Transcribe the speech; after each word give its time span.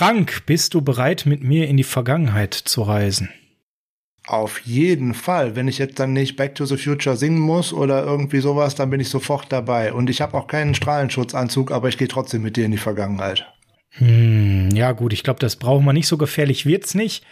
Frank, 0.00 0.46
bist 0.46 0.72
du 0.72 0.80
bereit, 0.80 1.26
mit 1.26 1.44
mir 1.44 1.68
in 1.68 1.76
die 1.76 1.84
Vergangenheit 1.84 2.54
zu 2.54 2.80
reisen? 2.80 3.28
Auf 4.26 4.60
jeden 4.60 5.12
Fall. 5.12 5.56
Wenn 5.56 5.68
ich 5.68 5.76
jetzt 5.76 6.00
dann 6.00 6.14
nicht 6.14 6.36
Back 6.36 6.54
to 6.54 6.64
the 6.64 6.78
Future 6.78 7.18
singen 7.18 7.38
muss 7.38 7.70
oder 7.74 8.02
irgendwie 8.02 8.40
sowas, 8.40 8.74
dann 8.74 8.88
bin 8.88 9.00
ich 9.00 9.10
sofort 9.10 9.52
dabei. 9.52 9.92
Und 9.92 10.08
ich 10.08 10.22
habe 10.22 10.38
auch 10.38 10.46
keinen 10.46 10.74
Strahlenschutzanzug, 10.74 11.70
aber 11.70 11.90
ich 11.90 11.98
gehe 11.98 12.08
trotzdem 12.08 12.40
mit 12.40 12.56
dir 12.56 12.64
in 12.64 12.70
die 12.70 12.78
Vergangenheit. 12.78 13.46
Hm, 13.90 14.70
ja 14.70 14.92
gut, 14.92 15.12
ich 15.12 15.22
glaube, 15.22 15.40
das 15.40 15.56
brauchen 15.56 15.84
wir 15.84 15.92
nicht. 15.92 16.08
So 16.08 16.16
gefährlich 16.16 16.64
wird's 16.64 16.94
nicht. 16.94 17.26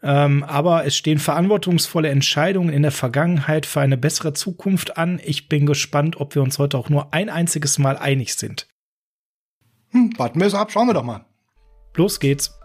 Ähm, 0.00 0.44
aber 0.44 0.86
es 0.86 0.96
stehen 0.96 1.18
verantwortungsvolle 1.18 2.10
Entscheidungen 2.10 2.72
in 2.72 2.82
der 2.82 2.92
Vergangenheit 2.92 3.66
für 3.66 3.80
eine 3.80 3.96
bessere 3.96 4.34
Zukunft 4.34 4.98
an. 4.98 5.20
Ich 5.24 5.48
bin 5.48 5.66
gespannt, 5.66 6.20
ob 6.20 6.36
wir 6.36 6.42
uns 6.42 6.60
heute 6.60 6.78
auch 6.78 6.90
nur 6.90 7.12
ein 7.12 7.28
einziges 7.28 7.80
Mal 7.80 7.98
einig 7.98 8.36
sind. 8.36 8.68
Hm, 9.90 10.16
warten 10.16 10.38
wir 10.38 10.46
es 10.46 10.54
ab, 10.54 10.70
schauen 10.70 10.86
wir 10.86 10.94
doch 10.94 11.02
mal. 11.02 11.24
Los 11.96 12.18
geht's. 12.18 12.58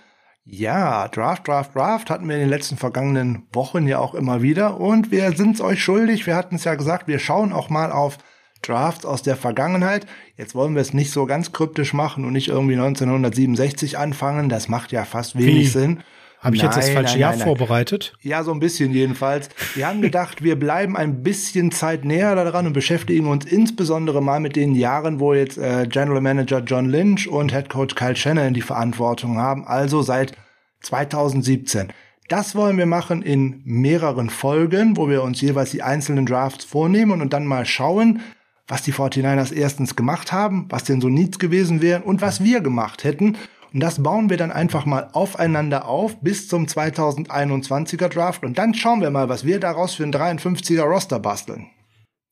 Ja, 0.47 1.09
Draft, 1.09 1.48
Draft, 1.48 1.75
Draft 1.75 2.11
hatten 2.11 2.28
wir 2.28 2.34
in 2.34 2.42
den 2.42 2.50
letzten 2.50 2.77
vergangenen 2.77 3.47
Wochen 3.53 3.87
ja 3.87 3.98
auch 3.98 4.14
immer 4.14 4.42
wieder 4.42 4.78
und 4.78 5.11
wir 5.11 5.33
sind 5.33 5.55
es 5.55 5.62
euch 5.62 5.83
schuldig. 5.83 6.27
Wir 6.27 6.36
hatten 6.36 6.56
es 6.56 6.64
ja 6.64 6.75
gesagt, 6.75 7.09
wir 7.09 7.19
schauen 7.19 7.53
auch 7.53 7.70
mal 7.70 7.91
auf 7.91 8.19
Drafts 8.61 9.06
aus 9.06 9.23
der 9.23 9.36
Vergangenheit. 9.36 10.06
Jetzt 10.36 10.55
wollen 10.55 10.75
wir 10.75 10.83
es 10.83 10.92
nicht 10.92 11.12
so 11.12 11.25
ganz 11.25 11.53
kryptisch 11.53 11.95
machen 11.95 12.27
und 12.27 12.34
nicht 12.34 12.48
irgendwie 12.48 12.75
1967 12.75 13.97
anfangen. 13.97 14.51
Das 14.51 14.69
macht 14.69 14.92
ja 14.92 15.05
fast 15.05 15.39
wenig 15.39 15.55
Wie? 15.55 15.67
Sinn. 15.67 16.03
Habe 16.45 16.56
ich 16.56 16.62
nein, 16.62 16.73
jetzt 16.73 16.77
das 16.77 16.91
falsche 16.91 17.12
nein, 17.14 17.20
Jahr 17.20 17.37
nein, 17.37 17.47
vorbereitet? 17.47 18.12
Ja, 18.20 18.45
so 18.45 18.53
ein 18.53 18.61
bisschen 18.61 18.92
jedenfalls. 18.92 19.48
Wir 19.75 19.89
haben 19.89 20.03
gedacht, 20.03 20.45
wir 20.45 20.59
bleiben 20.59 20.95
ein 20.95 21.23
bisschen 21.23 21.73
Zeit 21.73 22.05
näher 22.05 22.34
daran 22.34 22.67
und 22.67 22.75
beschäftigen 22.75 23.28
uns 23.28 23.47
insbesondere 23.47 24.23
mal 24.23 24.41
mit 24.41 24.55
den 24.55 24.75
Jahren, 24.75 25.20
wo 25.20 25.33
jetzt 25.33 25.56
äh, 25.56 25.86
General 25.89 26.20
Manager 26.20 26.59
John 26.61 26.91
Lynch 26.91 27.27
und 27.28 27.53
Head 27.53 27.70
Coach 27.70 27.95
Kyle 27.95 28.14
Shannon 28.14 28.53
die 28.53 28.61
Verantwortung 28.61 29.39
haben, 29.39 29.67
also 29.67 30.03
seit 30.03 30.34
2017. 30.83 31.89
Das 32.28 32.55
wollen 32.55 32.77
wir 32.77 32.86
machen 32.86 33.23
in 33.23 33.62
mehreren 33.64 34.29
Folgen, 34.29 34.98
wo 34.98 35.08
wir 35.08 35.23
uns 35.23 35.41
jeweils 35.41 35.70
die 35.70 35.83
einzelnen 35.83 36.27
Drafts 36.27 36.67
vornehmen 36.67 37.23
und 37.23 37.33
dann 37.33 37.47
mal 37.47 37.64
schauen, 37.64 38.20
was 38.68 38.83
die 38.83 38.92
49ers 38.92 39.52
erstens 39.52 39.97
gemacht 39.97 40.30
haben, 40.30 40.67
was 40.68 40.85
denn 40.85 41.01
so 41.01 41.08
Needs 41.08 41.39
gewesen 41.39 41.80
wären 41.80 42.02
und 42.02 42.20
was 42.20 42.45
wir 42.45 42.61
gemacht 42.61 43.05
hätten 43.05 43.36
und 43.74 43.80
das 43.80 44.01
bauen 44.01 44.30
wir 44.30 44.36
dann 44.36 44.52
einfach 44.52 44.86
mal 44.86 45.08
aufeinander 45.12 45.89
auf 45.89 46.20
bis 46.20 46.46
zum 46.46 46.67
2021er 46.67 48.08
Draft. 48.08 48.45
Und 48.45 48.57
dann 48.57 48.73
schauen 48.73 49.01
wir 49.01 49.11
mal, 49.11 49.29
was 49.29 49.45
wir 49.45 49.58
daraus 49.58 49.95
für 49.95 50.05
ein 50.05 50.12
53er 50.12 50.83
Roster 50.83 51.18
basteln. 51.18 51.67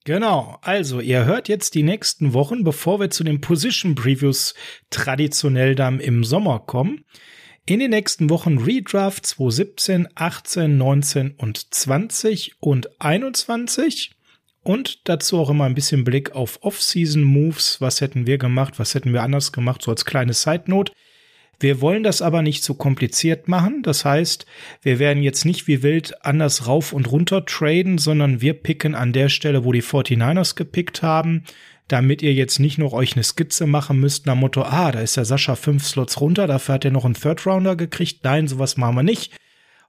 Genau, 0.04 0.58
also 0.62 1.00
ihr 1.00 1.24
hört 1.24 1.48
jetzt 1.48 1.74
die 1.74 1.82
nächsten 1.82 2.32
Wochen, 2.32 2.62
bevor 2.62 3.00
wir 3.00 3.10
zu 3.10 3.24
den 3.24 3.40
Position 3.40 3.96
Previews 3.96 4.54
traditionell 4.90 5.74
dann 5.74 5.98
im 5.98 6.22
Sommer 6.22 6.60
kommen. 6.60 7.04
In 7.66 7.80
den 7.80 7.90
nächsten 7.90 8.30
Wochen 8.30 8.58
Redraft 8.58 9.26
2017, 9.26 10.08
18, 10.14 10.76
19 10.76 11.32
und 11.32 11.74
20 11.74 12.54
und 12.60 13.00
21. 13.00 14.12
Und 14.62 15.08
dazu 15.08 15.40
auch 15.40 15.50
immer 15.50 15.64
ein 15.64 15.74
bisschen 15.74 16.04
Blick 16.04 16.36
auf 16.36 16.62
Off-Season 16.62 17.24
Moves. 17.24 17.80
Was 17.80 18.00
hätten 18.00 18.28
wir 18.28 18.38
gemacht? 18.38 18.78
Was 18.78 18.94
hätten 18.94 19.12
wir 19.12 19.24
anders 19.24 19.50
gemacht? 19.50 19.82
So 19.82 19.90
als 19.90 20.04
kleine 20.04 20.34
Side 20.34 20.64
Note. 20.66 20.92
Wir 21.62 21.80
wollen 21.80 22.02
das 22.02 22.22
aber 22.22 22.42
nicht 22.42 22.64
so 22.64 22.74
kompliziert 22.74 23.46
machen. 23.46 23.82
Das 23.82 24.04
heißt, 24.04 24.46
wir 24.82 24.98
werden 24.98 25.22
jetzt 25.22 25.44
nicht 25.44 25.68
wie 25.68 25.84
wild 25.84 26.24
anders 26.24 26.66
rauf 26.66 26.92
und 26.92 27.10
runter 27.10 27.46
traden, 27.46 27.98
sondern 27.98 28.40
wir 28.40 28.54
picken 28.54 28.96
an 28.96 29.12
der 29.12 29.28
Stelle, 29.28 29.64
wo 29.64 29.70
die 29.70 29.82
49ers 29.82 30.56
gepickt 30.56 31.02
haben, 31.02 31.44
damit 31.86 32.20
ihr 32.20 32.34
jetzt 32.34 32.58
nicht 32.58 32.78
noch 32.78 32.92
euch 32.92 33.14
eine 33.14 33.22
Skizze 33.22 33.66
machen 33.66 34.00
müsst 34.00 34.26
nach 34.26 34.34
Motto, 34.34 34.62
ah, 34.62 34.90
da 34.90 35.00
ist 35.00 35.16
der 35.16 35.24
Sascha 35.24 35.54
fünf 35.54 35.86
Slots 35.86 36.20
runter, 36.20 36.48
dafür 36.48 36.74
hat 36.74 36.84
er 36.84 36.90
noch 36.90 37.04
einen 37.04 37.14
Third 37.14 37.46
Rounder 37.46 37.76
gekriegt. 37.76 38.24
Nein, 38.24 38.48
sowas 38.48 38.76
machen 38.76 38.96
wir 38.96 39.02
nicht 39.04 39.32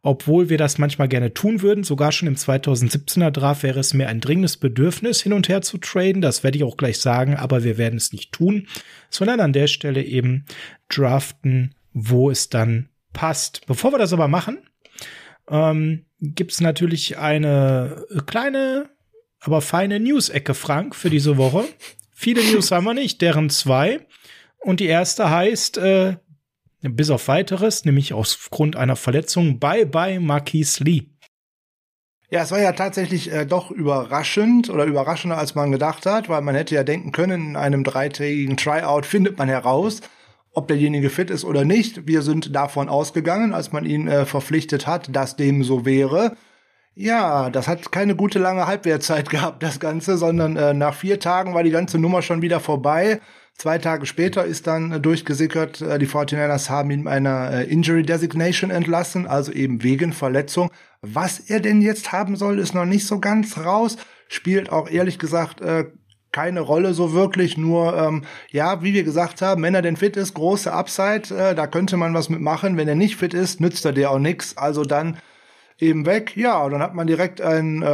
obwohl 0.03 0.49
wir 0.49 0.57
das 0.57 0.77
manchmal 0.77 1.07
gerne 1.07 1.33
tun 1.33 1.61
würden. 1.61 1.83
Sogar 1.83 2.11
schon 2.11 2.27
im 2.27 2.35
2017er 2.35 3.31
Draft 3.31 3.63
wäre 3.63 3.79
es 3.79 3.93
mir 3.93 4.09
ein 4.09 4.19
dringendes 4.19 4.57
Bedürfnis, 4.57 5.21
hin 5.21 5.33
und 5.33 5.47
her 5.47 5.61
zu 5.61 5.77
traden. 5.77 6.21
Das 6.21 6.43
werde 6.43 6.57
ich 6.57 6.63
auch 6.65 6.77
gleich 6.77 6.99
sagen, 6.99 7.35
aber 7.35 7.63
wir 7.63 7.77
werden 7.77 7.95
es 7.95 8.11
nicht 8.11 8.33
tun, 8.33 8.67
sondern 9.09 9.39
an 9.39 9.53
der 9.53 9.67
Stelle 9.67 10.03
eben 10.03 10.45
draften, 10.89 11.73
wo 11.93 12.29
es 12.29 12.49
dann 12.49 12.89
passt. 13.13 13.65
Bevor 13.65 13.93
wir 13.93 13.97
das 13.97 14.11
aber 14.11 14.27
machen, 14.27 14.59
ähm, 15.49 16.05
gibt 16.19 16.51
es 16.51 16.59
natürlich 16.59 17.17
eine 17.17 18.05
kleine, 18.25 18.89
aber 19.39 19.61
feine 19.61 20.01
News-Ecke, 20.01 20.53
Frank, 20.53 20.95
für 20.95 21.09
diese 21.09 21.37
Woche. 21.37 21.63
Viele 22.11 22.43
News 22.43 22.71
haben 22.71 22.83
wir 22.83 22.93
nicht, 22.93 23.21
deren 23.21 23.49
zwei. 23.49 24.05
Und 24.59 24.81
die 24.81 24.85
erste 24.85 25.29
heißt, 25.29 25.77
äh, 25.77 26.17
bis 26.83 27.09
auf 27.09 27.27
weiteres, 27.27 27.85
nämlich 27.85 28.13
aufgrund 28.13 28.75
einer 28.75 28.95
Verletzung, 28.95 29.59
bye 29.59 29.85
bye 29.85 30.19
Marquise 30.19 30.83
Lee. 30.83 31.03
Ja, 32.29 32.41
es 32.41 32.51
war 32.51 32.59
ja 32.59 32.71
tatsächlich 32.71 33.31
äh, 33.31 33.45
doch 33.45 33.69
überraschend 33.69 34.69
oder 34.69 34.85
überraschender, 34.85 35.37
als 35.37 35.53
man 35.53 35.71
gedacht 35.71 36.05
hat, 36.05 36.29
weil 36.29 36.41
man 36.41 36.55
hätte 36.55 36.73
ja 36.73 36.83
denken 36.83 37.11
können, 37.11 37.49
in 37.49 37.55
einem 37.55 37.83
dreitägigen 37.83 38.57
Tryout 38.57 39.05
findet 39.05 39.37
man 39.37 39.49
heraus, 39.49 40.01
ob 40.51 40.67
derjenige 40.67 41.11
fit 41.11 41.29
ist 41.29 41.45
oder 41.45 41.63
nicht. 41.63 42.07
Wir 42.07 42.23
sind 42.23 42.55
davon 42.55 42.89
ausgegangen, 42.89 43.53
als 43.53 43.71
man 43.71 43.85
ihn 43.85 44.07
äh, 44.07 44.25
verpflichtet 44.25 44.87
hat, 44.87 45.15
dass 45.15 45.35
dem 45.35 45.63
so 45.63 45.85
wäre. 45.85 46.35
Ja, 46.95 47.49
das 47.49 47.67
hat 47.67 47.91
keine 47.91 48.15
gute 48.15 48.39
lange 48.39 48.67
Halbwertzeit 48.67 49.29
gehabt, 49.31 49.61
das 49.61 49.79
Ganze, 49.79 50.17
sondern 50.17 50.57
äh, 50.57 50.73
nach 50.73 50.95
vier 50.95 51.19
Tagen 51.19 51.53
war 51.53 51.63
die 51.63 51.71
ganze 51.71 51.99
Nummer 51.99 52.21
schon 52.21 52.41
wieder 52.41 52.59
vorbei. 52.59 53.21
Zwei 53.57 53.77
Tage 53.77 54.05
später 54.05 54.45
ist 54.45 54.67
dann 54.67 54.91
äh, 54.91 54.99
durchgesickert, 54.99 55.81
äh, 55.81 55.99
die 55.99 56.07
49ers 56.07 56.69
haben 56.69 56.91
ihn 56.91 57.07
einer 57.07 57.51
äh, 57.51 57.63
Injury 57.65 58.03
Designation 58.03 58.71
entlassen, 58.71 59.27
also 59.27 59.51
eben 59.51 59.83
wegen 59.83 60.11
Verletzung. 60.11 60.71
Was 61.01 61.39
er 61.39 61.59
denn 61.59 61.81
jetzt 61.81 62.11
haben 62.11 62.35
soll, 62.35 62.59
ist 62.59 62.73
noch 62.73 62.85
nicht 62.85 63.05
so 63.05 63.19
ganz 63.19 63.57
raus. 63.57 63.97
Spielt 64.27 64.71
auch 64.71 64.89
ehrlich 64.89 65.19
gesagt 65.19 65.61
äh, 65.61 65.85
keine 66.31 66.61
Rolle 66.61 66.93
so 66.93 67.13
wirklich, 67.13 67.57
nur 67.57 67.95
ähm, 67.95 68.23
ja, 68.49 68.81
wie 68.81 68.93
wir 68.93 69.03
gesagt 69.03 69.41
haben, 69.41 69.61
wenn 69.61 69.75
er 69.75 69.83
denn 69.83 69.97
fit 69.97 70.17
ist, 70.17 70.33
große 70.33 70.73
Upside, 70.73 71.33
äh, 71.33 71.55
da 71.55 71.67
könnte 71.67 71.95
man 71.95 72.13
was 72.13 72.29
mitmachen. 72.29 72.75
Wenn 72.75 72.87
er 72.87 72.95
nicht 72.95 73.15
fit 73.15 73.33
ist, 73.33 73.61
nützt 73.61 73.85
er 73.85 73.93
dir 73.93 74.09
auch 74.09 74.19
nix. 74.19 74.57
Also 74.57 74.83
dann 74.83 75.19
eben 75.79 76.05
weg. 76.05 76.35
Ja, 76.35 76.67
dann 76.67 76.81
hat 76.81 76.95
man 76.95 77.07
direkt 77.07 77.39
einen 77.39 77.83
äh, 77.83 77.85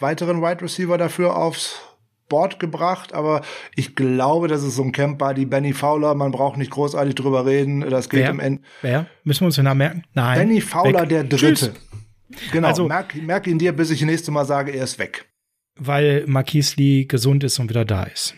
weiteren 0.00 0.42
Wide 0.42 0.62
Receiver 0.62 0.98
dafür 0.98 1.36
aufs 1.36 1.80
Board 2.28 2.58
gebracht, 2.58 3.12
aber 3.12 3.42
ich 3.74 3.94
glaube, 3.94 4.48
das 4.48 4.62
ist 4.62 4.76
so 4.76 4.82
ein 4.82 4.92
Camp 4.92 5.18
Buddy 5.18 5.46
Benny 5.46 5.72
Fowler. 5.72 6.14
Man 6.14 6.32
braucht 6.32 6.56
nicht 6.56 6.70
großartig 6.70 7.14
drüber 7.14 7.46
reden. 7.46 7.80
Das 7.88 8.08
geht 8.08 8.20
Wer? 8.20 8.30
im 8.30 8.40
Ende. 8.40 8.62
Wer? 8.82 9.06
Müssen 9.24 9.42
wir 9.42 9.46
uns 9.46 9.56
den 9.56 9.64
Namen 9.64 9.78
merken? 9.78 10.04
Nein. 10.14 10.38
Benny 10.38 10.60
Fowler, 10.60 11.02
weg. 11.02 11.08
der 11.08 11.24
Dritte. 11.24 11.54
Tschüss. 11.54 11.70
Genau. 12.52 12.68
Also, 12.68 12.88
merk, 12.88 13.14
merk 13.14 13.46
ihn 13.46 13.58
dir, 13.58 13.72
bis 13.72 13.90
ich 13.90 14.00
das 14.00 14.06
nächste 14.06 14.30
Mal 14.30 14.44
sage, 14.44 14.72
er 14.72 14.84
ist 14.84 14.98
weg. 14.98 15.26
Weil 15.76 16.24
Marquise 16.26 16.74
Lee 16.76 17.04
gesund 17.04 17.44
ist 17.44 17.58
und 17.58 17.70
wieder 17.70 17.84
da 17.84 18.04
ist. 18.04 18.34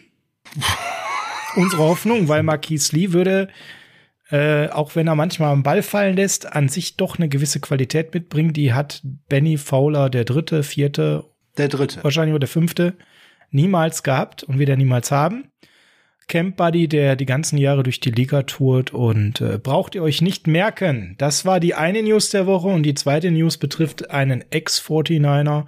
Unsere 1.57 1.83
Hoffnung, 1.83 2.29
weil 2.29 2.43
Marquise 2.43 2.95
Lee 2.95 3.13
würde, 3.13 3.49
äh, 4.31 4.69
auch 4.69 4.95
wenn 4.95 5.07
er 5.07 5.15
manchmal 5.15 5.53
am 5.53 5.63
Ball 5.63 5.83
fallen 5.83 6.17
lässt, 6.17 6.53
an 6.53 6.69
sich 6.69 6.97
doch 6.97 7.19
eine 7.19 7.29
gewisse 7.29 7.61
Qualität 7.61 8.13
mitbringen. 8.13 8.53
Die 8.53 8.75
hat 8.75 9.01
Benny 9.29 9.57
Fowler, 9.57 10.11
der 10.11 10.25
Dritte, 10.25 10.63
Vierte. 10.63 11.25
Der 11.57 11.69
Dritte. 11.69 12.05
Wahrscheinlich 12.05 12.35
oder 12.35 12.41
der 12.41 12.49
Fünfte 12.49 12.95
niemals 13.51 14.03
gehabt 14.03 14.43
und 14.43 14.59
wieder 14.59 14.77
niemals 14.77 15.11
haben. 15.11 15.51
Camp 16.29 16.57
Buddy, 16.57 16.89
der 16.89 17.17
die 17.17 17.25
ganzen 17.25 17.57
Jahre 17.57 17.83
durch 17.83 18.01
die 18.01 18.11
Liga 18.11 18.43
tourt 18.43 18.93
und 18.93 19.41
äh, 19.41 19.59
braucht 19.59 19.95
ihr 19.95 20.03
euch 20.03 20.21
nicht 20.21 20.47
merken. 20.47 21.15
Das 21.17 21.47
war 21.47 21.59
die 21.59 21.75
eine 21.75 22.03
News 22.03 22.29
der 22.29 22.47
Woche 22.47 22.69
und 22.69 22.83
die 22.83 22.95
zweite 22.95 23.31
News 23.31 23.57
betrifft 23.57 24.11
einen 24.11 24.45
Ex-49er. 24.51 25.65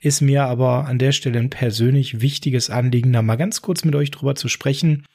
Ist 0.00 0.20
mir 0.20 0.44
aber 0.44 0.86
an 0.86 0.98
der 0.98 1.12
Stelle 1.12 1.38
ein 1.38 1.48
persönlich 1.48 2.20
wichtiges 2.20 2.68
Anliegen, 2.68 3.12
da 3.12 3.22
mal 3.22 3.36
ganz 3.36 3.62
kurz 3.62 3.84
mit 3.84 3.94
euch 3.94 4.10
drüber 4.10 4.34
zu 4.34 4.48
sprechen. 4.48 5.06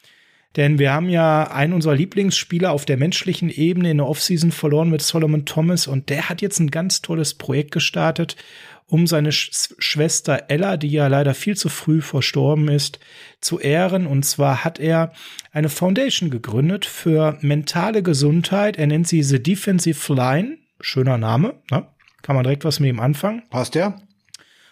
Denn 0.55 0.79
wir 0.79 0.91
haben 0.91 1.09
ja 1.09 1.51
einen 1.51 1.73
unserer 1.73 1.93
Lieblingsspieler 1.93 2.71
auf 2.71 2.85
der 2.85 2.97
menschlichen 2.97 3.49
Ebene 3.49 3.91
in 3.91 3.97
der 3.97 4.07
Offseason 4.07 4.51
verloren 4.51 4.89
mit 4.89 5.03
Solomon 5.03 5.45
Thomas 5.45 5.85
und 5.85 6.09
der 6.09 6.29
hat 6.29 6.41
jetzt 6.41 6.59
ein 6.59 6.71
ganz 6.71 7.03
tolles 7.03 7.35
Projekt 7.35 7.71
gestartet, 7.71 8.35
um 8.89 9.05
seine 9.05 9.31
Sch 9.31 9.51
Schwester 9.79 10.45
Ella, 10.47 10.77
die 10.77 10.89
ja 10.89 11.07
leider 11.07 11.33
viel 11.33 11.57
zu 11.57 11.69
früh 11.69 12.01
verstorben 12.01 12.69
ist, 12.69 12.99
zu 13.41 13.59
ehren. 13.59 14.07
Und 14.07 14.23
zwar 14.23 14.63
hat 14.63 14.79
er 14.79 15.11
eine 15.51 15.69
Foundation 15.69 16.29
gegründet 16.29 16.85
für 16.85 17.37
mentale 17.41 18.01
Gesundheit. 18.01 18.77
Er 18.77 18.87
nennt 18.87 19.07
sie 19.07 19.23
The 19.23 19.41
Defensive 19.41 20.13
Line. 20.13 20.57
Schöner 20.79 21.17
Name, 21.17 21.55
ne? 21.71 21.87
Kann 22.21 22.35
man 22.35 22.43
direkt 22.43 22.65
was 22.65 22.79
mit 22.79 22.89
ihm 22.89 22.99
anfangen. 22.99 23.43
Passt 23.49 23.75
ja. 23.75 23.95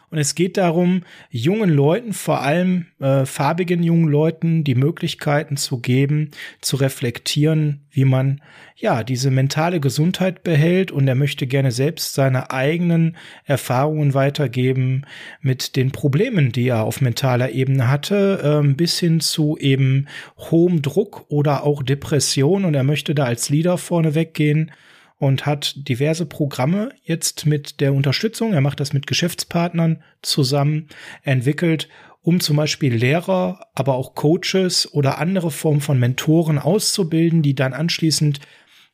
Und 0.09 0.17
es 0.17 0.35
geht 0.35 0.57
darum, 0.57 1.03
jungen 1.29 1.69
Leuten, 1.69 2.13
vor 2.13 2.41
allem 2.41 2.85
äh, 2.99 3.25
farbigen 3.25 3.83
jungen 3.83 4.07
Leuten, 4.07 4.63
die 4.63 4.75
Möglichkeiten 4.75 5.57
zu 5.57 5.79
geben, 5.79 6.31
zu 6.61 6.75
reflektieren, 6.77 7.85
wie 7.91 8.05
man 8.05 8.41
ja 8.75 9.03
diese 9.03 9.31
mentale 9.31 9.79
Gesundheit 9.79 10.43
behält. 10.43 10.91
Und 10.91 11.07
er 11.07 11.15
möchte 11.15 11.47
gerne 11.47 11.71
selbst 11.71 12.13
seine 12.13 12.51
eigenen 12.51 13.17
Erfahrungen 13.45 14.13
weitergeben 14.13 15.03
mit 15.41 15.75
den 15.75 15.91
Problemen, 15.91 16.51
die 16.51 16.67
er 16.67 16.83
auf 16.83 17.01
mentaler 17.01 17.51
Ebene 17.51 17.89
hatte, 17.89 18.61
äh, 18.63 18.67
bis 18.67 18.99
hin 18.99 19.19
zu 19.19 19.57
eben 19.57 20.07
hohem 20.37 20.81
Druck 20.81 21.25
oder 21.29 21.63
auch 21.63 21.83
Depression. 21.83 22.65
Und 22.65 22.73
er 22.73 22.83
möchte 22.83 23.15
da 23.15 23.25
als 23.25 23.49
Leader 23.49 23.77
vorne 23.77 24.15
weggehen 24.15 24.71
und 25.17 25.45
hat 25.45 25.88
diverse 25.88 26.25
Programme 26.25 26.89
jetzt 27.03 27.45
mit 27.45 27.79
der 27.79 27.94
Unterstützung, 27.94 28.53
er 28.53 28.62
macht 28.62 28.79
das 28.79 28.94
mit 28.94 29.07
Geschäftspartnern 29.07 30.03
zusammen 30.21 30.88
entwickelt, 31.23 31.88
um 32.21 32.39
zum 32.39 32.57
Beispiel 32.57 32.94
Lehrer, 32.94 33.67
aber 33.75 33.95
auch 33.95 34.15
Coaches 34.15 34.91
oder 34.94 35.19
andere 35.19 35.51
Formen 35.51 35.81
von 35.81 36.00
Mentoren 36.00 36.57
auszubilden, 36.57 37.44
die 37.44 37.53
dann 37.53 37.73
anschließend 37.73 38.39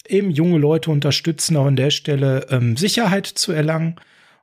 eben 0.07 0.31
junge 0.31 0.57
Leute 0.57 0.91
unterstützen, 0.91 1.56
auch 1.56 1.65
an 1.65 1.75
der 1.75 1.91
Stelle 1.91 2.47
ähm, 2.50 2.75
Sicherheit 2.75 3.25
zu 3.25 3.51
erlangen 3.51 3.95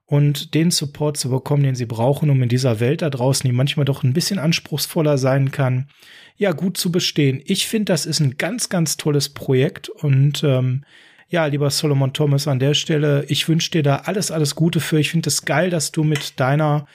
und 0.07 0.55
den 0.55 0.71
Support 0.71 1.19
zu 1.19 1.29
bekommen, 1.29 1.65
den 1.65 1.75
sie 1.75 1.85
brauchen, 1.85 2.31
um 2.31 2.43
in 2.43 2.49
dieser 2.49 2.81
Welt 2.81 3.03
da 3.03 3.11
draußen, 3.11 3.47
die 3.47 3.55
manchmal 3.55 3.85
doch 3.85 4.03
ein 4.03 4.15
bisschen 4.15 4.39
anspruchsvoller 4.39 5.19
sein 5.19 5.51
kann, 5.51 5.89
ja, 6.37 6.53
gut 6.53 6.79
zu 6.79 6.91
bestehen. 6.91 7.43
Ich 7.45 7.67
finde, 7.67 7.93
das 7.93 8.07
ist 8.07 8.21
ein 8.21 8.39
ganz, 8.39 8.71
ganz 8.71 8.97
tolles 8.97 9.29
Projekt 9.29 9.91
und 9.91 10.43
ähm, 10.45 10.85
ja, 11.29 11.47
lieber 11.47 11.71
Solomon 11.71 12.13
Thomas, 12.13 12.49
an 12.49 12.59
der 12.59 12.75
Stelle, 12.75 13.25
ich 13.29 13.49
wünsche 13.49 13.71
dir 13.71 13.83
da 13.83 13.97
alles, 14.05 14.31
alles 14.31 14.55
Gute 14.55 14.81
für. 14.81 14.99
Ich 14.99 15.11
finde 15.11 15.29
es 15.29 15.45
geil, 15.45 15.69
dass 15.69 15.93
du 15.93 16.03
mit 16.03 16.41
deiner 16.41 16.87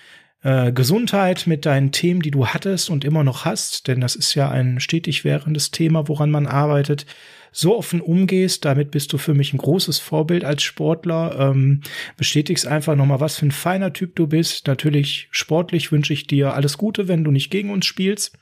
äh, 0.42 0.72
Gesundheit, 0.72 1.46
mit 1.46 1.66
deinen 1.66 1.92
Themen, 1.92 2.22
die 2.22 2.32
du 2.32 2.48
hattest 2.48 2.90
und 2.90 3.06
immer 3.06 3.24
noch 3.24 3.46
hast, 3.46 3.88
denn 3.88 4.02
das 4.02 4.16
ist 4.16 4.34
ja 4.34 4.50
ein 4.50 4.80
stetig 4.80 5.24
währendes 5.24 5.70
Thema, 5.70 6.08
woran 6.08 6.32
man 6.32 6.48
arbeitet, 6.48 7.06
so 7.52 7.78
offen 7.78 8.02
umgehst. 8.02 8.66
Damit 8.66 8.90
bist 8.90 9.14
du 9.14 9.20
für 9.20 9.36
mich 9.36 9.54
ein 9.54 9.60
großes 9.60 10.00
Vorbild 10.00 10.44
als 10.44 10.64
Sportler. 10.64 11.38
Ähm, 11.40 11.82
bestätigst 12.18 12.66
einfach 12.66 12.96
nochmal, 12.96 13.20
was 13.20 13.38
für 13.38 13.46
ein 13.46 13.52
feiner 13.52 13.94
Typ 13.94 14.16
du 14.16 14.26
bist. 14.26 14.66
Natürlich 14.66 15.28
sportlich 15.30 15.92
wünsche 15.92 16.14
ich 16.14 16.26
dir 16.26 16.56
alles 16.56 16.80
Gute, 16.80 17.08
wenn 17.08 17.24
du 17.24 17.30
nicht 17.30 17.52
gegen 17.52 17.70
uns 17.70 17.86
spielst. 17.86 18.36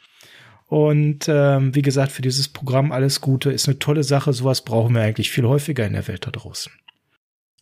Und 0.72 1.28
ähm, 1.28 1.76
wie 1.76 1.82
gesagt, 1.82 2.14
für 2.14 2.22
dieses 2.22 2.48
Programm 2.48 2.94
alles 2.94 3.20
Gute 3.20 3.52
ist 3.52 3.68
eine 3.68 3.78
tolle 3.78 4.06
Sache. 4.06 4.32
Sowas 4.32 4.62
brauchen 4.62 4.96
wir 4.96 5.02
eigentlich 5.02 5.30
viel 5.30 5.46
häufiger 5.46 5.86
in 5.86 5.92
der 5.92 6.08
Welt 6.08 6.26
da 6.26 6.32
draußen. 6.32 6.72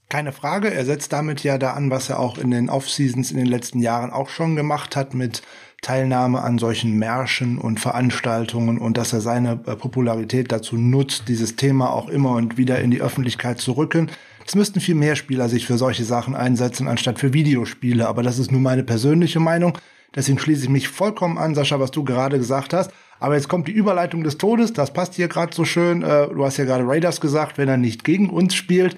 Keine 0.10 0.32
Frage, 0.32 0.72
er 0.72 0.86
setzt 0.86 1.12
damit 1.12 1.44
ja 1.44 1.58
da 1.58 1.74
an, 1.74 1.90
was 1.90 2.10
er 2.10 2.20
auch 2.20 2.38
in 2.38 2.52
den 2.52 2.70
Off-Seasons 2.70 3.32
in 3.32 3.38
den 3.38 3.48
letzten 3.48 3.80
Jahren 3.80 4.12
auch 4.12 4.30
schon 4.30 4.56
gemacht 4.56 4.96
hat 4.96 5.16
mit 5.16 5.42
Teilnahme 5.82 6.44
an 6.44 6.60
solchen 6.60 7.00
Märschen 7.00 7.58
und 7.58 7.80
Veranstaltungen 7.80 8.78
und 8.78 8.96
dass 8.96 9.12
er 9.12 9.22
seine 9.22 9.54
äh, 9.66 9.76
Popularität 9.76 10.52
dazu 10.52 10.78
nutzt, 10.78 11.24
dieses 11.30 11.56
Thema 11.56 11.92
auch 11.92 12.10
immer 12.10 12.34
und 12.34 12.58
wieder 12.58 12.78
in 12.78 12.92
die 12.92 13.02
Öffentlichkeit 13.02 13.60
zu 13.60 13.72
rücken. 13.72 14.12
Es 14.46 14.54
müssten 14.54 14.82
viel 14.82 14.94
mehr 14.94 15.16
Spieler 15.16 15.50
sich 15.50 15.66
für 15.66 15.80
solche 15.80 16.04
Sachen 16.04 16.36
einsetzen, 16.36 16.88
anstatt 16.88 17.18
für 17.18 17.34
Videospiele. 17.34 18.08
Aber 18.08 18.22
das 18.22 18.38
ist 18.38 18.52
nur 18.52 18.62
meine 18.62 18.84
persönliche 18.84 19.40
Meinung. 19.40 19.80
Deswegen 20.16 20.40
schließe 20.40 20.64
ich 20.64 20.70
mich 20.70 20.88
vollkommen 20.88 21.38
an, 21.38 21.56
Sascha, 21.56 21.80
was 21.80 21.92
du 21.92 22.04
gerade 22.04 22.38
gesagt 22.38 22.74
hast. 22.74 22.92
Aber 23.20 23.36
jetzt 23.36 23.50
kommt 23.50 23.68
die 23.68 23.74
Überleitung 23.74 24.24
des 24.24 24.38
Todes. 24.38 24.74
Das 24.74 24.94
passt 24.94 25.16
hier 25.16 25.28
gerade 25.28 25.54
so 25.54 25.66
schön. 25.66 26.02
Äh, 26.02 26.28
du 26.28 26.44
hast 26.46 26.58
ja 26.58 26.66
gerade 26.66 26.88
Raiders 26.88 27.22
gesagt, 27.22 27.58
wenn 27.58 27.68
er 27.68 27.78
nicht 27.78 28.04
gegen 28.04 28.30
uns 28.30 28.56
spielt. 28.56 28.98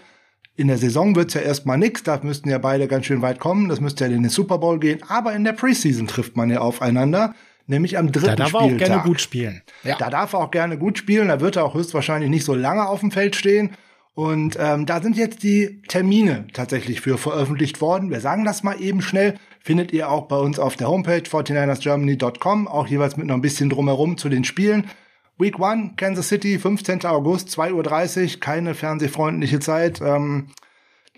In 0.55 0.67
der 0.67 0.77
Saison 0.77 1.15
wird's 1.15 1.33
ja 1.33 1.41
erstmal 1.41 1.77
nix. 1.77 2.03
Da 2.03 2.19
müssten 2.21 2.49
ja 2.49 2.59
beide 2.59 2.87
ganz 2.87 3.07
schön 3.07 3.21
weit 3.21 3.39
kommen. 3.39 3.67
Das 3.67 3.81
müsste 3.81 4.05
ja 4.05 4.11
in 4.11 4.21
den 4.21 4.29
Super 4.29 4.59
Bowl 4.59 4.79
gehen. 4.79 4.99
Aber 5.07 5.33
in 5.33 5.43
der 5.43 5.53
Preseason 5.53 6.07
trifft 6.07 6.37
man 6.37 6.49
ja 6.49 6.59
aufeinander. 6.59 7.33
Nämlich 7.67 7.97
am 7.97 8.11
dritten 8.11 8.25
Spieltag. 8.25 8.37
Da 8.37 8.43
darf 8.43 8.53
er 8.53 8.61
auch 8.61 8.77
gerne 8.77 9.03
gut 9.03 9.21
spielen. 9.21 9.61
Ja. 9.83 9.97
Da 9.97 10.09
darf 10.09 10.33
er 10.33 10.39
auch 10.39 10.51
gerne 10.51 10.77
gut 10.77 10.97
spielen. 10.97 11.29
Da 11.29 11.39
wird 11.39 11.55
er 11.55 11.65
auch 11.65 11.73
höchstwahrscheinlich 11.73 12.29
nicht 12.29 12.45
so 12.45 12.53
lange 12.53 12.87
auf 12.87 12.99
dem 12.99 13.11
Feld 13.11 13.35
stehen. 13.35 13.71
Und 14.13 14.57
ähm, 14.59 14.85
da 14.85 15.01
sind 15.01 15.15
jetzt 15.15 15.41
die 15.41 15.81
Termine 15.87 16.45
tatsächlich 16.53 17.01
für 17.01 17.17
veröffentlicht 17.17 17.79
worden. 17.79 18.09
Wir 18.09 18.19
sagen 18.19 18.43
das 18.43 18.61
mal 18.61 18.79
eben 18.81 19.01
schnell. 19.01 19.35
Findet 19.63 19.93
ihr 19.93 20.09
auch 20.09 20.27
bei 20.27 20.37
uns 20.37 20.57
auf 20.57 20.75
der 20.75 20.87
Homepage 20.87 21.21
49ersgermany.com, 21.21 22.67
auch 22.67 22.87
jeweils 22.87 23.15
mit 23.15 23.27
noch 23.27 23.35
ein 23.35 23.41
bisschen 23.41 23.69
drumherum 23.69 24.17
zu 24.17 24.27
den 24.27 24.43
Spielen. 24.43 24.89
Week 25.37 25.59
1, 25.59 25.93
Kansas 25.97 26.29
City, 26.29 26.57
15. 26.57 27.05
August, 27.05 27.49
2.30 27.49 28.33
Uhr, 28.35 28.39
keine 28.39 28.73
fernsehfreundliche 28.73 29.59
Zeit. 29.59 30.01
Ähm, 30.01 30.47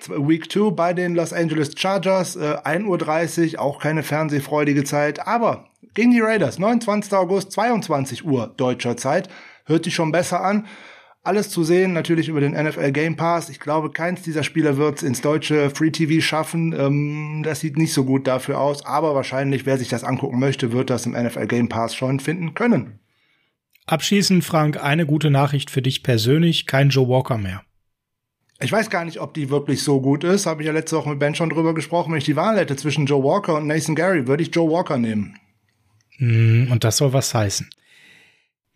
Week 0.09 0.51
2 0.51 0.71
bei 0.71 0.93
den 0.93 1.15
Los 1.15 1.31
Angeles 1.31 1.71
Chargers, 1.77 2.35
äh, 2.35 2.57
1.30 2.63 3.53
Uhr, 3.53 3.61
auch 3.61 3.79
keine 3.79 4.03
fernsehfreudige 4.03 4.83
Zeit. 4.83 5.25
Aber 5.25 5.69
gegen 5.93 6.11
die 6.11 6.19
Raiders, 6.19 6.59
29. 6.59 7.13
August, 7.13 7.53
22 7.53 8.25
Uhr 8.25 8.47
deutscher 8.57 8.97
Zeit, 8.97 9.29
hört 9.65 9.85
sich 9.85 9.95
schon 9.95 10.11
besser 10.11 10.43
an. 10.43 10.67
Alles 11.25 11.49
zu 11.49 11.63
sehen, 11.63 11.93
natürlich 11.93 12.27
über 12.27 12.41
den 12.41 12.51
NFL 12.51 12.91
Game 12.91 13.15
Pass. 13.15 13.47
Ich 13.47 13.61
glaube, 13.61 13.91
keins 13.91 14.23
dieser 14.23 14.43
Spieler 14.43 14.75
wird 14.75 14.97
es 14.97 15.03
ins 15.03 15.21
deutsche 15.21 15.69
Free 15.69 15.89
TV 15.89 16.21
schaffen. 16.21 16.73
Ähm, 16.77 17.43
das 17.45 17.61
sieht 17.61 17.77
nicht 17.77 17.93
so 17.93 18.03
gut 18.03 18.27
dafür 18.27 18.59
aus, 18.59 18.85
aber 18.85 19.15
wahrscheinlich, 19.15 19.65
wer 19.65 19.77
sich 19.77 19.87
das 19.87 20.03
angucken 20.03 20.37
möchte, 20.37 20.73
wird 20.73 20.89
das 20.89 21.05
im 21.05 21.13
NFL 21.13 21.47
Game 21.47 21.69
Pass 21.69 21.95
schon 21.95 22.19
finden 22.19 22.55
können. 22.55 22.99
Abschließend, 23.85 24.43
Frank, 24.43 24.83
eine 24.83 25.05
gute 25.05 25.29
Nachricht 25.29 25.71
für 25.71 25.81
dich 25.81 26.03
persönlich, 26.03 26.67
kein 26.67 26.89
Joe 26.89 27.07
Walker 27.07 27.37
mehr. 27.37 27.63
Ich 28.59 28.71
weiß 28.71 28.89
gar 28.89 29.05
nicht, 29.05 29.21
ob 29.21 29.33
die 29.33 29.49
wirklich 29.49 29.81
so 29.81 30.01
gut 30.01 30.25
ist. 30.25 30.45
Habe 30.45 30.61
ich 30.61 30.67
ja 30.67 30.73
letzte 30.73 30.97
Woche 30.97 31.09
mit 31.09 31.19
Ben 31.19 31.35
schon 31.35 31.49
drüber 31.49 31.73
gesprochen. 31.73 32.11
Wenn 32.11 32.19
ich 32.19 32.25
die 32.25 32.35
Wahl 32.35 32.57
hätte 32.57 32.75
zwischen 32.75 33.05
Joe 33.05 33.23
Walker 33.23 33.55
und 33.55 33.67
Nathan 33.67 33.95
Gary, 33.95 34.27
würde 34.27 34.43
ich 34.43 34.53
Joe 34.53 34.69
Walker 34.69 34.97
nehmen. 34.97 35.37
Mm, 36.17 36.69
und 36.69 36.83
das 36.83 36.97
soll 36.97 37.13
was 37.13 37.33
heißen. 37.33 37.69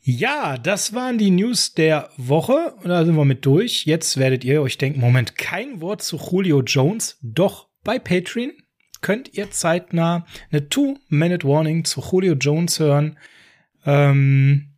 Ja, 0.10 0.58
das 0.58 0.94
waren 0.94 1.18
die 1.18 1.32
News 1.32 1.74
der 1.74 2.10
Woche. 2.16 2.74
Da 2.82 3.04
sind 3.04 3.18
wir 3.18 3.26
mit 3.26 3.46
durch. 3.46 3.84
Jetzt 3.84 4.16
werdet 4.16 4.46
ihr 4.46 4.62
euch 4.62 4.78
denken, 4.78 5.02
Moment, 5.02 5.38
kein 5.38 5.82
Wort 5.82 6.02
zu 6.02 6.16
Julio 6.16 6.62
Jones. 6.62 7.18
Doch 7.22 7.68
bei 7.84 8.00
Patreon 8.00 8.54
könnt 9.02 9.34
ihr 9.34 9.52
zeitnah 9.52 10.26
eine 10.50 10.70
Two-Minute-Warning 10.70 11.84
zu 11.84 12.00
Julio 12.00 12.36
Jones 12.36 12.80
hören. 12.80 13.18
Ähm, 13.86 14.78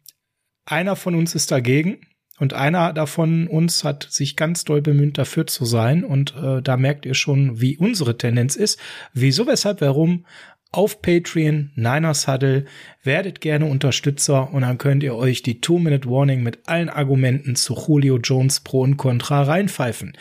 einer 0.66 0.96
von 0.96 1.14
uns 1.14 1.36
ist 1.36 1.52
dagegen 1.52 2.02
und 2.40 2.54
einer 2.54 2.92
davon 2.92 3.46
uns 3.46 3.84
hat 3.84 4.08
sich 4.10 4.36
ganz 4.36 4.64
doll 4.64 4.82
bemüht, 4.82 5.20
dafür 5.20 5.46
zu 5.46 5.64
sein. 5.64 6.04
Und 6.04 6.34
äh, 6.42 6.64
da 6.64 6.76
merkt 6.76 7.06
ihr 7.06 7.14
schon, 7.14 7.62
wie 7.62 7.78
unsere 7.78 8.18
Tendenz 8.18 8.56
ist. 8.56 8.80
Wieso, 9.14 9.46
weshalb, 9.46 9.82
warum 9.82 10.26
auf 10.72 11.02
Patreon, 11.02 11.72
Niners 11.76 12.28
Huddle. 12.28 12.66
Werdet 13.04 13.42
gerne 13.42 13.66
Unterstützer 13.66 14.54
und 14.54 14.62
dann 14.62 14.78
könnt 14.78 15.04
ihr 15.04 15.16
euch 15.16 15.42
die 15.42 15.62
Two-Minute-Warning 15.62 16.44
mit 16.44 16.68
allen 16.68 16.90
Argumenten 16.90 17.56
zu 17.56 17.76
Julio 17.76 18.18
Jones 18.18 18.60
Pro 18.60 18.82
und 18.82 18.98
Contra 18.98 19.44
reinpfeifen. 19.44 20.18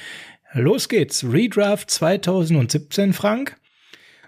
Los 0.52 0.88
geht's. 0.88 1.24
Redraft 1.24 1.90
2017, 1.90 3.12
Frank. 3.12 3.56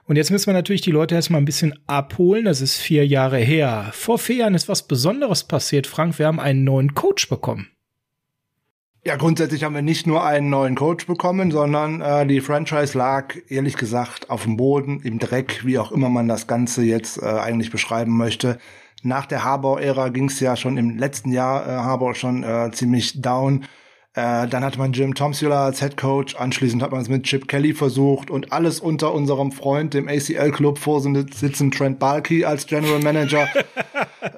Und 0.04 0.16
jetzt 0.16 0.30
müssen 0.30 0.46
wir 0.46 0.54
natürlich 0.54 0.82
die 0.82 0.90
Leute 0.90 1.14
erstmal 1.14 1.40
ein 1.40 1.46
bisschen 1.46 1.78
abholen. 1.86 2.44
Das 2.44 2.60
ist 2.60 2.76
vier 2.76 3.06
Jahre 3.06 3.38
her. 3.38 3.90
Vor 3.92 4.18
vier 4.18 4.36
Jahren 4.36 4.54
ist 4.54 4.68
was 4.68 4.86
Besonderes 4.86 5.44
passiert, 5.44 5.86
Frank. 5.86 6.18
Wir 6.18 6.26
haben 6.26 6.40
einen 6.40 6.64
neuen 6.64 6.94
Coach 6.94 7.28
bekommen. 7.28 7.68
Ja, 9.10 9.16
grundsätzlich 9.16 9.64
haben 9.64 9.74
wir 9.74 9.82
nicht 9.82 10.06
nur 10.06 10.24
einen 10.24 10.50
neuen 10.50 10.76
Coach 10.76 11.08
bekommen, 11.08 11.50
sondern 11.50 12.00
äh, 12.00 12.24
die 12.28 12.40
Franchise 12.40 12.96
lag 12.96 13.34
ehrlich 13.48 13.76
gesagt 13.76 14.30
auf 14.30 14.44
dem 14.44 14.56
Boden, 14.56 15.00
im 15.02 15.18
Dreck, 15.18 15.62
wie 15.64 15.80
auch 15.80 15.90
immer 15.90 16.08
man 16.08 16.28
das 16.28 16.46
Ganze 16.46 16.84
jetzt 16.84 17.20
äh, 17.20 17.26
eigentlich 17.26 17.72
beschreiben 17.72 18.16
möchte. 18.16 18.60
Nach 19.02 19.26
der 19.26 19.42
Harbour-Ära 19.42 20.10
ging 20.10 20.26
es 20.26 20.38
ja 20.38 20.54
schon 20.54 20.76
im 20.76 20.96
letzten 20.96 21.32
Jahr 21.32 21.66
äh, 21.66 21.70
Harbour 21.70 22.14
schon 22.14 22.44
äh, 22.44 22.70
ziemlich 22.70 23.20
down. 23.20 23.64
Äh, 24.14 24.48
dann 24.48 24.64
hatte 24.64 24.78
man 24.78 24.92
Jim 24.92 25.14
Tomsula 25.14 25.66
als 25.66 25.78
Head 25.78 25.96
Coach, 25.96 26.34
anschließend 26.34 26.82
hat 26.82 26.90
man 26.90 27.00
es 27.00 27.08
mit 27.08 27.22
Chip 27.22 27.46
Kelly 27.46 27.72
versucht 27.74 28.28
und 28.28 28.52
alles 28.52 28.80
unter 28.80 29.14
unserem 29.14 29.52
Freund, 29.52 29.94
dem 29.94 30.08
ACL-Club, 30.08 30.78
vorsitzenden 30.78 31.70
Trent 31.70 32.00
Balky 32.00 32.44
als 32.44 32.66
General 32.66 33.00
Manager. 33.00 33.48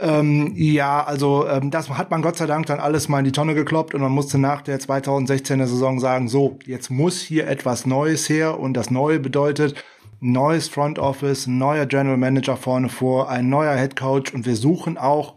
Ähm, 0.00 0.52
ja, 0.56 1.04
also 1.04 1.46
ähm, 1.46 1.70
das 1.70 1.88
hat 1.90 2.10
man 2.10 2.22
Gott 2.22 2.36
sei 2.36 2.46
Dank 2.46 2.66
dann 2.66 2.80
alles 2.80 3.08
mal 3.08 3.20
in 3.20 3.24
die 3.24 3.32
Tonne 3.32 3.54
gekloppt 3.54 3.94
und 3.94 4.00
man 4.00 4.10
musste 4.10 4.36
nach 4.36 4.62
der 4.62 4.80
2016er 4.80 5.66
Saison 5.66 6.00
sagen, 6.00 6.28
so, 6.28 6.58
jetzt 6.66 6.90
muss 6.90 7.20
hier 7.20 7.46
etwas 7.46 7.86
Neues 7.86 8.28
her 8.28 8.58
und 8.58 8.74
das 8.74 8.90
Neue 8.90 9.20
bedeutet 9.20 9.74
neues 10.20 10.68
Front 10.68 10.98
Office, 10.98 11.46
neuer 11.46 11.86
General 11.86 12.16
Manager 12.16 12.56
vorne 12.56 12.88
vor, 12.88 13.28
ein 13.28 13.48
neuer 13.48 13.76
Head 13.76 13.96
Coach 13.96 14.32
und 14.34 14.46
wir 14.46 14.56
suchen 14.56 14.98
auch 14.98 15.34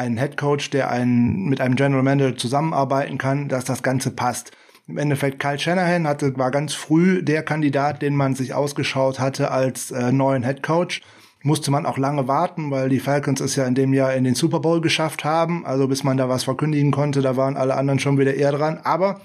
einen 0.00 0.18
Head 0.18 0.36
Coach, 0.36 0.70
der 0.70 0.90
einen, 0.90 1.48
mit 1.48 1.60
einem 1.60 1.76
General 1.76 2.02
Manager 2.02 2.36
zusammenarbeiten 2.36 3.18
kann, 3.18 3.48
dass 3.48 3.64
das 3.64 3.82
Ganze 3.82 4.10
passt. 4.10 4.52
Im 4.88 4.98
Endeffekt, 4.98 5.38
Kyle 5.38 5.58
Shanahan 5.58 6.08
hatte, 6.08 6.36
war 6.36 6.50
ganz 6.50 6.74
früh 6.74 7.22
der 7.22 7.42
Kandidat, 7.42 8.02
den 8.02 8.16
man 8.16 8.34
sich 8.34 8.54
ausgeschaut 8.54 9.20
hatte 9.20 9.50
als 9.50 9.90
äh, 9.90 10.10
neuen 10.10 10.42
Head 10.42 10.62
Coach. 10.62 11.02
Musste 11.42 11.70
man 11.70 11.86
auch 11.86 11.96
lange 11.96 12.28
warten, 12.28 12.70
weil 12.70 12.88
die 12.88 12.98
Falcons 12.98 13.40
es 13.40 13.56
ja 13.56 13.66
in 13.66 13.74
dem 13.74 13.92
Jahr 13.94 14.14
in 14.14 14.24
den 14.24 14.34
Super 14.34 14.60
Bowl 14.60 14.80
geschafft 14.80 15.24
haben. 15.24 15.64
Also 15.64 15.86
bis 15.86 16.02
man 16.02 16.16
da 16.16 16.28
was 16.28 16.44
verkündigen 16.44 16.90
konnte, 16.90 17.22
da 17.22 17.36
waren 17.36 17.56
alle 17.56 17.76
anderen 17.76 17.98
schon 17.98 18.18
wieder 18.18 18.34
eher 18.34 18.52
dran. 18.52 18.80
Aber 18.82 19.20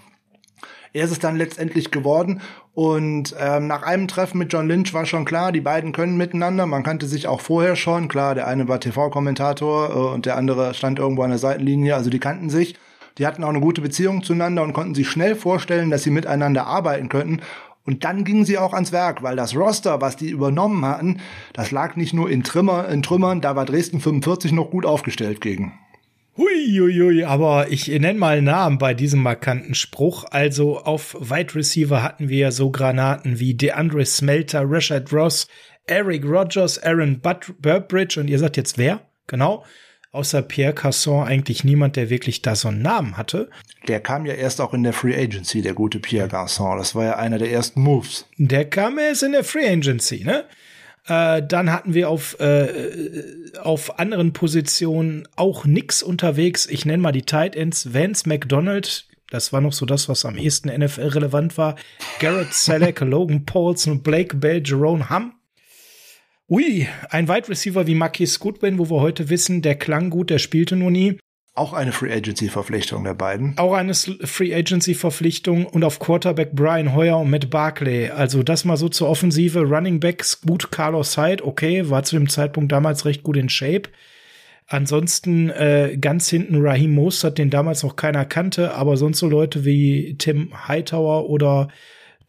er 0.95 1.03
ist 1.03 1.11
es 1.11 1.19
dann 1.19 1.35
letztendlich 1.35 1.91
geworden. 1.91 2.41
Und 2.73 3.35
ähm, 3.37 3.67
nach 3.67 3.83
einem 3.83 4.07
Treffen 4.07 4.37
mit 4.37 4.51
John 4.53 4.67
Lynch 4.67 4.93
war 4.93 5.05
schon 5.05 5.25
klar, 5.25 5.51
die 5.51 5.61
beiden 5.61 5.91
können 5.91 6.15
miteinander. 6.15 6.65
Man 6.65 6.83
kannte 6.83 7.05
sich 7.05 7.27
auch 7.27 7.41
vorher 7.41 7.75
schon. 7.75 8.07
Klar, 8.07 8.33
der 8.33 8.47
eine 8.47 8.69
war 8.69 8.79
TV-Kommentator 8.79 9.89
äh, 9.89 10.13
und 10.13 10.25
der 10.25 10.37
andere 10.37 10.73
stand 10.73 10.97
irgendwo 10.97 11.23
an 11.23 11.31
der 11.31 11.39
Seitenlinie. 11.39 11.95
Also 11.95 12.09
die 12.09 12.19
kannten 12.19 12.49
sich. 12.49 12.75
Die 13.17 13.27
hatten 13.27 13.43
auch 13.43 13.49
eine 13.49 13.59
gute 13.59 13.81
Beziehung 13.81 14.23
zueinander 14.23 14.63
und 14.63 14.71
konnten 14.71 14.95
sich 14.95 15.09
schnell 15.09 15.35
vorstellen, 15.35 15.89
dass 15.89 16.03
sie 16.03 16.11
miteinander 16.11 16.65
arbeiten 16.65 17.09
könnten. 17.09 17.41
Und 17.85 18.05
dann 18.05 18.23
gingen 18.23 18.45
sie 18.45 18.57
auch 18.57 18.73
ans 18.73 18.91
Werk, 18.93 19.21
weil 19.21 19.35
das 19.35 19.55
Roster, 19.55 19.99
was 19.99 20.15
die 20.15 20.29
übernommen 20.29 20.85
hatten, 20.85 21.19
das 21.53 21.71
lag 21.71 21.97
nicht 21.97 22.13
nur 22.13 22.29
in, 22.29 22.43
Trümmer, 22.43 22.87
in 22.87 23.03
Trümmern, 23.03 23.41
da 23.41 23.55
war 23.55 23.65
Dresden 23.65 23.99
45 23.99 24.53
noch 24.53 24.71
gut 24.71 24.85
aufgestellt 24.85 25.39
gegen. 25.39 25.73
Hui, 26.37 27.23
aber 27.23 27.71
ich 27.71 27.87
nenne 27.87 28.19
mal 28.19 28.41
Namen 28.41 28.77
bei 28.77 28.93
diesem 28.93 29.21
markanten 29.21 29.73
Spruch. 29.73 30.25
Also 30.31 30.79
auf 30.79 31.15
Wide 31.19 31.55
Receiver 31.55 32.03
hatten 32.03 32.27
wir 32.27 32.51
so 32.51 32.71
Granaten 32.71 33.39
wie 33.39 33.53
DeAndre 33.53 34.05
Smelter, 34.05 34.63
Rashad 34.65 35.13
Ross, 35.13 35.47
Eric 35.87 36.25
Rogers, 36.25 36.81
Aaron 36.83 37.21
Burbridge 37.21 38.19
und 38.19 38.27
ihr 38.27 38.39
sagt 38.39 38.57
jetzt 38.57 38.77
wer? 38.77 39.01
Genau 39.27 39.63
außer 40.15 40.41
Pierre 40.41 40.73
Casson 40.73 41.27
eigentlich 41.27 41.63
niemand, 41.63 41.97
der 41.97 42.09
wirklich 42.09 42.41
da 42.41 42.55
so 42.55 42.69
einen 42.69 42.81
Namen 42.81 43.17
hatte. 43.17 43.49
Der 43.87 43.99
kam 43.99 44.25
ja 44.25 44.33
erst 44.33 44.61
auch 44.61 44.73
in 44.73 44.83
der 44.83 44.93
Free 44.93 45.15
Agency, 45.15 45.61
der 45.61 45.73
gute 45.73 45.99
Pierre 45.99 46.29
Garçon. 46.29 46.77
Das 46.77 46.95
war 46.95 47.03
ja 47.03 47.15
einer 47.17 47.37
der 47.37 47.51
ersten 47.51 47.81
Moves. 47.81 48.25
Der 48.37 48.65
kam 48.65 48.97
erst 48.97 49.23
in 49.23 49.33
der 49.33 49.43
Free 49.43 49.67
Agency, 49.67 50.23
ne? 50.23 50.45
Äh, 51.07 51.43
dann 51.43 51.71
hatten 51.71 51.93
wir 51.93 52.09
auf, 52.09 52.39
äh, 52.39 53.23
auf 53.61 53.99
anderen 53.99 54.33
Positionen 54.33 55.27
auch 55.35 55.65
nix 55.65 56.01
unterwegs. 56.01 56.65
Ich 56.65 56.85
nenne 56.85 57.03
mal 57.03 57.11
die 57.11 57.23
Tight 57.23 57.55
Ends. 57.55 57.93
Vance 57.93 58.27
McDonald, 58.27 59.07
das 59.29 59.53
war 59.53 59.61
noch 59.61 59.73
so 59.73 59.85
das, 59.85 60.09
was 60.09 60.25
am 60.25 60.37
ehesten 60.37 60.69
NFL 60.69 61.07
relevant 61.07 61.57
war. 61.57 61.75
Garrett 62.19 62.53
Selleck, 62.53 62.99
Logan 63.01 63.45
Paulson, 63.45 64.01
Blake 64.01 64.37
Bell, 64.37 64.61
Jerome 64.65 65.09
Hamm. 65.09 65.33
Ui, 66.47 66.87
ein 67.09 67.27
Wide 67.27 67.49
Receiver 67.49 67.87
wie 67.87 67.95
Marquis 67.95 68.39
Goodwin, 68.39 68.77
wo 68.77 68.89
wir 68.89 69.01
heute 69.01 69.29
wissen, 69.29 69.63
der 69.63 69.75
klang 69.75 70.11
gut, 70.11 70.29
der 70.29 70.37
spielte 70.37 70.75
nur 70.75 70.91
nie. 70.91 71.17
Auch 71.57 71.71
eine 71.71 71.93
Free 71.93 72.11
Agency 72.11 72.49
Verpflichtung 72.49 73.05
der 73.05 73.13
beiden. 73.13 73.57
Auch 73.57 73.73
eine 73.73 73.93
Free 73.93 74.53
Agency 74.53 74.93
Verpflichtung 74.93 75.65
und 75.65 75.85
auf 75.85 75.99
Quarterback 75.99 76.51
Brian 76.51 76.93
Hoyer 76.93 77.17
und 77.17 77.29
Matt 77.29 77.49
Barkley. 77.49 78.09
Also 78.09 78.43
das 78.43 78.65
mal 78.65 78.75
so 78.75 78.89
zur 78.89 79.07
Offensive. 79.07 79.61
Running 79.61 80.01
Backs 80.01 80.41
gut, 80.41 80.69
Carlos 80.69 81.17
Hyde, 81.17 81.45
okay, 81.45 81.89
war 81.89 82.03
zu 82.03 82.17
dem 82.17 82.27
Zeitpunkt 82.27 82.73
damals 82.73 83.05
recht 83.05 83.23
gut 83.23 83.37
in 83.37 83.47
Shape. 83.47 83.83
Ansonsten 84.67 85.49
äh, 85.49 85.97
ganz 85.99 86.27
hinten 86.27 86.61
Raheem 86.61 86.93
Mostert, 86.93 87.37
den 87.37 87.49
damals 87.49 87.83
noch 87.83 87.95
keiner 87.95 88.25
kannte, 88.25 88.73
aber 88.73 88.97
sonst 88.97 89.19
so 89.19 89.29
Leute 89.29 89.63
wie 89.63 90.17
Tim 90.17 90.67
Hightower 90.67 91.29
oder 91.29 91.69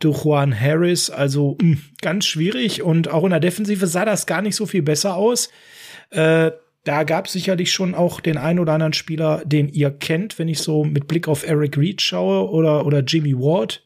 Juan 0.00 0.58
Harris. 0.58 1.10
Also 1.10 1.56
mh, 1.60 1.62
hm, 1.62 1.82
ganz 2.00 2.26
schwierig 2.26 2.82
und 2.82 3.08
auch 3.08 3.24
in 3.24 3.30
der 3.30 3.40
Defensive 3.40 3.88
sah 3.88 4.04
das 4.04 4.26
gar 4.26 4.40
nicht 4.40 4.54
so 4.54 4.66
viel 4.66 4.82
besser 4.82 5.16
aus. 5.16 5.50
Äh, 6.10 6.52
da 6.86 7.02
gab 7.02 7.26
es 7.26 7.32
sicherlich 7.32 7.72
schon 7.72 7.96
auch 7.96 8.20
den 8.20 8.38
einen 8.38 8.60
oder 8.60 8.74
anderen 8.74 8.92
Spieler, 8.92 9.42
den 9.44 9.68
ihr 9.68 9.90
kennt, 9.90 10.38
wenn 10.38 10.46
ich 10.46 10.60
so 10.60 10.84
mit 10.84 11.08
Blick 11.08 11.26
auf 11.26 11.44
Eric 11.44 11.76
Reed 11.76 12.00
schaue 12.00 12.48
oder, 12.48 12.86
oder 12.86 13.00
Jimmy 13.00 13.34
Ward. 13.34 13.84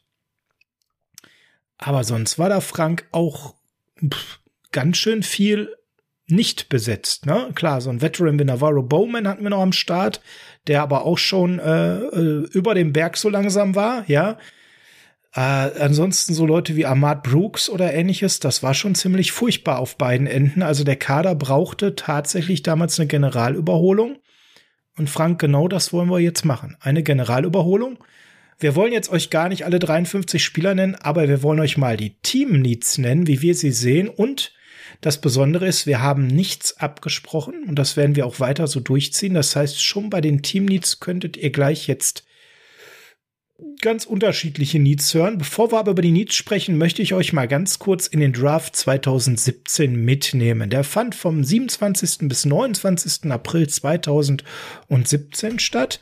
Aber 1.79 2.03
sonst 2.03 2.37
war 2.37 2.49
da 2.49 2.61
Frank 2.61 3.07
auch 3.11 3.55
pff, 4.07 4.39
ganz 4.71 4.97
schön 4.97 5.23
viel 5.23 5.75
nicht 6.27 6.69
besetzt. 6.69 7.25
Ne? 7.25 7.49
Klar, 7.55 7.81
so 7.81 7.89
ein 7.89 8.03
Veteran 8.03 8.37
wie 8.39 8.43
Navarro 8.43 8.83
Bowman 8.83 9.27
hatten 9.27 9.41
wir 9.41 9.49
noch 9.49 9.61
am 9.61 9.73
Start, 9.73 10.21
der 10.67 10.83
aber 10.83 11.03
auch 11.03 11.17
schon 11.17 11.57
äh, 11.57 11.97
äh 11.97 12.47
über 12.51 12.75
dem 12.75 12.93
Berg 12.93 13.17
so 13.17 13.29
langsam 13.29 13.73
war, 13.73 14.07
ja. 14.07 14.37
Äh, 15.33 15.39
ansonsten 15.39 16.33
so 16.33 16.45
Leute 16.45 16.75
wie 16.75 16.85
Ahmad 16.85 17.23
Brooks 17.23 17.69
oder 17.69 17.93
ähnliches, 17.93 18.39
das 18.39 18.63
war 18.63 18.73
schon 18.73 18.95
ziemlich 18.95 19.31
furchtbar 19.31 19.79
auf 19.79 19.97
beiden 19.97 20.27
Enden. 20.27 20.61
Also 20.61 20.83
der 20.83 20.97
Kader 20.97 21.35
brauchte 21.35 21.95
tatsächlich 21.95 22.63
damals 22.63 22.99
eine 22.99 23.07
Generalüberholung. 23.07 24.17
Und 24.97 25.09
Frank, 25.09 25.39
genau 25.39 25.67
das 25.67 25.93
wollen 25.93 26.09
wir 26.09 26.19
jetzt 26.19 26.43
machen. 26.43 26.75
Eine 26.81 27.01
Generalüberholung. 27.01 27.97
Wir 28.59 28.75
wollen 28.75 28.93
jetzt 28.93 29.09
euch 29.09 29.29
gar 29.29 29.49
nicht 29.49 29.65
alle 29.65 29.79
53 29.79 30.43
Spieler 30.43 30.75
nennen, 30.75 30.95
aber 30.95 31.27
wir 31.27 31.41
wollen 31.41 31.61
euch 31.61 31.77
mal 31.77 31.97
die 31.97 32.17
Team 32.21 32.61
Needs 32.61 32.97
nennen, 32.97 33.25
wie 33.25 33.41
wir 33.41 33.55
sie 33.55 33.71
sehen. 33.71 34.09
Und 34.09 34.53
das 34.99 35.21
Besondere 35.21 35.65
ist, 35.65 35.87
wir 35.87 36.01
haben 36.01 36.27
nichts 36.27 36.77
abgesprochen 36.77 37.63
und 37.67 37.79
das 37.79 37.95
werden 37.95 38.15
wir 38.15 38.25
auch 38.25 38.39
weiter 38.39 38.67
so 38.67 38.81
durchziehen. 38.81 39.33
Das 39.33 39.55
heißt, 39.55 39.83
schon 39.83 40.09
bei 40.09 40.21
den 40.21 40.43
Team 40.43 40.65
Needs 40.65 40.99
könntet 40.99 41.37
ihr 41.37 41.51
gleich 41.51 41.87
jetzt 41.87 42.25
ganz 43.81 44.05
unterschiedliche 44.05 44.79
Needs 44.79 45.13
hören. 45.13 45.37
Bevor 45.37 45.71
wir 45.71 45.79
aber 45.79 45.91
über 45.91 46.01
die 46.01 46.11
Needs 46.11 46.35
sprechen, 46.35 46.77
möchte 46.77 47.01
ich 47.01 47.13
euch 47.13 47.33
mal 47.33 47.47
ganz 47.47 47.79
kurz 47.79 48.07
in 48.07 48.19
den 48.19 48.33
Draft 48.33 48.75
2017 48.75 49.95
mitnehmen. 49.95 50.69
Der 50.69 50.83
fand 50.83 51.15
vom 51.15 51.43
27. 51.43 52.27
bis 52.27 52.45
29. 52.45 53.31
April 53.31 53.67
2017 53.67 55.59
statt. 55.59 55.99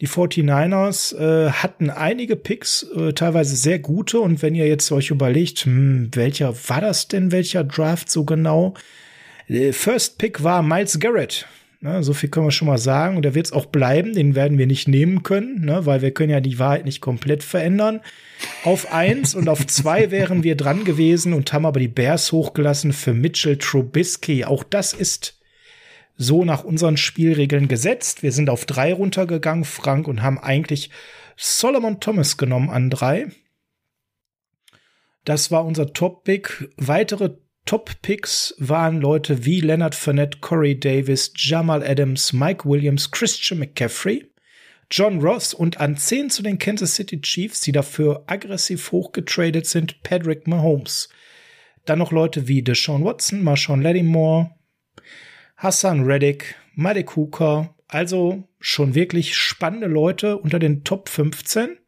Die 0.00 0.08
49ers 0.08 1.16
äh, 1.16 1.50
hatten 1.50 1.88
einige 1.88 2.36
Picks, 2.36 2.82
äh, 2.94 3.12
teilweise 3.12 3.56
sehr 3.56 3.78
gute. 3.78 4.20
Und 4.20 4.42
wenn 4.42 4.54
ihr 4.54 4.66
jetzt 4.66 4.90
euch 4.90 5.10
überlegt, 5.10 5.60
hm, 5.60 6.10
welcher 6.12 6.54
war 6.68 6.80
das 6.80 7.08
denn, 7.08 7.32
welcher 7.32 7.64
Draft 7.64 8.10
so 8.10 8.24
genau? 8.24 8.74
Der 9.48 9.72
First 9.72 10.18
Pick 10.18 10.42
war 10.42 10.62
Miles 10.62 10.98
Garrett 10.98 11.46
Ne, 11.84 12.02
so 12.02 12.14
viel 12.14 12.30
können 12.30 12.46
wir 12.46 12.50
schon 12.50 12.68
mal 12.68 12.78
sagen. 12.78 13.16
Und 13.16 13.24
der 13.24 13.34
wird 13.34 13.44
es 13.44 13.52
auch 13.52 13.66
bleiben. 13.66 14.14
Den 14.14 14.34
werden 14.34 14.56
wir 14.56 14.66
nicht 14.66 14.88
nehmen 14.88 15.22
können, 15.22 15.66
ne, 15.66 15.84
weil 15.84 16.00
wir 16.00 16.12
können 16.12 16.30
ja 16.30 16.40
die 16.40 16.58
Wahrheit 16.58 16.86
nicht 16.86 17.02
komplett 17.02 17.42
verändern. 17.42 18.00
Auf 18.64 18.90
eins 18.90 19.34
und 19.34 19.50
auf 19.50 19.66
zwei 19.66 20.10
wären 20.10 20.42
wir 20.42 20.56
dran 20.56 20.84
gewesen 20.84 21.34
und 21.34 21.52
haben 21.52 21.66
aber 21.66 21.80
die 21.80 21.88
Bears 21.88 22.32
hochgelassen 22.32 22.94
für 22.94 23.12
Mitchell 23.12 23.58
Trubisky. 23.58 24.46
Auch 24.46 24.64
das 24.64 24.94
ist 24.94 25.38
so 26.16 26.46
nach 26.46 26.64
unseren 26.64 26.96
Spielregeln 26.96 27.68
gesetzt. 27.68 28.22
Wir 28.22 28.32
sind 28.32 28.48
auf 28.48 28.64
drei 28.64 28.94
runtergegangen, 28.94 29.64
Frank, 29.64 30.08
und 30.08 30.22
haben 30.22 30.38
eigentlich 30.38 30.88
Solomon 31.36 32.00
Thomas 32.00 32.38
genommen 32.38 32.70
an 32.70 32.88
drei. 32.88 33.26
Das 35.26 35.50
war 35.50 35.66
unser 35.66 35.92
Top-Pick. 35.92 36.70
Weitere 36.78 37.36
Top-Picks 37.66 38.54
waren 38.58 39.00
Leute 39.00 39.46
wie 39.46 39.60
Leonard 39.60 39.94
Fournette, 39.94 40.38
Corey 40.40 40.78
Davis, 40.78 41.32
Jamal 41.34 41.82
Adams, 41.82 42.32
Mike 42.32 42.68
Williams, 42.68 43.10
Christian 43.10 43.58
McCaffrey, 43.58 44.26
John 44.90 45.20
Ross 45.20 45.54
und 45.54 45.80
an 45.80 45.96
10 45.96 46.30
zu 46.30 46.42
den 46.42 46.58
Kansas 46.58 46.94
City 46.94 47.20
Chiefs, 47.20 47.62
die 47.62 47.72
dafür 47.72 48.24
aggressiv 48.26 48.92
hochgetradet 48.92 49.66
sind, 49.66 50.02
Patrick 50.02 50.46
Mahomes. 50.46 51.08
Dann 51.86 51.98
noch 51.98 52.12
Leute 52.12 52.48
wie 52.48 52.62
Deshaun 52.62 53.04
Watson, 53.04 53.42
Marshawn 53.42 53.82
Lattimore, 53.82 54.50
Hassan 55.56 56.04
Reddick, 56.04 56.56
Mike 56.74 57.16
Hooker, 57.16 57.74
also 57.88 58.46
schon 58.60 58.94
wirklich 58.94 59.36
spannende 59.36 59.86
Leute 59.86 60.36
unter 60.36 60.58
den 60.58 60.84
Top 60.84 61.08
15. 61.08 61.78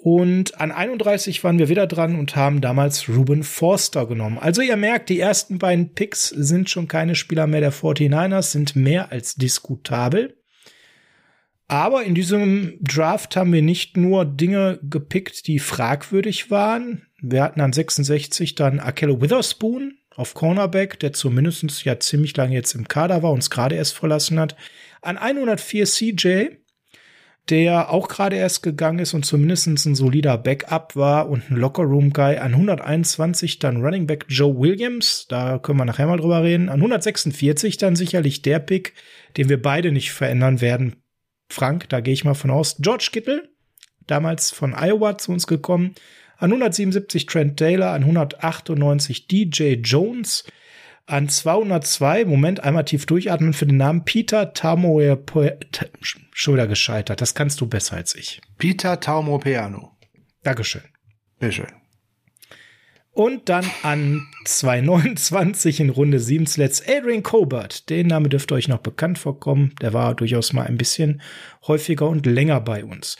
Und 0.00 0.60
an 0.60 0.70
31 0.70 1.42
waren 1.42 1.58
wir 1.58 1.68
wieder 1.68 1.88
dran 1.88 2.16
und 2.16 2.36
haben 2.36 2.60
damals 2.60 3.08
Ruben 3.08 3.42
Forster 3.42 4.06
genommen. 4.06 4.38
Also 4.38 4.62
ihr 4.62 4.76
merkt, 4.76 5.08
die 5.08 5.18
ersten 5.18 5.58
beiden 5.58 5.92
Picks 5.92 6.28
sind 6.28 6.70
schon 6.70 6.86
keine 6.86 7.16
Spieler 7.16 7.48
mehr 7.48 7.60
der 7.60 7.72
49ers, 7.72 8.52
sind 8.52 8.76
mehr 8.76 9.10
als 9.10 9.34
diskutabel. 9.34 10.36
Aber 11.66 12.04
in 12.04 12.14
diesem 12.14 12.78
Draft 12.80 13.36
haben 13.36 13.52
wir 13.52 13.60
nicht 13.60 13.96
nur 13.96 14.24
Dinge 14.24 14.78
gepickt, 14.82 15.48
die 15.48 15.58
fragwürdig 15.58 16.50
waren. 16.50 17.06
Wir 17.20 17.42
hatten 17.42 17.60
an 17.60 17.72
66 17.72 18.54
dann 18.54 18.78
Akello 18.78 19.20
Witherspoon 19.20 19.98
auf 20.14 20.32
Cornerback, 20.32 21.00
der 21.00 21.12
zumindest 21.12 21.84
ja 21.84 21.98
ziemlich 21.98 22.36
lange 22.36 22.54
jetzt 22.54 22.74
im 22.74 22.86
Kader 22.86 23.22
war, 23.24 23.32
uns 23.32 23.50
gerade 23.50 23.74
erst 23.74 23.94
verlassen 23.94 24.38
hat. 24.38 24.56
An 25.02 25.18
104 25.18 25.86
CJ, 25.86 26.46
der 27.50 27.90
auch 27.90 28.08
gerade 28.08 28.36
erst 28.36 28.62
gegangen 28.62 28.98
ist 28.98 29.14
und 29.14 29.24
zumindest 29.24 29.66
ein 29.66 29.94
solider 29.94 30.36
Backup 30.36 30.96
war 30.96 31.28
und 31.28 31.50
ein 31.50 31.56
Lockerroom-Guy. 31.56 32.36
An 32.38 32.52
121 32.52 33.58
dann 33.58 33.82
Running 33.82 34.06
Back 34.06 34.26
Joe 34.28 34.58
Williams, 34.58 35.26
da 35.28 35.58
können 35.58 35.78
wir 35.78 35.84
nachher 35.84 36.06
mal 36.06 36.18
drüber 36.18 36.42
reden. 36.42 36.68
An 36.68 36.76
146 36.76 37.78
dann 37.78 37.96
sicherlich 37.96 38.42
der 38.42 38.58
Pick, 38.58 38.94
den 39.36 39.48
wir 39.48 39.60
beide 39.60 39.92
nicht 39.92 40.12
verändern 40.12 40.60
werden. 40.60 40.96
Frank, 41.50 41.88
da 41.88 42.00
gehe 42.00 42.14
ich 42.14 42.24
mal 42.24 42.34
von 42.34 42.50
aus. 42.50 42.76
George 42.80 43.08
Kittle, 43.12 43.48
damals 44.06 44.50
von 44.50 44.74
Iowa 44.74 45.16
zu 45.16 45.32
uns 45.32 45.46
gekommen. 45.46 45.94
An 46.36 46.50
177 46.50 47.26
Trent 47.26 47.56
Taylor, 47.56 47.90
an 47.92 48.02
198 48.02 49.26
DJ 49.26 49.74
Jones, 49.82 50.44
an 51.08 51.28
202, 51.28 52.26
Moment, 52.26 52.62
einmal 52.62 52.84
tief 52.84 53.06
durchatmen 53.06 53.54
für 53.54 53.66
den 53.66 53.78
Namen 53.78 54.04
Peter 54.04 54.52
Tamoe, 54.52 55.18
schon 56.32 56.54
wieder 56.54 56.66
gescheitert. 56.66 57.20
Das 57.20 57.34
kannst 57.34 57.60
du 57.60 57.66
besser 57.66 57.96
als 57.96 58.14
ich. 58.14 58.40
Peter 58.58 59.00
Taumopeano. 59.00 59.96
Dankeschön. 60.42 60.82
Bitteschön. 61.38 61.66
Und 63.12 63.48
dann 63.48 63.64
an 63.82 64.28
229 64.44 65.80
in 65.80 65.90
Runde 65.90 66.20
7 66.20 66.46
zuletzt 66.46 66.88
Adrian 66.88 67.24
Colbert. 67.24 67.90
Den 67.90 68.06
Name 68.06 68.28
dürfte 68.28 68.54
euch 68.54 68.68
noch 68.68 68.78
bekannt 68.78 69.18
vorkommen. 69.18 69.74
Der 69.80 69.92
war 69.92 70.14
durchaus 70.14 70.52
mal 70.52 70.66
ein 70.66 70.78
bisschen 70.78 71.20
häufiger 71.66 72.08
und 72.08 72.26
länger 72.26 72.60
bei 72.60 72.84
uns. 72.84 73.16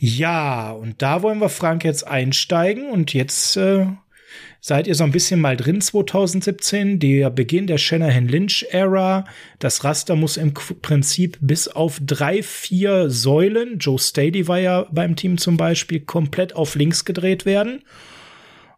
Ja, 0.00 0.72
und 0.72 1.00
da 1.00 1.22
wollen 1.22 1.38
wir 1.38 1.48
Frank 1.48 1.84
jetzt 1.84 2.06
einsteigen 2.08 2.90
und 2.90 3.12
jetzt 3.12 3.56
äh, 3.56 3.86
seid 4.60 4.86
ihr 4.86 4.94
so 4.94 5.04
ein 5.04 5.12
bisschen 5.12 5.40
mal 5.40 5.56
drin 5.56 5.80
2017, 5.80 6.98
der 6.98 7.30
Beginn 7.30 7.66
der 7.66 7.78
Shanahan-Lynch-Ära. 7.78 9.24
Das 9.58 9.84
Raster 9.84 10.16
muss 10.16 10.36
im 10.36 10.54
Prinzip 10.54 11.38
bis 11.40 11.68
auf 11.68 12.00
drei, 12.04 12.42
vier 12.42 13.10
Säulen, 13.10 13.78
Joe 13.78 13.98
Stady 13.98 14.48
war 14.48 14.58
ja 14.58 14.86
beim 14.90 15.16
Team 15.16 15.38
zum 15.38 15.56
Beispiel, 15.56 16.00
komplett 16.00 16.54
auf 16.54 16.74
links 16.74 17.04
gedreht 17.04 17.46
werden. 17.46 17.82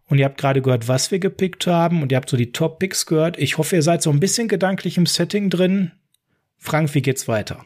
Und 0.08 0.18
ihr 0.18 0.25
habt 0.25 0.38
gerade 0.38 0.62
gehört, 0.62 0.88
was 0.88 1.11
wir 1.11 1.18
gepickt 1.18 1.66
haben 1.66 2.02
und 2.02 2.12
ihr 2.12 2.16
habt 2.16 2.30
so 2.30 2.37
die 2.37 2.52
Top-Picks 2.52 3.06
gehört. 3.06 3.38
Ich 3.38 3.58
hoffe, 3.58 3.76
ihr 3.76 3.82
seid 3.82 4.02
so 4.02 4.11
ein 4.11 4.20
bisschen 4.20 4.49
gedanklich 4.49 4.97
im 4.97 5.06
Setting 5.06 5.50
drin. 5.50 5.92
Frank, 6.56 6.94
wie 6.94 7.02
geht's 7.02 7.28
weiter? 7.28 7.64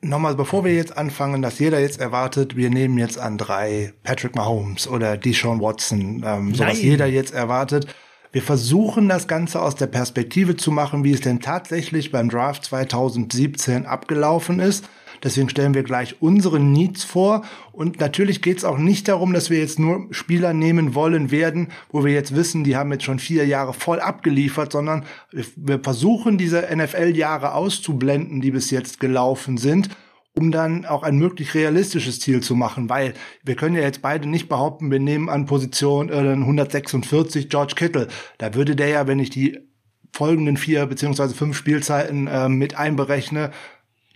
Nochmal, 0.00 0.36
bevor 0.36 0.64
wir 0.64 0.74
jetzt 0.74 0.96
anfangen, 0.96 1.42
dass 1.42 1.58
jeder 1.58 1.80
jetzt 1.80 2.00
erwartet, 2.00 2.56
wir 2.56 2.70
nehmen 2.70 2.98
jetzt 2.98 3.18
an 3.18 3.36
drei 3.36 3.92
Patrick 4.04 4.36
Mahomes 4.36 4.86
oder 4.86 5.16
Deshaun 5.16 5.60
Watson, 5.60 6.22
ähm, 6.24 6.54
so 6.54 6.64
was 6.64 6.80
jeder 6.80 7.06
jetzt 7.06 7.34
erwartet. 7.34 7.86
Wir 8.30 8.42
versuchen 8.42 9.08
das 9.08 9.26
Ganze 9.26 9.60
aus 9.60 9.74
der 9.74 9.88
Perspektive 9.88 10.56
zu 10.56 10.70
machen, 10.70 11.02
wie 11.02 11.12
es 11.12 11.20
denn 11.20 11.40
tatsächlich 11.40 12.12
beim 12.12 12.28
Draft 12.28 12.64
2017 12.66 13.86
abgelaufen 13.86 14.60
ist. 14.60 14.88
Deswegen 15.22 15.48
stellen 15.48 15.74
wir 15.74 15.82
gleich 15.82 16.16
unsere 16.20 16.60
Needs 16.60 17.04
vor. 17.04 17.44
Und 17.72 18.00
natürlich 18.00 18.42
geht 18.42 18.58
es 18.58 18.64
auch 18.64 18.78
nicht 18.78 19.08
darum, 19.08 19.32
dass 19.32 19.50
wir 19.50 19.58
jetzt 19.58 19.78
nur 19.78 20.06
Spieler 20.10 20.52
nehmen 20.52 20.94
wollen 20.94 21.30
werden, 21.30 21.68
wo 21.90 22.04
wir 22.04 22.12
jetzt 22.12 22.34
wissen, 22.34 22.64
die 22.64 22.76
haben 22.76 22.92
jetzt 22.92 23.04
schon 23.04 23.18
vier 23.18 23.46
Jahre 23.46 23.72
voll 23.72 24.00
abgeliefert, 24.00 24.72
sondern 24.72 25.04
wir 25.32 25.80
versuchen 25.80 26.38
diese 26.38 26.68
NFL-Jahre 26.74 27.54
auszublenden, 27.54 28.40
die 28.40 28.50
bis 28.50 28.70
jetzt 28.70 29.00
gelaufen 29.00 29.58
sind 29.58 29.90
um 30.38 30.52
dann 30.52 30.86
auch 30.86 31.02
ein 31.02 31.16
möglich 31.16 31.54
realistisches 31.54 32.20
Ziel 32.20 32.40
zu 32.40 32.54
machen, 32.54 32.88
weil 32.88 33.14
wir 33.42 33.56
können 33.56 33.74
ja 33.74 33.82
jetzt 33.82 34.02
beide 34.02 34.28
nicht 34.28 34.48
behaupten, 34.48 34.90
wir 34.90 35.00
nehmen 35.00 35.28
an 35.28 35.46
Position 35.46 36.10
äh, 36.10 36.12
146 36.12 37.48
George 37.48 37.74
Kittle. 37.74 38.06
Da 38.38 38.54
würde 38.54 38.76
der 38.76 38.88
ja, 38.88 39.06
wenn 39.08 39.18
ich 39.18 39.30
die 39.30 39.58
folgenden 40.12 40.56
vier 40.56 40.86
beziehungsweise 40.86 41.34
fünf 41.34 41.56
Spielzeiten 41.56 42.28
äh, 42.28 42.48
mit 42.48 42.76
einberechne, 42.76 43.50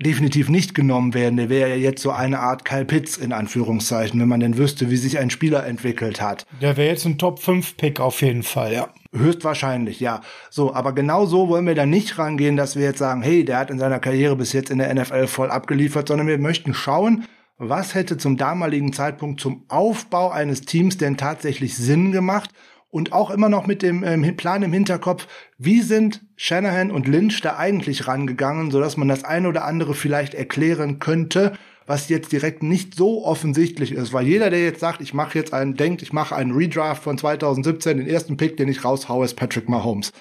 definitiv 0.03 0.49
nicht 0.49 0.75
genommen 0.75 1.15
werden. 1.15 1.37
Der 1.37 1.49
wäre 1.49 1.71
ja 1.71 1.77
jetzt 1.77 2.03
so 2.03 2.11
eine 2.11 2.41
Art 2.41 2.65
Kyle 2.65 2.85
Pitts 2.85 3.17
in 3.17 3.33
Anführungszeichen, 3.33 4.21
wenn 4.21 4.29
man 4.29 4.41
denn 4.41 4.59
wüsste, 4.59 4.91
wie 4.91 4.97
sich 4.97 5.19
ein 5.19 5.31
Spieler 5.31 5.67
entwickelt 5.67 6.21
hat. 6.21 6.47
Der 6.61 6.77
wäre 6.77 6.89
jetzt 6.89 7.07
ein 7.07 7.19
Top 7.19 7.39
5 7.39 7.77
Pick 7.77 8.01
auf 8.01 8.21
jeden 8.23 8.43
Fall, 8.43 8.73
ja. 8.73 8.89
Höchstwahrscheinlich, 9.15 10.01
ja. 10.01 10.23
So, 10.51 10.75
aber 10.75 10.93
genau 10.93 11.27
so 11.27 11.49
wollen 11.49 11.67
wir 11.67 11.75
da 11.75 11.87
nicht 11.87 12.19
rangehen, 12.19 12.57
dass 12.57 12.77
wir 12.77 12.85
jetzt 12.85 12.99
sagen, 12.99 13.23
hey, 13.23 13.45
der 13.45 13.59
hat 13.59 13.71
in 13.71 13.79
seiner 13.79 13.99
Karriere 13.99 14.37
bis 14.37 14.53
jetzt 14.53 14.71
in 14.71 14.79
der 14.79 14.93
NFL 14.95 15.27
voll 15.27 15.51
abgeliefert, 15.51 16.09
sondern 16.09 16.27
wir 16.27 16.39
möchten 16.39 16.75
schauen, 16.75 17.25
was 17.59 17.95
hätte 17.95 18.17
zum 18.17 18.37
damaligen 18.37 18.93
Zeitpunkt 18.93 19.41
zum 19.41 19.65
Aufbau 19.69 20.31
eines 20.31 20.63
Teams 20.63 20.97
denn 20.97 21.17
tatsächlich 21.17 21.77
Sinn 21.77 22.11
gemacht 22.11 22.51
und 22.93 23.13
auch 23.13 23.31
immer 23.31 23.49
noch 23.49 23.67
mit 23.67 23.83
dem 23.83 24.05
ähm, 24.05 24.37
Plan 24.37 24.63
im 24.63 24.73
Hinterkopf, 24.73 25.27
wie 25.59 25.81
sind 25.81 26.21
Shanahan 26.37 26.91
und 26.91 27.09
Lynch 27.09 27.41
da 27.41 27.57
eigentlich 27.57 28.07
rangegangen, 28.07 28.71
sodass 28.71 28.99
man 28.99 29.09
das 29.09 29.25
eine 29.25 29.49
oder 29.49 29.65
andere 29.65 29.95
vielleicht 29.95 30.35
erklären 30.35 30.99
könnte, 30.99 31.55
was 31.87 32.11
jetzt 32.11 32.31
direkt 32.33 32.63
nicht 32.63 32.95
so 32.95 33.25
offensichtlich 33.25 33.93
ist, 33.93 34.13
weil 34.13 34.27
jeder, 34.27 34.51
der 34.51 34.63
jetzt 34.63 34.81
sagt, 34.81 35.01
ich 35.01 35.15
mache 35.15 35.39
jetzt 35.39 35.55
einen, 35.55 35.75
denkt, 35.75 36.03
ich 36.03 36.13
mache 36.13 36.37
einen 36.37 36.53
Redraft 36.53 37.03
von 37.03 37.17
2017, 37.17 37.97
den 37.97 38.07
ersten 38.07 38.37
Pick, 38.37 38.59
den 38.59 38.69
ich 38.69 38.85
raushaue, 38.85 39.25
ist 39.25 39.35
Patrick 39.35 39.71
Mahomes. 39.71 40.13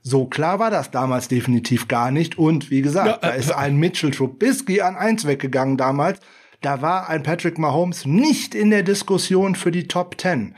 So 0.00 0.26
klar 0.26 0.60
war 0.60 0.70
das 0.70 0.92
damals 0.92 1.26
definitiv 1.26 1.88
gar 1.88 2.12
nicht. 2.12 2.38
Und 2.38 2.70
wie 2.70 2.82
gesagt, 2.82 3.22
ja, 3.22 3.28
äh, 3.28 3.32
da 3.32 3.34
ist 3.34 3.52
ein 3.52 3.76
Mitchell 3.76 4.12
Trubisky 4.12 4.82
an 4.82 4.94
eins 4.94 5.26
weggegangen 5.26 5.76
damals. 5.76 6.20
Da 6.60 6.80
war 6.80 7.08
ein 7.08 7.24
Patrick 7.24 7.58
Mahomes 7.58 8.06
nicht 8.06 8.54
in 8.54 8.70
der 8.70 8.84
Diskussion 8.84 9.56
für 9.56 9.72
die 9.72 9.88
Top 9.88 10.20
10. 10.20 10.54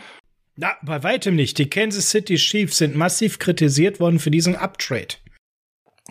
Na, 0.57 0.73
bei 0.83 1.03
weitem 1.03 1.37
nicht. 1.37 1.59
Die 1.59 1.69
Kansas 1.69 2.11
City 2.11 2.37
Chiefs 2.37 2.79
sind 2.79 2.97
massiv 2.97 3.39
kritisiert 3.39 4.01
worden 4.01 4.19
für 4.19 4.31
diesen 4.31 4.57
Uptrade. 4.57 5.17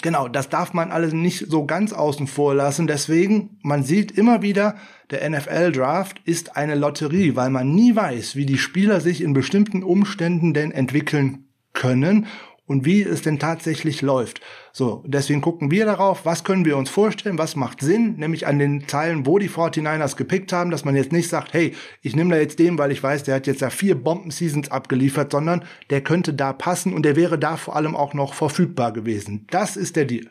Genau, 0.04 0.28
das 0.28 0.50
darf 0.50 0.74
man 0.74 0.92
alles 0.92 1.14
nicht 1.14 1.50
so 1.50 1.66
ganz 1.66 1.94
außen 1.94 2.28
vor 2.28 2.54
lassen. 2.54 2.86
Deswegen, 2.86 3.58
man 3.64 3.84
sieht 3.84 4.12
immer 4.12 4.44
wieder, 4.44 4.76
der 5.10 5.28
NFL-Draft 5.28 6.22
ist 6.26 6.58
eine 6.58 6.76
Lotterie, 6.76 7.36
weil 7.36 7.50
man 7.50 7.74
nie 7.74 7.96
weiß, 7.96 8.36
wie 8.36 8.46
die 8.46 8.58
Spieler 8.58 9.02
sich 9.02 9.22
in 9.22 9.34
bestimmten 9.34 9.84
Umständen 9.84 10.54
denn 10.54 10.72
entwickeln 10.72 11.46
können 11.74 12.28
und 12.68 12.86
wie 12.86 13.02
es 13.04 13.22
denn 13.22 13.40
tatsächlich 13.40 14.02
läuft. 14.02 14.42
So, 14.74 15.04
deswegen 15.06 15.42
gucken 15.42 15.72
wir 15.72 15.86
darauf, 15.86 16.26
was 16.26 16.44
können 16.44 16.66
wir 16.66 16.78
uns 16.78 16.90
vorstellen, 16.90 17.38
was 17.38 17.56
macht 17.56 17.82
Sinn, 17.82 18.16
nämlich 18.18 18.48
an 18.48 18.60
den 18.60 18.88
Teilen, 18.88 19.26
wo 19.26 19.38
die 19.38 19.50
49ers 19.50 20.16
gepickt 20.16 20.52
haben, 20.52 20.72
dass 20.72 20.86
man 20.86 20.96
jetzt 20.96 21.12
nicht 21.12 21.30
sagt, 21.30 21.54
hey, 21.54 21.74
ich 22.02 22.16
nehme 22.16 22.32
da 22.32 22.42
jetzt 22.42 22.60
den, 22.60 22.78
weil 22.78 22.92
ich 22.92 23.02
weiß, 23.02 23.24
der 23.24 23.36
hat 23.36 23.48
jetzt 23.48 23.62
da 23.62 23.70
vier 23.70 23.96
Bomben-Seasons 23.96 24.70
abgeliefert, 24.70 25.32
sondern 25.32 25.64
der 25.90 26.02
könnte 26.02 26.34
da 26.34 26.54
passen 26.54 26.94
und 26.94 27.04
der 27.04 27.16
wäre 27.16 27.38
da 27.38 27.58
vor 27.58 27.76
allem 27.76 27.96
auch 27.96 28.14
noch 28.14 28.34
verfügbar 28.34 28.92
gewesen. 28.94 29.48
Das 29.52 29.78
ist 29.78 29.96
der 29.96 30.06
Deal. 30.06 30.30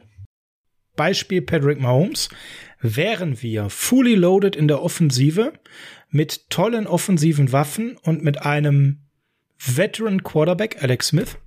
Beispiel 0.97 1.43
Patrick 1.43 1.81
Mahomes. 1.81 2.29
Wären 2.81 3.41
wir 3.43 3.71
fully 3.71 4.15
loaded 4.15 4.57
in 4.57 4.69
der 4.69 4.83
Offensive 4.83 5.55
mit 6.11 6.51
tollen 6.51 6.87
offensiven 6.87 7.51
Waffen 7.51 7.97
und 8.03 8.23
mit 8.23 8.43
einem 8.43 9.01
Veteran 9.59 10.23
Quarterback, 10.23 10.83
Alex 10.83 11.09
Smith, 11.09 11.39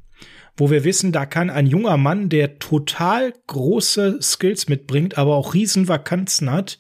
wo 0.58 0.72
wir 0.72 0.84
wissen, 0.84 1.12
da 1.12 1.26
kann 1.26 1.50
ein 1.50 1.68
junger 1.68 1.98
Mann, 1.98 2.30
der 2.30 2.60
total 2.60 3.34
große 3.46 4.20
Skills 4.22 4.68
mitbringt, 4.68 5.18
aber 5.18 5.36
auch 5.36 5.54
Riesenvakanzen 5.54 6.52
hat, 6.52 6.80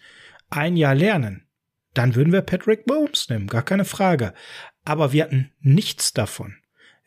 ein 0.49 0.75
Jahr 0.75 0.95
lernen. 0.95 1.45
Dann 1.93 2.15
würden 2.15 2.33
wir 2.33 2.41
Patrick 2.41 2.87
Mahomes 2.87 3.29
nehmen, 3.29 3.47
gar 3.47 3.63
keine 3.63 3.85
Frage. 3.85 4.33
Aber 4.83 5.13
wir 5.13 5.23
hatten 5.23 5.51
nichts 5.61 6.13
davon. 6.13 6.55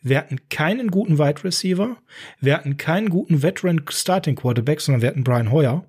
Wir 0.02 0.18
hatten 0.18 0.48
keinen 0.48 0.90
guten 0.90 1.18
Wide 1.18 1.44
Receiver, 1.44 1.98
wir 2.40 2.54
hatten 2.54 2.78
keinen 2.78 3.10
guten 3.10 3.42
Veteran 3.42 3.84
Starting 3.90 4.36
Quarterback, 4.36 4.80
sondern 4.80 5.02
wir 5.02 5.08
hatten 5.10 5.24
Brian 5.24 5.50
Hoyer. 5.50 5.84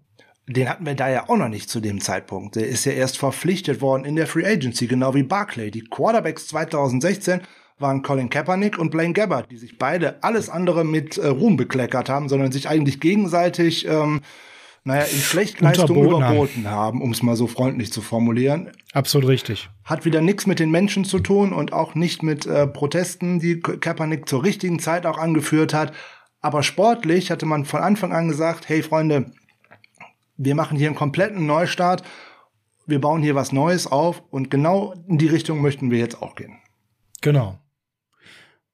Den 0.47 0.67
hatten 0.67 0.85
wir 0.85 0.95
da 0.95 1.09
ja 1.09 1.29
auch 1.29 1.37
noch 1.37 1.47
nicht 1.47 1.69
zu 1.69 1.79
dem 1.79 2.01
Zeitpunkt. 2.01 2.55
Der 2.55 2.67
ist 2.67 2.83
ja 2.85 2.91
erst 2.91 3.17
verpflichtet 3.17 3.79
worden 3.79 4.03
in 4.03 4.15
der 4.15 4.27
Free 4.27 4.45
Agency, 4.45 4.87
genau 4.87 5.13
wie 5.13 5.23
Barclay. 5.23 5.71
Die 5.71 5.83
Quarterbacks 5.83 6.47
2016 6.47 7.41
waren 7.81 8.01
Colin 8.01 8.29
Kaepernick 8.29 8.77
und 8.77 8.91
Blaine 8.91 9.13
Gabbard, 9.13 9.51
die 9.51 9.57
sich 9.57 9.77
beide 9.77 10.23
alles 10.23 10.49
andere 10.49 10.83
mit 10.83 11.17
äh, 11.17 11.27
Ruhm 11.27 11.57
bekleckert 11.57 12.09
haben, 12.09 12.29
sondern 12.29 12.51
sich 12.51 12.69
eigentlich 12.69 12.99
gegenseitig, 12.99 13.87
ähm, 13.87 14.21
naja, 14.83 15.03
in 15.03 15.19
Schlechtleistung 15.19 16.03
überboten 16.03 16.69
haben, 16.69 17.01
um 17.01 17.11
es 17.11 17.21
mal 17.21 17.35
so 17.35 17.47
freundlich 17.47 17.91
zu 17.91 18.01
formulieren. 18.01 18.71
Absolut 18.93 19.27
richtig. 19.29 19.69
Hat 19.83 20.05
wieder 20.05 20.21
nichts 20.21 20.47
mit 20.47 20.59
den 20.59 20.71
Menschen 20.71 21.05
zu 21.05 21.19
tun 21.19 21.53
und 21.53 21.73
auch 21.73 21.93
nicht 21.95 22.23
mit 22.23 22.45
äh, 22.45 22.65
Protesten, 22.67 23.39
die 23.39 23.59
Kaepernick 23.59 24.27
zur 24.27 24.43
richtigen 24.43 24.79
Zeit 24.79 25.05
auch 25.05 25.17
angeführt 25.17 25.73
hat. 25.73 25.93
Aber 26.41 26.63
sportlich 26.63 27.29
hatte 27.29 27.45
man 27.45 27.65
von 27.65 27.81
Anfang 27.81 28.11
an 28.11 28.27
gesagt, 28.27 28.67
hey 28.67 28.81
Freunde, 28.81 29.31
wir 30.37 30.55
machen 30.55 30.77
hier 30.77 30.87
einen 30.87 30.95
kompletten 30.95 31.45
Neustart, 31.45 32.03
wir 32.87 32.99
bauen 32.99 33.21
hier 33.21 33.35
was 33.35 33.51
Neues 33.51 33.85
auf 33.85 34.23
und 34.31 34.49
genau 34.49 34.93
in 35.07 35.19
die 35.19 35.27
Richtung 35.27 35.61
möchten 35.61 35.91
wir 35.91 35.99
jetzt 35.99 36.21
auch 36.21 36.35
gehen. 36.35 36.57
Genau. 37.21 37.59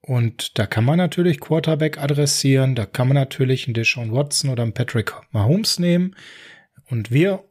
Und 0.08 0.58
da 0.58 0.66
kann 0.66 0.86
man 0.86 0.98
natürlich 0.98 1.42
Quarterback 1.42 1.98
adressieren, 1.98 2.76
da 2.76 2.86
kann 2.86 3.10
man 3.10 3.16
natürlich 3.16 3.68
einen 3.68 3.74
Deshaun 3.74 4.14
Watson 4.14 4.50
oder 4.50 4.64
einen 4.64 4.72
Patrick 4.72 5.14
Mahomes 5.32 5.80
nehmen. 5.80 6.16
Und 6.90 7.12
wir 7.12 7.44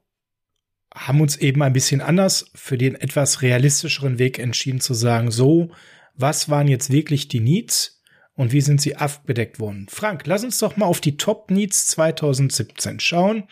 haben 0.95 1.21
uns 1.21 1.37
eben 1.37 1.63
ein 1.63 1.75
bisschen 1.75 2.01
anders 2.01 2.51
für 2.55 2.79
den 2.79 2.95
etwas 2.95 3.43
realistischeren 3.43 4.19
Weg 4.19 4.39
entschieden 4.39 4.81
zu 4.81 4.95
sagen, 4.95 5.31
so, 5.31 5.71
was 6.15 6.49
waren 6.49 6.67
jetzt 6.67 6.91
wirklich 6.91 7.29
die 7.29 7.41
Needs 7.41 8.03
und 8.37 8.53
wie 8.53 8.63
sind 8.63 8.81
sie 8.81 8.97
abgedeckt 8.97 9.61
worden? 9.61 9.87
Frank, 9.91 10.23
lass 10.25 10.43
uns 10.43 10.57
doch 10.57 10.79
mal 10.79 10.87
auf 10.87 11.03
die 11.03 11.19
Top 11.19 11.51
Needs 11.51 11.89
2017 11.89 13.01
schauen. 13.01 13.45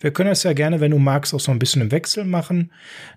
Wir 0.00 0.12
können 0.12 0.28
das 0.28 0.42
ja 0.42 0.52
gerne, 0.52 0.80
wenn 0.80 0.90
du 0.90 0.98
magst, 0.98 1.32
auch 1.32 1.40
so 1.40 1.50
ein 1.50 1.58
bisschen 1.58 1.80
im 1.80 1.92
Wechsel 1.92 2.26
machen, 2.26 2.72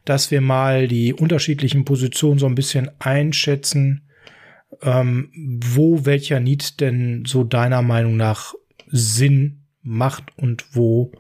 dass 0.06 0.32
wir 0.32 0.40
mal 0.40 0.88
die 0.88 1.14
unterschiedlichen 1.14 1.84
Positionen 1.84 2.40
so 2.40 2.46
ein 2.46 2.56
bisschen 2.56 2.90
einschätzen, 3.00 4.08
ähm, 4.84 5.30
wo 5.34 6.06
welcher 6.06 6.40
Need 6.40 6.80
denn 6.80 7.24
so 7.26 7.44
deiner 7.44 7.82
Meinung 7.82 8.18
nach 8.18 8.54
Sinn 8.88 9.64
macht 9.82 10.26
und 10.38 10.66
wo 10.74 11.12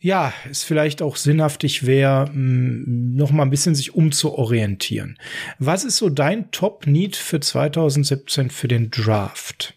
ja, 0.00 0.32
es 0.48 0.62
vielleicht 0.62 1.02
auch 1.02 1.16
sinnhaftig 1.16 1.84
wäre, 1.84 2.30
noch 2.32 3.32
mal 3.32 3.42
ein 3.42 3.50
bisschen 3.50 3.74
sich 3.74 3.94
umzuorientieren. 3.94 5.18
Was 5.58 5.84
ist 5.84 5.96
so 5.96 6.08
dein 6.08 6.50
Top-Need 6.52 7.16
für 7.16 7.40
2017 7.40 8.50
für 8.50 8.68
den 8.68 8.90
Draft? 8.90 9.74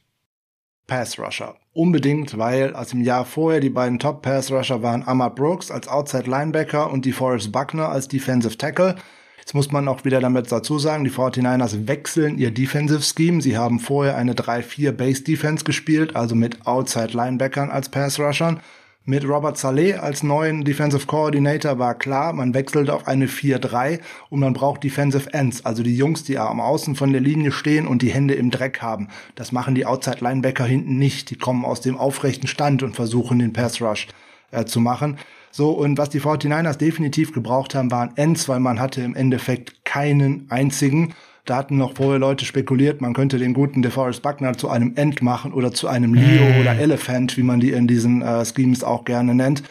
Pass 0.86 1.18
Rusher. 1.18 1.56
Unbedingt, 1.74 2.38
weil 2.38 2.76
aus 2.76 2.90
dem 2.90 3.02
Jahr 3.02 3.26
vorher 3.26 3.62
die 3.62 3.70
beiden 3.70 3.98
Top 3.98 4.22
Pass 4.22 4.52
Rusher 4.52 4.84
waren 4.84 5.04
Ahmad 5.04 5.36
Brooks 5.36 5.72
als 5.72 5.88
Outside 5.88 6.30
Linebacker 6.30 6.92
und 6.92 7.06
DeForest 7.06 7.52
Buckner 7.52 7.90
als 7.90 8.08
Defensive 8.08 8.58
Tackle. 8.58 8.98
Jetzt 9.42 9.56
muss 9.56 9.72
man 9.72 9.88
auch 9.88 10.06
wieder 10.06 10.22
damit 10.22 10.52
dazu 10.52 10.80
sagen, 10.80 11.04
die 11.04 11.12
49ers 11.12 11.88
wechseln 11.88 12.38
ihr 12.38 12.52
Defensive 12.52 13.02
Scheme. 13.02 13.42
Sie 13.42 13.58
haben 13.58 13.80
vorher 13.80 14.16
eine 14.16 14.34
3-4 14.34 14.92
Base 14.92 15.24
Defense 15.24 15.66
gespielt, 15.66 16.16
also 16.16 16.36
mit 16.36 16.66
Outside 16.66 17.14
Linebackern 17.14 17.72
als 17.72 17.90
Pass 17.90 18.20
Rushern. 18.20 18.62
Mit 19.04 19.28
Robert 19.28 19.58
Saleh 19.58 19.96
als 19.96 20.22
neuen 20.22 20.64
Defensive 20.64 21.08
Coordinator 21.08 21.80
war 21.80 21.96
klar, 21.96 22.34
man 22.34 22.54
wechselt 22.54 22.92
auf 22.92 23.08
eine 23.08 23.26
4-3 23.26 24.00
und 24.30 24.42
man 24.42 24.54
braucht 24.54 24.84
Defensive 24.84 25.34
Ends, 25.34 25.66
also 25.66 25.82
die 25.82 25.98
Jungs, 25.98 26.24
die 26.24 26.38
am 26.38 26.62
Außen 26.62 26.96
von 26.96 27.12
der 27.12 27.20
Linie 27.20 27.52
stehen 27.52 27.88
und 27.88 28.04
die 28.04 28.12
Hände 28.12 28.36
im 28.36 28.52
Dreck 28.52 28.84
haben. 28.84 29.08
Das 29.34 29.52
machen 29.52 29.74
die 29.74 29.88
Outside 29.88 30.20
Linebacker 30.22 30.66
hinten 30.66 31.00
nicht. 31.00 31.32
Die 31.32 31.36
kommen 31.36 31.66
aus 31.66 31.82
dem 31.82 31.98
aufrechten 31.98 32.46
Stand 32.46 32.84
und 32.84 32.96
versuchen 32.96 33.40
den 33.40 33.54
Pass 33.54 33.82
Rush 33.82 34.08
äh, 34.52 34.66
zu 34.66 34.80
machen. 34.80 35.18
So, 35.52 35.72
und 35.72 35.98
was 35.98 36.10
die 36.10 36.22
49ers 36.22 36.78
definitiv 36.78 37.34
gebraucht 37.34 37.76
haben, 37.76 37.92
waren 37.92 38.12
Ends, 38.16 38.48
weil 38.48 38.60
man 38.60 38.80
hatte 38.80 39.02
im 39.02 39.16
Endeffekt 39.16 39.84
keinen 39.84 40.50
einzigen. 40.50 41.14
Da 41.46 41.58
hatten 41.58 41.78
noch 41.78 41.96
vorher 41.96 42.20
Leute 42.20 42.46
spekuliert, 42.46 43.02
man 43.02 43.14
könnte 43.14 43.38
den 43.38 43.54
guten 43.54 43.82
DeForest 43.82 44.22
Buckner 44.22 44.58
zu 44.58 44.70
einem 44.70 44.96
End 44.96 45.22
machen 45.22 45.54
oder 45.54 45.72
zu 45.72 45.88
einem 45.88 46.14
Leo 46.14 46.44
mm. 46.44 46.62
oder 46.62 46.78
Elephant, 46.78 47.36
wie 47.36 47.44
man 47.44 47.60
die 47.60 47.72
in 47.72 47.88
diesen 47.88 48.22
äh, 48.22 48.46
Schemes 48.46 48.84
auch 48.84 49.06
gerne 49.06 49.34
nennt. 49.34 49.64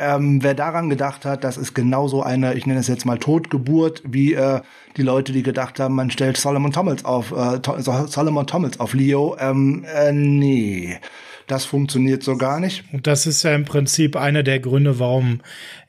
Ähm, 0.00 0.42
wer 0.42 0.54
daran 0.54 0.88
gedacht 0.88 1.24
hat, 1.24 1.42
das 1.42 1.56
ist 1.56 1.74
genauso 1.74 2.22
eine, 2.22 2.54
ich 2.54 2.66
nenne 2.66 2.78
es 2.78 2.86
jetzt 2.86 3.04
mal 3.04 3.18
Totgeburt, 3.18 4.02
wie 4.06 4.32
äh, 4.32 4.60
die 4.96 5.02
Leute, 5.02 5.32
die 5.32 5.42
gedacht 5.42 5.80
haben, 5.80 5.96
man 5.96 6.10
stellt 6.10 6.36
Solomon 6.36 6.72
Thomas 6.72 7.04
auf 7.04 7.32
äh, 7.32 7.60
Solomon 8.06 8.46
Thomas 8.46 8.78
auf 8.78 8.94
Leo. 8.94 9.36
Ähm, 9.40 9.84
äh, 9.92 10.12
nee, 10.12 10.98
das 11.48 11.64
funktioniert 11.64 12.22
so 12.22 12.36
gar 12.36 12.60
nicht. 12.60 12.84
Und 12.92 13.06
das 13.06 13.26
ist 13.26 13.42
ja 13.42 13.54
im 13.54 13.64
Prinzip 13.64 14.16
einer 14.16 14.42
der 14.42 14.60
Gründe, 14.60 14.98
warum 14.98 15.40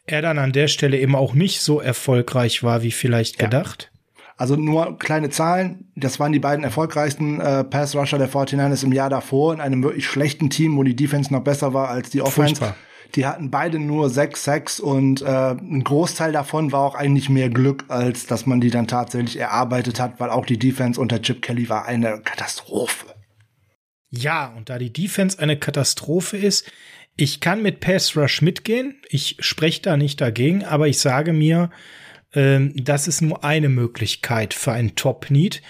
er 0.08 0.22
dann 0.22 0.39
an 0.39 0.52
der 0.52 0.67
Stelle 0.67 0.98
eben 0.98 1.15
auch 1.15 1.34
nicht 1.34 1.62
so 1.62 1.80
erfolgreich 1.80 2.63
war, 2.63 2.82
wie 2.82 2.91
vielleicht 2.91 3.38
gedacht. 3.38 3.91
Also 4.38 4.56
nur 4.56 4.98
kleine 4.98 5.30
Zahlen. 5.30 5.91
Das 5.95 6.19
waren 6.19 6.32
die 6.32 6.39
beiden 6.39 6.63
erfolgreichsten 6.63 7.41
äh, 7.41 7.65
Pass 7.65 7.93
Rusher 7.93 8.17
der 8.17 8.30
49ers 8.30 8.86
im 8.86 8.93
Jahr 8.93 9.10
davor 9.10 9.54
in 9.54 9.60
einem 9.60 9.84
wirklich 9.84 10.08
schlechten 10.08 10.50
Team, 10.50 10.78
wo 10.78 10.84
die 10.84 10.95
Defense 10.95 11.32
noch 11.32 11.43
besser 11.43 11.74
war 11.74 11.89
als 11.89 12.10
die 12.10 12.22
Offense. 12.22 12.56
Furchtbar. 12.56 12.76
Die 13.15 13.26
hatten 13.26 13.52
beide 13.52 13.80
nur 13.80 14.10
sechs 14.10 14.45
Sacks 14.45 14.80
und 14.80 15.22
äh, 15.22 15.26
ein 15.26 15.84
Großteil 15.84 16.32
davon 16.32 16.72
war 16.72 16.82
auch 16.82 16.95
eigentlich 16.95 17.28
mehr 17.30 17.50
Glück, 17.50 17.86
als 17.89 18.28
dass 18.28 18.45
man 18.45 18.62
die 18.62 18.69
dann 18.69 18.88
tatsächlich 18.88 19.38
erarbeitet 19.38 20.00
hat, 20.00 20.19
weil 20.19 20.30
auch 20.30 20.45
die 20.45 20.60
Defense 20.60 21.02
unter 21.02 21.22
Chip 21.22 21.41
Kelly 21.41 21.67
war 21.67 21.86
eine 21.86 22.22
Katastrophe. 22.24 23.08
Ja, 24.12 24.48
und 24.56 24.69
da 24.69 24.78
die 24.78 24.91
Defense 24.91 25.39
eine 25.39 25.58
Katastrophe 25.58 26.38
ist, 26.38 26.72
ich 27.15 27.41
kann 27.41 27.62
mit 27.62 27.80
Pass 27.80 28.15
Rush 28.15 28.41
mitgehen. 28.41 28.95
Ich 29.10 29.36
spreche 29.39 29.82
da 29.82 29.98
nicht 29.98 30.22
dagegen, 30.22 30.63
aber 30.63 30.88
ich 30.88 31.00
sage 31.00 31.34
mir, 31.34 31.69
ähm, 32.34 32.74
das 32.76 33.08
ist 33.08 33.22
nur 33.22 33.43
eine 33.43 33.69
Möglichkeit 33.69 34.54
für 34.54 34.72
einen 34.72 34.95
Top-Need. 34.95 35.62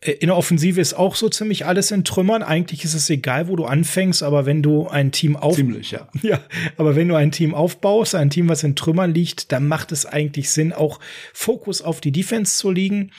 Äh, 0.00 0.12
in 0.12 0.28
der 0.28 0.36
Offensive 0.36 0.80
ist 0.80 0.94
auch 0.94 1.16
so 1.16 1.28
ziemlich 1.28 1.66
alles 1.66 1.90
in 1.90 2.04
Trümmern. 2.04 2.42
Eigentlich 2.42 2.84
ist 2.84 2.94
es 2.94 3.10
egal, 3.10 3.48
wo 3.48 3.56
du 3.56 3.64
anfängst, 3.64 4.22
aber 4.22 4.46
wenn 4.46 4.62
du 4.62 4.86
ein 4.86 5.12
Team 5.12 5.36
auf 5.36 5.56
ziemlich, 5.56 5.90
ja. 5.90 6.08
ja, 6.22 6.40
aber 6.76 6.94
wenn 6.94 7.08
du 7.08 7.16
ein 7.16 7.32
Team 7.32 7.54
aufbaust, 7.54 8.14
ein 8.14 8.30
Team, 8.30 8.48
was 8.48 8.62
in 8.62 8.76
Trümmern 8.76 9.12
liegt, 9.12 9.52
dann 9.52 9.66
macht 9.66 9.92
es 9.92 10.06
eigentlich 10.06 10.50
Sinn, 10.50 10.72
auch 10.72 11.00
Fokus 11.32 11.82
auf 11.82 12.00
die 12.00 12.12
Defense 12.12 12.56
zu 12.56 12.70
liegen. 12.70 13.10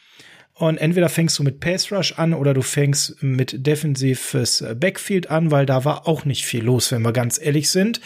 Und 0.58 0.78
entweder 0.78 1.10
fängst 1.10 1.38
du 1.38 1.44
mit 1.44 1.60
Pass 1.60 1.92
Rush 1.92 2.18
an 2.18 2.34
oder 2.34 2.54
du 2.54 2.62
fängst 2.62 3.22
mit 3.22 3.68
defensives 3.68 4.64
Backfield 4.80 5.30
an, 5.30 5.52
weil 5.52 5.66
da 5.66 5.84
war 5.84 6.08
auch 6.08 6.24
nicht 6.24 6.46
viel 6.46 6.64
los, 6.64 6.94
wenn 6.94 7.02
wir 7.02 7.12
ganz 7.12 7.40
ehrlich 7.40 7.70
sind. 7.70 8.00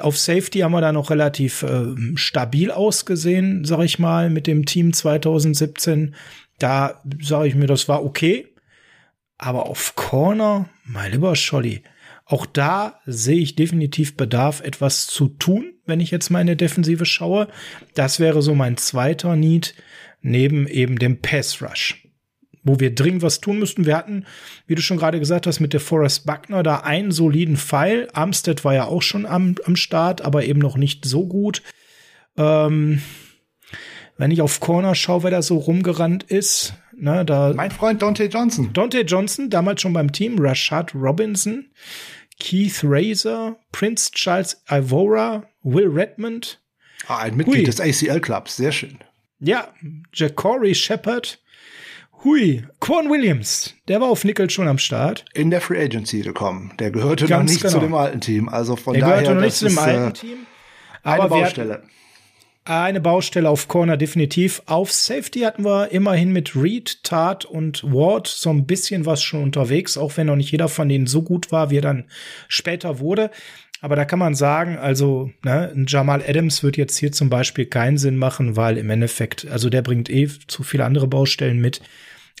Auf 0.00 0.16
Safety 0.16 0.60
haben 0.60 0.72
wir 0.72 0.80
da 0.80 0.92
noch 0.92 1.10
relativ 1.10 1.64
äh, 1.64 1.86
stabil 2.14 2.70
ausgesehen, 2.70 3.64
sag 3.64 3.80
ich 3.80 3.98
mal, 3.98 4.30
mit 4.30 4.46
dem 4.46 4.64
Team 4.64 4.92
2017. 4.92 6.14
Da 6.60 7.02
sage 7.20 7.48
ich 7.48 7.56
mir, 7.56 7.66
das 7.66 7.88
war 7.88 8.04
okay. 8.04 8.46
Aber 9.36 9.66
auf 9.66 9.96
Corner, 9.96 10.68
mein 10.84 11.10
lieber 11.10 11.34
Scholli, 11.34 11.82
auch 12.26 12.46
da 12.46 13.00
sehe 13.06 13.40
ich 13.40 13.56
definitiv 13.56 14.16
Bedarf, 14.16 14.60
etwas 14.60 15.06
zu 15.06 15.28
tun, 15.28 15.72
wenn 15.86 15.98
ich 15.98 16.10
jetzt 16.10 16.30
meine 16.30 16.54
Defensive 16.54 17.06
schaue. 17.06 17.48
Das 17.94 18.20
wäre 18.20 18.42
so 18.42 18.54
mein 18.54 18.76
zweiter 18.76 19.34
Need, 19.34 19.74
neben 20.30 20.66
eben 20.66 20.98
dem 20.98 21.20
Pass 21.20 21.62
Rush 21.62 22.02
wo 22.68 22.78
wir 22.78 22.94
dringend 22.94 23.22
was 23.22 23.40
tun 23.40 23.58
müssten. 23.58 23.86
Wir 23.86 23.96
hatten, 23.96 24.26
wie 24.66 24.74
du 24.74 24.82
schon 24.82 24.98
gerade 24.98 25.18
gesagt 25.18 25.46
hast, 25.46 25.58
mit 25.58 25.72
der 25.72 25.80
Forrest 25.80 26.26
Buckner 26.26 26.62
da 26.62 26.80
einen 26.80 27.10
soliden 27.10 27.56
Pfeil. 27.56 28.08
Armstead 28.12 28.64
war 28.64 28.74
ja 28.74 28.84
auch 28.84 29.02
schon 29.02 29.26
am, 29.26 29.56
am 29.64 29.74
Start, 29.74 30.20
aber 30.22 30.44
eben 30.44 30.60
noch 30.60 30.76
nicht 30.76 31.04
so 31.04 31.26
gut. 31.26 31.62
Ähm, 32.36 33.02
wenn 34.16 34.30
ich 34.30 34.42
auf 34.42 34.60
Corner 34.60 34.94
schaue, 34.94 35.22
wer 35.24 35.30
da 35.30 35.42
so 35.42 35.56
rumgerannt 35.56 36.24
ist, 36.24 36.74
ne, 36.96 37.24
da. 37.24 37.52
Mein 37.54 37.70
Freund 37.70 38.02
Dante 38.02 38.24
Johnson. 38.26 38.72
Dante 38.72 39.00
Johnson, 39.00 39.50
damals 39.50 39.80
schon 39.80 39.92
beim 39.92 40.12
Team, 40.12 40.36
Rashad 40.38 40.94
Robinson, 40.94 41.70
Keith 42.38 42.80
Razor, 42.82 43.58
Prince 43.72 44.10
Charles 44.12 44.62
Ivora, 44.70 45.48
Will 45.62 45.88
Redmond. 45.88 46.60
Ah, 47.06 47.18
ein 47.18 47.36
Mitglied 47.36 47.58
Hui. 47.58 47.64
des 47.64 47.80
ACL-Clubs, 47.80 48.56
sehr 48.56 48.72
schön. 48.72 48.98
Ja, 49.40 49.68
Jacory 50.12 50.74
Shepard, 50.74 51.38
Hui, 52.24 52.64
Quan 52.80 53.08
Williams, 53.08 53.74
der 53.86 54.00
war 54.00 54.08
auf 54.08 54.24
Nickel 54.24 54.50
schon 54.50 54.66
am 54.66 54.78
Start. 54.78 55.24
In 55.32 55.50
der 55.50 55.60
Free 55.60 55.80
Agency 55.80 56.22
gekommen. 56.22 56.72
Der 56.80 56.90
gehörte 56.90 57.26
Ganz 57.26 57.42
noch 57.42 57.52
nicht 57.52 57.62
genau. 57.62 57.74
zu 57.74 57.80
dem 57.80 57.94
alten 57.94 58.20
Team. 58.20 58.48
Also 58.48 58.74
von 58.74 58.94
der 58.94 59.02
daher. 59.02 59.16
Der 59.16 59.22
gehörte 59.22 59.40
noch 59.40 59.44
nicht 59.44 59.56
zu 59.56 59.68
dem 59.68 59.78
alten 59.78 60.08
äh, 60.08 60.12
Team. 60.12 60.38
Aber 61.04 61.22
eine 61.22 61.28
Baustelle. 61.28 61.82
Eine 62.64 63.00
Baustelle 63.00 63.48
auf 63.48 63.68
Corner 63.68 63.96
definitiv. 63.96 64.60
Auf 64.66 64.92
Safety 64.92 65.40
hatten 65.40 65.64
wir 65.64 65.90
immerhin 65.92 66.32
mit 66.32 66.54
Reed, 66.54 67.02
Tart 67.04 67.44
und 67.44 67.82
Ward 67.84 68.26
so 68.26 68.50
ein 68.50 68.66
bisschen 68.66 69.06
was 69.06 69.22
schon 69.22 69.44
unterwegs, 69.44 69.96
auch 69.96 70.16
wenn 70.16 70.26
noch 70.26 70.36
nicht 70.36 70.50
jeder 70.50 70.68
von 70.68 70.88
denen 70.88 71.06
so 71.06 71.22
gut 71.22 71.52
war, 71.52 71.70
wie 71.70 71.78
er 71.78 71.82
dann 71.82 72.10
später 72.48 72.98
wurde. 72.98 73.30
Aber 73.80 73.96
da 73.96 74.04
kann 74.04 74.18
man 74.18 74.34
sagen, 74.34 74.76
also 74.76 75.30
ne, 75.44 75.72
ein 75.74 75.86
Jamal 75.86 76.22
Adams 76.26 76.62
wird 76.62 76.76
jetzt 76.76 76.96
hier 76.96 77.12
zum 77.12 77.30
Beispiel 77.30 77.66
keinen 77.66 77.96
Sinn 77.96 78.16
machen, 78.16 78.56
weil 78.56 78.76
im 78.76 78.90
Endeffekt, 78.90 79.46
also 79.46 79.70
der 79.70 79.82
bringt 79.82 80.10
eh 80.10 80.28
zu 80.48 80.62
viele 80.62 80.84
andere 80.84 81.06
Baustellen 81.06 81.60
mit. 81.60 81.80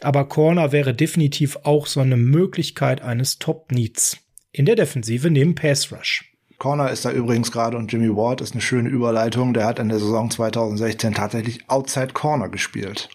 Aber 0.00 0.28
Corner 0.28 0.72
wäre 0.72 0.94
definitiv 0.94 1.58
auch 1.62 1.86
so 1.86 2.00
eine 2.00 2.16
Möglichkeit 2.16 3.02
eines 3.02 3.38
Top-Needs 3.38 4.18
in 4.52 4.66
der 4.66 4.76
Defensive 4.76 5.30
neben 5.30 5.54
Pass 5.54 5.92
Rush. 5.92 6.24
Corner 6.58 6.90
ist 6.90 7.04
da 7.04 7.12
übrigens 7.12 7.52
gerade 7.52 7.76
und 7.76 7.92
Jimmy 7.92 8.08
Ward 8.08 8.40
ist 8.40 8.52
eine 8.52 8.60
schöne 8.60 8.88
Überleitung. 8.88 9.54
Der 9.54 9.64
hat 9.64 9.78
in 9.78 9.88
der 9.88 10.00
Saison 10.00 10.30
2016 10.30 11.14
tatsächlich 11.14 11.68
Outside 11.68 12.12
Corner 12.12 12.48
gespielt. 12.48 13.08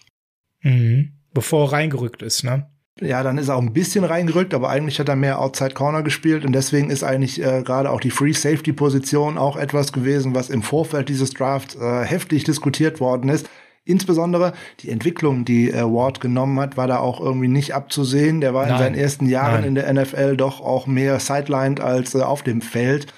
Mhm. 0.62 1.12
Bevor 1.34 1.68
er 1.68 1.72
reingerückt 1.72 2.22
ist, 2.22 2.42
ne? 2.42 2.70
Ja, 3.00 3.24
dann 3.24 3.38
ist 3.38 3.48
er 3.48 3.56
auch 3.56 3.62
ein 3.62 3.72
bisschen 3.72 4.04
reingerückt, 4.04 4.54
aber 4.54 4.68
eigentlich 4.68 5.00
hat 5.00 5.08
er 5.08 5.16
mehr 5.16 5.40
Outside 5.40 5.74
Corner 5.74 6.02
gespielt 6.02 6.44
und 6.44 6.52
deswegen 6.52 6.90
ist 6.90 7.02
eigentlich 7.02 7.42
äh, 7.42 7.62
gerade 7.62 7.90
auch 7.90 8.00
die 8.00 8.10
Free 8.10 8.32
Safety 8.32 8.72
Position 8.72 9.36
auch 9.36 9.56
etwas 9.56 9.92
gewesen, 9.92 10.34
was 10.34 10.48
im 10.48 10.62
Vorfeld 10.62 11.08
dieses 11.08 11.30
Drafts 11.30 11.74
äh, 11.74 12.04
heftig 12.04 12.44
diskutiert 12.44 13.00
worden 13.00 13.30
ist. 13.30 13.48
Insbesondere 13.84 14.52
die 14.80 14.90
Entwicklung, 14.90 15.44
die 15.44 15.70
äh, 15.70 15.82
Ward 15.82 16.20
genommen 16.20 16.58
hat, 16.60 16.76
war 16.76 16.86
da 16.86 16.98
auch 16.98 17.20
irgendwie 17.20 17.48
nicht 17.48 17.74
abzusehen. 17.74 18.40
Der 18.40 18.54
war 18.54 18.62
Nein. 18.62 18.72
in 18.72 18.78
seinen 18.78 18.94
ersten 18.94 19.26
Jahren 19.26 19.62
Nein. 19.62 19.64
in 19.64 19.74
der 19.74 19.92
NFL 19.92 20.36
doch 20.36 20.60
auch 20.60 20.86
mehr 20.86 21.18
sidelined 21.18 21.80
als 21.80 22.14
äh, 22.14 22.22
auf 22.22 22.42
dem 22.42 22.62
Feld. 22.62 23.12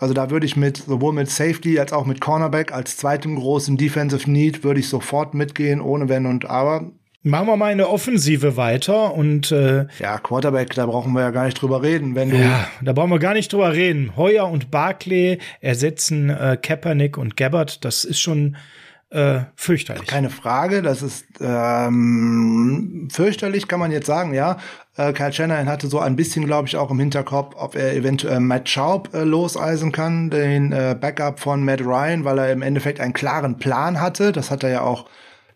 Also 0.00 0.14
da 0.14 0.30
würde 0.30 0.46
ich 0.46 0.56
mit 0.56 0.78
sowohl 0.78 1.12
mit 1.12 1.30
Safety 1.30 1.78
als 1.78 1.92
auch 1.92 2.06
mit 2.06 2.20
Cornerback 2.20 2.72
als 2.72 2.96
zweitem 2.96 3.36
großen 3.36 3.76
Defensive 3.76 4.28
Need 4.28 4.64
würde 4.64 4.80
ich 4.80 4.88
sofort 4.88 5.32
mitgehen, 5.32 5.80
ohne 5.80 6.08
Wenn 6.08 6.26
und 6.26 6.44
Aber. 6.44 6.90
Machen 7.24 7.46
wir 7.46 7.56
mal 7.56 7.70
eine 7.70 7.88
Offensive 7.88 8.56
weiter 8.56 9.14
und 9.14 9.52
äh, 9.52 9.86
ja, 10.00 10.18
Quarterback, 10.18 10.74
da 10.74 10.86
brauchen 10.86 11.12
wir 11.12 11.20
ja 11.20 11.30
gar 11.30 11.44
nicht 11.44 11.60
drüber 11.60 11.80
reden, 11.80 12.16
wenn 12.16 12.30
du 12.30 12.36
Ja, 12.36 12.66
da 12.80 12.92
brauchen 12.92 13.10
wir 13.10 13.20
gar 13.20 13.34
nicht 13.34 13.52
drüber 13.52 13.72
reden. 13.72 14.16
Heuer 14.16 14.48
und 14.48 14.72
Barclay 14.72 15.38
ersetzen 15.60 16.30
äh, 16.30 16.58
Kaepernick 16.60 17.16
und 17.18 17.36
Gabbard, 17.36 17.84
das 17.84 18.04
ist 18.04 18.18
schon 18.18 18.56
äh, 19.10 19.42
fürchterlich. 19.54 20.08
Keine 20.08 20.30
Frage, 20.30 20.82
das 20.82 21.02
ist 21.02 21.26
ähm, 21.40 23.08
fürchterlich, 23.12 23.68
kann 23.68 23.78
man 23.78 23.92
jetzt 23.92 24.06
sagen, 24.06 24.34
ja. 24.34 24.56
Äh, 24.96 25.12
Kyle 25.12 25.32
Shanahan 25.32 25.68
hatte 25.68 25.86
so 25.86 26.00
ein 26.00 26.16
bisschen, 26.16 26.44
glaube 26.46 26.66
ich, 26.66 26.76
auch 26.76 26.90
im 26.90 26.98
Hinterkopf, 26.98 27.54
ob 27.56 27.76
er 27.76 27.94
eventuell 27.94 28.40
Matt 28.40 28.68
Schaub 28.68 29.14
äh, 29.14 29.22
loseisen 29.22 29.92
kann, 29.92 30.30
den 30.30 30.72
äh, 30.72 30.96
Backup 30.98 31.38
von 31.38 31.64
Matt 31.64 31.82
Ryan, 31.82 32.24
weil 32.24 32.38
er 32.38 32.52
im 32.52 32.62
Endeffekt 32.62 33.00
einen 33.00 33.12
klaren 33.12 33.58
Plan 33.58 34.00
hatte. 34.00 34.32
Das 34.32 34.50
hat 34.50 34.64
er 34.64 34.70
ja 34.70 34.80
auch 34.80 35.06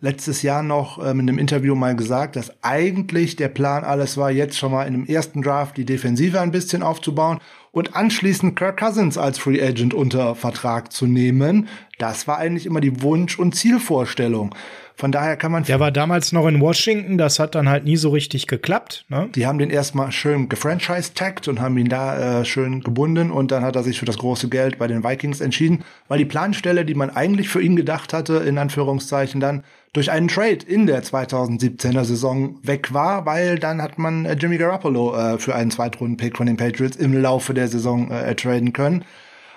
letztes 0.00 0.42
Jahr 0.42 0.62
noch 0.62 0.98
ähm, 0.98 1.20
in 1.20 1.28
einem 1.28 1.38
Interview 1.38 1.74
mal 1.74 1.96
gesagt, 1.96 2.36
dass 2.36 2.52
eigentlich 2.62 3.36
der 3.36 3.48
Plan 3.48 3.84
alles 3.84 4.16
war, 4.16 4.30
jetzt 4.30 4.58
schon 4.58 4.72
mal 4.72 4.86
in 4.86 4.92
dem 4.92 5.06
ersten 5.06 5.42
Draft 5.42 5.76
die 5.76 5.84
Defensive 5.84 6.40
ein 6.40 6.50
bisschen 6.50 6.82
aufzubauen 6.82 7.38
und 7.72 7.94
anschließend 7.94 8.56
Kirk 8.56 8.78
Cousins 8.78 9.18
als 9.18 9.38
Free 9.38 9.62
Agent 9.62 9.92
unter 9.92 10.34
Vertrag 10.34 10.92
zu 10.92 11.06
nehmen. 11.06 11.68
Das 11.98 12.26
war 12.26 12.38
eigentlich 12.38 12.66
immer 12.66 12.80
die 12.80 13.02
Wunsch- 13.02 13.38
und 13.38 13.54
Zielvorstellung. 13.54 14.54
Von 14.98 15.12
daher 15.12 15.36
kann 15.36 15.52
man. 15.52 15.62
Der 15.64 15.78
war 15.78 15.92
damals 15.92 16.32
noch 16.32 16.46
in 16.46 16.58
Washington, 16.58 17.18
das 17.18 17.38
hat 17.38 17.54
dann 17.54 17.68
halt 17.68 17.84
nie 17.84 17.96
so 17.96 18.08
richtig 18.08 18.46
geklappt. 18.46 19.04
Ne? 19.10 19.28
Die 19.34 19.46
haben 19.46 19.58
den 19.58 19.68
erstmal 19.68 20.10
schön 20.10 20.48
gefranchise-tagged 20.48 21.48
und 21.48 21.60
haben 21.60 21.76
ihn 21.76 21.90
da 21.90 22.40
äh, 22.40 22.44
schön 22.46 22.80
gebunden 22.80 23.30
und 23.30 23.50
dann 23.50 23.62
hat 23.62 23.76
er 23.76 23.82
sich 23.82 23.98
für 23.98 24.06
das 24.06 24.16
große 24.16 24.48
Geld 24.48 24.78
bei 24.78 24.86
den 24.86 25.04
Vikings 25.04 25.42
entschieden, 25.42 25.84
weil 26.08 26.16
die 26.16 26.24
Planstelle, 26.24 26.86
die 26.86 26.94
man 26.94 27.10
eigentlich 27.10 27.50
für 27.50 27.60
ihn 27.60 27.76
gedacht 27.76 28.14
hatte, 28.14 28.36
in 28.36 28.56
Anführungszeichen 28.56 29.38
dann 29.38 29.64
durch 29.96 30.10
einen 30.10 30.28
Trade 30.28 30.58
in 30.66 30.86
der 30.86 31.02
2017er 31.02 32.04
Saison 32.04 32.58
weg 32.62 32.92
war, 32.92 33.24
weil 33.24 33.58
dann 33.58 33.80
hat 33.80 33.98
man 33.98 34.26
äh, 34.26 34.34
Jimmy 34.34 34.58
Garoppolo 34.58 35.16
äh, 35.16 35.38
für 35.38 35.54
einen 35.54 35.70
Zweitrunden-Pick 35.70 36.36
von 36.36 36.46
den 36.46 36.58
Patriots 36.58 36.96
im 36.96 37.14
Laufe 37.14 37.54
der 37.54 37.68
Saison 37.68 38.10
äh, 38.10 38.34
traden 38.34 38.74
können. 38.74 39.06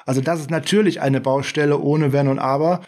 Also 0.06 0.21
das 0.21 0.39
ist 0.39 0.49
natürlich 0.49 1.02
eine 1.02 1.19
Baustelle 1.19 1.78
ohne 1.78 2.13
Wenn 2.13 2.30
und 2.30 2.39
Aber. 2.39 2.82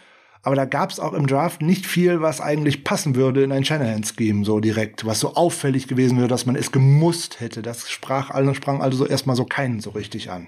Aber 0.43 0.55
da 0.55 0.65
gab 0.65 0.91
es 0.91 0.99
auch 0.99 1.13
im 1.13 1.27
Draft 1.27 1.61
nicht 1.61 1.85
viel, 1.85 2.21
was 2.21 2.39
eigentlich 2.39 2.85
passen 2.85 3.15
würde 3.15 3.43
in 3.43 3.51
ein 3.51 3.65
Shanahan-Scheme 3.65 4.45
so 4.45 4.59
direkt, 4.61 5.05
was 5.05 5.19
so 5.19 5.35
auffällig 5.35 5.87
gewesen 5.87 6.17
wäre, 6.17 6.29
dass 6.29 6.45
man 6.45 6.55
es 6.55 6.71
gemusst 6.71 7.41
hätte. 7.41 7.61
Das 7.61 7.91
sprach 7.91 8.31
alle, 8.31 8.55
sprang 8.55 8.81
also 8.81 9.05
erstmal 9.05 9.35
so 9.35 9.43
keinen 9.43 9.81
so 9.81 9.89
richtig 9.91 10.31
an. 10.31 10.47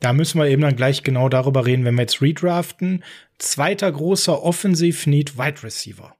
Da 0.00 0.12
müssen 0.12 0.40
wir 0.40 0.48
eben 0.48 0.62
dann 0.62 0.74
gleich 0.74 1.04
genau 1.04 1.28
darüber 1.28 1.66
reden, 1.66 1.84
wenn 1.84 1.94
wir 1.94 2.02
jetzt 2.02 2.22
redraften. 2.22 3.04
Zweiter 3.38 3.92
großer 3.92 4.42
Offensiv-Need 4.42 5.38
Wide 5.38 5.62
Receiver. 5.62 6.16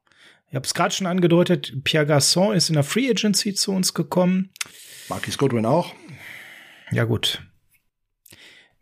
Ich 0.52 0.56
habe 0.56 0.66
es 0.66 0.74
gerade 0.74 0.94
schon 0.94 1.06
angedeutet, 1.06 1.72
Pierre 1.82 2.04
Garçon 2.04 2.52
ist 2.52 2.68
in 2.68 2.74
der 2.74 2.84
Free 2.84 3.08
Agency 3.08 3.54
zu 3.54 3.72
uns 3.72 3.94
gekommen. 3.94 4.50
Marquis 5.08 5.38
Goodwin 5.38 5.64
auch. 5.64 5.94
Ja 6.90 7.04
gut. 7.04 7.42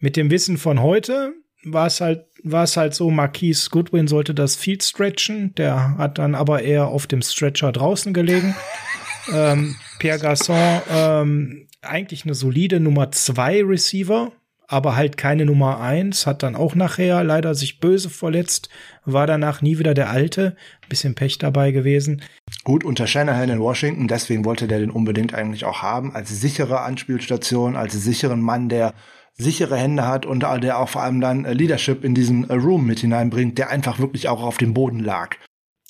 Mit 0.00 0.16
dem 0.16 0.32
Wissen 0.32 0.58
von 0.58 0.82
heute 0.82 1.32
war 1.62 1.86
es 1.86 2.00
halt, 2.00 2.24
war 2.42 2.64
es 2.64 2.76
halt 2.76 2.96
so, 2.96 3.08
Marquise 3.08 3.70
Goodwin 3.70 4.08
sollte 4.08 4.34
das 4.34 4.56
Field 4.56 4.82
stretchen, 4.82 5.54
der 5.54 5.96
hat 5.96 6.18
dann 6.18 6.34
aber 6.34 6.60
eher 6.60 6.88
auf 6.88 7.06
dem 7.06 7.22
Stretcher 7.22 7.70
draußen 7.70 8.12
gelegen. 8.12 8.56
ähm, 9.32 9.76
Pierre 10.00 10.18
Gasson, 10.18 10.82
ähm, 10.90 11.68
eigentlich 11.82 12.24
eine 12.24 12.34
solide 12.34 12.80
Nummer 12.80 13.12
zwei 13.12 13.62
Receiver, 13.62 14.32
aber 14.70 14.94
halt 14.94 15.16
keine 15.16 15.44
Nummer 15.46 15.80
eins, 15.80 16.28
hat 16.28 16.44
dann 16.44 16.54
auch 16.54 16.76
nachher 16.76 17.24
leider 17.24 17.56
sich 17.56 17.80
böse 17.80 18.08
verletzt, 18.08 18.68
war 19.04 19.26
danach 19.26 19.62
nie 19.62 19.80
wieder 19.80 19.94
der 19.94 20.10
Alte, 20.10 20.54
bisschen 20.88 21.16
Pech 21.16 21.38
dabei 21.38 21.72
gewesen. 21.72 22.22
Gut, 22.62 22.84
unter 22.84 23.08
Shanahan 23.08 23.48
in 23.48 23.58
Washington, 23.58 24.06
deswegen 24.06 24.44
wollte 24.44 24.68
der 24.68 24.78
den 24.78 24.90
unbedingt 24.90 25.34
eigentlich 25.34 25.64
auch 25.64 25.82
haben, 25.82 26.14
als 26.14 26.28
sichere 26.28 26.82
Anspielstation, 26.82 27.74
als 27.74 27.94
sicheren 27.94 28.40
Mann, 28.40 28.68
der 28.68 28.94
sichere 29.32 29.76
Hände 29.76 30.06
hat 30.06 30.24
und 30.24 30.44
der 30.44 30.78
auch 30.78 30.88
vor 30.88 31.02
allem 31.02 31.20
dann 31.20 31.44
äh, 31.44 31.52
Leadership 31.52 32.04
in 32.04 32.14
diesen 32.14 32.48
äh, 32.48 32.54
Room 32.54 32.86
mit 32.86 33.00
hineinbringt, 33.00 33.58
der 33.58 33.70
einfach 33.70 33.98
wirklich 33.98 34.28
auch 34.28 34.42
auf 34.42 34.58
dem 34.58 34.72
Boden 34.72 35.00
lag. 35.00 35.34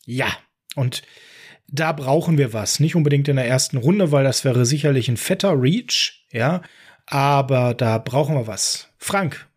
Ja, 0.06 0.28
und 0.74 1.02
da 1.68 1.92
brauchen 1.92 2.38
wir 2.38 2.54
was. 2.54 2.80
Nicht 2.80 2.96
unbedingt 2.96 3.28
in 3.28 3.36
der 3.36 3.46
ersten 3.46 3.76
Runde, 3.76 4.10
weil 4.10 4.24
das 4.24 4.44
wäre 4.44 4.64
sicherlich 4.64 5.08
ein 5.10 5.18
fetter 5.18 5.60
Reach, 5.60 6.24
ja. 6.32 6.62
Aber 7.10 7.74
da 7.74 7.98
brauchen 7.98 8.36
wir 8.36 8.46
was. 8.46 8.88
Frank, 8.96 9.48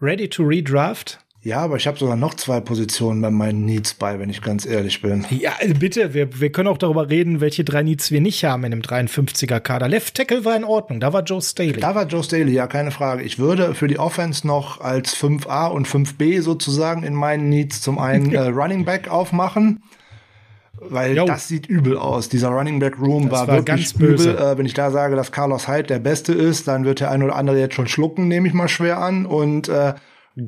ready 0.00 0.28
to 0.28 0.44
redraft? 0.44 1.18
Ja, 1.42 1.60
aber 1.60 1.76
ich 1.76 1.86
habe 1.86 1.98
sogar 1.98 2.16
noch 2.16 2.34
zwei 2.34 2.60
Positionen 2.60 3.22
bei 3.22 3.30
meinen 3.30 3.64
Needs 3.64 3.94
bei, 3.94 4.18
wenn 4.18 4.28
ich 4.28 4.42
ganz 4.42 4.66
ehrlich 4.66 5.00
bin. 5.00 5.24
Ja, 5.30 5.54
also 5.58 5.72
bitte, 5.72 6.12
wir, 6.12 6.38
wir 6.38 6.52
können 6.52 6.68
auch 6.68 6.76
darüber 6.76 7.08
reden, 7.08 7.40
welche 7.40 7.64
drei 7.64 7.82
Needs 7.82 8.10
wir 8.10 8.20
nicht 8.20 8.44
haben 8.44 8.62
in 8.64 8.72
dem 8.72 8.82
53er 8.82 9.58
Kader. 9.58 9.88
Left 9.88 10.14
Tackle 10.14 10.44
war 10.44 10.54
in 10.54 10.64
Ordnung, 10.64 11.00
da 11.00 11.14
war 11.14 11.22
Joe 11.22 11.40
Staley. 11.40 11.80
Da 11.80 11.94
war 11.94 12.06
Joe 12.06 12.22
Staley, 12.22 12.52
ja, 12.52 12.66
keine 12.66 12.90
Frage. 12.90 13.22
Ich 13.22 13.38
würde 13.38 13.74
für 13.74 13.88
die 13.88 13.98
Offense 13.98 14.46
noch 14.46 14.82
als 14.82 15.16
5a 15.16 15.68
und 15.68 15.88
5b 15.88 16.42
sozusagen 16.42 17.04
in 17.04 17.14
meinen 17.14 17.48
Needs 17.48 17.80
zum 17.80 17.98
einen 17.98 18.34
äh, 18.34 18.48
Running 18.48 18.84
Back 18.84 19.08
aufmachen. 19.08 19.82
Weil 20.80 21.16
jo. 21.16 21.26
das 21.26 21.46
sieht 21.46 21.66
übel 21.66 21.96
aus. 21.96 22.28
Dieser 22.28 22.48
Running 22.48 22.78
Back 22.78 22.98
Room 22.98 23.30
war, 23.30 23.46
war, 23.46 23.56
wirklich 23.56 23.94
übel. 23.94 24.36
Äh, 24.36 24.56
wenn 24.56 24.66
ich 24.66 24.74
da 24.74 24.90
sage, 24.90 25.14
dass 25.14 25.30
Carlos 25.30 25.68
Hyde 25.68 25.84
der 25.84 25.98
Beste 25.98 26.32
ist, 26.32 26.68
dann 26.68 26.84
wird 26.84 27.00
der 27.00 27.10
ein 27.10 27.22
oder 27.22 27.36
andere 27.36 27.58
jetzt 27.58 27.74
schon 27.74 27.86
schlucken, 27.86 28.28
nehme 28.28 28.48
ich 28.48 28.54
mal 28.54 28.68
schwer 28.68 28.98
an. 28.98 29.26
Und 29.26 29.68
äh, 29.68 29.94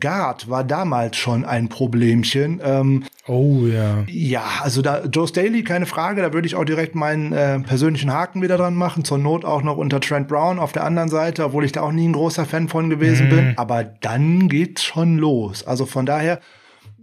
Guard 0.01 0.49
war 0.49 0.65
damals 0.65 1.17
schon 1.17 1.45
ein 1.45 1.69
Problemchen. 1.69 2.61
Ähm, 2.65 3.05
oh 3.27 3.67
ja. 3.67 4.05
Ja, 4.07 4.45
also 4.63 4.81
da 4.81 5.05
Joe 5.05 5.27
Staley, 5.27 5.65
keine 5.65 5.87
Frage, 5.87 6.23
da 6.23 6.33
würde 6.33 6.47
ich 6.47 6.55
auch 6.55 6.65
direkt 6.65 6.95
meinen 6.95 7.33
äh, 7.33 7.59
persönlichen 7.61 8.13
Haken 8.13 8.43
wieder 8.43 8.57
dran 8.57 8.75
machen. 8.75 9.05
Zur 9.05 9.19
Not 9.19 9.45
auch 9.45 9.63
noch 9.63 9.77
unter 9.77 10.01
Trent 10.01 10.29
Brown 10.29 10.59
auf 10.59 10.73
der 10.73 10.85
anderen 10.85 11.09
Seite, 11.09 11.45
obwohl 11.45 11.65
ich 11.65 11.73
da 11.73 11.83
auch 11.83 11.93
nie 11.93 12.09
ein 12.09 12.13
großer 12.13 12.47
Fan 12.47 12.69
von 12.69 12.91
gewesen 12.91 13.27
mhm. 13.27 13.31
bin. 13.31 13.55
Aber 13.57 13.85
dann 13.85 14.49
geht's 14.49 14.85
schon 14.85 15.19
los. 15.19 15.67
Also 15.67 15.85
von 15.85 16.07
daher, 16.07 16.41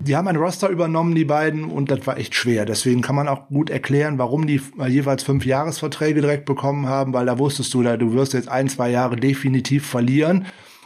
die 0.02 0.16
haben 0.16 0.28
ein 0.30 0.38
Roster 0.38 0.70
übernommen, 0.70 1.14
die 1.14 1.26
beiden, 1.26 1.66
und 1.66 1.92
das 1.92 2.08
war 2.08 2.18
echt 2.18 2.34
schwer. 2.34 2.66
Deswegen 2.66 3.02
kann 3.02 3.16
man 3.16 3.28
auch 3.28 3.48
gut 3.50 3.70
erklären, 3.70 4.18
warum 4.18 4.48
die 4.48 4.62
jeweils 4.88 5.24
fünf 5.24 5.46
Jahresverträge 5.46 6.22
direkt 6.22 6.46
bekommen 6.46 6.88
haben, 6.88 7.14
weil 7.14 7.26
da 7.26 7.38
wusstest 7.38 7.74
du, 7.74 7.84
du 7.84 8.14
wirst 8.14 8.34
jetzt 8.34 8.48
ein, 8.48 8.70
zwei 8.70 8.90
Jahre 8.90 9.18
definitiv 9.18 9.86
verlieren. 9.86 10.46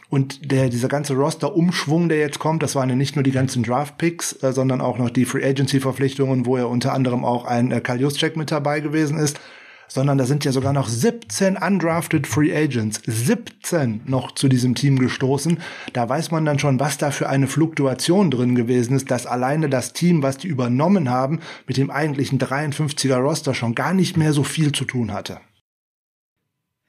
Und 0.10 0.52
der, 0.52 0.70
dieser 0.70 0.90
ganze 0.90 1.16
Roster-Umschwung, 1.16 2.10
der 2.10 2.20
jetzt 2.20 2.38
kommt, 2.40 2.62
das 2.62 2.76
waren 2.76 2.90
ja 2.90 2.96
nicht 2.96 3.16
nur 3.16 3.24
die 3.24 3.32
ganzen 3.32 3.64
Draft-Picks, 3.64 4.44
äh, 4.44 4.52
sondern 4.52 4.82
auch 4.82 4.98
noch 4.98 5.10
die 5.10 5.26
Free 5.26 5.44
Agency-Verpflichtungen, 5.44 6.46
wo 6.46 6.58
ja 6.58 6.66
unter 6.66 6.94
anderem 6.94 7.26
auch 7.26 7.46
ein 7.46 7.72
äh, 7.72 7.82
Juszczyk 7.96 8.38
mit 8.38 8.52
dabei 8.52 8.80
gewesen 8.80 9.18
ist, 9.18 9.40
sondern 9.94 10.18
da 10.18 10.26
sind 10.26 10.44
ja 10.44 10.52
sogar 10.52 10.74
noch 10.74 10.88
17 10.88 11.56
undrafted 11.56 12.26
Free 12.26 12.52
Agents, 12.52 13.00
17 13.06 14.02
noch 14.06 14.32
zu 14.32 14.48
diesem 14.48 14.74
Team 14.74 14.98
gestoßen. 14.98 15.60
Da 15.94 16.10
weiß 16.10 16.32
man 16.32 16.46
dann 16.46 16.58
schon, 16.58 16.80
was 16.80 16.98
da 16.98 17.12
für 17.12 17.30
eine 17.30 17.46
Fluktuation 17.46 18.32
drin 18.32 18.56
gewesen 18.56 18.96
ist, 18.96 19.12
dass 19.12 19.28
alleine 19.28 19.70
das 19.70 19.94
Team, 19.94 20.24
was 20.24 20.38
die 20.38 20.48
übernommen 20.48 21.12
haben, 21.12 21.42
mit 21.68 21.78
dem 21.78 21.92
eigentlichen 21.92 22.40
53er 22.40 23.18
Roster 23.18 23.54
schon 23.54 23.76
gar 23.76 23.94
nicht 23.94 24.18
mehr 24.18 24.34
so 24.34 24.44
viel 24.44 24.72
zu 24.72 24.86
tun 24.86 25.14
hatte. 25.14 25.40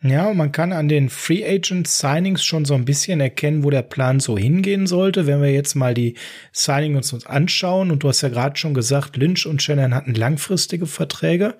Ja, 0.00 0.32
man 0.32 0.52
kann 0.52 0.72
an 0.72 0.88
den 0.88 1.10
Free 1.10 1.44
Agent 1.44 1.86
Signings 1.86 2.42
schon 2.42 2.64
so 2.64 2.72
ein 2.72 2.86
bisschen 2.86 3.20
erkennen, 3.20 3.64
wo 3.64 3.70
der 3.70 3.82
Plan 3.82 4.18
so 4.18 4.38
hingehen 4.38 4.86
sollte. 4.86 5.26
Wenn 5.26 5.42
wir 5.42 5.52
jetzt 5.52 5.74
mal 5.74 5.92
die 5.92 6.14
Signings 6.52 7.12
uns 7.12 7.26
anschauen, 7.26 7.90
und 7.90 8.02
du 8.02 8.08
hast 8.08 8.22
ja 8.22 8.30
gerade 8.30 8.56
schon 8.56 8.72
gesagt, 8.72 9.18
Lynch 9.18 9.46
und 9.46 9.62
Shannon 9.62 9.94
hatten 9.94 10.14
langfristige 10.14 10.86
Verträge. 10.86 11.54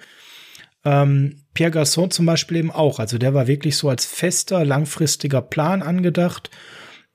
Ähm, 0.84 1.36
Pierre 1.54 1.72
Garçon 1.72 2.10
zum 2.10 2.26
Beispiel 2.26 2.58
eben 2.58 2.70
auch. 2.70 2.98
Also 2.98 3.18
der 3.18 3.34
war 3.34 3.46
wirklich 3.46 3.76
so 3.76 3.88
als 3.88 4.04
fester, 4.04 4.64
langfristiger 4.64 5.42
Plan 5.42 5.82
angedacht. 5.82 6.50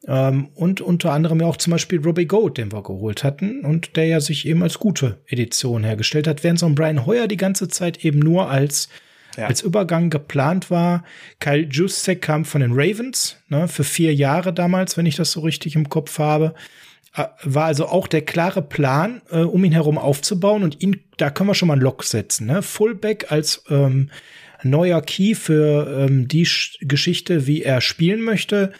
Ähm, 0.07 0.49
und 0.55 0.81
unter 0.81 1.11
anderem 1.11 1.41
ja 1.41 1.47
auch 1.47 1.57
zum 1.57 1.71
Beispiel 1.71 1.99
Robbie 2.01 2.25
Goat, 2.25 2.57
den 2.57 2.71
wir 2.71 2.83
geholt 2.83 3.23
hatten 3.23 3.65
und 3.65 3.97
der 3.97 4.07
ja 4.07 4.21
sich 4.21 4.47
eben 4.47 4.63
als 4.63 4.79
gute 4.79 5.21
Edition 5.27 5.83
hergestellt 5.83 6.27
hat, 6.27 6.43
während 6.43 6.59
so 6.59 6.65
ein 6.65 6.75
Brian 6.75 7.05
Hoyer 7.05 7.27
die 7.27 7.37
ganze 7.37 7.67
Zeit 7.67 8.03
eben 8.05 8.19
nur 8.19 8.49
als 8.49 8.89
ja. 9.37 9.47
als 9.47 9.61
Übergang 9.61 10.09
geplant 10.09 10.69
war. 10.69 11.03
Kyle 11.39 11.67
Juszczyk 11.69 12.21
kam 12.21 12.45
von 12.45 12.61
den 12.61 12.73
Ravens, 12.73 13.37
ne, 13.47 13.67
für 13.67 13.83
vier 13.83 14.13
Jahre 14.13 14.53
damals, 14.53 14.97
wenn 14.97 15.05
ich 15.05 15.15
das 15.15 15.31
so 15.31 15.41
richtig 15.41 15.75
im 15.75 15.89
Kopf 15.89 16.19
habe. 16.19 16.53
Äh, 17.15 17.25
war 17.43 17.65
also 17.65 17.87
auch 17.87 18.07
der 18.07 18.21
klare 18.21 18.61
Plan, 18.61 19.21
äh, 19.31 19.39
um 19.39 19.63
ihn 19.63 19.71
herum 19.71 19.97
aufzubauen 19.97 20.63
und 20.63 20.81
ihn, 20.81 21.01
da 21.17 21.29
können 21.29 21.49
wir 21.49 21.55
schon 21.55 21.67
mal 21.67 21.73
einen 21.73 21.83
Lock 21.83 22.03
setzen. 22.03 22.47
Ne? 22.47 22.61
Fullback 22.61 23.31
als 23.31 23.63
ähm, 23.69 24.09
neuer 24.63 25.01
Key 25.01 25.35
für 25.35 26.05
ähm, 26.07 26.27
die 26.27 26.45
Sch 26.45 26.77
Geschichte, 26.81 27.47
wie 27.47 27.63
er 27.63 27.81
spielen 27.81 28.21
möchte 28.21 28.73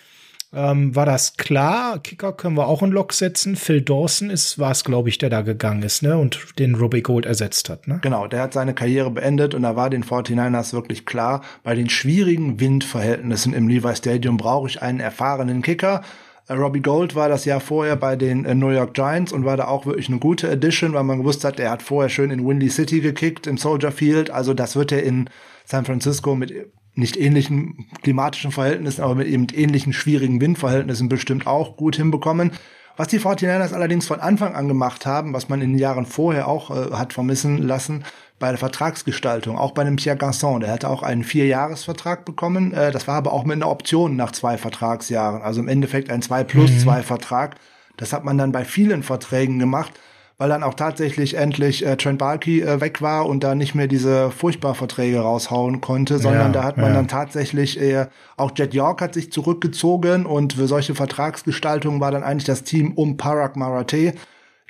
ähm, 0.52 0.96
war 0.96 1.06
das 1.06 1.38
klar. 1.38 2.00
Kicker 2.02 2.34
können 2.34 2.58
wir 2.58 2.68
auch 2.68 2.82
in 2.82 2.92
Lock 2.92 3.14
setzen. 3.14 3.56
Phil 3.56 3.82
Dawson 3.82 4.30
ist, 4.30 4.58
war 4.58 4.72
es, 4.72 4.84
glaube 4.84 5.10
ich, 5.10 5.20
der 5.20 5.30
da 5.30 5.42
gegangen 5.42 5.84
ist, 5.84 6.02
ne? 6.02 6.18
Und 6.18 6.58
den 6.58 6.76
Robbie 6.76 7.04
Gold 7.04 7.26
ersetzt 7.26 7.70
hat, 7.70 7.88
ne? 7.88 8.00
Genau, 8.02 8.28
der 8.28 8.42
hat 8.42 8.54
seine 8.54 8.74
Karriere 8.74 9.12
beendet 9.12 9.54
und 9.54 9.62
da 9.62 9.76
war 9.76 9.90
den 9.90 10.04
49ers 10.04 10.74
wirklich 10.74 11.06
klar, 11.06 11.44
bei 11.64 11.76
den 11.76 11.90
schwierigen 11.90 12.60
Windverhältnissen 12.60 13.54
im 13.54 13.68
Levi 13.68 13.96
Stadium 13.96 14.38
brauche 14.38 14.68
ich 14.68 14.82
einen 14.82 15.00
erfahrenen 15.00 15.62
Kicker. 15.62 16.02
Äh, 16.50 16.54
Robbie 16.56 16.82
Gold 16.82 17.16
war 17.16 17.30
das 17.30 17.46
Jahr 17.46 17.62
vorher 17.62 17.96
bei 17.96 18.16
den 18.16 18.44
äh, 18.44 18.56
New 18.56 18.70
York 18.70 18.94
Giants 18.94 19.32
und 19.32 19.46
war 19.46 19.56
da 19.56 19.68
auch 19.68 19.86
wirklich 19.86 20.10
eine 20.10 20.20
gute 20.20 20.50
Addition, 20.50 20.94
weil 20.94 21.04
man 21.04 21.20
gewusst 21.20 21.46
hat, 21.46 21.60
er 21.60 21.72
hat 21.72 21.84
vorher 21.84 22.10
schön 22.10 22.32
in 22.32 22.46
Windy 22.46 22.70
City 22.70 23.00
gekickt, 23.00 23.48
im 23.48 23.58
Soldier 23.58 23.92
Field. 23.92 24.32
Also 24.32 24.54
das 24.54 24.76
wird 24.76 24.92
er 24.92 25.04
in 25.04 25.30
San 25.64 25.86
Francisco 25.86 26.36
mit 26.36 26.74
nicht 26.96 27.18
ähnlichen 27.18 27.88
klimatischen 28.02 28.52
Verhältnissen, 28.52 29.04
aber 29.04 29.16
mit 29.16 29.28
eben 29.28 29.48
ähnlichen 29.54 29.94
schwierigen 29.94 30.42
Windverhältnissen 30.42 31.08
bestimmt 31.08 31.48
auch 31.48 31.78
gut 31.78 31.96
hinbekommen. 31.96 32.52
Was 32.98 33.08
die 33.08 33.20
49ers 33.20 33.72
allerdings 33.72 34.08
von 34.08 34.20
Anfang 34.20 34.56
an 34.56 34.68
gemacht 34.68 35.06
haben, 35.06 35.32
was 35.32 35.48
man 35.48 35.62
in 35.62 35.72
den 35.72 35.80
Jahren 35.80 36.06
vorher 36.06 36.48
auch 36.50 36.72
äh, 36.72 36.92
hat 36.96 37.14
vermissen 37.14 37.60
lassen, 37.60 38.04
bei 38.40 38.50
der 38.50 38.58
Vertragsgestaltung, 38.58 39.58
auch 39.58 39.72
bei 39.72 39.84
dem 39.84 39.98
Pierre 39.98 40.18
Garçon, 40.18 40.60
der 40.60 40.72
hatte 40.72 40.90
auch 40.90 41.04
einen 41.04 41.24
Vierjahresvertrag 41.24 42.26
bekommen, 42.26 42.74
äh, 42.74 42.92
das 42.92 43.08
war 43.08 43.16
aber 43.16 43.34
auch 43.34 43.44
mit 43.44 43.58
einer 43.58 43.70
Option 43.70 44.16
nach 44.16 44.32
zwei 44.32 44.58
Vertragsjahren, 44.58 45.42
also 45.42 45.60
im 45.60 45.68
Endeffekt 45.68 46.10
ein 46.10 46.22
2 46.22 46.44
plus 46.46 46.80
2 46.82 47.00
mhm. 47.00 47.04
Vertrag. 47.04 47.56
Das 47.98 48.14
hat 48.14 48.24
man 48.24 48.38
dann 48.38 48.52
bei 48.52 48.64
vielen 48.64 49.04
Verträgen 49.04 49.60
gemacht 49.60 49.92
weil 50.40 50.50
dann 50.50 50.64
auch 50.64 50.74
tatsächlich 50.74 51.36
endlich 51.36 51.86
äh, 51.86 51.98
Trent 51.98 52.18
Barkey 52.18 52.62
äh, 52.62 52.80
weg 52.80 53.02
war 53.02 53.28
und 53.28 53.44
da 53.44 53.56
nicht 53.56 53.76
mehr 53.76 53.88
diese 53.88 54.32
furchtbar 54.32 54.74
Verträge 54.74 55.20
raushauen 55.20 55.82
konnte, 55.82 56.18
sondern 56.18 56.48
ja, 56.48 56.62
da 56.62 56.64
hat 56.64 56.78
man 56.78 56.88
ja. 56.88 56.94
dann 56.94 57.10
tatsächlich 57.10 57.80
äh, 57.80 58.08
auch 58.38 58.52
Jet 58.56 58.74
York 58.74 59.02
hat 59.02 59.14
sich 59.14 59.34
zurückgezogen 59.34 60.26
und 60.26 60.54
für 60.54 60.68
solche 60.68 60.96
Vertragsgestaltungen 60.96 62.00
war 62.00 62.12
dann 62.12 62.24
eigentlich 62.24 62.46
das 62.46 62.64
Team 62.64 62.94
um 62.94 63.18
Parag 63.18 63.58
Marathi, 63.58 64.14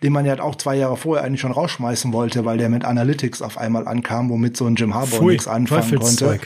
den 0.03 0.13
man 0.13 0.25
ja 0.25 0.39
auch 0.39 0.55
zwei 0.55 0.75
Jahre 0.75 0.97
vorher 0.97 1.25
eigentlich 1.25 1.41
schon 1.41 1.51
rausschmeißen 1.51 2.13
wollte, 2.13 2.45
weil 2.45 2.57
der 2.57 2.69
mit 2.69 2.85
Analytics 2.85 3.41
auf 3.41 3.57
einmal 3.57 3.87
ankam, 3.87 4.29
womit 4.29 4.57
so 4.57 4.65
ein 4.65 4.75
Jim 4.75 4.93
Harbour 4.93 5.23
nichts 5.23 5.47
anfangen 5.47 5.99
konnte. 5.99 6.39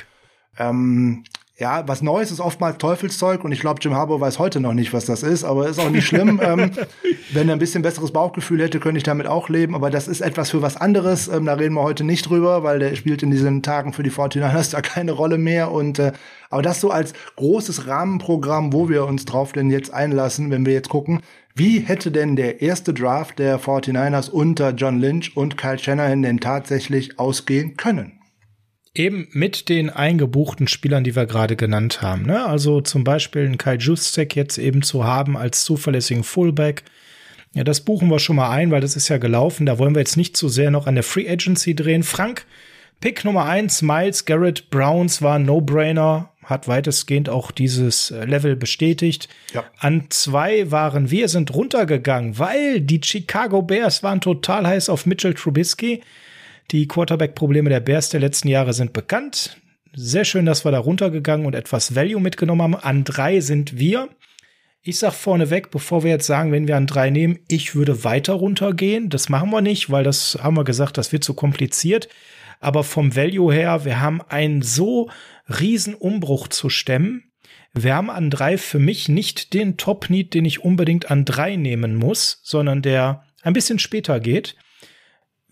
Ähm, 0.57 1.23
ja, 1.55 1.87
was 1.87 2.01
Neues 2.01 2.31
ist 2.31 2.39
oftmals 2.39 2.79
Teufelszeug 2.79 3.43
und 3.43 3.51
ich 3.51 3.59
glaube, 3.59 3.79
Jim 3.81 3.93
Harbour 3.93 4.19
weiß 4.19 4.39
heute 4.39 4.59
noch 4.59 4.73
nicht, 4.73 4.91
was 4.91 5.05
das 5.05 5.21
ist, 5.21 5.43
aber 5.43 5.67
ist 5.67 5.79
auch 5.79 5.91
nicht 5.91 6.07
schlimm. 6.07 6.41
ähm, 6.43 6.71
wenn 7.31 7.47
er 7.47 7.55
ein 7.55 7.59
bisschen 7.59 7.83
besseres 7.83 8.11
Bauchgefühl 8.11 8.59
hätte, 8.59 8.79
könnte 8.79 8.97
ich 8.97 9.03
damit 9.03 9.27
auch 9.27 9.49
leben, 9.49 9.75
aber 9.75 9.91
das 9.91 10.07
ist 10.07 10.21
etwas 10.21 10.49
für 10.49 10.63
was 10.63 10.77
anderes. 10.77 11.27
Ähm, 11.27 11.45
da 11.45 11.53
reden 11.53 11.75
wir 11.75 11.83
heute 11.83 12.03
nicht 12.03 12.27
drüber, 12.27 12.63
weil 12.63 12.79
der 12.79 12.95
spielt 12.95 13.21
in 13.21 13.29
diesen 13.29 13.61
Tagen 13.61 13.93
für 13.93 14.01
die 14.01 14.11
49ers 14.11 14.71
da 14.71 14.81
keine 14.81 15.11
Rolle 15.11 15.37
mehr 15.37 15.71
und 15.71 15.99
äh, 15.99 16.11
aber 16.49 16.63
das 16.63 16.81
so 16.81 16.89
als 16.89 17.13
großes 17.35 17.87
Rahmenprogramm, 17.87 18.73
wo 18.73 18.89
wir 18.89 19.05
uns 19.05 19.25
drauf 19.25 19.53
denn 19.53 19.69
jetzt 19.69 19.93
einlassen, 19.93 20.51
wenn 20.51 20.65
wir 20.65 20.73
jetzt 20.73 20.89
gucken, 20.89 21.21
wie 21.55 21.79
hätte 21.81 22.09
denn 22.11 22.35
der 22.35 22.61
erste 22.61 22.95
Draft 22.95 23.37
der 23.37 23.59
49ers 23.59 24.29
unter 24.31 24.71
John 24.71 24.99
Lynch 24.99 25.37
und 25.37 25.55
Kyle 25.55 25.77
Shanahan 25.77 26.23
denn 26.23 26.39
tatsächlich 26.39 27.19
ausgehen 27.19 27.77
können? 27.77 28.19
Eben 28.95 29.27
mit 29.31 29.69
den 29.69 29.91
eingebuchten 29.91 30.67
Spielern, 30.67 31.03
die 31.03 31.15
wir 31.15 31.27
gerade 31.27 31.55
genannt 31.55 32.01
haben. 32.01 32.23
Ne? 32.23 32.43
Also 32.45 32.81
zum 32.81 33.03
Beispiel 33.03 33.45
einen 33.45 33.57
Kai 33.57 33.75
Justek 33.75 34.35
jetzt 34.35 34.57
eben 34.57 34.81
zu 34.81 35.03
haben 35.03 35.37
als 35.37 35.63
zuverlässigen 35.63 36.23
Fullback. 36.23 36.83
Ja, 37.53 37.63
das 37.63 37.81
buchen 37.81 38.09
wir 38.09 38.17
schon 38.17 38.35
mal 38.35 38.49
ein, 38.49 38.71
weil 38.71 38.81
das 38.81 38.95
ist 38.95 39.09
ja 39.09 39.19
gelaufen. 39.19 39.67
Da 39.67 39.77
wollen 39.77 39.93
wir 39.93 39.99
jetzt 39.99 40.17
nicht 40.17 40.35
zu 40.35 40.49
sehr 40.49 40.71
noch 40.71 40.87
an 40.87 40.95
der 40.95 41.03
Free 41.03 41.29
Agency 41.29 41.75
drehen. 41.75 42.01
Frank, 42.01 42.45
Pick 42.99 43.25
Nummer 43.25 43.45
eins, 43.45 43.81
Miles 43.81 44.25
Garrett 44.25 44.69
Browns 44.69 45.21
war 45.21 45.39
No-Brainer, 45.39 46.29
hat 46.43 46.67
weitestgehend 46.67 47.29
auch 47.29 47.51
dieses 47.51 48.11
äh, 48.11 48.25
Level 48.25 48.55
bestätigt. 48.55 49.29
Ja. 49.53 49.63
An 49.77 50.07
zwei 50.09 50.71
waren 50.71 51.11
wir, 51.11 51.27
sind 51.29 51.53
runtergegangen, 51.53 52.37
weil 52.39 52.81
die 52.81 53.01
Chicago 53.03 53.61
Bears 53.61 54.03
waren 54.03 54.21
total 54.21 54.67
heiß 54.67 54.89
auf 54.89 55.05
Mitchell 55.05 55.33
Trubisky. 55.33 56.01
Die 56.71 56.87
Quarterback-Probleme 56.87 57.69
der 57.69 57.81
Bears 57.81 58.09
der 58.09 58.19
letzten 58.19 58.47
Jahre 58.47 58.73
sind 58.73 58.93
bekannt. 58.93 59.57
Sehr 59.95 60.25
schön, 60.25 60.45
dass 60.45 60.65
wir 60.65 60.71
da 60.71 60.79
runtergegangen 60.79 61.45
und 61.45 61.55
etwas 61.55 61.95
Value 61.95 62.19
mitgenommen 62.21 62.61
haben. 62.61 62.75
An 62.75 63.03
drei 63.03 63.41
sind 63.41 63.77
wir. 63.77 64.09
Ich 64.81 64.99
sag 64.99 65.13
vorneweg, 65.13 65.71
bevor 65.71 66.03
wir 66.03 66.11
jetzt 66.11 66.25
sagen, 66.25 66.51
wenn 66.51 66.67
wir 66.67 66.75
an 66.75 66.87
drei 66.87 67.09
nehmen, 67.09 67.39
ich 67.47 67.75
würde 67.75 68.03
weiter 68.03 68.33
runtergehen. 68.33 69.09
Das 69.09 69.29
machen 69.29 69.49
wir 69.51 69.61
nicht, 69.61 69.91
weil 69.91 70.03
das 70.03 70.39
haben 70.41 70.57
wir 70.57 70.63
gesagt, 70.63 70.97
das 70.97 71.11
wird 71.11 71.23
zu 71.23 71.33
kompliziert. 71.33 72.09
Aber 72.63 72.83
vom 72.83 73.15
Value 73.15 73.53
her, 73.53 73.85
wir 73.85 73.99
haben 73.99 74.21
einen 74.21 74.61
so 74.61 75.09
riesen 75.47 75.95
Umbruch 75.95 76.47
zu 76.47 76.69
stemmen. 76.69 77.31
Wir 77.73 77.95
haben 77.95 78.09
an 78.09 78.29
drei 78.29 78.57
für 78.57 78.79
mich 78.79 79.09
nicht 79.09 79.53
den 79.53 79.77
Top-Need, 79.77 80.33
den 80.33 80.45
ich 80.45 80.63
unbedingt 80.63 81.11
an 81.11 81.25
drei 81.25 81.55
nehmen 81.55 81.95
muss, 81.95 82.39
sondern 82.43 82.81
der 82.81 83.23
ein 83.41 83.53
bisschen 83.53 83.79
später 83.79 84.19
geht 84.19 84.55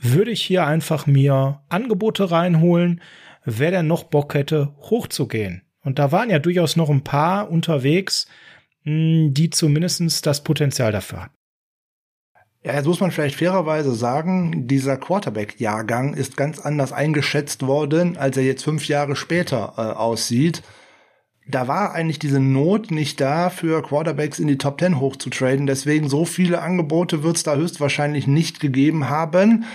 würde 0.02 0.32
ich 0.32 0.42
hier 0.44 0.66
einfach 0.66 1.06
mir 1.06 1.62
Angebote 1.70 2.32
reinholen, 2.32 3.02
wer 3.46 3.72
denn 3.72 3.88
noch 3.88 4.04
Bock 4.04 4.34
hätte, 4.34 4.74
hochzugehen. 4.80 5.62
Und 5.84 6.00
da 6.00 6.12
waren 6.12 6.30
ja 6.30 6.40
durchaus 6.40 6.76
noch 6.76 6.90
ein 6.90 7.04
paar 7.04 7.50
unterwegs, 7.50 8.28
hm, 8.84 9.34
die 9.34 9.50
zumindest 9.52 10.26
das 10.26 10.44
Potenzial 10.44 10.92
dafür 10.92 11.24
hatten. 11.24 11.36
Ja, 12.64 12.76
jetzt 12.76 12.86
muss 12.86 13.00
man 13.00 13.10
vielleicht 13.10 13.38
fairerweise 13.38 13.96
sagen, 13.96 14.68
dieser 14.68 14.96
Quarterback-Jahrgang 14.96 16.14
ist 16.14 16.38
ganz 16.38 16.60
anders 16.60 16.94
eingeschätzt 16.94 17.66
worden, 17.66 18.18
als 18.18 18.38
er 18.38 18.44
jetzt 18.44 18.64
fünf 18.64 18.88
Jahre 18.88 19.16
später 19.16 19.74
äh, 19.78 19.82
aussieht. 19.82 20.62
Da 21.48 21.68
war 21.68 21.94
eigentlich 21.94 22.20
diese 22.20 22.40
Not 22.40 22.92
nicht 22.92 23.20
da, 23.20 23.50
für 23.50 23.82
Quarterbacks 23.82 24.38
in 24.38 24.48
die 24.48 24.60
Top 24.60 24.78
Ten 24.78 25.00
hochzutraden. 25.00 25.66
Deswegen 25.66 26.08
so 26.08 26.24
viele 26.24 26.62
Angebote 26.62 27.24
wird 27.24 27.38
es 27.38 27.44
da 27.44 27.56
höchstwahrscheinlich 27.56 28.28
nicht 28.28 28.60
gegeben 28.60 29.10
haben. 29.10 29.66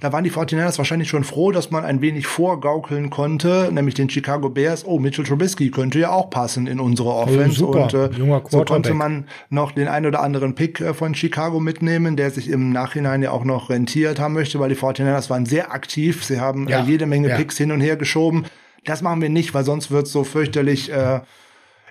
Da 0.00 0.12
waren 0.12 0.24
die 0.24 0.30
49ers 0.30 0.78
wahrscheinlich 0.78 1.08
schon 1.08 1.24
froh, 1.24 1.52
dass 1.52 1.70
man 1.70 1.84
ein 1.84 2.00
wenig 2.00 2.26
vorgaukeln 2.26 3.10
konnte, 3.10 3.70
nämlich 3.72 3.94
den 3.94 4.10
Chicago 4.10 4.48
Bears. 4.48 4.84
Oh, 4.84 4.98
Mitchell 4.98 5.24
Trubisky 5.24 5.70
könnte 5.70 5.98
ja 5.98 6.10
auch 6.10 6.30
passen 6.30 6.66
in 6.66 6.80
unsere 6.80 7.08
oh, 7.08 7.22
Offense. 7.22 7.64
Oh, 7.64 7.68
und 7.68 7.94
äh, 7.94 8.10
so 8.48 8.64
konnte 8.64 8.94
man 8.94 9.26
noch 9.48 9.72
den 9.72 9.88
ein 9.88 10.06
oder 10.06 10.22
anderen 10.22 10.54
Pick 10.54 10.80
äh, 10.80 10.94
von 10.94 11.14
Chicago 11.14 11.60
mitnehmen, 11.60 12.16
der 12.16 12.30
sich 12.30 12.48
im 12.48 12.70
Nachhinein 12.70 13.22
ja 13.22 13.30
auch 13.30 13.44
noch 13.44 13.70
rentiert 13.70 14.20
haben 14.20 14.34
möchte, 14.34 14.60
weil 14.60 14.68
die 14.68 14.76
49ers 14.76 15.30
waren 15.30 15.46
sehr 15.46 15.72
aktiv. 15.72 16.24
Sie 16.24 16.40
haben 16.40 16.68
äh, 16.68 16.72
ja, 16.72 16.80
äh, 16.80 16.84
jede 16.84 17.06
Menge 17.06 17.28
ja. 17.28 17.36
Picks 17.36 17.56
hin 17.56 17.72
und 17.72 17.80
her 17.80 17.96
geschoben. 17.96 18.44
Das 18.84 19.02
machen 19.02 19.20
wir 19.20 19.30
nicht, 19.30 19.52
weil 19.54 19.64
sonst 19.64 19.90
wird 19.90 20.06
so 20.06 20.24
fürchterlich 20.24 20.92
äh, 20.92 21.20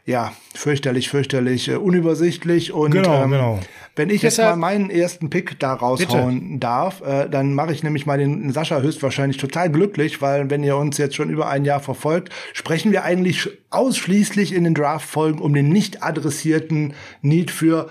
ja, 0.06 0.34
fürchterlich, 0.54 1.10
fürchterlich, 1.10 1.68
äh, 1.68 1.76
unübersichtlich. 1.76 2.72
Und 2.72 2.92
genau, 2.92 3.24
ähm, 3.24 3.32
genau. 3.32 3.60
wenn 3.96 4.12
ich 4.12 4.22
Deshalb, 4.22 4.50
jetzt 4.50 4.60
mal 4.60 4.74
meinen 4.74 4.90
ersten 4.92 5.32
Pick 5.32 5.60
da 5.60 5.74
raushauen 5.74 6.42
bitte. 6.42 6.60
darf, 6.60 7.02
äh, 7.02 7.28
dann 7.28 7.56
mache 7.56 7.74
ich 7.74 7.82
nämlich 7.82 8.06
mal 8.06 8.20
den 8.20 8.52
Sascha 8.52 8.82
höchstwahrscheinlich 8.82 9.38
total 9.38 9.72
glücklich, 9.72 10.22
weil 10.22 10.50
wenn 10.52 10.64
ihr 10.64 10.78
uns 10.78 11.00
jetzt 11.00 11.16
schon 11.16 11.32
über 11.32 11.50
ein 11.50 11.66
Jahr 11.66 11.80
verfolgt, 11.80 12.32
sprechen 12.54 12.92
wir 12.92 13.04
eigentlich 13.04 13.50
ausschließlich 13.72 14.54
in 14.54 14.64
den 14.64 14.76
Draft-Folgen 14.76 15.40
um 15.40 15.54
den 15.56 15.70
nicht 15.70 16.04
adressierten 16.04 16.94
Need 17.22 17.50
für 17.50 17.90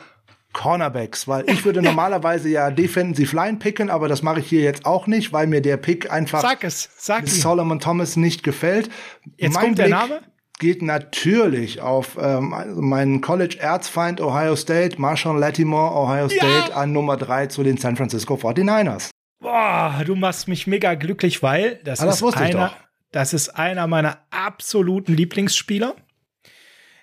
Cornerbacks, 0.53 1.27
weil 1.27 1.51
ich 1.51 1.65
würde 1.65 1.83
normalerweise 1.83 2.49
ja 2.49 2.71
Defensive 2.71 3.35
Line 3.35 3.59
picken, 3.59 3.91
aber 3.91 4.07
das 4.07 4.23
mache 4.23 4.39
ich 4.39 4.47
hier 4.47 4.63
jetzt 4.63 4.87
auch 4.87 5.09
nicht, 5.09 5.33
weil 5.33 5.49
mir 5.49 5.61
der 5.61 5.79
Pick 5.79 6.13
einfach 6.13 6.43
sag 6.43 6.63
es, 6.63 6.89
sag 6.97 7.27
Solomon 7.27 7.81
Thomas 7.81 8.15
nicht 8.15 8.45
gefällt. 8.45 8.89
Jetzt 9.37 9.55
mein 9.55 9.65
kommt 9.65 9.75
Blick, 9.75 9.89
der 9.89 9.97
Name? 9.97 10.21
Geht 10.59 10.83
natürlich 10.83 11.81
auf 11.81 12.17
ähm, 12.21 12.55
meinen 12.77 13.21
College-Erzfeind 13.21 14.21
Ohio 14.21 14.57
State, 14.57 15.01
Marshawn 15.01 15.39
Latimore, 15.39 15.95
Ohio 15.95 16.29
State 16.29 16.71
ja. 16.71 16.77
an 16.77 16.93
Nummer 16.93 17.17
drei 17.17 17.47
zu 17.47 17.63
den 17.63 17.77
San 17.77 17.97
Francisco 17.97 18.35
49ers. 18.35 19.11
Boah, 19.41 20.03
du 20.07 20.15
machst 20.15 20.49
mich 20.49 20.67
mega 20.67 20.95
glücklich, 20.95 21.43
weil 21.43 21.81
das, 21.85 22.01
ah, 22.01 22.07
das 22.07 22.23
ist 22.23 22.37
einer, 22.37 22.73
das 23.11 23.35
ist 23.35 23.51
einer 23.51 23.87
meiner 23.87 24.19
absoluten 24.31 25.15
Lieblingsspieler. 25.15 25.97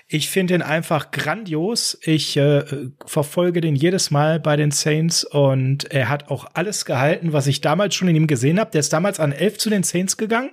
Ich 0.08 0.30
finde 0.30 0.56
ihn 0.56 0.62
einfach 0.62 1.12
grandios. 1.12 1.98
Ich 2.02 2.36
äh, 2.36 2.66
verfolge 3.06 3.62
den 3.62 3.76
jedes 3.76 4.12
Mal 4.12 4.40
bei 4.42 4.58
den 4.58 4.72
Saints 4.72 5.24
und 5.24 5.90
er 5.92 6.10
hat 6.10 6.30
auch 6.30 6.48
alles 6.54 6.84
gehalten, 6.84 7.32
was 7.32 7.48
ich 7.48 7.62
damals 7.62 7.96
schon 7.96 8.10
in 8.10 8.16
ihm 8.16 8.28
gesehen 8.28 8.60
habe. 8.60 8.72
Der 8.72 8.80
ist 8.80 8.92
damals 8.92 9.22
an 9.22 9.32
elf 9.32 9.58
zu 9.58 9.70
den 9.70 9.84
Saints 9.84 10.18
gegangen 10.18 10.52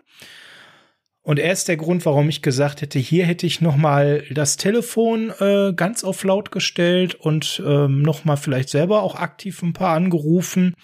und 1.28 1.38
er 1.38 1.52
ist 1.52 1.68
der 1.68 1.76
Grund, 1.76 2.06
warum 2.06 2.30
ich 2.30 2.40
gesagt 2.40 2.80
hätte, 2.80 2.98
hier 2.98 3.26
hätte 3.26 3.46
ich 3.46 3.60
noch 3.60 3.76
mal 3.76 4.24
das 4.30 4.56
Telefon 4.56 5.30
äh, 5.40 5.74
ganz 5.76 6.02
auf 6.02 6.24
laut 6.24 6.50
gestellt 6.50 7.16
und 7.16 7.62
ähm, 7.66 8.00
noch 8.00 8.24
mal 8.24 8.36
vielleicht 8.36 8.70
selber 8.70 9.02
auch 9.02 9.14
aktiv 9.14 9.62
ein 9.62 9.74
paar 9.74 9.94
angerufen. 9.94 10.74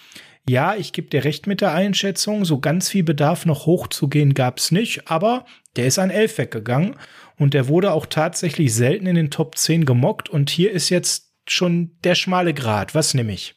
Ja, 0.47 0.75
ich 0.77 0.93
gebe 0.93 1.09
dir 1.09 1.25
recht 1.25 1.47
mit 1.47 1.63
der 1.63 1.73
Einschätzung. 1.73 2.45
So 2.45 2.61
ganz 2.61 2.91
viel 2.91 3.05
Bedarf 3.05 3.47
noch 3.47 3.65
hochzugehen 3.65 4.35
gab's 4.35 4.71
nicht, 4.71 5.11
aber 5.11 5.47
der 5.77 5.87
ist 5.87 5.99
an 5.99 6.11
elf 6.11 6.37
weggegangen 6.37 6.97
und 7.39 7.55
der 7.55 7.69
wurde 7.69 7.93
auch 7.93 8.05
tatsächlich 8.05 8.75
selten 8.75 9.07
in 9.07 9.17
den 9.17 9.31
Top 9.31 9.57
10 9.57 9.87
gemockt 9.87 10.29
und 10.29 10.51
hier 10.51 10.73
ist 10.73 10.91
jetzt 10.91 11.33
schon 11.49 11.93
der 12.05 12.17
schmale 12.17 12.53
Grat. 12.53 12.95
Was 12.95 13.15
nehme 13.15 13.33
ich? 13.33 13.55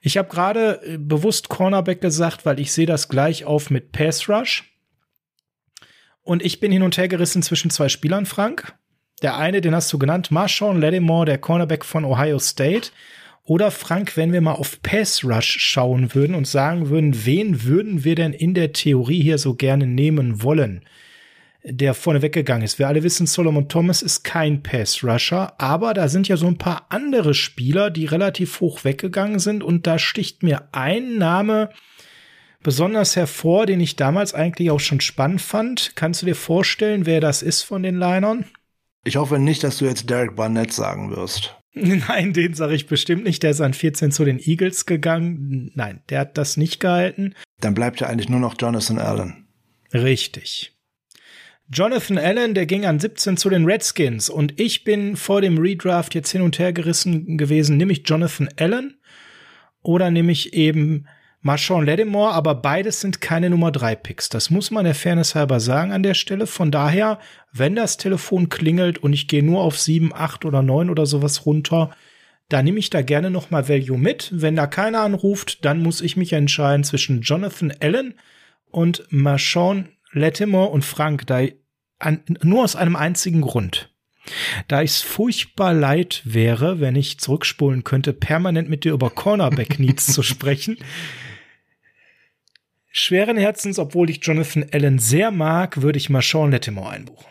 Ich 0.00 0.18
habe 0.18 0.28
gerade 0.28 0.80
äh, 0.82 0.98
bewusst 0.98 1.48
Cornerback 1.48 2.00
gesagt, 2.00 2.44
weil 2.44 2.58
ich 2.58 2.72
sehe 2.72 2.86
das 2.86 3.08
gleich 3.08 3.44
auf 3.44 3.70
mit 3.70 3.92
Pass 3.92 4.28
Rush. 4.28 4.69
Und 6.22 6.44
ich 6.44 6.60
bin 6.60 6.72
hin 6.72 6.82
und 6.82 6.96
her 6.96 7.08
gerissen 7.08 7.42
zwischen 7.42 7.70
zwei 7.70 7.88
Spielern, 7.88 8.26
Frank. 8.26 8.74
Der 9.22 9.36
eine, 9.36 9.60
den 9.60 9.74
hast 9.74 9.92
du 9.92 9.98
genannt, 9.98 10.30
Marshawn 10.30 10.80
Lattimore, 10.80 11.26
der 11.26 11.38
Cornerback 11.38 11.84
von 11.84 12.04
Ohio 12.04 12.38
State. 12.38 12.90
Oder 13.44 13.70
Frank, 13.70 14.16
wenn 14.16 14.32
wir 14.32 14.40
mal 14.40 14.52
auf 14.52 14.80
Pass 14.82 15.24
Rush 15.24 15.58
schauen 15.58 16.14
würden 16.14 16.34
und 16.36 16.46
sagen 16.46 16.88
würden, 16.88 17.26
wen 17.26 17.64
würden 17.64 18.04
wir 18.04 18.14
denn 18.14 18.32
in 18.32 18.54
der 18.54 18.72
Theorie 18.72 19.22
hier 19.22 19.38
so 19.38 19.54
gerne 19.54 19.86
nehmen 19.86 20.42
wollen? 20.42 20.84
Der 21.64 21.92
vorne 21.92 22.22
weggegangen 22.22 22.64
ist. 22.64 22.78
Wir 22.78 22.88
alle 22.88 23.02
wissen, 23.02 23.26
Solomon 23.26 23.68
Thomas 23.68 24.00
ist 24.00 24.22
kein 24.22 24.62
Pass 24.62 25.04
Rusher, 25.04 25.60
aber 25.60 25.92
da 25.92 26.08
sind 26.08 26.28
ja 26.28 26.36
so 26.38 26.46
ein 26.46 26.56
paar 26.56 26.86
andere 26.88 27.34
Spieler, 27.34 27.90
die 27.90 28.06
relativ 28.06 28.60
hoch 28.60 28.84
weggegangen 28.84 29.38
sind 29.38 29.62
und 29.62 29.86
da 29.86 29.98
sticht 29.98 30.42
mir 30.42 30.68
ein 30.72 31.18
Name 31.18 31.70
besonders 32.62 33.16
hervor, 33.16 33.66
den 33.66 33.80
ich 33.80 33.96
damals 33.96 34.34
eigentlich 34.34 34.70
auch 34.70 34.80
schon 34.80 35.00
spannend 35.00 35.40
fand. 35.40 35.92
Kannst 35.94 36.22
du 36.22 36.26
dir 36.26 36.34
vorstellen, 36.34 37.06
wer 37.06 37.20
das 37.20 37.42
ist 37.42 37.62
von 37.62 37.82
den 37.82 37.98
Linern? 37.98 38.44
Ich 39.04 39.16
hoffe 39.16 39.38
nicht, 39.38 39.64
dass 39.64 39.78
du 39.78 39.86
jetzt 39.86 40.10
Derek 40.10 40.36
Barnett 40.36 40.72
sagen 40.72 41.10
wirst. 41.10 41.56
Nein, 41.72 42.32
den 42.32 42.54
sage 42.54 42.74
ich 42.74 42.86
bestimmt 42.86 43.24
nicht. 43.24 43.42
Der 43.42 43.50
ist 43.50 43.60
an 43.60 43.74
14 43.74 44.12
zu 44.12 44.24
den 44.24 44.38
Eagles 44.38 44.86
gegangen. 44.86 45.70
Nein, 45.74 46.02
der 46.08 46.20
hat 46.20 46.36
das 46.36 46.56
nicht 46.56 46.80
gehalten. 46.80 47.34
Dann 47.60 47.74
bleibt 47.74 48.00
ja 48.00 48.08
eigentlich 48.08 48.28
nur 48.28 48.40
noch 48.40 48.56
Jonathan 48.58 48.98
Allen. 48.98 49.46
Richtig. 49.92 50.76
Jonathan 51.72 52.18
Allen, 52.18 52.54
der 52.54 52.66
ging 52.66 52.84
an 52.84 52.98
17 52.98 53.36
zu 53.36 53.48
den 53.48 53.64
Redskins 53.64 54.28
und 54.28 54.60
ich 54.60 54.82
bin 54.82 55.16
vor 55.16 55.40
dem 55.40 55.58
Redraft 55.58 56.16
jetzt 56.16 56.32
hin 56.32 56.42
und 56.42 56.58
her 56.58 56.72
gerissen 56.72 57.38
gewesen, 57.38 57.76
nehme 57.76 57.92
ich 57.92 58.02
Jonathan 58.04 58.48
Allen 58.58 59.00
oder 59.80 60.10
nehme 60.10 60.32
ich 60.32 60.52
eben 60.52 61.06
Marshawn 61.42 61.86
Lattimore, 61.86 62.32
aber 62.32 62.54
beides 62.54 63.00
sind 63.00 63.22
keine 63.22 63.48
Nummer 63.48 63.72
drei 63.72 63.94
Picks. 63.94 64.28
Das 64.28 64.50
muss 64.50 64.70
man 64.70 64.84
der 64.84 64.94
Fairness 64.94 65.34
halber 65.34 65.58
sagen 65.58 65.90
an 65.90 66.02
der 66.02 66.14
Stelle. 66.14 66.46
Von 66.46 66.70
daher, 66.70 67.18
wenn 67.52 67.74
das 67.74 67.96
Telefon 67.96 68.50
klingelt 68.50 68.98
und 68.98 69.14
ich 69.14 69.26
gehe 69.26 69.42
nur 69.42 69.62
auf 69.62 69.78
sieben, 69.78 70.12
acht 70.14 70.44
oder 70.44 70.62
neun 70.62 70.90
oder 70.90 71.06
sowas 71.06 71.46
runter, 71.46 71.90
da 72.50 72.62
nehme 72.62 72.78
ich 72.78 72.90
da 72.90 73.00
gerne 73.00 73.30
noch 73.30 73.50
mal 73.50 73.68
Value 73.68 73.96
mit. 73.96 74.28
Wenn 74.32 74.56
da 74.56 74.66
keiner 74.66 75.00
anruft, 75.00 75.64
dann 75.64 75.82
muss 75.82 76.02
ich 76.02 76.16
mich 76.16 76.32
entscheiden 76.34 76.84
zwischen 76.84 77.22
Jonathan 77.22 77.72
Allen 77.80 78.14
und 78.70 79.04
Marshawn 79.08 79.88
Lattimore 80.12 80.70
und 80.70 80.84
Frank, 80.84 81.26
da 81.26 81.40
an, 81.98 82.22
nur 82.42 82.64
aus 82.64 82.76
einem 82.76 82.96
einzigen 82.96 83.40
Grund. 83.40 83.90
Da 84.68 84.82
ich 84.82 84.90
es 84.90 85.02
furchtbar 85.02 85.72
leid 85.72 86.22
wäre, 86.24 86.80
wenn 86.80 86.96
ich 86.96 87.18
zurückspulen 87.18 87.84
könnte, 87.84 88.12
permanent 88.12 88.68
mit 88.68 88.84
dir 88.84 88.92
über 88.92 89.10
Cornerback 89.10 89.78
Needs 89.78 90.12
zu 90.12 90.22
sprechen, 90.22 90.76
Schweren 92.92 93.36
Herzens, 93.36 93.78
obwohl 93.78 94.10
ich 94.10 94.18
Jonathan 94.22 94.66
Allen 94.72 94.98
sehr 94.98 95.30
mag, 95.30 95.80
würde 95.80 95.96
ich 95.96 96.10
mal 96.10 96.22
Sean 96.22 96.50
Lattimore 96.50 96.90
einbuchen. 96.90 97.26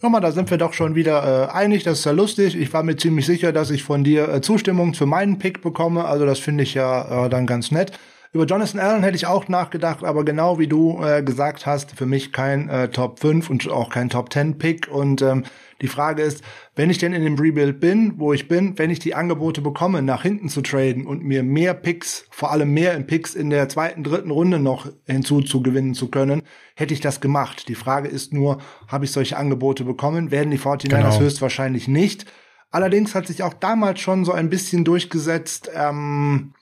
Guck 0.00 0.12
mal, 0.12 0.20
da 0.20 0.30
sind 0.30 0.48
wir 0.50 0.58
doch 0.58 0.72
schon 0.72 0.94
wieder 0.94 1.48
äh, 1.48 1.52
einig, 1.52 1.82
das 1.82 1.98
ist 1.98 2.04
ja 2.04 2.12
lustig. 2.12 2.54
Ich 2.54 2.72
war 2.72 2.84
mir 2.84 2.96
ziemlich 2.96 3.26
sicher, 3.26 3.52
dass 3.52 3.70
ich 3.70 3.82
von 3.82 4.04
dir 4.04 4.28
äh, 4.28 4.40
Zustimmung 4.40 4.94
für 4.94 5.06
meinen 5.06 5.40
Pick 5.40 5.60
bekomme, 5.60 6.04
also 6.04 6.24
das 6.24 6.38
finde 6.38 6.62
ich 6.62 6.74
ja 6.74 7.26
äh, 7.26 7.28
dann 7.28 7.48
ganz 7.48 7.72
nett. 7.72 7.90
Über 8.32 8.44
Jonathan 8.44 8.80
Allen 8.80 9.02
hätte 9.02 9.16
ich 9.16 9.26
auch 9.26 9.48
nachgedacht, 9.48 10.04
aber 10.04 10.22
genau 10.22 10.58
wie 10.58 10.66
du 10.66 11.02
äh, 11.02 11.22
gesagt 11.22 11.64
hast, 11.64 11.92
für 11.92 12.04
mich 12.04 12.30
kein 12.30 12.68
äh, 12.68 12.88
Top 12.88 13.20
5 13.20 13.48
und 13.48 13.70
auch 13.70 13.88
kein 13.88 14.10
Top 14.10 14.32
10 14.32 14.58
Pick 14.58 14.88
und 14.88 15.22
ähm, 15.22 15.44
die 15.80 15.88
Frage 15.88 16.22
ist, 16.22 16.42
wenn 16.74 16.90
ich 16.90 16.98
denn 16.98 17.14
in 17.14 17.24
dem 17.24 17.38
Rebuild 17.38 17.80
bin, 17.80 18.14
wo 18.16 18.32
ich 18.32 18.48
bin, 18.48 18.78
wenn 18.78 18.90
ich 18.90 18.98
die 18.98 19.14
Angebote 19.14 19.60
bekomme, 19.62 20.02
nach 20.02 20.22
hinten 20.22 20.48
zu 20.48 20.60
traden 20.60 21.06
und 21.06 21.22
mir 21.22 21.42
mehr 21.42 21.72
Picks, 21.72 22.26
vor 22.30 22.50
allem 22.50 22.74
mehr 22.74 22.94
in 22.94 23.06
Picks 23.06 23.34
in 23.34 23.48
der 23.48 23.68
zweiten, 23.68 24.02
dritten 24.02 24.30
Runde 24.30 24.58
noch 24.58 24.90
hinzuzugewinnen 25.06 25.94
zu 25.94 26.10
können, 26.10 26.42
hätte 26.74 26.92
ich 26.92 27.00
das 27.00 27.20
gemacht. 27.20 27.68
Die 27.68 27.76
Frage 27.76 28.08
ist 28.08 28.34
nur, 28.34 28.58
habe 28.88 29.04
ich 29.04 29.12
solche 29.12 29.36
Angebote 29.36 29.84
bekommen? 29.84 30.30
Werden 30.30 30.50
die 30.50 30.58
49ers 30.58 30.88
genau. 30.88 31.20
höchstwahrscheinlich 31.20 31.88
nicht. 31.88 32.26
Allerdings 32.70 33.14
hat 33.14 33.26
sich 33.26 33.42
auch 33.42 33.54
damals 33.54 34.00
schon 34.00 34.26
so 34.26 34.32
ein 34.32 34.50
bisschen 34.50 34.84
durchgesetzt, 34.84 35.70
ähm, 35.74 36.52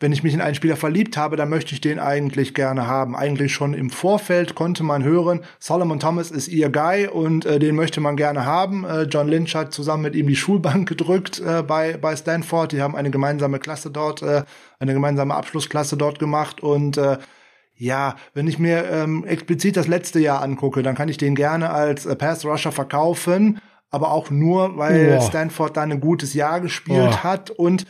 wenn 0.00 0.12
ich 0.12 0.22
mich 0.22 0.32
in 0.32 0.40
einen 0.40 0.54
Spieler 0.54 0.76
verliebt 0.76 1.16
habe, 1.16 1.36
dann 1.36 1.48
möchte 1.48 1.74
ich 1.74 1.80
den 1.80 1.98
eigentlich 1.98 2.54
gerne 2.54 2.86
haben. 2.86 3.16
Eigentlich 3.16 3.52
schon 3.52 3.74
im 3.74 3.90
Vorfeld 3.90 4.54
konnte 4.54 4.84
man 4.84 5.02
hören, 5.02 5.40
Solomon 5.58 5.98
Thomas 5.98 6.30
ist 6.30 6.48
ihr 6.48 6.70
Guy 6.70 7.08
und 7.08 7.44
äh, 7.46 7.58
den 7.58 7.74
möchte 7.74 8.00
man 8.00 8.16
gerne 8.16 8.44
haben. 8.44 8.84
Äh, 8.84 9.02
John 9.02 9.28
Lynch 9.28 9.54
hat 9.56 9.72
zusammen 9.72 10.04
mit 10.04 10.14
ihm 10.14 10.28
die 10.28 10.36
Schulbank 10.36 10.88
gedrückt 10.88 11.40
äh, 11.40 11.62
bei, 11.62 11.96
bei 11.96 12.14
Stanford. 12.14 12.72
Die 12.72 12.80
haben 12.80 12.94
eine 12.94 13.10
gemeinsame 13.10 13.58
Klasse 13.58 13.90
dort, 13.90 14.22
äh, 14.22 14.44
eine 14.78 14.92
gemeinsame 14.92 15.34
Abschlussklasse 15.34 15.96
dort 15.96 16.18
gemacht 16.18 16.62
und 16.62 16.96
äh, 16.96 17.18
ja, 17.80 18.16
wenn 18.34 18.48
ich 18.48 18.58
mir 18.58 18.90
ähm, 18.90 19.24
explizit 19.24 19.76
das 19.76 19.86
letzte 19.86 20.18
Jahr 20.18 20.42
angucke, 20.42 20.82
dann 20.82 20.96
kann 20.96 21.08
ich 21.08 21.16
den 21.16 21.36
gerne 21.36 21.70
als 21.70 22.06
äh, 22.06 22.16
Pass 22.16 22.44
Rusher 22.44 22.72
verkaufen, 22.72 23.60
aber 23.90 24.10
auch 24.10 24.30
nur, 24.30 24.76
weil 24.76 25.18
oh. 25.20 25.24
Stanford 25.24 25.76
da 25.76 25.82
ein 25.82 26.00
gutes 26.00 26.34
Jahr 26.34 26.60
gespielt 26.60 27.10
oh. 27.12 27.22
hat 27.22 27.50
und 27.50 27.86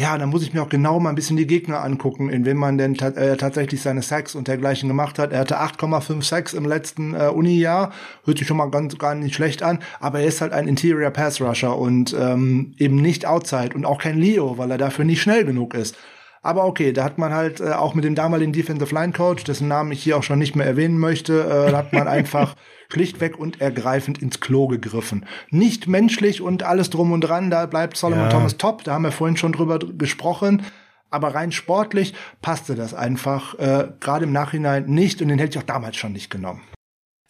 ja, 0.00 0.16
dann 0.16 0.30
muss 0.30 0.42
ich 0.42 0.54
mir 0.54 0.62
auch 0.62 0.70
genau 0.70 0.98
mal 0.98 1.10
ein 1.10 1.14
bisschen 1.14 1.36
die 1.36 1.46
Gegner 1.46 1.84
angucken, 1.84 2.30
in 2.30 2.46
wem 2.46 2.56
man 2.56 2.78
denn 2.78 2.94
ta 2.94 3.08
äh, 3.08 3.36
tatsächlich 3.36 3.82
seine 3.82 4.00
Sacks 4.00 4.34
und 4.34 4.48
dergleichen 4.48 4.88
gemacht 4.88 5.18
hat. 5.18 5.30
Er 5.30 5.40
hatte 5.40 5.60
8,5 5.60 6.22
Sacks 6.22 6.54
im 6.54 6.64
letzten 6.64 7.12
äh, 7.12 7.26
Uni-Jahr, 7.26 7.92
hört 8.24 8.38
sich 8.38 8.46
schon 8.46 8.56
mal 8.56 8.70
ganz 8.70 8.96
gar 8.96 9.14
nicht 9.14 9.34
schlecht 9.34 9.62
an, 9.62 9.80
aber 10.00 10.20
er 10.20 10.26
ist 10.26 10.40
halt 10.40 10.54
ein 10.54 10.66
Interior 10.66 11.10
Pass 11.10 11.38
Rusher 11.42 11.76
und 11.76 12.16
ähm, 12.18 12.72
eben 12.78 12.96
nicht 12.96 13.26
Outside 13.26 13.74
und 13.74 13.84
auch 13.84 13.98
kein 13.98 14.16
Leo, 14.16 14.56
weil 14.56 14.70
er 14.70 14.78
dafür 14.78 15.04
nicht 15.04 15.20
schnell 15.20 15.44
genug 15.44 15.74
ist. 15.74 15.98
Aber 16.40 16.64
okay, 16.64 16.94
da 16.94 17.04
hat 17.04 17.18
man 17.18 17.34
halt 17.34 17.60
äh, 17.60 17.72
auch 17.72 17.94
mit 17.94 18.04
dem 18.04 18.14
damaligen 18.14 18.54
Defensive 18.54 18.94
Line 18.94 19.12
Coach, 19.12 19.44
dessen 19.44 19.68
Namen 19.68 19.92
ich 19.92 20.02
hier 20.02 20.16
auch 20.16 20.22
schon 20.22 20.38
nicht 20.38 20.56
mehr 20.56 20.66
erwähnen 20.66 20.96
möchte, 20.98 21.68
äh, 21.68 21.74
hat 21.74 21.92
man 21.92 22.08
einfach 22.08 22.56
schlichtweg 22.92 23.38
und 23.38 23.60
ergreifend 23.60 24.20
ins 24.20 24.40
Klo 24.40 24.68
gegriffen. 24.68 25.26
Nicht 25.50 25.86
menschlich 25.86 26.40
und 26.40 26.62
alles 26.62 26.90
drum 26.90 27.12
und 27.12 27.22
dran, 27.22 27.50
da 27.50 27.66
bleibt 27.66 27.96
Solomon 27.96 28.24
ja. 28.24 28.30
Thomas 28.30 28.56
top, 28.56 28.84
da 28.84 28.94
haben 28.94 29.04
wir 29.04 29.12
vorhin 29.12 29.36
schon 29.36 29.52
drüber 29.52 29.78
gesprochen. 29.78 30.62
Aber 31.10 31.34
rein 31.34 31.50
sportlich 31.50 32.14
passte 32.40 32.76
das 32.76 32.94
einfach 32.94 33.58
äh, 33.58 33.88
gerade 33.98 34.24
im 34.24 34.32
Nachhinein 34.32 34.86
nicht 34.86 35.20
und 35.20 35.28
den 35.28 35.38
hätte 35.38 35.58
ich 35.58 35.62
auch 35.62 35.66
damals 35.66 35.96
schon 35.96 36.12
nicht 36.12 36.30
genommen. 36.30 36.62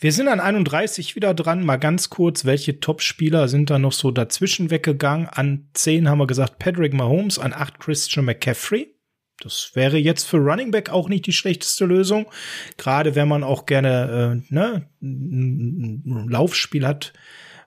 Wir 0.03 0.13
sind 0.13 0.29
an 0.29 0.41
31 0.41 1.15
wieder 1.15 1.35
dran. 1.35 1.63
Mal 1.63 1.77
ganz 1.77 2.09
kurz, 2.09 2.47
welche 2.47 2.81
Top-Spieler 2.81 3.49
sind 3.49 3.69
da 3.69 3.79
noch 3.79 3.93
so 3.93 4.11
dazwischen 4.11 4.71
weggegangen? 4.71 5.29
An 5.29 5.69
10 5.75 6.09
haben 6.09 6.19
wir 6.19 6.27
gesagt 6.27 6.59
Patrick 6.59 6.95
Mahomes, 6.95 7.39
an 7.39 7.53
8 7.53 7.79
Christian 7.79 8.25
McCaffrey. 8.25 8.95
Das 9.41 9.73
wäre 9.75 9.97
jetzt 9.97 10.25
für 10.25 10.37
Running 10.37 10.71
Back 10.71 10.91
auch 10.91 11.09
nicht 11.09 11.27
die 11.27 11.33
schlechteste 11.33 11.87
Lösung. 11.87 12.27
Gerade 12.77 13.15
wenn 13.15 13.29
man 13.29 13.43
auch 13.43 13.67
gerne 13.67 14.43
äh, 14.51 14.55
ne, 14.55 14.87
ein 15.03 16.29
Laufspiel 16.29 16.87
hat, 16.87 17.13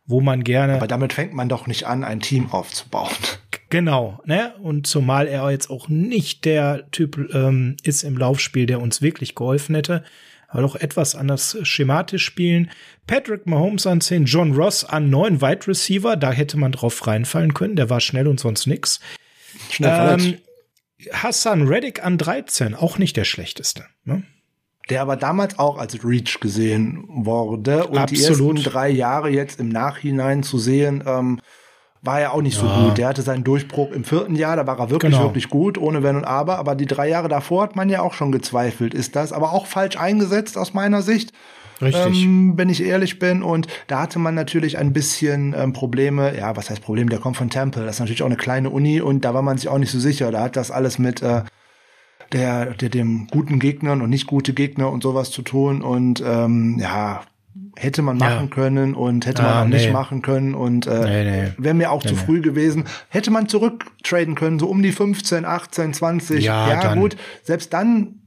wo 0.05 0.21
man 0.21 0.43
gerne. 0.43 0.76
Aber 0.76 0.88
damit 0.88 1.13
fängt 1.13 1.34
man 1.34 1.49
doch 1.49 1.67
nicht 1.67 1.86
an, 1.86 2.03
ein 2.03 2.19
Team 2.19 2.51
aufzubauen. 2.51 3.09
Genau, 3.69 4.21
ne? 4.26 4.53
Und 4.61 4.86
zumal 4.86 5.28
er 5.28 5.49
jetzt 5.49 5.69
auch 5.71 5.88
nicht 5.88 6.45
der 6.45 6.91
Typ 6.91 7.34
ähm, 7.34 7.76
ist 7.84 8.03
im 8.03 8.17
Laufspiel, 8.17 8.67
der 8.67 8.80
uns 8.80 9.01
wirklich 9.01 9.34
geholfen 9.34 9.74
hätte, 9.74 10.03
aber 10.47 10.61
doch 10.61 10.76
etwas 10.76 11.15
anders 11.15 11.57
schematisch 11.63 12.24
spielen. 12.24 12.69
Patrick 13.07 13.47
Mahomes 13.47 13.88
an 13.88 13.99
10, 13.99 14.26
John 14.26 14.53
Ross 14.53 14.86
an 14.86 15.09
9 15.09 15.41
Wide 15.41 15.67
Receiver, 15.67 16.15
da 16.15 16.32
hätte 16.32 16.57
man 16.57 16.71
drauf 16.71 17.07
reinfallen 17.07 17.55
können, 17.55 17.76
der 17.76 17.89
war 17.89 17.99
schnell 17.99 18.28
und 18.28 18.39
sonst 18.39 18.67
nix. 18.67 18.99
Schnell 19.71 20.19
ähm, 20.19 20.38
Hassan 21.11 21.67
Reddick 21.67 22.05
an 22.05 22.17
13, 22.17 22.75
auch 22.75 22.97
nicht 22.97 23.17
der 23.17 23.23
schlechteste. 23.23 23.85
Ne? 24.05 24.23
Der 24.89 25.01
aber 25.01 25.15
damals 25.15 25.59
auch 25.59 25.77
als 25.77 26.03
Reach 26.03 26.39
gesehen 26.39 27.05
wurde 27.07 27.87
und 27.87 27.97
Absolut. 27.97 28.09
die 28.11 28.23
ersten 28.23 28.71
drei 28.71 28.89
Jahre 28.89 29.29
jetzt 29.29 29.59
im 29.59 29.69
Nachhinein 29.69 30.43
zu 30.43 30.57
sehen, 30.57 31.03
ähm, 31.07 31.39
war 32.01 32.19
ja 32.19 32.31
auch 32.31 32.41
nicht 32.41 32.61
ja. 32.61 32.67
so 32.67 32.83
gut. 32.83 32.97
Der 32.97 33.07
hatte 33.07 33.21
seinen 33.21 33.45
Durchbruch 33.45 33.91
im 33.91 34.03
vierten 34.03 34.35
Jahr, 34.35 34.57
da 34.57 34.67
war 34.67 34.77
er 34.77 34.89
wirklich, 34.89 35.13
genau. 35.13 35.23
wirklich 35.23 35.49
gut, 35.49 35.77
ohne 35.77 36.03
Wenn 36.03 36.17
und 36.17 36.25
Aber. 36.25 36.57
Aber 36.57 36.75
die 36.75 36.85
drei 36.85 37.07
Jahre 37.07 37.29
davor 37.29 37.63
hat 37.63 37.75
man 37.75 37.89
ja 37.89 38.01
auch 38.01 38.13
schon 38.13 38.31
gezweifelt. 38.31 38.93
Ist 38.93 39.15
das 39.15 39.31
aber 39.31 39.53
auch 39.53 39.67
falsch 39.67 39.95
eingesetzt 39.97 40.57
aus 40.57 40.73
meiner 40.73 41.01
Sicht? 41.01 41.31
Richtig. 41.84 42.23
Ähm, 42.23 42.53
wenn 42.55 42.69
ich 42.69 42.84
ehrlich 42.84 43.19
bin. 43.19 43.43
Und 43.43 43.67
da 43.88 44.01
hatte 44.01 44.19
man 44.19 44.36
natürlich 44.36 44.77
ein 44.77 44.93
bisschen 44.93 45.53
ähm, 45.57 45.73
Probleme. 45.73 46.38
Ja, 46.38 46.55
was 46.55 46.69
heißt 46.69 46.81
Problem? 46.81 47.09
Der 47.09 47.19
kommt 47.19 47.38
von 47.38 47.49
Temple. 47.49 47.86
Das 47.86 47.95
ist 47.95 47.99
natürlich 47.99 48.23
auch 48.23 48.27
eine 48.27 48.38
kleine 48.38 48.69
Uni 48.69 49.01
und 49.01 49.25
da 49.25 49.34
war 49.34 49.41
man 49.41 49.57
sich 49.57 49.69
auch 49.69 49.77
nicht 49.77 49.91
so 49.91 49.99
sicher. 49.99 50.31
Da 50.31 50.43
hat 50.43 50.55
das 50.55 50.71
alles 50.71 50.99
mit 50.99 51.21
äh, 51.21 51.43
der, 52.31 52.73
der 52.73 52.89
dem 52.89 53.27
guten 53.27 53.59
Gegnern 53.59 54.01
und 54.01 54.09
nicht 54.09 54.27
gute 54.27 54.53
Gegner 54.53 54.91
und 54.91 55.03
sowas 55.03 55.31
zu 55.31 55.41
tun. 55.41 55.81
Und 55.81 56.23
ähm, 56.25 56.77
ja, 56.79 57.21
hätte 57.75 58.01
man 58.01 58.17
machen 58.17 58.47
ja. 58.49 58.55
können 58.55 58.95
und 58.95 59.25
hätte 59.25 59.43
ah, 59.43 59.45
man 59.45 59.57
auch 59.57 59.67
nee. 59.67 59.77
nicht 59.77 59.91
machen 59.91 60.21
können 60.21 60.55
und 60.55 60.88
äh, 60.88 61.23
nee, 61.23 61.23
nee. 61.23 61.51
wäre 61.57 61.73
mir 61.73 61.91
auch 61.91 62.03
zu 62.03 62.15
früh 62.15 62.41
gewesen. 62.41 62.86
Hätte 63.09 63.31
man 63.31 63.47
zurücktraden 63.47 64.36
können, 64.36 64.59
so 64.59 64.67
um 64.67 64.81
die 64.81 64.91
15, 64.91 65.45
18, 65.45 65.93
20. 65.93 66.43
Ja, 66.43 66.69
ja 66.69 66.95
gut, 66.95 67.15
selbst 67.43 67.73
dann 67.73 68.22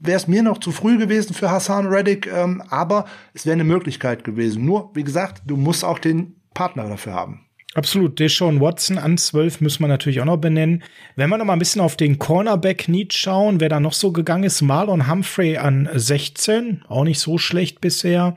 wäre 0.00 0.16
es 0.16 0.26
mir 0.26 0.42
noch 0.42 0.58
zu 0.58 0.72
früh 0.72 0.98
gewesen 0.98 1.34
für 1.34 1.50
Hassan 1.50 1.86
Reddick, 1.86 2.26
ähm, 2.26 2.62
aber 2.70 3.04
es 3.34 3.46
wäre 3.46 3.54
eine 3.54 3.64
Möglichkeit 3.64 4.24
gewesen. 4.24 4.64
Nur, 4.64 4.90
wie 4.94 5.04
gesagt, 5.04 5.42
du 5.46 5.56
musst 5.56 5.84
auch 5.84 5.98
den 5.98 6.40
Partner 6.54 6.88
dafür 6.88 7.14
haben. 7.14 7.46
Absolut. 7.74 8.18
Deshaun 8.18 8.60
Watson 8.60 8.98
an 8.98 9.16
12 9.16 9.60
müssen 9.60 9.84
wir 9.84 9.88
natürlich 9.88 10.20
auch 10.20 10.24
noch 10.24 10.38
benennen. 10.38 10.82
Wenn 11.14 11.30
wir 11.30 11.38
noch 11.38 11.44
mal 11.44 11.52
ein 11.52 11.60
bisschen 11.60 11.80
auf 11.80 11.96
den 11.96 12.18
Cornerback-Need 12.18 13.12
schauen, 13.12 13.60
wer 13.60 13.68
da 13.68 13.78
noch 13.78 13.92
so 13.92 14.10
gegangen 14.10 14.42
ist, 14.42 14.60
Marlon 14.60 15.08
Humphrey 15.08 15.56
an 15.56 15.88
16, 15.92 16.82
auch 16.88 17.04
nicht 17.04 17.20
so 17.20 17.38
schlecht 17.38 17.80
bisher. 17.80 18.36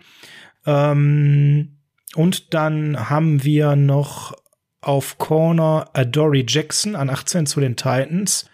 Ähm, 0.68 1.78
und 2.16 2.53
dann 2.53 3.09
haben 3.09 3.43
wir 3.43 3.76
noch 3.76 4.36
auf 4.82 5.18
Corner 5.18 5.89
Adory 5.93 6.45
Jackson 6.47 6.95
an 6.95 7.09
18 7.09 7.47
zu 7.47 7.59
den 7.59 7.76
Titans 7.76 8.45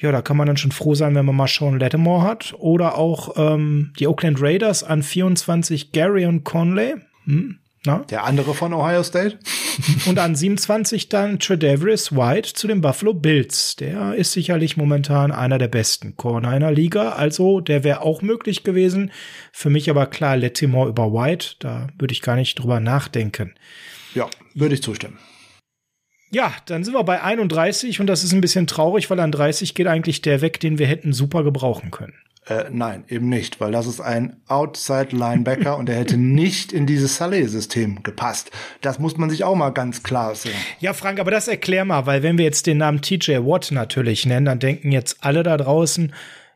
ja, 0.00 0.12
da 0.12 0.22
kann 0.22 0.36
man 0.36 0.46
dann 0.46 0.56
schon 0.56 0.72
froh 0.72 0.94
sein, 0.94 1.14
wenn 1.14 1.26
man 1.26 1.36
mal 1.36 1.46
Sean 1.46 1.78
Lattimore 1.78 2.22
hat. 2.22 2.54
Oder 2.58 2.96
auch 2.96 3.34
ähm, 3.36 3.92
die 3.98 4.06
Oakland 4.06 4.40
Raiders 4.40 4.82
an 4.82 5.02
24 5.02 5.92
Gary 5.92 6.24
und 6.24 6.44
Conley. 6.44 6.94
Hm, 7.24 7.58
na? 7.84 7.98
Der 8.10 8.24
andere 8.24 8.54
von 8.54 8.72
Ohio 8.72 9.02
State. 9.02 9.38
und 10.06 10.18
an 10.18 10.34
27 10.34 11.10
dann 11.10 11.38
Tredavious 11.38 12.12
White 12.12 12.54
zu 12.54 12.66
den 12.66 12.80
Buffalo 12.80 13.12
Bills. 13.12 13.76
Der 13.76 14.14
ist 14.14 14.32
sicherlich 14.32 14.78
momentan 14.78 15.32
einer 15.32 15.58
der 15.58 15.68
besten 15.68 16.16
Corner 16.16 16.48
einer 16.48 16.72
Liga. 16.72 17.10
Also 17.10 17.60
der 17.60 17.84
wäre 17.84 18.00
auch 18.00 18.22
möglich 18.22 18.64
gewesen. 18.64 19.12
Für 19.52 19.68
mich 19.68 19.90
aber 19.90 20.06
klar 20.06 20.36
Lattimore 20.36 20.88
über 20.88 21.12
White. 21.12 21.56
Da 21.58 21.88
würde 21.98 22.12
ich 22.12 22.22
gar 22.22 22.36
nicht 22.36 22.58
drüber 22.58 22.80
nachdenken. 22.80 23.54
Ja, 24.14 24.28
würde 24.54 24.74
ich 24.74 24.82
zustimmen. 24.82 25.18
Ja, 26.30 26.54
dann 26.66 26.84
sind 26.84 26.94
wir 26.94 27.02
bei 27.02 27.22
31 27.22 28.00
und 28.00 28.06
das 28.06 28.22
ist 28.22 28.32
ein 28.32 28.40
bisschen 28.40 28.66
traurig, 28.66 29.10
weil 29.10 29.18
an 29.18 29.32
30 29.32 29.74
geht 29.74 29.88
eigentlich 29.88 30.22
der 30.22 30.40
weg, 30.40 30.60
den 30.60 30.78
wir 30.78 30.86
hätten 30.86 31.12
super 31.12 31.42
gebrauchen 31.42 31.90
können. 31.90 32.14
Äh, 32.46 32.64
nein, 32.70 33.04
eben 33.08 33.28
nicht, 33.28 33.60
weil 33.60 33.70
das 33.72 33.86
ist 33.86 34.00
ein 34.00 34.36
Outside 34.48 35.08
Linebacker 35.10 35.76
und 35.76 35.88
er 35.88 35.96
hätte 35.96 36.16
nicht 36.16 36.72
in 36.72 36.86
dieses 36.86 37.16
Saleh-System 37.16 38.02
gepasst. 38.02 38.50
Das 38.80 38.98
muss 38.98 39.16
man 39.16 39.28
sich 39.28 39.44
auch 39.44 39.54
mal 39.54 39.70
ganz 39.70 40.02
klar 40.02 40.34
sehen. 40.34 40.54
Ja, 40.78 40.92
Frank, 40.92 41.20
aber 41.20 41.30
das 41.30 41.48
erklär 41.48 41.84
mal, 41.84 42.06
weil 42.06 42.22
wenn 42.22 42.38
wir 42.38 42.44
jetzt 42.44 42.66
den 42.66 42.78
Namen 42.78 43.02
TJ 43.02 43.38
Watt 43.38 43.70
natürlich 43.72 44.24
nennen, 44.24 44.46
dann 44.46 44.58
denken 44.58 44.90
jetzt 44.90 45.18
alle 45.20 45.42
da 45.42 45.56
draußen, 45.56 46.12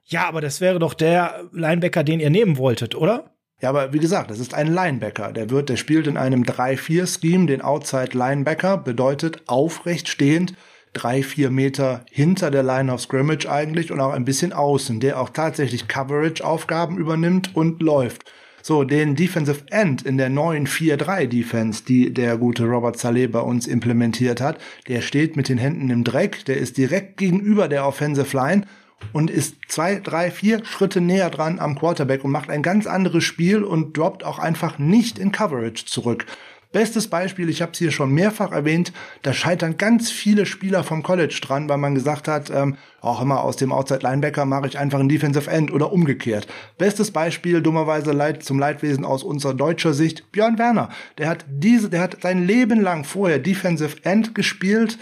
ja, 0.06 0.26
aber 0.26 0.40
das 0.40 0.60
wäre 0.60 0.78
doch 0.78 0.94
der 0.94 1.44
Linebacker, 1.52 2.04
den 2.04 2.20
ihr 2.20 2.30
nehmen 2.30 2.58
wolltet, 2.58 2.94
oder? 2.94 3.33
Ja, 3.64 3.70
aber 3.70 3.94
wie 3.94 3.98
gesagt, 3.98 4.30
das 4.30 4.40
ist 4.40 4.52
ein 4.52 4.66
Linebacker. 4.66 5.32
Der 5.32 5.48
wird, 5.48 5.70
der 5.70 5.78
spielt 5.78 6.06
in 6.06 6.18
einem 6.18 6.42
3-4-Scheme, 6.42 7.46
den 7.46 7.62
Outside 7.62 8.10
Linebacker, 8.12 8.76
bedeutet 8.76 9.40
aufrecht 9.46 10.10
stehend, 10.10 10.52
drei, 10.92 11.22
vier 11.22 11.48
Meter 11.48 12.04
hinter 12.10 12.50
der 12.50 12.62
Line 12.62 12.92
of 12.92 13.00
Scrimmage 13.00 13.50
eigentlich 13.50 13.90
und 13.90 14.00
auch 14.00 14.12
ein 14.12 14.26
bisschen 14.26 14.52
außen, 14.52 15.00
der 15.00 15.18
auch 15.18 15.30
tatsächlich 15.30 15.88
Coverage-Aufgaben 15.88 16.98
übernimmt 16.98 17.56
und 17.56 17.80
läuft. 17.80 18.30
So, 18.60 18.84
den 18.84 19.16
Defensive 19.16 19.62
End 19.70 20.02
in 20.02 20.18
der 20.18 20.28
neuen 20.28 20.66
4-3 20.66 21.26
Defense, 21.26 21.84
die 21.88 22.12
der 22.12 22.36
gute 22.36 22.64
Robert 22.64 22.98
Saleh 22.98 23.28
bei 23.28 23.40
uns 23.40 23.66
implementiert 23.66 24.42
hat, 24.42 24.58
der 24.88 25.00
steht 25.00 25.36
mit 25.36 25.48
den 25.48 25.56
Händen 25.56 25.88
im 25.88 26.04
Dreck, 26.04 26.44
der 26.44 26.58
ist 26.58 26.76
direkt 26.76 27.16
gegenüber 27.16 27.68
der 27.68 27.86
Offensive 27.86 28.36
Line 28.36 28.66
und 29.12 29.30
ist 29.30 29.56
zwei, 29.68 30.00
drei, 30.00 30.30
vier 30.30 30.64
Schritte 30.64 31.00
näher 31.00 31.30
dran 31.30 31.58
am 31.58 31.78
Quarterback 31.78 32.24
und 32.24 32.30
macht 32.30 32.50
ein 32.50 32.62
ganz 32.62 32.86
anderes 32.86 33.24
Spiel 33.24 33.62
und 33.62 33.96
droppt 33.96 34.24
auch 34.24 34.38
einfach 34.38 34.78
nicht 34.78 35.18
in 35.18 35.32
Coverage 35.32 35.86
zurück. 35.86 36.26
Bestes 36.74 37.06
Beispiel, 37.06 37.48
ich 37.50 37.62
habe 37.62 37.70
es 37.70 37.78
hier 37.78 37.92
schon 37.92 38.10
mehrfach 38.10 38.50
erwähnt, 38.50 38.92
da 39.22 39.32
scheitern 39.32 39.76
ganz 39.76 40.10
viele 40.10 40.44
Spieler 40.44 40.82
vom 40.82 41.04
College 41.04 41.38
dran, 41.40 41.68
weil 41.68 41.78
man 41.78 41.94
gesagt 41.94 42.26
hat, 42.26 42.50
ähm, 42.50 42.76
auch 43.00 43.22
immer 43.22 43.44
aus 43.44 43.54
dem 43.54 43.70
Outside 43.70 44.00
Linebacker 44.02 44.44
mache 44.44 44.66
ich 44.66 44.76
einfach 44.76 44.98
ein 44.98 45.08
Defensive 45.08 45.48
End 45.48 45.72
oder 45.72 45.92
umgekehrt. 45.92 46.48
Bestes 46.76 47.12
Beispiel, 47.12 47.62
dummerweise 47.62 48.10
leid, 48.10 48.42
zum 48.42 48.58
Leidwesen 48.58 49.04
aus 49.04 49.22
unserer 49.22 49.54
deutscher 49.54 49.94
Sicht, 49.94 50.32
Björn 50.32 50.58
Werner. 50.58 50.88
Der 51.16 51.28
hat 51.28 51.44
diese, 51.48 51.90
der 51.90 52.00
hat 52.00 52.16
sein 52.22 52.44
Leben 52.44 52.80
lang 52.80 53.04
vorher 53.04 53.38
Defensive 53.38 53.98
End 54.02 54.34
gespielt 54.34 54.98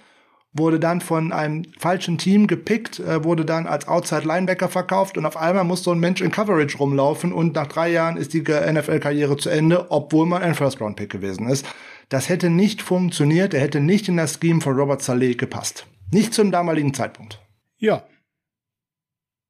wurde 0.55 0.79
dann 0.79 1.01
von 1.01 1.33
einem 1.33 1.65
falschen 1.79 2.19
Team 2.19 2.47
gepickt, 2.47 3.01
äh, 3.01 3.25
wurde 3.25 3.45
dann 3.45 3.67
als 3.67 3.89
Outside 3.89 4.27
Linebacker 4.27 4.69
verkauft 4.69 5.17
und 5.17 5.25
auf 5.25 5.37
einmal 5.37 5.65
muss 5.65 5.83
so 5.83 5.93
ein 5.93 5.99
Mensch 5.99 6.21
in 6.21 6.31
Coverage 6.31 6.77
rumlaufen 6.77 7.33
und 7.33 7.55
nach 7.55 7.67
drei 7.69 7.91
Jahren 7.91 8.17
ist 8.17 8.35
die 8.35 8.43
NFL-Karriere 8.43 9.37
zu 9.37 9.49
Ende, 9.49 9.91
obwohl 9.91 10.27
man 10.27 10.43
ein 10.43 10.55
First-Round-Pick 10.55 11.11
gewesen 11.11 11.49
ist. 11.49 11.67
Das 12.11 12.29
hätte 12.29 12.51
nicht 12.51 12.83
funktioniert, 12.83 13.55
er 13.55 13.61
hätte 13.61 13.81
nicht 13.81 14.09
in 14.09 14.19
das 14.19 14.39
Scheme 14.41 14.61
von 14.61 14.77
Robert 14.77 15.03
Saleh 15.03 15.35
gepasst. 15.35 15.87
Nicht 16.11 16.35
zum 16.35 16.51
damaligen 16.51 16.93
Zeitpunkt. 16.93 17.41
Ja. 17.79 18.05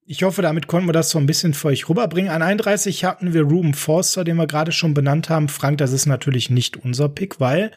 Ich 0.05 0.23
hoffe, 0.23 0.43
damit 0.43 0.69
konnten 0.69 0.89
wir 0.89 0.93
das 0.93 1.11
so 1.11 1.19
ein 1.19 1.27
bisschen 1.27 1.55
für 1.55 1.69
euch 1.69 1.89
rüberbringen. 1.89 2.31
An 2.31 2.43
31 2.43 3.05
hatten 3.05 3.33
wir 3.33 3.43
Ruben 3.43 3.75
Forster, 3.75 4.25
den 4.25 4.37
wir 4.37 4.47
gerade 4.47 4.71
schon 4.71 4.95
benannt 4.95 5.29
haben. 5.29 5.49
Frank, 5.49 5.79
das 5.79 5.93
ist 5.93 6.07
natürlich 6.07 6.51
nicht 6.51 6.77
unser 6.77 7.09
Pick, 7.09 7.41
weil 7.41 7.73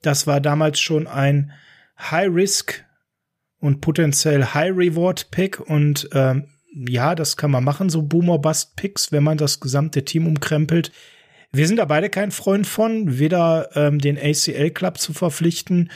das 0.00 0.26
war 0.26 0.40
damals 0.40 0.80
schon 0.80 1.06
ein 1.06 1.52
High-Risk 1.98 2.84
und 3.60 3.80
potenziell 3.80 4.44
High-Reward-Pick 4.44 5.60
und 5.60 6.08
ähm, 6.12 6.48
ja, 6.74 7.14
das 7.14 7.36
kann 7.36 7.50
man 7.50 7.64
machen, 7.64 7.88
so 7.88 8.02
Boomer-Bust-Picks, 8.02 9.12
wenn 9.12 9.22
man 9.22 9.38
das 9.38 9.60
gesamte 9.60 10.04
Team 10.04 10.26
umkrempelt. 10.26 10.92
Wir 11.52 11.68
sind 11.68 11.76
da 11.76 11.84
beide 11.84 12.10
kein 12.10 12.32
Freund 12.32 12.66
von, 12.66 13.18
weder 13.18 13.70
ähm, 13.76 14.00
den 14.00 14.18
ACL-Club 14.18 14.98
zu 14.98 15.12
verpflichten, 15.12 15.90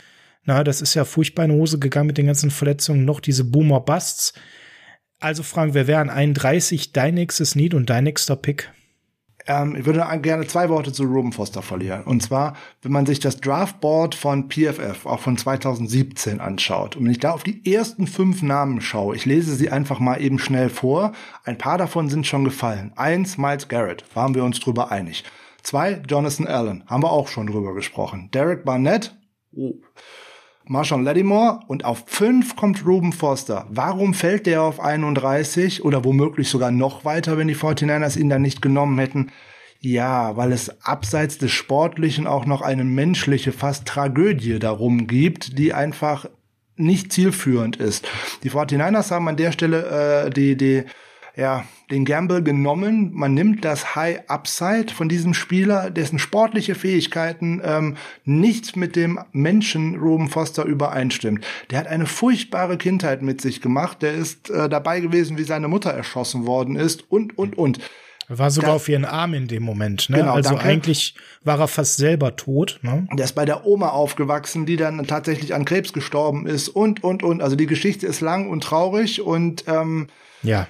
na, 0.45 0.63
das 0.63 0.81
ist 0.81 0.95
ja 0.95 1.05
furchtbar 1.05 1.45
in 1.45 1.51
Hose 1.51 1.79
gegangen 1.79 2.07
mit 2.07 2.17
den 2.17 2.25
ganzen 2.25 2.49
Verletzungen, 2.49 3.05
noch 3.05 3.19
diese 3.19 3.43
Boomer-Busts. 3.43 4.33
Also 5.19 5.43
Frank, 5.43 5.73
wir 5.73 5.85
wären 5.85 6.09
31 6.09 6.93
dein 6.93 7.13
nächstes 7.13 7.55
Need 7.55 7.73
und 7.73 7.89
dein 7.89 8.05
nächster 8.05 8.35
Pick? 8.35 8.71
Ähm, 9.49 9.75
ich 9.75 9.85
würde 9.85 10.05
gerne 10.21 10.45
zwei 10.45 10.69
Worte 10.69 10.93
zu 10.93 11.03
Ruben 11.03 11.33
Foster 11.33 11.63
verlieren. 11.63 12.03
Und 12.03 12.21
zwar, 12.21 12.55
wenn 12.83 12.91
man 12.91 13.07
sich 13.07 13.19
das 13.19 13.41
Draftboard 13.41 14.13
von 14.13 14.47
PFF, 14.47 15.07
auch 15.07 15.19
von 15.19 15.37
2017 15.37 16.39
anschaut, 16.39 16.95
und 16.95 17.05
wenn 17.05 17.11
ich 17.11 17.19
da 17.19 17.31
auf 17.31 17.43
die 17.43 17.73
ersten 17.73 18.05
fünf 18.05 18.43
Namen 18.43 18.79
schaue, 18.79 19.15
ich 19.15 19.25
lese 19.25 19.55
sie 19.55 19.71
einfach 19.71 19.99
mal 19.99 20.21
eben 20.21 20.37
schnell 20.37 20.69
vor. 20.69 21.13
Ein 21.43 21.57
paar 21.57 21.79
davon 21.79 22.09
sind 22.09 22.27
schon 22.27 22.45
gefallen. 22.45 22.93
Eins, 22.95 23.39
Miles 23.39 23.67
Garrett, 23.67 24.03
waren 24.13 24.35
wir 24.35 24.43
uns 24.43 24.59
drüber 24.59 24.91
einig. 24.91 25.23
Zwei, 25.63 26.01
Jonathan 26.07 26.47
Allen, 26.47 26.83
haben 26.85 27.03
wir 27.03 27.11
auch 27.11 27.27
schon 27.27 27.47
drüber 27.47 27.73
gesprochen. 27.73 28.29
Derek 28.31 28.63
Barnett, 28.63 29.17
oh. 29.51 29.73
Marshawn 30.69 31.03
Lattimore 31.03 31.61
und 31.65 31.83
auf 31.83 32.03
5 32.05 32.55
kommt 32.55 32.85
Ruben 32.85 33.11
Foster. 33.11 33.65
Warum 33.71 34.13
fällt 34.13 34.45
der 34.45 34.61
auf 34.61 34.79
31 34.79 35.83
oder 35.83 36.05
womöglich 36.05 36.47
sogar 36.47 36.69
noch 36.69 37.05
weiter, 37.05 37.39
wenn 37.39 37.47
die 37.47 37.55
49ers 37.55 38.19
ihn 38.19 38.29
dann 38.29 38.43
nicht 38.43 38.61
genommen 38.61 38.99
hätten? 38.99 39.31
Ja, 39.79 40.37
weil 40.37 40.51
es 40.51 40.85
abseits 40.85 41.39
des 41.39 41.51
Sportlichen 41.51 42.27
auch 42.27 42.45
noch 42.45 42.61
eine 42.61 42.83
menschliche, 42.83 43.51
fast 43.51 43.87
Tragödie 43.87 44.59
darum 44.59 45.07
gibt, 45.07 45.57
die 45.57 45.73
einfach 45.73 46.29
nicht 46.75 47.11
zielführend 47.11 47.77
ist. 47.77 48.07
Die 48.43 48.51
49ers 48.51 49.09
haben 49.09 49.27
an 49.27 49.37
der 49.37 49.51
Stelle 49.51 50.27
äh, 50.27 50.29
die, 50.29 50.55
die 50.55 50.83
ja, 51.35 51.65
den 51.91 52.05
Gamble 52.05 52.43
genommen. 52.43 53.11
Man 53.13 53.33
nimmt 53.33 53.65
das 53.65 53.95
High 53.95 54.29
Upside 54.29 54.93
von 54.93 55.09
diesem 55.09 55.33
Spieler, 55.33 55.89
dessen 55.89 56.19
sportliche 56.19 56.75
Fähigkeiten 56.75 57.61
ähm, 57.63 57.97
nicht 58.25 58.75
mit 58.75 58.95
dem 58.95 59.19
Menschen 59.31 59.95
Ruben 59.95 60.29
Foster 60.29 60.65
übereinstimmt. 60.65 61.45
Der 61.69 61.79
hat 61.79 61.87
eine 61.87 62.05
furchtbare 62.05 62.77
Kindheit 62.77 63.21
mit 63.21 63.41
sich 63.41 63.61
gemacht. 63.61 64.01
Der 64.01 64.13
ist 64.13 64.49
äh, 64.49 64.69
dabei 64.69 64.99
gewesen, 64.99 65.37
wie 65.37 65.43
seine 65.43 65.67
Mutter 65.67 65.91
erschossen 65.91 66.45
worden 66.45 66.75
ist 66.75 67.11
und, 67.11 67.37
und, 67.37 67.57
und. 67.57 67.79
War 68.31 68.51
sogar 68.51 68.71
da, 68.71 68.75
auf 68.75 68.87
ihren 68.87 69.05
Arm 69.05 69.33
in 69.33 69.47
dem 69.47 69.63
Moment, 69.63 70.07
ne? 70.11 70.17
Genau, 70.17 70.33
also 70.33 70.51
danke. 70.51 70.65
eigentlich 70.65 71.15
war 71.43 71.59
er 71.59 71.67
fast 71.67 71.97
selber 71.97 72.35
tot, 72.35 72.79
ne? 72.83 73.07
Der 73.13 73.25
ist 73.25 73.33
bei 73.33 73.45
der 73.45 73.65
Oma 73.65 73.89
aufgewachsen, 73.89 74.67
die 74.67 74.75
dann 74.75 75.07
tatsächlich 75.07 75.55
an 75.55 75.65
Krebs 75.65 75.93
gestorben 75.93 76.45
ist 76.45 76.69
und, 76.69 77.03
und, 77.03 77.23
und. 77.23 77.41
Also 77.41 77.55
die 77.55 77.65
Geschichte 77.65 78.05
ist 78.05 78.21
lang 78.21 78.47
und 78.47 78.63
traurig 78.63 79.21
und 79.21 79.63
ähm, 79.67 80.09
ja 80.43 80.67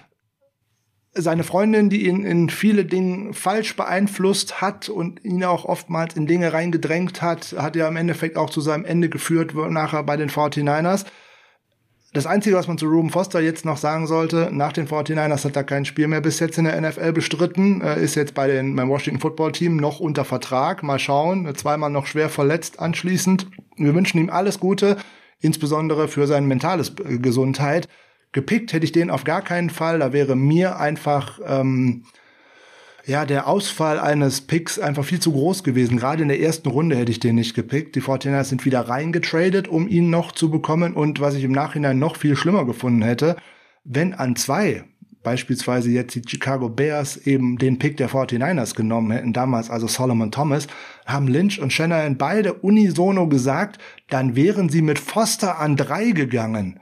seine 1.14 1.44
Freundin, 1.44 1.90
die 1.90 2.08
ihn 2.08 2.24
in 2.24 2.50
viele 2.50 2.86
Dinge 2.86 3.34
falsch 3.34 3.76
beeinflusst 3.76 4.62
hat 4.62 4.90
und 4.90 5.24
ihn 5.26 5.44
auch 5.44 5.66
oftmals 5.66 6.16
in 6.16 6.28
Dinge 6.28 6.54
reingedrängt 6.54 7.22
hat, 7.22 7.56
hat 7.58 7.76
ja 7.76 7.88
im 7.88 7.96
Endeffekt 7.96 8.38
auch 8.38 8.50
zu 8.50 8.62
seinem 8.62 8.86
Ende 8.86 9.10
geführt, 9.10 9.54
nachher 9.56 10.04
bei 10.04 10.18
den 10.18 10.30
49ers. 10.30 11.06
Das 12.14 12.26
Einzige, 12.26 12.56
was 12.56 12.68
man 12.68 12.80
zu 12.80 12.88
Ruben 12.88 13.12
Foster 13.12 13.40
jetzt 13.40 13.66
noch 13.66 13.78
sagen 13.78 14.08
sollte, 14.08 14.50
nach 14.52 14.74
den 14.74 14.88
49ers 14.88 15.46
hat 15.46 15.56
er 15.56 15.64
kein 15.64 15.86
Spiel 15.86 16.08
mehr 16.08 16.22
bis 16.22 16.40
jetzt 16.40 16.58
in 16.58 16.66
der 16.66 16.80
NFL 16.82 17.12
bestritten, 17.12 17.82
ist 17.82 18.16
jetzt 18.16 18.34
bei 18.34 18.48
den, 18.48 18.76
beim 18.76 18.90
Washington 18.90 19.22
Football 19.22 19.52
Team 19.52 19.78
noch 19.78 20.00
unter 20.00 20.26
Vertrag. 20.26 20.82
Mal 20.82 20.98
schauen, 20.98 21.54
zweimal 21.56 21.92
noch 21.92 22.08
schwer 22.08 22.30
verletzt 22.30 22.80
anschließend. 22.80 23.48
Wir 23.78 23.94
wünschen 23.94 24.20
ihm 24.20 24.32
alles 24.32 24.60
Gute, 24.60 24.98
insbesondere 25.40 26.08
für 26.08 26.26
seine 26.26 26.48
mentales 26.48 26.94
Gesundheit. 26.96 27.88
Gepickt 28.32 28.74
hätte 28.74 28.86
ich 28.86 28.92
den 28.92 29.10
auf 29.10 29.24
gar 29.24 29.42
keinen 29.42 29.70
Fall. 29.70 30.00
Da 30.00 30.14
wäre 30.14 30.36
mir 30.36 30.78
einfach 30.78 31.40
ähm, 31.46 32.04
ja 33.06 33.26
der 33.26 33.48
Ausfall 33.48 34.00
eines 34.00 34.42
Picks 34.42 34.78
einfach 34.78 35.04
viel 35.04 35.20
zu 35.20 35.32
groß 35.32 35.64
gewesen. 35.64 35.98
Gerade 35.98 36.22
in 36.22 36.30
der 36.30 36.40
ersten 36.40 36.70
Runde 36.70 36.96
hätte 36.96 37.12
ich 37.12 37.20
den 37.20 37.36
nicht 37.36 37.56
gepickt. 37.56 37.96
Die 37.96 38.02
49ers 38.02 38.46
sind 38.46 38.66
wieder 38.66 38.82
reingetradet, 38.82 39.68
um 39.68 39.88
ihn 39.88 40.10
noch 40.10 40.32
zu 40.32 40.52
bekommen. 40.52 40.94
Und 40.94 41.20
was 41.20 41.36
ich 41.36 41.44
im 41.44 41.52
Nachhinein 41.52 41.98
noch 41.98 42.16
viel 42.16 42.36
schlimmer 42.36 42.66
gefunden 42.66 43.02
hätte, 43.02 43.36
wenn 43.84 44.14
an 44.14 44.36
zwei 44.36 44.84
beispielsweise 45.24 45.90
jetzt 45.90 46.16
die 46.16 46.22
Chicago 46.26 46.70
Bears 46.70 47.18
eben 47.18 47.58
den 47.58 47.78
Pick 47.78 47.98
der 47.98 48.10
49ers 48.10 48.76
genommen 48.76 49.12
hätten, 49.12 49.34
damals 49.34 49.70
also 49.70 49.88
Solomon 49.88 50.32
Thomas, 50.32 50.68
haben 51.06 51.28
Lynch 51.28 51.60
und 51.60 51.74
Shanahan 51.74 52.18
beide 52.18 52.54
unisono 52.54 53.28
gesagt, 53.28 53.82
dann 54.10 54.36
wären 54.36 54.70
sie 54.70 54.82
mit 54.82 55.00
Foster 55.00 55.60
an 55.60 55.76
drei 55.76 56.12
gegangen. 56.12 56.80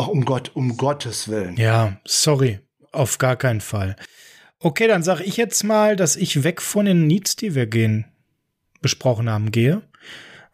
Ach, 0.00 0.06
um 0.06 0.24
Gott, 0.24 0.52
um 0.54 0.76
Gottes 0.76 1.26
Willen. 1.26 1.56
Ja, 1.56 1.96
sorry. 2.04 2.60
Auf 2.92 3.18
gar 3.18 3.34
keinen 3.34 3.60
Fall. 3.60 3.96
Okay, 4.60 4.86
dann 4.86 5.02
sage 5.02 5.24
ich 5.24 5.36
jetzt 5.36 5.64
mal, 5.64 5.96
dass 5.96 6.14
ich 6.14 6.44
weg 6.44 6.62
von 6.62 6.84
den 6.84 7.08
Needs, 7.08 7.34
die 7.34 7.56
wir 7.56 7.66
gehen, 7.66 8.04
besprochen 8.80 9.28
haben, 9.28 9.50
gehe. 9.50 9.82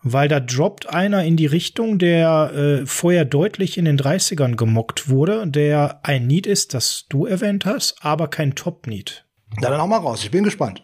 Weil 0.03 0.29
da 0.29 0.41
droppt 0.41 0.89
einer 0.89 1.25
in 1.25 1.37
die 1.37 1.45
Richtung, 1.45 1.99
der 1.99 2.53
äh, 2.55 2.87
vorher 2.87 3.27
deutlich 3.27 3.77
in 3.77 3.85
den 3.85 3.99
30ern 3.99 4.57
gemockt 4.57 5.11
wurde, 5.11 5.47
der 5.47 6.01
ein 6.03 6.27
Need 6.27 6.47
ist, 6.47 6.73
das 6.73 7.05
du 7.11 7.27
erwähnt 7.27 7.67
hast, 7.67 7.97
aber 8.01 8.29
kein 8.29 8.55
Top-Need. 8.55 9.27
Dann 9.61 9.79
auch 9.79 9.87
mal 9.87 9.99
raus, 9.99 10.25
ich 10.25 10.31
bin 10.31 10.45
gespannt. 10.45 10.83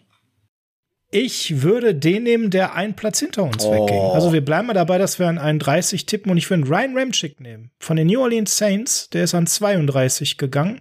Ich 1.12 1.62
würde 1.62 1.94
den 1.94 2.22
nehmen, 2.22 2.50
der 2.50 2.74
einen 2.74 2.94
Platz 2.94 3.18
hinter 3.18 3.42
uns 3.42 3.64
oh. 3.64 3.72
wegging. 3.72 3.98
Also 3.98 4.32
wir 4.32 4.44
bleiben 4.44 4.68
mal 4.68 4.74
dabei, 4.74 4.98
dass 4.98 5.18
wir 5.18 5.26
an 5.26 5.38
31 5.38 6.06
tippen 6.06 6.30
und 6.30 6.38
ich 6.38 6.48
würde 6.48 6.68
Ryan 6.68 6.96
Ramchick 6.96 7.40
nehmen. 7.40 7.70
Von 7.80 7.96
den 7.96 8.06
New 8.06 8.20
Orleans 8.20 8.56
Saints, 8.56 9.10
der 9.10 9.24
ist 9.24 9.34
an 9.34 9.46
32 9.46 10.38
gegangen. 10.38 10.80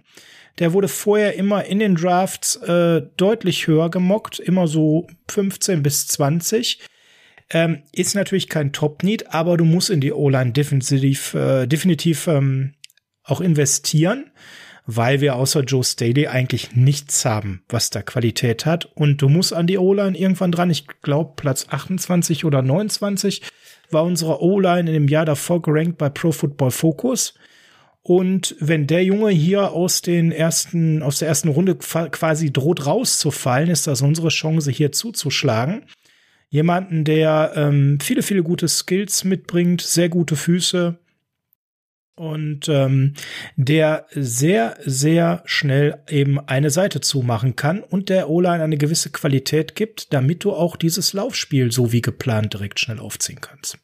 Der 0.58 0.72
wurde 0.72 0.88
vorher 0.88 1.34
immer 1.34 1.64
in 1.64 1.80
den 1.80 1.96
Drafts 1.96 2.56
äh, 2.56 3.02
deutlich 3.16 3.66
höher 3.66 3.90
gemockt, 3.90 4.38
immer 4.38 4.68
so 4.68 5.06
15 5.28 5.82
bis 5.82 6.06
20. 6.06 6.80
Ähm, 7.52 7.82
ist 7.92 8.14
natürlich 8.14 8.48
kein 8.48 8.72
Top-Need, 8.72 9.34
aber 9.34 9.56
du 9.56 9.64
musst 9.64 9.90
in 9.90 10.00
die 10.00 10.12
O-Line 10.12 10.52
definitiv, 10.52 11.34
äh, 11.34 11.66
definitiv 11.66 12.28
ähm, 12.28 12.74
auch 13.24 13.40
investieren, 13.40 14.30
weil 14.96 15.20
wir 15.20 15.36
außer 15.36 15.62
Joe 15.62 15.84
Staley 15.84 16.26
eigentlich 16.26 16.74
nichts 16.74 17.24
haben, 17.24 17.62
was 17.68 17.90
da 17.90 18.02
Qualität 18.02 18.66
hat. 18.66 18.86
Und 18.94 19.22
du 19.22 19.28
musst 19.28 19.52
an 19.52 19.68
die 19.68 19.78
O-Line 19.78 20.18
irgendwann 20.18 20.50
dran. 20.50 20.70
Ich 20.70 20.86
glaube, 21.02 21.34
Platz 21.36 21.66
28 21.70 22.44
oder 22.44 22.62
29 22.62 23.42
war 23.90 24.04
unsere 24.04 24.42
O-Line 24.42 24.90
in 24.90 24.94
dem 24.94 25.08
Jahr 25.08 25.24
davor 25.24 25.62
gerankt 25.62 25.98
bei 25.98 26.08
Pro 26.08 26.32
Football 26.32 26.72
Focus. 26.72 27.34
Und 28.02 28.56
wenn 28.58 28.88
der 28.88 29.04
Junge 29.04 29.30
hier 29.30 29.72
aus 29.72 30.02
den 30.02 30.32
ersten, 30.32 31.02
aus 31.02 31.20
der 31.20 31.28
ersten 31.28 31.48
Runde 31.48 31.76
quasi 31.76 32.52
droht 32.52 32.86
rauszufallen, 32.86 33.70
ist 33.70 33.86
das 33.86 34.02
unsere 34.02 34.28
Chance, 34.28 34.72
hier 34.72 34.90
zuzuschlagen. 34.90 35.84
Jemanden, 36.48 37.04
der 37.04 37.52
ähm, 37.54 37.98
viele, 38.00 38.22
viele 38.22 38.42
gute 38.42 38.66
Skills 38.66 39.22
mitbringt, 39.22 39.82
sehr 39.82 40.08
gute 40.08 40.34
Füße 40.34 40.98
und 42.20 42.68
ähm, 42.68 43.14
der 43.56 44.04
sehr, 44.10 44.76
sehr 44.84 45.42
schnell 45.46 46.02
eben 46.06 46.38
eine 46.38 46.68
Seite 46.68 47.00
zumachen 47.00 47.56
kann 47.56 47.82
und 47.82 48.10
der 48.10 48.28
O-Line 48.28 48.62
eine 48.62 48.76
gewisse 48.76 49.08
Qualität 49.08 49.74
gibt, 49.74 50.12
damit 50.12 50.44
du 50.44 50.52
auch 50.52 50.76
dieses 50.76 51.14
Laufspiel 51.14 51.72
so 51.72 51.92
wie 51.92 52.02
geplant 52.02 52.52
direkt 52.52 52.78
schnell 52.78 52.98
aufziehen 52.98 53.40
kannst. 53.40 53.78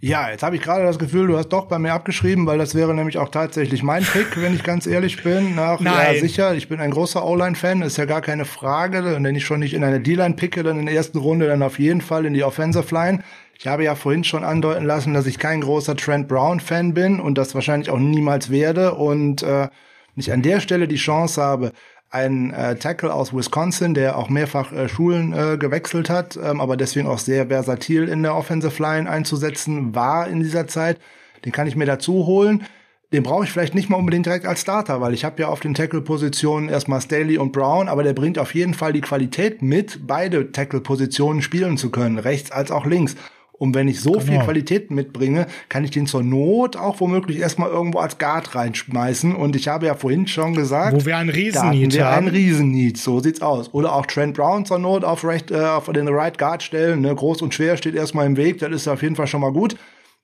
Ja, 0.00 0.30
jetzt 0.30 0.42
habe 0.42 0.56
ich 0.56 0.62
gerade 0.62 0.84
das 0.84 0.98
Gefühl, 0.98 1.26
du 1.26 1.36
hast 1.36 1.48
doch 1.48 1.66
bei 1.66 1.78
mir 1.78 1.92
abgeschrieben, 1.92 2.46
weil 2.46 2.58
das 2.58 2.74
wäre 2.74 2.94
nämlich 2.94 3.18
auch 3.18 3.30
tatsächlich 3.30 3.82
mein 3.82 4.02
Pick, 4.02 4.40
wenn 4.40 4.54
ich 4.54 4.62
ganz 4.62 4.86
ehrlich 4.86 5.22
bin. 5.22 5.54
Nach, 5.54 5.80
Nein. 5.80 6.14
Ja, 6.14 6.20
sicher, 6.20 6.54
ich 6.54 6.68
bin 6.68 6.80
ein 6.80 6.90
großer 6.90 7.26
O-Line-Fan, 7.26 7.82
ist 7.82 7.98
ja 7.98 8.04
gar 8.06 8.20
keine 8.22 8.44
Frage. 8.46 9.14
Und 9.14 9.24
wenn 9.24 9.34
ich 9.34 9.44
schon 9.44 9.60
nicht 9.60 9.74
in 9.74 9.84
eine 9.84 10.00
D-Line 10.00 10.36
picke, 10.36 10.62
dann 10.62 10.78
in 10.78 10.86
der 10.86 10.94
ersten 10.94 11.18
Runde, 11.18 11.46
dann 11.46 11.62
auf 11.62 11.78
jeden 11.78 12.00
Fall 12.00 12.24
in 12.24 12.34
die 12.34 12.44
Offensive 12.44 12.94
Line. 12.94 13.22
Ich 13.58 13.66
habe 13.66 13.84
ja 13.84 13.94
vorhin 13.94 14.22
schon 14.22 14.44
andeuten 14.44 14.84
lassen, 14.84 15.14
dass 15.14 15.26
ich 15.26 15.38
kein 15.38 15.62
großer 15.62 15.96
Trent 15.96 16.28
Brown-Fan 16.28 16.92
bin 16.92 17.20
und 17.20 17.38
das 17.38 17.54
wahrscheinlich 17.54 17.90
auch 17.90 17.98
niemals 17.98 18.50
werde. 18.50 18.94
Und 18.94 19.42
äh, 19.42 19.68
ich 20.14 20.32
an 20.32 20.42
der 20.42 20.60
Stelle 20.60 20.88
die 20.88 20.96
Chance 20.96 21.42
habe, 21.42 21.72
ein 22.10 22.52
äh, 22.52 22.76
Tackle 22.76 23.12
aus 23.12 23.34
Wisconsin, 23.34 23.94
der 23.94 24.16
auch 24.16 24.28
mehrfach 24.28 24.72
äh, 24.72 24.88
Schulen 24.88 25.32
äh, 25.32 25.56
gewechselt 25.58 26.08
hat, 26.08 26.36
ähm, 26.36 26.60
aber 26.60 26.76
deswegen 26.76 27.08
auch 27.08 27.18
sehr 27.18 27.48
versatil 27.48 28.08
in 28.08 28.22
der 28.22 28.36
Offensive 28.36 28.80
Line 28.80 29.10
einzusetzen 29.10 29.94
war 29.94 30.28
in 30.28 30.40
dieser 30.40 30.66
Zeit. 30.66 30.98
Den 31.44 31.52
kann 31.52 31.66
ich 31.66 31.76
mir 31.76 31.86
dazu 31.86 32.26
holen. 32.26 32.64
Den 33.12 33.22
brauche 33.22 33.44
ich 33.44 33.52
vielleicht 33.52 33.74
nicht 33.74 33.88
mal 33.88 33.96
unbedingt 33.96 34.26
direkt 34.26 34.46
als 34.46 34.60
Starter, 34.60 35.00
weil 35.00 35.14
ich 35.14 35.24
habe 35.24 35.40
ja 35.40 35.48
auf 35.48 35.60
den 35.60 35.74
Tackle-Positionen 35.74 36.68
erstmal 36.68 37.00
Staley 37.00 37.38
und 37.38 37.52
Brown, 37.52 37.88
aber 37.88 38.02
der 38.02 38.14
bringt 38.14 38.38
auf 38.38 38.54
jeden 38.54 38.74
Fall 38.74 38.92
die 38.92 39.00
Qualität 39.00 39.62
mit, 39.62 40.06
beide 40.06 40.52
Tackle-Positionen 40.52 41.40
spielen 41.40 41.76
zu 41.76 41.90
können, 41.90 42.18
rechts 42.18 42.50
als 42.50 42.70
auch 42.70 42.84
links. 42.84 43.16
Und 43.58 43.74
wenn 43.74 43.88
ich 43.88 44.00
so 44.00 44.12
genau. 44.12 44.24
viel 44.24 44.38
Qualität 44.40 44.90
mitbringe, 44.90 45.46
kann 45.68 45.84
ich 45.84 45.90
den 45.90 46.06
zur 46.06 46.22
Not 46.22 46.76
auch 46.76 47.00
womöglich 47.00 47.38
erstmal 47.38 47.70
irgendwo 47.70 47.98
als 47.98 48.18
Guard 48.18 48.54
reinschmeißen. 48.54 49.34
Und 49.34 49.56
ich 49.56 49.68
habe 49.68 49.86
ja 49.86 49.94
vorhin 49.94 50.26
schon 50.26 50.54
gesagt, 50.54 50.94
wo 50.94 51.06
wir 51.06 51.16
einen 51.16 51.30
Riesen-Need 51.30 52.00
haben. 52.00 52.26
Ein 52.26 52.32
Riesen-Need, 52.32 52.98
so 52.98 53.20
sieht's 53.20 53.40
aus. 53.40 53.72
Oder 53.72 53.94
auch 53.94 54.06
Trent 54.06 54.36
Brown 54.36 54.66
zur 54.66 54.78
Not 54.78 55.04
auf, 55.04 55.24
recht, 55.24 55.50
äh, 55.50 55.60
auf 55.60 55.86
den 55.86 56.08
Right 56.08 56.36
Guard 56.38 56.62
stellen. 56.62 57.00
Ne? 57.00 57.14
Groß 57.14 57.42
und 57.42 57.54
schwer 57.54 57.76
steht 57.76 57.94
erstmal 57.94 58.26
im 58.26 58.36
Weg, 58.36 58.58
das 58.58 58.70
ist 58.70 58.88
auf 58.88 59.02
jeden 59.02 59.16
Fall 59.16 59.26
schon 59.26 59.40
mal 59.40 59.52
gut. 59.52 59.76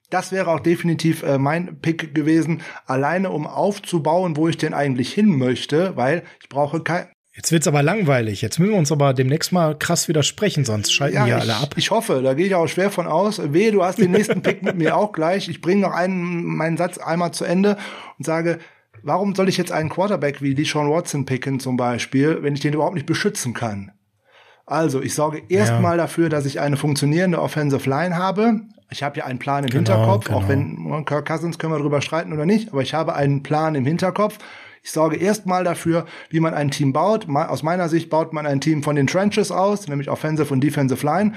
Das 0.09 0.31
wäre 0.31 0.51
auch 0.51 0.59
definitiv 0.59 1.23
äh, 1.23 1.39
mein 1.39 1.79
Pick 1.81 2.13
gewesen, 2.13 2.61
alleine 2.85 3.31
um 3.31 3.47
aufzubauen, 3.47 4.37
wo 4.37 4.47
ich 4.47 4.57
denn 4.57 4.75
eigentlich 4.75 5.11
hin 5.11 5.37
möchte, 5.39 5.97
weil 5.97 6.23
ich 6.39 6.49
brauche 6.49 6.81
kein, 6.81 7.07
Jetzt 7.35 7.51
wird's 7.51 7.67
aber 7.67 7.81
langweilig. 7.81 8.43
Jetzt 8.43 8.59
müssen 8.59 8.73
wir 8.73 8.77
uns 8.77 8.91
aber 8.91 9.13
demnächst 9.15 9.51
mal 9.51 9.75
krass 9.75 10.07
widersprechen, 10.07 10.65
sonst 10.65 10.93
schalten 10.93 11.15
ja, 11.15 11.25
hier 11.25 11.39
alle 11.39 11.55
ab. 11.55 11.73
Ich 11.77 11.89
hoffe, 11.89 12.21
da 12.23 12.35
gehe 12.35 12.45
ich 12.45 12.53
auch 12.53 12.67
schwer 12.67 12.91
von 12.91 13.07
aus. 13.07 13.41
Wehe, 13.53 13.71
du 13.71 13.83
hast 13.83 13.97
den 13.97 14.11
nächsten 14.11 14.43
Pick 14.43 14.61
mit 14.61 14.77
mir 14.77 14.95
auch 14.95 15.11
gleich. 15.13 15.49
Ich 15.49 15.59
bringe 15.59 15.81
noch 15.81 15.93
einen, 15.93 16.45
meinen 16.45 16.77
Satz 16.77 16.99
einmal 16.99 17.31
zu 17.31 17.43
Ende 17.43 17.77
und 18.19 18.25
sage, 18.25 18.59
warum 19.01 19.33
soll 19.33 19.49
ich 19.49 19.57
jetzt 19.57 19.71
einen 19.71 19.89
Quarterback 19.89 20.43
wie 20.43 20.53
Deshaun 20.53 20.91
Watson 20.91 21.25
picken 21.25 21.59
zum 21.59 21.75
Beispiel, 21.75 22.43
wenn 22.43 22.53
ich 22.53 22.59
den 22.59 22.73
überhaupt 22.73 22.93
nicht 22.93 23.07
beschützen 23.07 23.55
kann? 23.55 23.91
Also, 24.67 25.01
ich 25.01 25.15
sorge 25.15 25.41
erstmal 25.49 25.97
ja. 25.97 26.03
dafür, 26.03 26.29
dass 26.29 26.45
ich 26.45 26.59
eine 26.59 26.77
funktionierende 26.77 27.41
Offensive 27.41 27.89
Line 27.89 28.15
habe. 28.15 28.61
Ich 28.91 29.01
habe 29.01 29.17
ja 29.17 29.25
einen 29.25 29.39
Plan 29.39 29.63
im 29.63 29.71
genau, 29.71 29.91
Hinterkopf, 29.91 30.25
genau. 30.25 30.37
auch 30.37 30.47
wenn 30.47 31.05
Kirk 31.05 31.27
Cousins 31.27 31.57
können 31.57 31.73
wir 31.73 31.79
darüber 31.79 32.01
streiten 32.01 32.31
oder 32.31 32.45
nicht, 32.45 32.71
aber 32.71 32.83
ich 32.83 32.93
habe 32.93 33.15
einen 33.15 33.41
Plan 33.41 33.73
im 33.73 33.85
Hinterkopf 33.85 34.37
ich 34.83 34.91
sorge 34.91 35.15
erstmal 35.15 35.63
dafür, 35.63 36.05
wie 36.29 36.41
man 36.41 36.53
ein 36.53 36.69
Team 36.69 36.91
baut. 36.91 37.27
Aus 37.29 37.63
meiner 37.63 37.87
Sicht 37.87 38.09
baut 38.09 38.33
man 38.33 38.45
ein 38.45 38.59
Team 38.59 38.83
von 38.83 38.97
den 38.97 39.07
Trenches 39.07 39.49
aus, 39.49 39.87
nämlich 39.87 40.09
Offensive 40.09 40.53
und 40.53 40.61
Defensive 40.61 41.05
Line. 41.05 41.31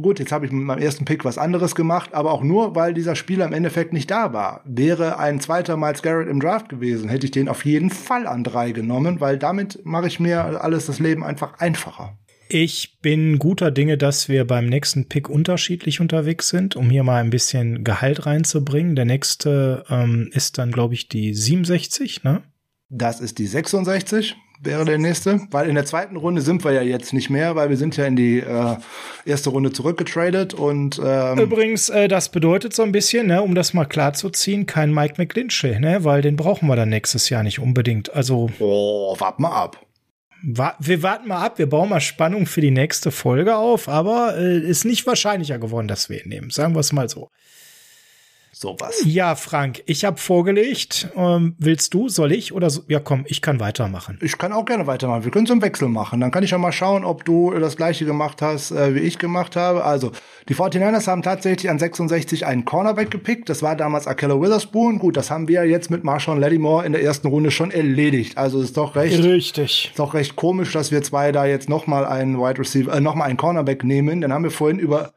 Gut, 0.00 0.20
jetzt 0.20 0.30
habe 0.30 0.46
ich 0.46 0.52
mit 0.52 0.62
meinem 0.62 0.80
ersten 0.80 1.04
Pick 1.04 1.24
was 1.24 1.38
anderes 1.38 1.74
gemacht, 1.74 2.14
aber 2.14 2.30
auch 2.30 2.44
nur, 2.44 2.76
weil 2.76 2.94
dieser 2.94 3.16
Spieler 3.16 3.46
im 3.46 3.52
Endeffekt 3.52 3.92
nicht 3.92 4.08
da 4.08 4.32
war. 4.32 4.62
Wäre 4.64 5.18
ein 5.18 5.40
zweiter 5.40 5.76
Miles 5.76 6.02
Garrett 6.02 6.28
im 6.28 6.38
Draft 6.38 6.68
gewesen, 6.68 7.08
hätte 7.08 7.26
ich 7.26 7.32
den 7.32 7.48
auf 7.48 7.64
jeden 7.64 7.90
Fall 7.90 8.28
an 8.28 8.44
drei 8.44 8.70
genommen, 8.70 9.20
weil 9.20 9.38
damit 9.38 9.84
mache 9.84 10.06
ich 10.06 10.20
mir 10.20 10.62
alles 10.62 10.86
das 10.86 11.00
Leben 11.00 11.24
einfach 11.24 11.58
einfacher. 11.58 12.16
Ich 12.48 13.00
bin 13.02 13.40
guter 13.40 13.72
Dinge, 13.72 13.98
dass 13.98 14.28
wir 14.28 14.46
beim 14.46 14.66
nächsten 14.66 15.08
Pick 15.08 15.28
unterschiedlich 15.28 16.00
unterwegs 16.00 16.48
sind, 16.48 16.76
um 16.76 16.88
hier 16.90 17.02
mal 17.02 17.20
ein 17.20 17.30
bisschen 17.30 17.82
Gehalt 17.82 18.24
reinzubringen. 18.24 18.94
Der 18.94 19.04
nächste 19.04 19.84
ähm, 19.90 20.30
ist 20.32 20.58
dann, 20.58 20.70
glaube 20.70 20.94
ich, 20.94 21.08
die 21.08 21.34
67, 21.34 22.22
ne? 22.22 22.42
Das 22.90 23.20
ist 23.20 23.38
die 23.38 23.46
66, 23.46 24.34
wäre 24.62 24.86
der 24.86 24.96
nächste. 24.96 25.40
Weil 25.50 25.68
in 25.68 25.74
der 25.74 25.84
zweiten 25.84 26.16
Runde 26.16 26.40
sind 26.40 26.64
wir 26.64 26.72
ja 26.72 26.80
jetzt 26.80 27.12
nicht 27.12 27.28
mehr, 27.28 27.54
weil 27.54 27.68
wir 27.68 27.76
sind 27.76 27.96
ja 27.98 28.06
in 28.06 28.16
die 28.16 28.38
äh, 28.38 28.76
erste 29.26 29.50
Runde 29.50 29.72
zurückgetradet 29.72 30.54
und 30.54 30.98
ähm 31.04 31.38
Übrigens, 31.38 31.90
äh, 31.90 32.08
das 32.08 32.30
bedeutet 32.30 32.74
so 32.74 32.82
ein 32.82 32.92
bisschen, 32.92 33.26
ne, 33.26 33.42
um 33.42 33.54
das 33.54 33.74
mal 33.74 33.84
klar 33.84 34.14
zu 34.14 34.30
ziehen, 34.30 34.64
kein 34.64 34.92
Mike 34.94 35.14
McGlinchey, 35.18 35.78
ne, 35.78 36.02
weil 36.04 36.22
den 36.22 36.36
brauchen 36.36 36.66
wir 36.66 36.76
dann 36.76 36.88
nächstes 36.88 37.28
Jahr 37.28 37.42
nicht 37.42 37.58
unbedingt. 37.58 38.14
Also. 38.14 38.48
Oh, 38.58 39.14
wart 39.18 39.38
mal 39.38 39.52
ab. 39.52 39.84
Wa 40.42 40.76
wir 40.78 41.02
warten 41.02 41.28
mal 41.28 41.44
ab, 41.44 41.58
wir 41.58 41.68
bauen 41.68 41.88
mal 41.88 42.00
Spannung 42.00 42.46
für 42.46 42.60
die 42.60 42.70
nächste 42.70 43.10
Folge 43.10 43.56
auf, 43.56 43.88
aber 43.88 44.38
äh, 44.38 44.58
ist 44.60 44.84
nicht 44.84 45.04
wahrscheinlicher 45.06 45.58
geworden, 45.58 45.88
dass 45.88 46.08
wir 46.08 46.24
ihn 46.24 46.28
nehmen. 46.28 46.50
Sagen 46.50 46.74
wir 46.74 46.80
es 46.80 46.92
mal 46.92 47.08
so 47.08 47.28
sowas. 48.60 49.02
Ja, 49.04 49.34
Frank, 49.34 49.82
ich 49.86 50.04
habe 50.04 50.18
vorgelegt. 50.18 51.08
Ähm, 51.14 51.54
willst 51.58 51.94
du, 51.94 52.08
soll 52.08 52.32
ich 52.32 52.52
oder 52.52 52.70
so? 52.70 52.82
Ja, 52.88 53.00
komm, 53.00 53.24
ich 53.26 53.42
kann 53.42 53.60
weitermachen. 53.60 54.18
Ich 54.22 54.38
kann 54.38 54.52
auch 54.52 54.64
gerne 54.64 54.86
weitermachen. 54.86 55.24
Wir 55.24 55.30
können 55.30 55.46
so 55.46 55.52
einen 55.52 55.62
Wechsel 55.62 55.88
machen. 55.88 56.20
Dann 56.20 56.30
kann 56.30 56.42
ich 56.42 56.50
ja 56.50 56.58
mal 56.58 56.72
schauen, 56.72 57.04
ob 57.04 57.24
du 57.24 57.52
das 57.58 57.76
gleiche 57.76 58.04
gemacht 58.04 58.42
hast, 58.42 58.70
äh, 58.70 58.94
wie 58.94 59.00
ich 59.00 59.18
gemacht 59.18 59.56
habe. 59.56 59.84
Also, 59.84 60.12
die 60.48 60.54
49ers 60.54 61.06
haben 61.06 61.22
tatsächlich 61.22 61.70
an 61.70 61.78
66 61.78 62.46
einen 62.46 62.64
Cornerback 62.64 63.10
gepickt. 63.10 63.48
Das 63.48 63.62
war 63.62 63.76
damals 63.76 64.06
Akella 64.06 64.40
Witherspoon. 64.40 64.98
Gut, 64.98 65.16
das 65.16 65.30
haben 65.30 65.48
wir 65.48 65.64
jetzt 65.64 65.90
mit 65.90 66.04
Marshawn 66.04 66.40
Lattimore 66.40 66.84
in 66.84 66.92
der 66.92 67.02
ersten 67.02 67.28
Runde 67.28 67.50
schon 67.50 67.70
erledigt. 67.70 68.38
Also 68.38 68.60
ist 68.60 68.76
doch 68.76 68.96
recht. 68.96 69.22
Richtig. 69.22 69.90
Ist 69.90 69.98
doch 69.98 70.14
recht 70.14 70.36
komisch, 70.36 70.72
dass 70.72 70.90
wir 70.90 71.02
zwei 71.02 71.32
da 71.32 71.46
jetzt 71.46 71.68
noch 71.68 71.86
mal 71.86 72.04
einen 72.04 72.38
Wide 72.38 72.58
Receiver, 72.58 72.92
äh, 72.92 73.00
noch 73.00 73.14
mal 73.14 73.24
einen 73.24 73.36
Cornerback 73.36 73.84
nehmen. 73.84 74.20
Dann 74.20 74.32
haben 74.32 74.44
wir 74.44 74.50
vorhin 74.50 74.78
über 74.78 75.12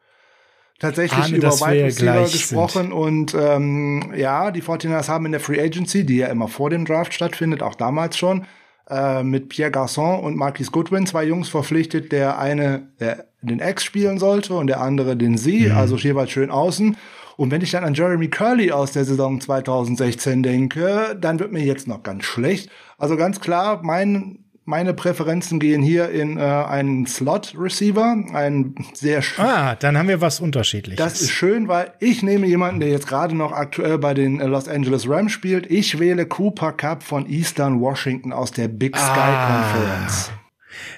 tatsächlich 0.82 1.26
Ahne, 1.26 1.38
über 1.38 1.52
Wide 1.52 1.86
Receiver 1.86 2.24
gesprochen 2.24 2.84
sind. 2.84 2.92
und 2.92 3.36
ähm, 3.40 4.14
ja, 4.16 4.52
die 4.52 4.64
49ers 4.64 5.08
haben 5.08 5.26
in 5.26 5.32
der 5.32 5.40
Free 5.40 5.62
Agency, 5.62 6.06
die 6.06 6.18
ja 6.18 6.28
immer 6.28 6.48
vor 6.48 6.70
dem 6.70 6.86
Draft 6.86 7.14
stattfindet, 7.14 7.62
auch 7.62 7.76
damals 7.76 8.18
schon, 8.18 8.46
äh, 8.90 9.24
mit 9.24 9.50
Pierre 9.50 9.72
Garçon 9.72 10.20
und 10.20 10.36
Marquis 10.36 10.72
Goodwin 10.72 11.06
zwei 11.06 11.24
Jungs 11.24 11.50
verpflichtet, 11.50 12.12
der 12.12 12.40
eine 12.40 12.88
der 13.00 13.26
den 13.42 13.60
X 13.60 13.84
spielen 13.84 14.20
sollte 14.20 14.54
und 14.54 14.68
der 14.68 14.82
andere 14.82 15.16
den 15.16 15.38
Sie, 15.38 15.68
mhm. 15.68 15.78
also 15.78 15.96
jeweils 15.96 16.32
schön 16.32 16.52
außen. 16.52 16.98
Und 17.38 17.50
wenn 17.50 17.62
ich 17.62 17.72
dann 17.72 17.84
an 17.84 17.96
Jeremy 17.96 18.28
Curley 18.28 18.72
aus 18.72 18.92
der 18.92 19.06
Saison 19.06 19.42
2016 19.42 20.44
denke, 20.44 21.18
dann 21.20 21.40
wird 21.40 21.52
mir 21.52 21.64
jetzt 21.64 21.88
noch 21.88 22.04
ganz 22.04 22.24
schlecht. 22.26 22.70
Also 23.00 23.18
ganz 23.18 23.40
klar, 23.40 23.80
mein 23.82 24.41
meine 24.66 24.94
Präferenzen 24.94 25.60
gehen 25.60 25.82
hier 25.82 26.10
in 26.10 26.38
äh, 26.38 26.42
einen 26.42 27.08
Slot-Receiver, 27.08 28.26
ein 28.34 28.76
sehr 28.94 29.24
Ah, 29.38 29.76
dann 29.76 29.98
haben 29.98 30.08
wir 30.08 30.22
was 30.22 30.40
unterschiedliches. 30.40 31.04
Das 31.04 31.22
ist 31.22 31.32
schön, 31.32 31.68
weil 31.68 31.94
ich 32.00 32.22
nehme 32.22 32.48
jemanden, 32.48 32.80
der 32.80 32.90
jetzt 32.90 33.08
gerade 33.08 33.36
noch 33.36 33.52
aktuell 33.52 33.98
bei 33.98 34.14
den 34.14 34.40
äh, 34.40 34.46
Los 34.46 34.68
Angeles 34.68 35.10
Rams 35.10 35.32
spielt. 35.32 35.70
Ich 35.70 36.00
wähle 36.00 36.26
Cooper 36.26 36.74
Cup 36.74 37.04
von 37.04 37.28
Eastern 37.30 37.82
Washington 37.82 38.32
aus 38.32 38.52
der 38.52 38.68
Big 38.68 38.96
Sky 38.96 39.20
ah. 39.20 39.64
Conference. 39.74 40.32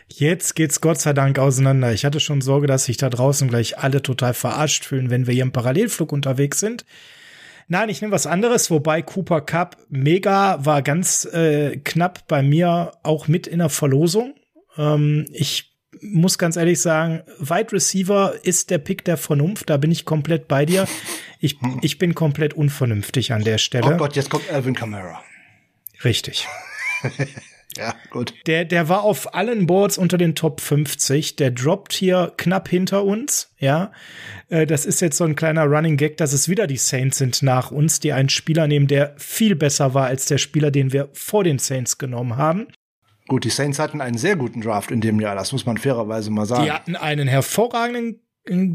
Jetzt 0.07 0.55
geht's 0.55 0.82
Gott 0.82 0.99
sei 0.99 1.14
Dank 1.14 1.39
auseinander. 1.39 1.93
Ich 1.93 2.05
hatte 2.05 2.20
schon 2.20 2.41
Sorge, 2.41 2.68
dass 2.68 2.86
sich 2.86 2.97
da 2.97 3.09
draußen 3.09 3.47
gleich 3.47 3.80
alle 3.80 4.01
total 4.01 4.34
verarscht 4.34 4.86
fühlen, 4.86 5.09
wenn 5.09 5.26
wir 5.26 5.34
hier 5.34 5.43
im 5.43 5.51
Parallelflug 5.51 6.11
unterwegs 6.11 6.59
sind. 6.59 6.86
Nein, 7.68 7.89
ich 7.89 8.01
nehme 8.01 8.14
was 8.14 8.28
anderes, 8.28 8.70
wobei 8.70 9.01
Cooper 9.01 9.41
Cup 9.41 9.78
mega 9.89 10.64
war 10.66 10.82
ganz 10.82 11.26
äh, 11.26 11.78
knapp 11.78 12.28
bei 12.28 12.41
mir 12.43 12.91
auch 13.03 13.28
mit 13.28 13.47
in 13.47 13.59
der 13.59 13.70
Verlosung. 13.70 14.36
Ähm, 14.78 15.26
ich 15.32 15.74
muss 16.01 16.38
ganz 16.38 16.55
ehrlich 16.57 16.82
sagen, 16.82 17.24
Wide 17.39 17.72
Receiver 17.72 18.36
ist 18.43 18.70
der 18.70 18.78
Pick 18.80 19.05
der 19.05 19.18
Vernunft, 19.18 19.70
da 19.70 19.78
bin 19.78 19.91
ich 19.91 20.05
komplett 20.05 20.47
bei 20.47 20.66
dir. 20.66 20.88
Ich, 21.39 21.57
ich 21.82 21.97
bin 21.97 22.16
komplett 22.16 22.53
unvernünftig 22.53 23.34
an 23.34 23.43
der 23.43 23.57
Stelle. 23.57 23.93
Oh 23.93 23.97
Gott, 23.97 24.16
jetzt 24.16 24.30
kommt 24.30 24.49
Alvin 24.51 24.76
Kamara. 24.76 25.22
Richtig. 26.03 26.47
Ja, 27.78 27.95
gut. 28.09 28.34
Der, 28.45 28.65
der 28.65 28.89
war 28.89 29.03
auf 29.03 29.34
allen 29.34 29.65
Boards 29.65 29.97
unter 29.97 30.17
den 30.17 30.36
Top 30.36 30.61
50. 30.61 31.36
Der 31.36 31.51
droppt 31.51 31.93
hier 31.93 32.34
knapp 32.38 32.69
hinter 32.69 33.03
uns. 33.03 33.51
Ja, 33.57 33.91
äh, 34.49 34.65
das 34.65 34.86
ist 34.86 35.01
jetzt 35.01 35.17
so 35.17 35.24
ein 35.24 35.36
kleiner 35.36 35.65
Running 35.65 35.97
Gag, 35.97 36.17
dass 36.17 36.34
es 36.34 36.49
wieder 36.49 36.67
die 36.67 36.78
Saints 36.78 37.17
sind 37.17 37.41
nach 37.41 37.71
uns, 37.71 37.99
die 37.99 38.13
einen 38.13 38.30
Spieler 38.30 38.67
nehmen, 38.67 38.88
der 38.88 39.15
viel 39.17 39.55
besser 39.55 39.93
war 39.93 40.05
als 40.05 40.26
der 40.26 40.38
Spieler, 40.38 40.71
den 40.71 40.93
wir 40.93 41.09
vor 41.13 41.43
den 41.43 41.59
Saints 41.59 41.97
genommen 41.97 42.38
haben. 42.38 42.67
Gut, 43.28 43.45
die 43.45 43.49
Saints 43.49 43.80
hatten 43.80 44.01
einen 44.01 44.17
sehr 44.17 44.36
guten 44.36 44.61
Draft 44.61 44.91
in 44.91 45.01
dem 45.01 45.19
Jahr, 45.19 45.36
das 45.36 45.51
muss 45.53 45.65
man 45.65 45.78
fairerweise 45.78 46.30
mal 46.30 46.45
sagen. 46.45 46.65
Die 46.65 46.71
hatten 46.71 46.95
einen 46.95 47.28
hervorragenden 47.28 48.19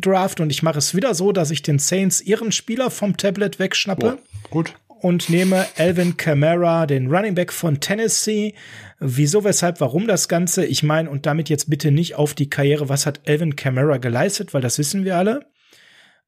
Draft 0.01 0.41
und 0.41 0.51
ich 0.51 0.63
mache 0.63 0.79
es 0.79 0.95
wieder 0.95 1.15
so, 1.15 1.33
dass 1.33 1.51
ich 1.51 1.63
den 1.63 1.79
Saints 1.79 2.23
ihren 2.23 2.51
Spieler 2.51 2.91
vom 2.91 3.17
Tablet 3.17 3.59
wegschnappe. 3.59 4.19
Boah, 4.43 4.51
gut. 4.51 4.75
Und 5.01 5.31
nehme 5.31 5.67
Alvin 5.77 6.17
Kamara, 6.17 6.87
den 6.87 7.09
Running 7.09 7.35
Back 7.35 7.53
von 7.53 7.81
Tennessee. 7.81 8.55
Wieso, 8.99 9.45
weshalb, 9.45 9.81
warum 9.81 10.07
das 10.07 10.29
Ganze? 10.29 10.67
Ich 10.67 10.83
meine, 10.83 11.09
und 11.09 11.25
damit 11.27 11.49
jetzt 11.49 11.71
bitte 11.71 11.91
nicht 11.91 12.17
auf 12.17 12.35
die 12.35 12.51
Karriere, 12.51 12.89
was 12.89 13.07
hat 13.07 13.21
Alvin 13.29 13.55
Kamara 13.55 13.99
geleistet, 13.99 14.55
weil 14.55 14.63
das 14.63 14.79
wissen 14.79 15.05
wir 15.05 15.17
alle. 15.17 15.47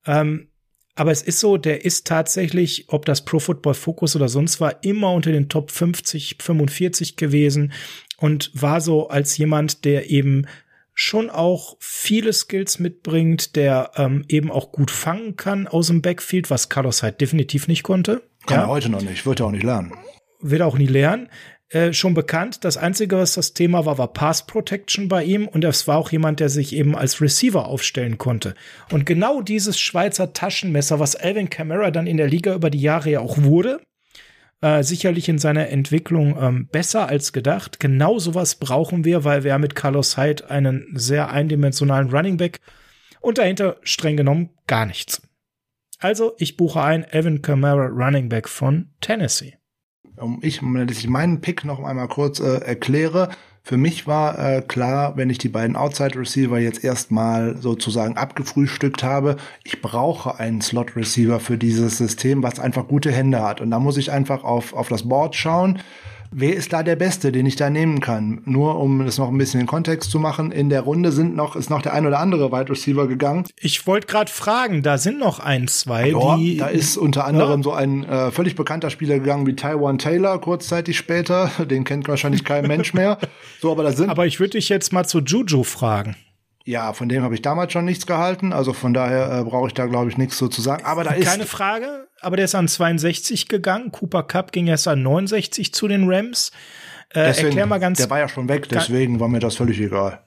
Ähm, 0.07 0.51
aber 0.95 1.13
es 1.13 1.23
ist 1.23 1.41
so, 1.41 1.57
der 1.57 1.85
ist 1.85 2.07
tatsächlich, 2.07 2.85
ob 2.89 3.07
das 3.07 3.25
Pro 3.25 3.39
Football 3.39 3.75
Focus 3.75 4.17
oder 4.17 4.29
sonst 4.29 4.61
war, 4.61 4.85
immer 4.85 5.13
unter 5.13 5.33
den 5.33 5.49
Top 5.49 5.71
50, 5.71 6.37
45 6.41 7.17
gewesen 7.17 7.73
und 8.19 8.51
war 8.55 8.81
so 8.81 9.09
als 9.09 9.37
jemand, 9.39 9.85
der 9.85 10.11
eben 10.11 10.47
schon 10.93 11.31
auch 11.31 11.77
viele 11.81 12.33
Skills 12.35 12.79
mitbringt, 12.79 13.57
der 13.57 13.93
ähm, 13.97 14.25
eben 14.29 14.51
auch 14.51 14.73
gut 14.73 14.91
fangen 14.91 15.37
kann 15.37 15.67
aus 15.67 15.87
dem 15.87 16.03
Backfield, 16.03 16.51
was 16.51 16.69
Carlos 16.69 17.03
halt 17.03 17.21
definitiv 17.21 17.69
nicht 17.69 17.83
konnte. 17.83 18.23
Kann 18.47 18.59
ja. 18.59 18.65
er 18.65 18.69
heute 18.69 18.89
noch 18.89 19.03
nicht, 19.03 19.27
wird 19.27 19.41
er 19.41 19.47
auch 19.47 19.51
nicht 19.51 19.65
lernen. 19.65 19.93
Wird 20.41 20.61
er 20.61 20.67
auch 20.67 20.79
nie 20.79 20.87
lernen. 20.87 21.29
Äh, 21.69 21.93
schon 21.93 22.15
bekannt. 22.15 22.65
Das 22.65 22.77
Einzige, 22.77 23.17
was 23.17 23.35
das 23.35 23.55
Thema 23.55 23.87
war, 23.87 23.97
war 23.97 24.13
Pass 24.13 24.45
Protection 24.47 25.09
bei 25.09 25.23
ihm. 25.23 25.47
Und 25.47 25.65
es 25.65 25.87
war 25.87 25.99
auch 25.99 26.11
jemand, 26.11 26.41
der 26.41 26.49
sich 26.49 26.75
eben 26.75 26.97
als 26.97 27.21
Receiver 27.21 27.67
aufstellen 27.67 28.19
konnte. 28.19 28.55
Und 28.91 29.07
genau 29.07 29.41
dieses 29.41 29.79
Schweizer 29.79 30.33
Taschenmesser, 30.33 30.99
was 30.99 31.15
Alvin 31.15 31.49
Kamara 31.49 31.93
dann 31.93 32.09
in 32.09 32.17
der 32.17 32.27
Liga 32.27 32.55
über 32.55 32.71
die 32.71 32.81
Jahre 32.81 33.11
ja 33.11 33.21
auch 33.21 33.39
wurde, 33.39 33.81
äh, 34.63 34.83
sicherlich 34.83 35.29
in 35.29 35.39
seiner 35.39 35.69
Entwicklung 35.69 36.37
ähm, 36.41 36.69
besser 36.73 37.09
als 37.09 37.33
gedacht. 37.33 37.79
Genau 37.79 38.19
sowas 38.19 38.57
brauchen 38.57 39.05
wir, 39.05 39.23
weil 39.23 39.45
wir 39.45 39.57
mit 39.59 39.77
Carlos 39.77 40.17
Hyde 40.17 40.51
einen 40.51 40.89
sehr 40.95 41.31
eindimensionalen 41.31 42.11
Running 42.11 42.37
Back 42.37 42.59
und 43.21 43.39
dahinter 43.39 43.77
streng 43.83 44.17
genommen 44.17 44.51
gar 44.67 44.87
nichts. 44.87 45.23
Also, 46.01 46.33
ich 46.39 46.57
buche 46.57 46.83
ein 46.83 47.07
Alvin 47.11 47.43
Kamara 47.43 47.87
Running 47.87 48.29
Back 48.29 48.49
von 48.49 48.91
Tennessee 49.01 49.61
um 50.21 50.39
ich, 50.43 50.61
dass 50.61 50.99
ich 50.99 51.09
meinen 51.09 51.41
Pick 51.41 51.65
noch 51.65 51.83
einmal 51.83 52.09
kurz 52.09 52.41
äh, 52.41 52.59
erkläre. 52.59 53.31
Für 53.63 53.77
mich 53.77 54.07
war 54.07 54.39
äh, 54.39 54.63
klar, 54.63 55.17
wenn 55.17 55.29
ich 55.29 55.39
die 55.39 55.49
beiden 55.49 55.77
Outside 55.77 56.19
Receiver 56.19 56.59
jetzt 56.59 56.83
erstmal 56.83 57.59
sozusagen 57.59 58.17
abgefrühstückt 58.17 59.03
habe, 59.03 59.37
ich 59.65 59.83
brauche 59.83 60.39
einen 60.39 60.63
Slot 60.63 60.97
Receiver 60.97 61.41
für 61.41 61.59
dieses 61.59 61.99
System, 61.99 62.43
was 62.43 62.59
einfach 62.59 62.89
gute 62.89 63.13
Hände 63.13 63.43
hat. 63.43 63.61
Und 63.61 63.71
da 63.71 63.79
muss 63.79 63.99
ich 63.99 64.13
einfach 64.13 64.45
auf, 64.45 64.73
auf 64.73 64.89
das 64.89 65.09
Board 65.09 65.35
schauen 65.37 65.81
wer 66.31 66.55
ist 66.55 66.73
da 66.73 66.83
der 66.83 66.97
Beste, 66.97 67.33
den 67.33 67.47
ich 67.47 67.57
da 67.57 67.71
nehmen 67.71 68.01
kann? 68.01 68.43
Nur 68.45 68.79
um 68.79 69.05
das 69.05 69.19
noch 69.19 69.29
ein 69.29 69.39
bisschen 69.39 69.61
in 69.61 69.67
Kontext 69.67 70.11
zu 70.11 70.19
machen, 70.19 70.53
in 70.53 70.71
der 70.71 70.83
Runde 70.83 71.13
sind 71.13 71.37
noch, 71.37 71.57
ist 71.57 71.71
noch 71.71 71.83
der 71.83 71.95
ein 71.95 72.07
oder 72.07 72.19
andere 72.19 72.53
Wide 72.53 72.71
Receiver 72.71 73.07
gegangen. 73.07 73.45
Ich 73.61 73.87
wollte 73.87 74.07
gerade 74.07 74.31
fragen, 74.31 74.83
da 74.83 74.99
sind 74.99 75.19
noch 75.19 75.41
ein, 75.41 75.69
zwei, 75.69 76.11
ja, 76.11 76.37
die. 76.37 76.57
Da 76.57 76.67
ist 76.67 76.97
unter 76.97 77.25
anderem 77.25 77.61
ja. 77.61 77.65
so 77.65 77.73
ein 77.73 78.05
äh, 78.05 78.31
völlig 78.31 78.55
bekannter 78.55 78.91
Spieler 78.91 79.19
gegangen 79.19 79.47
wie 79.47 79.57
Taiwan 79.57 79.99
Taylor, 79.99 80.41
kurzzeitig 80.41 80.97
später. 80.97 81.51
Den 81.59 81.85
kennt 81.85 82.09
wahrscheinlich 82.09 82.45
kein 82.45 82.67
Mensch 82.67 82.95
mehr. 82.95 83.19
So, 83.61 83.73
aber 83.73 83.83
da 83.83 83.93
sind. 83.93 84.09
Aber 84.09 84.27
ich 84.27 84.41
würde 84.41 84.53
dich 84.53 84.71
jetzt 84.71 84.91
mal 84.93 85.05
zu 85.05 85.19
Juju 85.21 85.65
fragen. 85.65 86.17
Ja, 86.65 86.93
von 86.93 87.09
dem 87.09 87.23
habe 87.23 87.35
ich 87.35 87.43
damals 87.43 87.73
schon 87.73 87.85
nichts 87.85 88.07
gehalten, 88.07 88.53
also 88.53 88.73
von 88.73 88.93
daher 88.93 89.41
äh, 89.41 89.45
brauche 89.45 89.69
ich 89.69 89.75
da 89.75 89.87
glaube 89.87 90.11
ich 90.11 90.19
nichts 90.19 90.37
so 90.37 90.49
zu 90.49 90.61
sagen. 90.61 90.85
Aber 90.85 91.05
da 91.05 91.13
ist 91.13 91.27
keine 91.27 91.47
Frage, 91.47 92.09
aber 92.21 92.37
der 92.37 92.45
ist 92.45 92.55
an 92.55 92.69
62 92.69 93.49
gegangen. 93.49 93.93
Cooper 93.93 94.23
Cup 94.23 94.53
ging 94.53 94.67
erst 94.67 94.87
an 94.87 95.03
69 95.03 95.73
zu 95.73 95.89
den 95.89 96.11
Rams. 96.11 96.53
Äh, 97.11 97.25
deswegen, 97.25 97.49
erklär 97.49 97.67
mal 97.67 97.81
ganz. 97.81 97.99
Der 97.99 98.11
war 98.11 98.19
ja 98.19 98.29
schon 98.29 98.49
weg, 98.49 98.69
deswegen 98.69 99.19
war 99.21 99.29
mir 99.29 99.41
das 99.41 99.57
völlig 99.57 99.81
egal. 99.81 100.21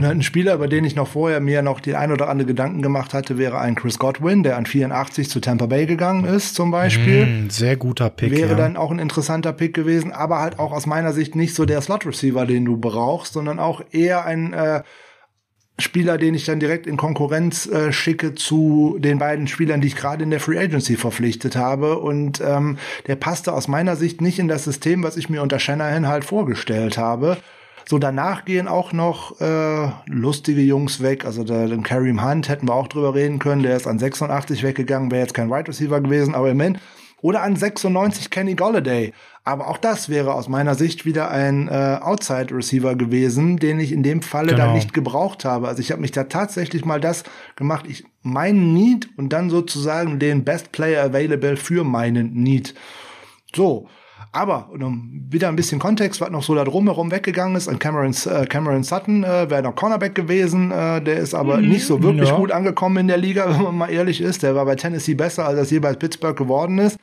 Ein 0.00 0.22
Spieler, 0.22 0.54
über 0.54 0.68
den 0.68 0.84
ich 0.84 0.94
noch 0.94 1.08
vorher 1.08 1.40
mir 1.40 1.62
noch 1.62 1.80
die 1.80 1.94
ein 1.94 2.12
oder 2.12 2.28
andere 2.28 2.46
Gedanken 2.46 2.82
gemacht 2.82 3.14
hatte, 3.14 3.38
wäre 3.38 3.58
ein 3.58 3.74
Chris 3.74 3.98
Godwin, 3.98 4.42
der 4.42 4.56
an 4.56 4.66
84 4.66 5.28
zu 5.28 5.40
Tampa 5.40 5.66
Bay 5.66 5.86
gegangen 5.86 6.24
ist, 6.24 6.54
zum 6.54 6.70
Beispiel. 6.70 7.26
Mm, 7.26 7.50
sehr 7.50 7.76
guter 7.76 8.10
Pick. 8.10 8.30
Wäre 8.30 8.50
ja. 8.50 8.56
dann 8.56 8.76
auch 8.76 8.90
ein 8.90 8.98
interessanter 8.98 9.52
Pick 9.52 9.74
gewesen, 9.74 10.12
aber 10.12 10.40
halt 10.40 10.58
auch 10.58 10.72
aus 10.72 10.86
meiner 10.86 11.12
Sicht 11.12 11.34
nicht 11.34 11.54
so 11.54 11.64
der 11.64 11.80
Slot-Receiver, 11.80 12.46
den 12.46 12.64
du 12.64 12.76
brauchst, 12.76 13.32
sondern 13.32 13.58
auch 13.58 13.82
eher 13.90 14.24
ein 14.24 14.52
äh, 14.52 14.82
Spieler, 15.78 16.16
den 16.16 16.34
ich 16.34 16.44
dann 16.46 16.58
direkt 16.58 16.86
in 16.86 16.96
Konkurrenz 16.96 17.66
äh, 17.66 17.92
schicke 17.92 18.34
zu 18.34 18.96
den 18.98 19.18
beiden 19.18 19.46
Spielern, 19.46 19.82
die 19.82 19.88
ich 19.88 19.96
gerade 19.96 20.24
in 20.24 20.30
der 20.30 20.40
Free 20.40 20.58
Agency 20.58 20.96
verpflichtet 20.96 21.54
habe. 21.54 21.98
Und 21.98 22.40
ähm, 22.40 22.78
der 23.06 23.16
passte 23.16 23.52
aus 23.52 23.68
meiner 23.68 23.96
Sicht 23.96 24.22
nicht 24.22 24.38
in 24.38 24.48
das 24.48 24.64
System, 24.64 25.02
was 25.02 25.18
ich 25.18 25.28
mir 25.28 25.42
unter 25.42 25.58
Shanahan 25.58 26.08
halt 26.08 26.24
vorgestellt 26.24 26.96
habe. 26.96 27.36
So, 27.88 28.00
danach 28.00 28.44
gehen 28.44 28.66
auch 28.66 28.92
noch 28.92 29.40
äh, 29.40 29.90
lustige 30.06 30.60
Jungs 30.60 31.02
weg. 31.02 31.24
Also 31.24 31.44
der, 31.44 31.68
den 31.68 31.84
Kareem 31.84 32.24
Hunt 32.24 32.48
hätten 32.48 32.66
wir 32.68 32.74
auch 32.74 32.88
drüber 32.88 33.14
reden 33.14 33.38
können. 33.38 33.62
Der 33.62 33.76
ist 33.76 33.86
an 33.86 34.00
86 34.00 34.64
weggegangen, 34.64 35.12
wäre 35.12 35.22
jetzt 35.22 35.34
kein 35.34 35.50
Wide 35.50 35.68
Receiver 35.68 36.00
gewesen, 36.00 36.34
aber 36.34 36.50
im 36.50 36.56
Moment. 36.56 36.80
Oder 37.22 37.42
an 37.42 37.54
96 37.54 38.30
Kenny 38.30 38.54
Golladay. 38.56 39.12
Aber 39.44 39.68
auch 39.68 39.78
das 39.78 40.08
wäre 40.08 40.34
aus 40.34 40.48
meiner 40.48 40.74
Sicht 40.74 41.06
wieder 41.06 41.30
ein 41.30 41.68
äh, 41.68 41.98
Outside 42.02 42.52
Receiver 42.52 42.96
gewesen, 42.96 43.58
den 43.58 43.78
ich 43.78 43.92
in 43.92 44.02
dem 44.02 44.20
Falle 44.20 44.52
genau. 44.52 44.66
dann 44.66 44.74
nicht 44.74 44.92
gebraucht 44.92 45.44
habe. 45.44 45.68
Also 45.68 45.80
ich 45.80 45.92
habe 45.92 46.00
mich 46.00 46.10
da 46.10 46.24
tatsächlich 46.24 46.84
mal 46.84 47.00
das 47.00 47.22
gemacht, 47.54 47.86
ich 47.88 48.04
meinen 48.22 48.74
Need 48.74 49.08
und 49.16 49.32
dann 49.32 49.48
sozusagen 49.48 50.18
den 50.18 50.44
Best 50.44 50.72
Player 50.72 51.04
Available 51.04 51.56
für 51.56 51.84
meinen 51.84 52.34
Need. 52.34 52.74
So, 53.54 53.88
aber 54.32 54.68
um 54.70 55.26
wieder 55.30 55.48
ein 55.48 55.56
bisschen 55.56 55.78
Kontext, 55.78 56.20
was 56.20 56.30
noch 56.30 56.42
so 56.42 56.54
da 56.54 56.64
drumherum 56.64 57.10
weggegangen 57.10 57.56
ist, 57.56 57.68
an 57.68 57.78
Cameron, 57.78 58.14
äh, 58.26 58.46
Cameron 58.46 58.82
Sutton 58.82 59.24
äh, 59.24 59.48
wäre 59.48 59.62
noch 59.62 59.74
Cornerback 59.74 60.14
gewesen, 60.14 60.70
äh, 60.70 61.00
der 61.00 61.18
ist 61.18 61.34
aber 61.34 61.58
mhm, 61.58 61.68
nicht 61.68 61.86
so 61.86 62.02
wirklich 62.02 62.28
ja. 62.28 62.36
gut 62.36 62.52
angekommen 62.52 62.98
in 62.98 63.08
der 63.08 63.16
Liga, 63.16 63.48
wenn 63.54 63.62
man 63.62 63.76
mal 63.76 63.90
ehrlich 63.90 64.20
ist. 64.20 64.42
Der 64.42 64.54
war 64.54 64.64
bei 64.64 64.74
Tennessee 64.74 65.14
besser, 65.14 65.46
als 65.46 65.58
das 65.58 65.70
je 65.70 65.78
bei 65.78 65.94
Pittsburgh 65.94 66.36
geworden 66.36 66.78
ist. 66.78 66.98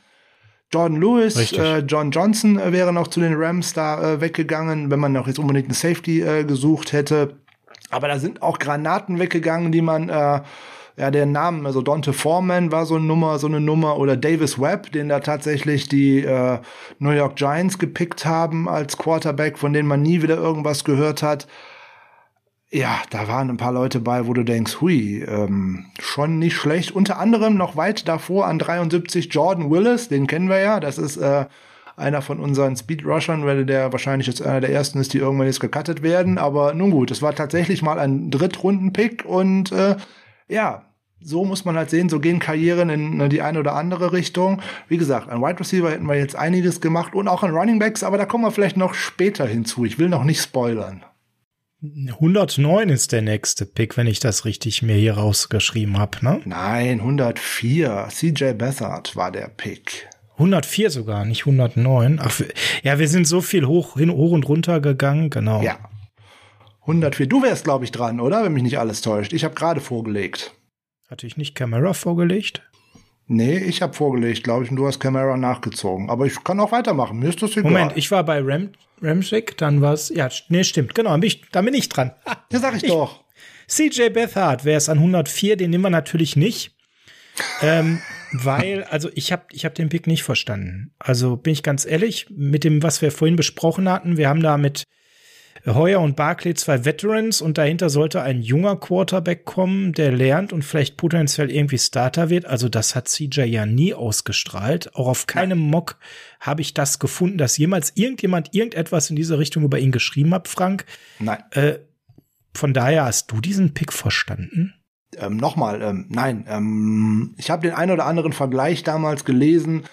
Jordan 0.72 1.00
Lewis, 1.00 1.52
äh, 1.54 1.80
John 1.80 2.12
Johnson 2.12 2.60
äh, 2.60 2.72
wäre 2.72 2.92
noch 2.92 3.08
zu 3.08 3.20
den 3.20 3.36
Rams 3.36 3.74
da 3.74 4.14
äh, 4.14 4.22
weggegangen, 4.22 4.90
wenn 4.90 5.00
man 5.00 5.12
noch 5.12 5.28
jetzt 5.28 5.40
unbedingt 5.40 5.68
einen 5.68 5.76
Safety 5.76 6.22
äh, 6.22 6.44
gesucht 6.44 6.94
hätte. 6.94 7.36
Aber 7.92 8.08
da 8.08 8.18
sind 8.18 8.42
auch 8.42 8.58
Granaten 8.58 9.20
weggegangen, 9.20 9.72
die 9.72 9.84
man 9.84 10.10
ja, 10.96 11.10
der 11.10 11.26
Namen, 11.26 11.66
also 11.66 11.82
Dante 11.82 12.14
Foreman 12.14 12.72
war 12.72 12.86
so 12.86 12.96
eine 12.96 13.06
Nummer, 13.06 13.40
so 13.40 13.48
eine 13.48 13.60
Nummer, 13.60 13.98
oder 13.98 14.16
Davis 14.16 14.60
Webb, 14.60 14.92
den 14.92 15.10
da 15.10 15.20
tatsächlich 15.22 15.88
die 15.88 16.20
äh, 16.20 16.60
New 17.00 17.12
York 17.12 17.36
Giants 17.36 17.80
gepickt 17.80 18.26
haben 18.26 18.70
als 18.70 18.98
Quarterback, 18.98 19.58
von 19.58 19.74
denen 19.74 19.88
man 19.88 20.04
nie 20.04 20.22
wieder 20.22 20.38
irgendwas 20.38 20.84
gehört 20.84 21.24
hat. 21.24 21.48
Ja, 22.70 23.02
da 23.10 23.28
waren 23.28 23.50
ein 23.50 23.58
paar 23.58 23.72
Leute 23.72 24.00
bei, 24.00 24.28
wo 24.28 24.34
du 24.34 24.44
denkst, 24.44 24.82
hui, 24.82 25.24
ähm, 25.24 25.86
schon 26.00 26.40
nicht 26.40 26.56
schlecht. 26.56 26.92
Unter 26.92 27.20
anderem 27.20 27.56
noch 27.56 27.76
weit 27.76 28.08
davor 28.08 28.48
an 28.48 28.60
73 28.60 29.32
Jordan 29.32 29.70
Willis, 29.70 30.10
den 30.10 30.28
kennen 30.28 30.50
wir 30.50 30.60
ja, 30.60 30.80
das 30.80 30.98
ist 30.98 31.18
äh, 31.18 31.46
einer 31.96 32.22
von 32.22 32.40
unseren 32.40 32.76
Speedrushern, 32.76 33.46
weil 33.46 33.66
der 33.66 33.92
wahrscheinlich 33.92 34.28
jetzt 34.28 34.42
einer 34.42 34.62
der 34.62 34.72
ersten 34.72 35.00
ist, 35.00 35.14
die 35.14 35.20
irgendwann 35.20 35.48
jetzt 35.48 35.60
gecuttet 35.60 36.02
werden. 36.02 36.38
Aber 36.38 36.74
nun 36.74 36.92
gut, 36.92 37.12
es 37.12 37.22
war 37.22 37.36
tatsächlich 37.36 37.82
mal 37.84 38.00
ein 38.00 38.32
Drittrunden-Pick 38.32 39.26
und 39.26 39.72
äh, 39.72 39.96
ja, 40.54 40.86
so 41.20 41.46
muss 41.46 41.66
man 41.66 41.78
halt 41.78 41.90
sehen, 41.90 42.10
so 42.10 42.20
gehen 42.20 42.40
Karrieren 42.40 42.90
in 42.90 43.18
ne, 43.18 43.30
die 43.30 43.42
eine 43.42 43.60
oder 43.60 43.76
andere 43.76 44.12
Richtung. 44.12 44.62
Wie 44.88 44.98
gesagt, 44.98 45.30
an 45.30 45.42
Wide 45.42 45.60
Receiver 45.60 45.90
hätten 45.90 46.06
wir 46.06 46.16
jetzt 46.16 46.36
einiges 46.36 46.82
gemacht 46.82 47.16
und 47.16 47.28
auch 47.28 47.44
an 47.44 47.52
Running 47.52 47.80
Backs, 47.80 48.04
aber 48.04 48.18
da 48.18 48.26
kommen 48.26 48.44
wir 48.44 48.52
vielleicht 48.52 48.78
noch 48.78 48.94
später 48.94 49.46
hinzu. 49.46 49.86
Ich 49.86 50.00
will 50.00 50.10
noch 50.10 50.24
nicht 50.24 50.42
spoilern. 50.42 51.04
109 51.82 52.90
ist 52.90 53.12
der 53.12 53.22
nächste 53.22 53.66
Pick, 53.66 53.98
wenn 53.98 54.08
ich 54.08 54.22
das 54.22 54.46
richtig 54.46 54.84
mir 54.84 54.96
hier 54.96 55.16
rausgeschrieben 55.16 55.98
habe, 55.98 56.18
ne? 56.22 56.40
Nein, 56.46 57.02
104. 57.02 58.08
CJ 58.10 58.54
Beathard 58.54 59.18
war 59.18 59.32
der 59.32 59.50
Pick. 59.50 60.08
104 60.36 60.90
sogar, 60.90 61.26
nicht 61.26 61.42
109. 61.42 62.22
Ach, 62.24 62.42
ja, 62.84 63.00
wir 63.00 63.08
sind 63.10 63.28
so 63.28 63.42
viel 63.42 63.66
hoch, 63.66 63.98
hin, 63.98 64.12
hoch 64.12 64.32
und 64.32 64.48
runter 64.48 64.80
gegangen, 64.80 65.30
genau. 65.30 65.62
Ja, 65.62 65.78
104. 66.84 67.28
Du 67.28 67.42
wärst, 67.42 67.64
glaube 67.64 67.86
ich, 67.86 67.92
dran, 67.92 68.20
oder? 68.20 68.44
Wenn 68.44 68.54
mich 68.54 68.64
nicht 68.64 68.80
alles 68.80 69.02
täuscht. 69.02 69.34
Ich 69.34 69.44
habe 69.44 69.56
gerade 69.56 69.82
vorgelegt. 69.82 70.54
Hatte 71.10 71.28
ich 71.28 71.38
nicht 71.38 71.56
Camera 71.56 71.94
vorgelegt? 71.94 72.62
Nee, 73.28 73.58
ich 73.58 73.82
habe 73.82 73.94
vorgelegt, 73.94 74.44
glaube 74.44 74.66
ich, 74.66 74.70
und 74.72 74.76
du 74.76 74.86
hast 74.86 75.00
Camera 75.00 75.38
nachgezogen. 75.38 76.10
Aber 76.10 76.26
ich 76.26 76.44
kann 76.44 76.60
auch 76.60 76.72
weitermachen. 76.72 77.20
Mir 77.20 77.30
ist 77.30 77.42
das 77.42 77.52
egal. 77.52 77.72
Moment, 77.72 77.94
ich 77.96 78.12
war 78.12 78.24
bei 78.24 78.40
Ram 78.42 78.70
Ramschick, 79.02 79.58
dann 79.58 79.82
war 79.82 79.94
es. 79.94 80.10
Ja, 80.10 80.30
nee, 80.50 80.64
stimmt. 80.64 80.96
Genau, 80.96 81.14
bin 81.14 81.24
ich, 81.24 81.50
da 81.52 81.62
bin 81.62 81.74
ich 81.74 81.90
dran. 81.90 82.12
Ja, 82.52 82.60
sag 82.60 82.76
ich, 82.76 82.84
ich 82.84 82.90
doch. 82.90 83.24
CJ 83.68 84.10
Bethard 84.10 84.66
wäre 84.66 84.78
es 84.78 84.90
an 84.90 84.98
104, 84.98 85.56
den 85.56 85.72
nehmen 85.72 85.84
wir 85.84 85.90
natürlich 85.90 86.36
nicht. 86.36 86.76
ähm, 87.62 88.00
weil, 88.32 88.84
also 88.84 89.10
ich 89.16 89.32
habe 89.32 89.46
ich 89.52 89.66
hab 89.66 89.74
den 89.76 89.90
Pick 89.90 90.06
nicht 90.06 90.24
verstanden. 90.24 90.94
Also 91.00 91.38
bin 91.38 91.54
ich 91.54 91.64
ganz 91.64 91.86
ehrlich, 91.86 92.28
mit 92.30 92.64
dem, 92.64 92.84
was 92.84 93.02
wir 93.02 93.12
vorhin 93.12 93.36
besprochen 93.36 93.90
hatten, 93.90 94.18
wir 94.18 94.30
haben 94.30 94.44
da 94.44 94.58
mit 94.58 94.84
Heuer 95.66 96.02
und 96.02 96.18
Barclay 96.18 96.54
zwei 96.56 96.84
Veterans 96.84 97.42
und 97.42 97.58
dahinter 97.58 97.90
sollte 97.90 98.22
ein 98.22 98.42
junger 98.42 98.76
Quarterback 98.76 99.46
kommen, 99.46 99.94
der 99.94 100.12
lernt 100.12 100.52
und 100.52 100.64
vielleicht 100.64 100.98
potenziell 100.98 101.50
irgendwie 101.50 101.78
Starter 101.78 102.30
wird. 102.30 102.46
Also 102.46 102.68
das 102.68 102.96
hat 102.96 103.08
CJ 103.08 103.44
ja 103.44 103.66
nie 103.66 103.94
ausgestrahlt. 103.94 104.94
Auch 104.96 105.08
auf 105.08 105.26
keinem 105.26 105.60
Mock 105.60 105.98
habe 106.42 106.62
ich 106.62 106.74
das 106.74 107.00
gefunden, 107.00 107.38
dass 107.38 107.58
jemals 107.58 107.94
irgendjemand 107.96 108.54
irgendetwas 108.54 109.10
in 109.10 109.16
diese 109.16 109.40
Richtung 109.40 109.64
über 109.64 109.80
ihn 109.80 109.94
geschrieben 109.94 110.34
hat, 110.34 110.50
Frank. 110.50 110.86
Nein. 111.20 111.42
Äh, 111.52 111.76
von 112.54 112.74
daher 112.74 113.06
hast 113.06 113.32
du 113.32 113.40
diesen 113.40 113.74
Pick 113.74 113.94
verstanden? 113.94 114.74
Ähm, 115.18 115.38
Nochmal, 115.38 115.82
ähm, 115.82 116.06
nein. 116.10 116.46
Ähm, 116.50 117.36
ich 117.38 117.50
habe 117.50 117.68
den 117.68 117.76
einen 117.76 117.92
oder 117.92 118.06
anderen 118.06 118.34
Vergleich 118.34 118.84
damals 118.84 119.24
gelesen 119.24 119.84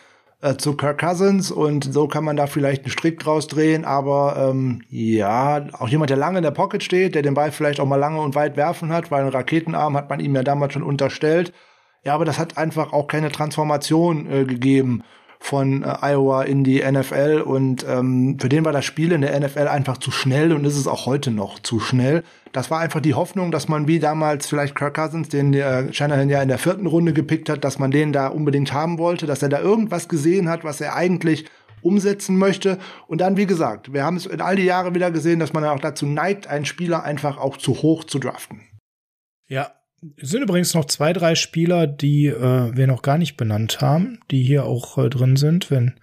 äh, 0.42 0.56
zu 0.56 0.76
Kirk 0.76 1.00
Cousins 1.00 1.50
und 1.50 1.92
so 1.92 2.08
kann 2.08 2.24
man 2.24 2.36
da 2.36 2.46
vielleicht 2.46 2.84
einen 2.84 2.90
Strick 2.90 3.20
draus 3.20 3.46
drehen, 3.46 3.84
aber 3.84 4.50
ähm, 4.50 4.82
ja, 4.88 5.66
auch 5.72 5.88
jemand, 5.88 6.10
der 6.10 6.16
lange 6.16 6.38
in 6.38 6.44
der 6.44 6.50
Pocket 6.50 6.82
steht, 6.82 7.14
der 7.14 7.22
den 7.22 7.34
Ball 7.34 7.52
vielleicht 7.52 7.80
auch 7.80 7.86
mal 7.86 7.96
lange 7.96 8.20
und 8.20 8.34
weit 8.34 8.56
werfen 8.56 8.92
hat, 8.92 9.10
weil 9.10 9.24
ein 9.24 9.30
Raketenarm 9.30 9.96
hat 9.96 10.08
man 10.08 10.20
ihm 10.20 10.34
ja 10.34 10.42
damals 10.42 10.72
schon 10.72 10.82
unterstellt. 10.82 11.52
Ja, 12.04 12.14
aber 12.14 12.24
das 12.24 12.38
hat 12.38 12.56
einfach 12.56 12.92
auch 12.92 13.06
keine 13.06 13.30
Transformation 13.30 14.30
äh, 14.30 14.44
gegeben 14.44 15.02
von 15.42 15.82
äh, 15.82 15.96
Iowa 16.02 16.42
in 16.42 16.62
die 16.62 16.80
NFL 16.80 17.42
und 17.44 17.84
ähm, 17.88 18.36
für 18.38 18.50
den 18.50 18.64
war 18.64 18.72
das 18.72 18.84
Spiel 18.84 19.10
in 19.10 19.22
der 19.22 19.40
NFL 19.40 19.68
einfach 19.68 19.96
zu 19.96 20.10
schnell 20.10 20.52
und 20.52 20.64
ist 20.66 20.76
es 20.76 20.86
auch 20.86 21.06
heute 21.06 21.30
noch 21.30 21.58
zu 21.58 21.80
schnell. 21.80 22.22
Das 22.52 22.70
war 22.70 22.80
einfach 22.80 23.00
die 23.00 23.14
Hoffnung, 23.14 23.50
dass 23.50 23.66
man 23.66 23.88
wie 23.88 23.98
damals 23.98 24.46
vielleicht 24.46 24.74
Kirk 24.74 24.94
Cousins, 24.94 25.30
den 25.30 25.52
der 25.52 25.92
Shanahan 25.92 26.28
ja 26.28 26.42
in 26.42 26.48
der 26.48 26.58
vierten 26.58 26.86
Runde 26.86 27.14
gepickt 27.14 27.48
hat, 27.48 27.64
dass 27.64 27.78
man 27.78 27.90
den 27.90 28.12
da 28.12 28.28
unbedingt 28.28 28.72
haben 28.74 28.98
wollte, 28.98 29.26
dass 29.26 29.42
er 29.42 29.48
da 29.48 29.60
irgendwas 29.60 30.08
gesehen 30.08 30.48
hat, 30.48 30.62
was 30.62 30.80
er 30.80 30.94
eigentlich 30.94 31.46
umsetzen 31.80 32.36
möchte. 32.36 32.78
Und 33.06 33.22
dann, 33.22 33.38
wie 33.38 33.46
gesagt, 33.46 33.94
wir 33.94 34.04
haben 34.04 34.16
es 34.16 34.26
in 34.26 34.42
all 34.42 34.56
die 34.56 34.64
Jahre 34.64 34.94
wieder 34.94 35.10
gesehen, 35.10 35.40
dass 35.40 35.54
man 35.54 35.64
auch 35.64 35.80
dazu 35.80 36.04
neigt, 36.04 36.48
einen 36.48 36.66
Spieler 36.66 37.02
einfach 37.02 37.38
auch 37.38 37.56
zu 37.56 37.82
hoch 37.82 38.04
zu 38.04 38.18
draften. 38.18 38.60
Ja, 39.48 39.72
es 40.16 40.30
sind 40.30 40.42
übrigens 40.42 40.74
noch 40.74 40.86
zwei, 40.86 41.12
drei 41.12 41.34
Spieler, 41.34 41.86
die 41.86 42.26
äh, 42.26 42.76
wir 42.76 42.86
noch 42.86 43.02
gar 43.02 43.18
nicht 43.18 43.36
benannt 43.36 43.80
haben, 43.80 44.20
die 44.30 44.42
hier 44.42 44.64
auch 44.64 44.98
äh, 44.98 45.10
drin 45.10 45.36
sind, 45.36 45.70
wenn 45.70 45.94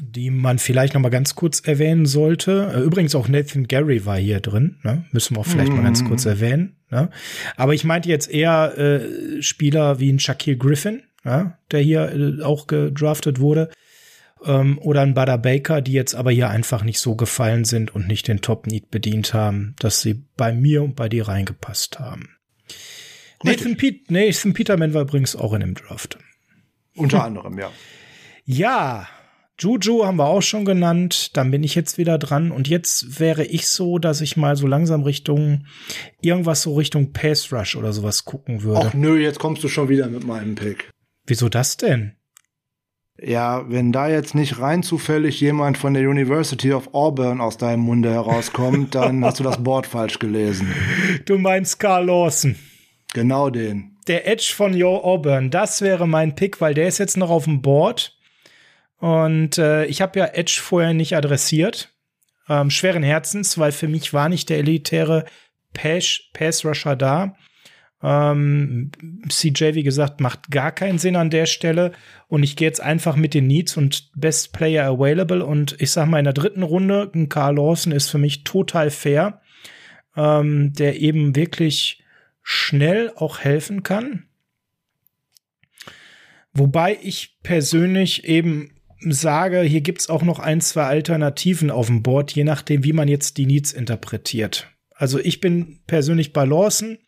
die 0.00 0.30
man 0.30 0.58
vielleicht 0.58 0.94
noch 0.94 1.00
mal 1.00 1.08
ganz 1.08 1.34
kurz 1.34 1.60
erwähnen 1.60 2.06
sollte. 2.06 2.72
Äh, 2.74 2.80
übrigens 2.80 3.14
auch 3.14 3.28
Nathan 3.28 3.66
Gary 3.66 4.06
war 4.06 4.16
hier 4.16 4.40
drin, 4.40 4.76
ne? 4.82 5.04
müssen 5.12 5.36
wir 5.36 5.40
auch 5.40 5.46
vielleicht 5.46 5.72
mm. 5.72 5.76
mal 5.76 5.82
ganz 5.82 6.04
kurz 6.04 6.24
erwähnen. 6.24 6.76
Ne? 6.90 7.10
Aber 7.56 7.74
ich 7.74 7.84
meinte 7.84 8.08
jetzt 8.08 8.30
eher 8.30 8.78
äh, 8.78 9.42
Spieler 9.42 9.98
wie 10.00 10.10
ein 10.10 10.20
Shaquille 10.20 10.56
Griffin, 10.56 11.02
ja? 11.24 11.58
der 11.70 11.80
hier 11.80 12.12
äh, 12.12 12.42
auch 12.42 12.66
gedraftet 12.66 13.40
wurde 13.40 13.70
ähm, 14.44 14.78
oder 14.78 15.02
ein 15.02 15.14
Butter 15.14 15.38
Baker, 15.38 15.80
die 15.80 15.92
jetzt 15.92 16.14
aber 16.14 16.30
hier 16.30 16.50
einfach 16.50 16.84
nicht 16.84 17.00
so 17.00 17.16
gefallen 17.16 17.64
sind 17.64 17.94
und 17.94 18.06
nicht 18.06 18.28
den 18.28 18.40
Top 18.40 18.66
Need 18.66 18.90
bedient 18.90 19.34
haben, 19.34 19.74
dass 19.78 20.00
sie 20.00 20.24
bei 20.36 20.52
mir 20.52 20.82
und 20.82 20.96
bei 20.96 21.08
dir 21.08 21.28
reingepasst 21.28 21.98
haben. 21.98 22.36
Nathan, 23.42 23.76
Piet, 23.76 24.10
Nathan 24.10 24.52
Peterman 24.52 24.94
war 24.94 25.02
übrigens 25.02 25.36
auch 25.36 25.52
in 25.52 25.60
dem 25.60 25.74
Draft. 25.74 26.18
Unter 26.94 27.22
anderem, 27.22 27.58
ja. 27.58 27.70
Ja, 28.44 29.08
Juju 29.60 30.04
haben 30.04 30.16
wir 30.16 30.26
auch 30.26 30.42
schon 30.42 30.64
genannt. 30.64 31.36
Dann 31.36 31.50
bin 31.50 31.62
ich 31.62 31.74
jetzt 31.74 31.98
wieder 31.98 32.18
dran. 32.18 32.50
Und 32.50 32.68
jetzt 32.68 33.20
wäre 33.20 33.44
ich 33.44 33.68
so, 33.68 33.98
dass 33.98 34.20
ich 34.20 34.36
mal 34.36 34.56
so 34.56 34.66
langsam 34.66 35.02
Richtung 35.02 35.66
irgendwas 36.20 36.62
so 36.62 36.74
Richtung 36.76 37.12
Pass 37.12 37.52
Rush 37.52 37.76
oder 37.76 37.92
sowas 37.92 38.24
gucken 38.24 38.62
würde. 38.62 38.88
Ach 38.88 38.94
nö, 38.94 39.18
jetzt 39.18 39.38
kommst 39.38 39.62
du 39.64 39.68
schon 39.68 39.88
wieder 39.88 40.08
mit 40.08 40.24
meinem 40.24 40.54
Pick. 40.54 40.90
Wieso 41.26 41.48
das 41.48 41.76
denn? 41.76 42.17
Ja, 43.20 43.68
wenn 43.68 43.90
da 43.90 44.08
jetzt 44.08 44.34
nicht 44.34 44.60
rein 44.60 44.82
zufällig 44.82 45.40
jemand 45.40 45.76
von 45.76 45.92
der 45.94 46.08
University 46.08 46.72
of 46.72 46.94
Auburn 46.94 47.40
aus 47.40 47.56
deinem 47.56 47.80
Munde 47.80 48.12
herauskommt, 48.12 48.94
dann 48.94 49.24
hast 49.24 49.40
du 49.40 49.44
das 49.44 49.62
Board 49.62 49.86
falsch 49.86 50.18
gelesen. 50.18 50.72
Du 51.24 51.36
meinst 51.36 51.80
Carl 51.80 52.06
Lawson. 52.06 52.56
Genau 53.14 53.50
den. 53.50 53.96
Der 54.06 54.26
Edge 54.26 54.52
von 54.54 54.72
Yo 54.72 54.98
Auburn, 54.98 55.50
das 55.50 55.82
wäre 55.82 56.06
mein 56.06 56.34
Pick, 56.34 56.60
weil 56.60 56.74
der 56.74 56.88
ist 56.88 56.98
jetzt 56.98 57.16
noch 57.16 57.30
auf 57.30 57.44
dem 57.44 57.60
Board. 57.60 58.16
Und 58.98 59.58
äh, 59.58 59.84
ich 59.86 60.00
habe 60.00 60.18
ja 60.18 60.26
Edge 60.26 60.60
vorher 60.62 60.94
nicht 60.94 61.16
adressiert. 61.16 61.92
Ähm, 62.48 62.70
schweren 62.70 63.02
Herzens, 63.02 63.58
weil 63.58 63.72
für 63.72 63.88
mich 63.88 64.14
war 64.14 64.28
nicht 64.28 64.48
der 64.48 64.58
elitäre 64.58 65.24
Pass-Rusher 65.74 66.96
da. 66.96 67.36
Ähm, 68.02 68.90
CJ, 69.28 69.74
wie 69.74 69.82
gesagt, 69.82 70.20
macht 70.20 70.50
gar 70.50 70.72
keinen 70.72 70.98
Sinn 70.98 71.16
an 71.16 71.30
der 71.30 71.46
Stelle. 71.46 71.92
Und 72.28 72.42
ich 72.42 72.56
gehe 72.56 72.68
jetzt 72.68 72.80
einfach 72.80 73.16
mit 73.16 73.34
den 73.34 73.46
Needs 73.46 73.76
und 73.76 74.10
Best 74.14 74.52
Player 74.52 74.86
Available. 74.86 75.44
Und 75.44 75.76
ich 75.80 75.90
sag 75.90 76.08
mal, 76.08 76.18
in 76.18 76.24
der 76.24 76.32
dritten 76.32 76.62
Runde, 76.62 77.10
ein 77.14 77.28
Carl 77.28 77.56
Lawson 77.56 77.92
ist 77.92 78.08
für 78.08 78.18
mich 78.18 78.44
total 78.44 78.90
fair, 78.90 79.40
ähm, 80.16 80.72
der 80.74 81.00
eben 81.00 81.34
wirklich 81.34 82.02
schnell 82.42 83.12
auch 83.16 83.40
helfen 83.40 83.82
kann. 83.82 84.24
Wobei 86.52 86.98
ich 87.02 87.38
persönlich 87.42 88.24
eben 88.24 88.70
sage, 89.00 89.60
hier 89.60 89.80
gibt's 89.80 90.08
auch 90.08 90.22
noch 90.22 90.38
ein, 90.38 90.60
zwei 90.60 90.84
Alternativen 90.84 91.70
auf 91.70 91.86
dem 91.86 92.02
Board, 92.02 92.32
je 92.32 92.44
nachdem, 92.44 92.84
wie 92.84 92.92
man 92.92 93.06
jetzt 93.06 93.36
die 93.36 93.46
Needs 93.46 93.72
interpretiert. 93.72 94.70
Also 94.94 95.20
ich 95.20 95.40
bin 95.40 95.80
persönlich 95.86 96.32
bei 96.32 96.44
Lawson 96.44 96.98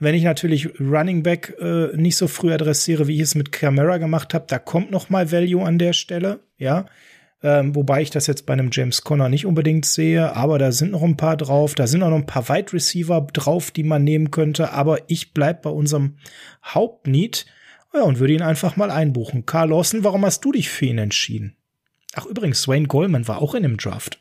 wenn 0.00 0.14
ich 0.14 0.24
natürlich 0.24 0.80
Running 0.80 1.22
Back 1.22 1.54
äh, 1.60 1.96
nicht 1.96 2.16
so 2.16 2.26
früh 2.26 2.52
adressiere, 2.52 3.06
wie 3.06 3.14
ich 3.14 3.20
es 3.20 3.34
mit 3.34 3.52
Camera 3.52 3.98
gemacht 3.98 4.34
habe, 4.34 4.46
da 4.48 4.58
kommt 4.58 4.90
noch 4.90 5.10
mal 5.10 5.30
Value 5.30 5.64
an 5.64 5.78
der 5.78 5.92
Stelle, 5.92 6.40
ja. 6.58 6.86
Ähm, 7.42 7.74
wobei 7.74 8.02
ich 8.02 8.10
das 8.10 8.26
jetzt 8.26 8.44
bei 8.44 8.52
einem 8.52 8.68
James 8.70 9.02
Conner 9.02 9.30
nicht 9.30 9.46
unbedingt 9.46 9.86
sehe, 9.86 10.36
aber 10.36 10.58
da 10.58 10.72
sind 10.72 10.90
noch 10.90 11.02
ein 11.02 11.16
paar 11.16 11.38
drauf, 11.38 11.74
da 11.74 11.86
sind 11.86 12.02
auch 12.02 12.10
noch 12.10 12.16
ein 12.16 12.26
paar 12.26 12.48
Wide 12.48 12.72
Receiver 12.72 13.26
drauf, 13.32 13.70
die 13.70 13.82
man 13.82 14.04
nehmen 14.04 14.30
könnte, 14.30 14.72
aber 14.72 14.98
ich 15.08 15.32
bleib 15.32 15.62
bei 15.62 15.70
unserem 15.70 16.16
Hauptneed 16.64 17.46
ja, 17.94 18.02
und 18.02 18.18
würde 18.18 18.34
ihn 18.34 18.42
einfach 18.42 18.76
mal 18.76 18.90
einbuchen. 18.90 19.46
Carl 19.46 19.70
Lawson, 19.70 20.04
warum 20.04 20.24
hast 20.24 20.44
du 20.44 20.52
dich 20.52 20.68
für 20.68 20.86
ihn 20.86 20.98
entschieden? 20.98 21.56
Ach, 22.14 22.26
übrigens, 22.26 22.66
Wayne 22.68 22.88
Goldman 22.88 23.28
war 23.28 23.40
auch 23.40 23.54
in 23.54 23.62
dem 23.62 23.76
Draft. 23.76 24.20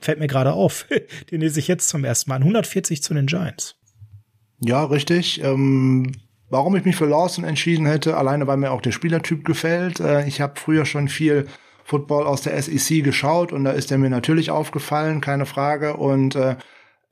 Fällt 0.00 0.18
mir 0.18 0.26
gerade 0.26 0.52
auf. 0.52 0.86
Den 1.30 1.40
lese 1.40 1.60
ich 1.60 1.68
jetzt 1.68 1.88
zum 1.88 2.04
ersten 2.04 2.30
Mal. 2.30 2.36
140 2.36 3.02
zu 3.02 3.14
den 3.14 3.26
Giants. 3.26 3.76
Ja, 4.60 4.84
richtig. 4.84 5.42
Ähm, 5.42 6.12
warum 6.50 6.76
ich 6.76 6.84
mich 6.84 6.96
für 6.96 7.06
Lawson 7.06 7.44
entschieden 7.44 7.86
hätte, 7.86 8.16
alleine 8.16 8.46
weil 8.46 8.56
mir 8.56 8.72
auch 8.72 8.80
der 8.80 8.92
Spielertyp 8.92 9.44
gefällt. 9.44 10.00
Äh, 10.00 10.26
ich 10.26 10.40
habe 10.40 10.58
früher 10.58 10.86
schon 10.86 11.08
viel 11.08 11.46
Football 11.84 12.26
aus 12.26 12.42
der 12.42 12.60
SEC 12.60 13.04
geschaut 13.04 13.52
und 13.52 13.64
da 13.64 13.70
ist 13.70 13.92
er 13.92 13.98
mir 13.98 14.10
natürlich 14.10 14.50
aufgefallen, 14.50 15.20
keine 15.20 15.46
Frage. 15.46 15.96
Und 15.96 16.34
äh, 16.34 16.56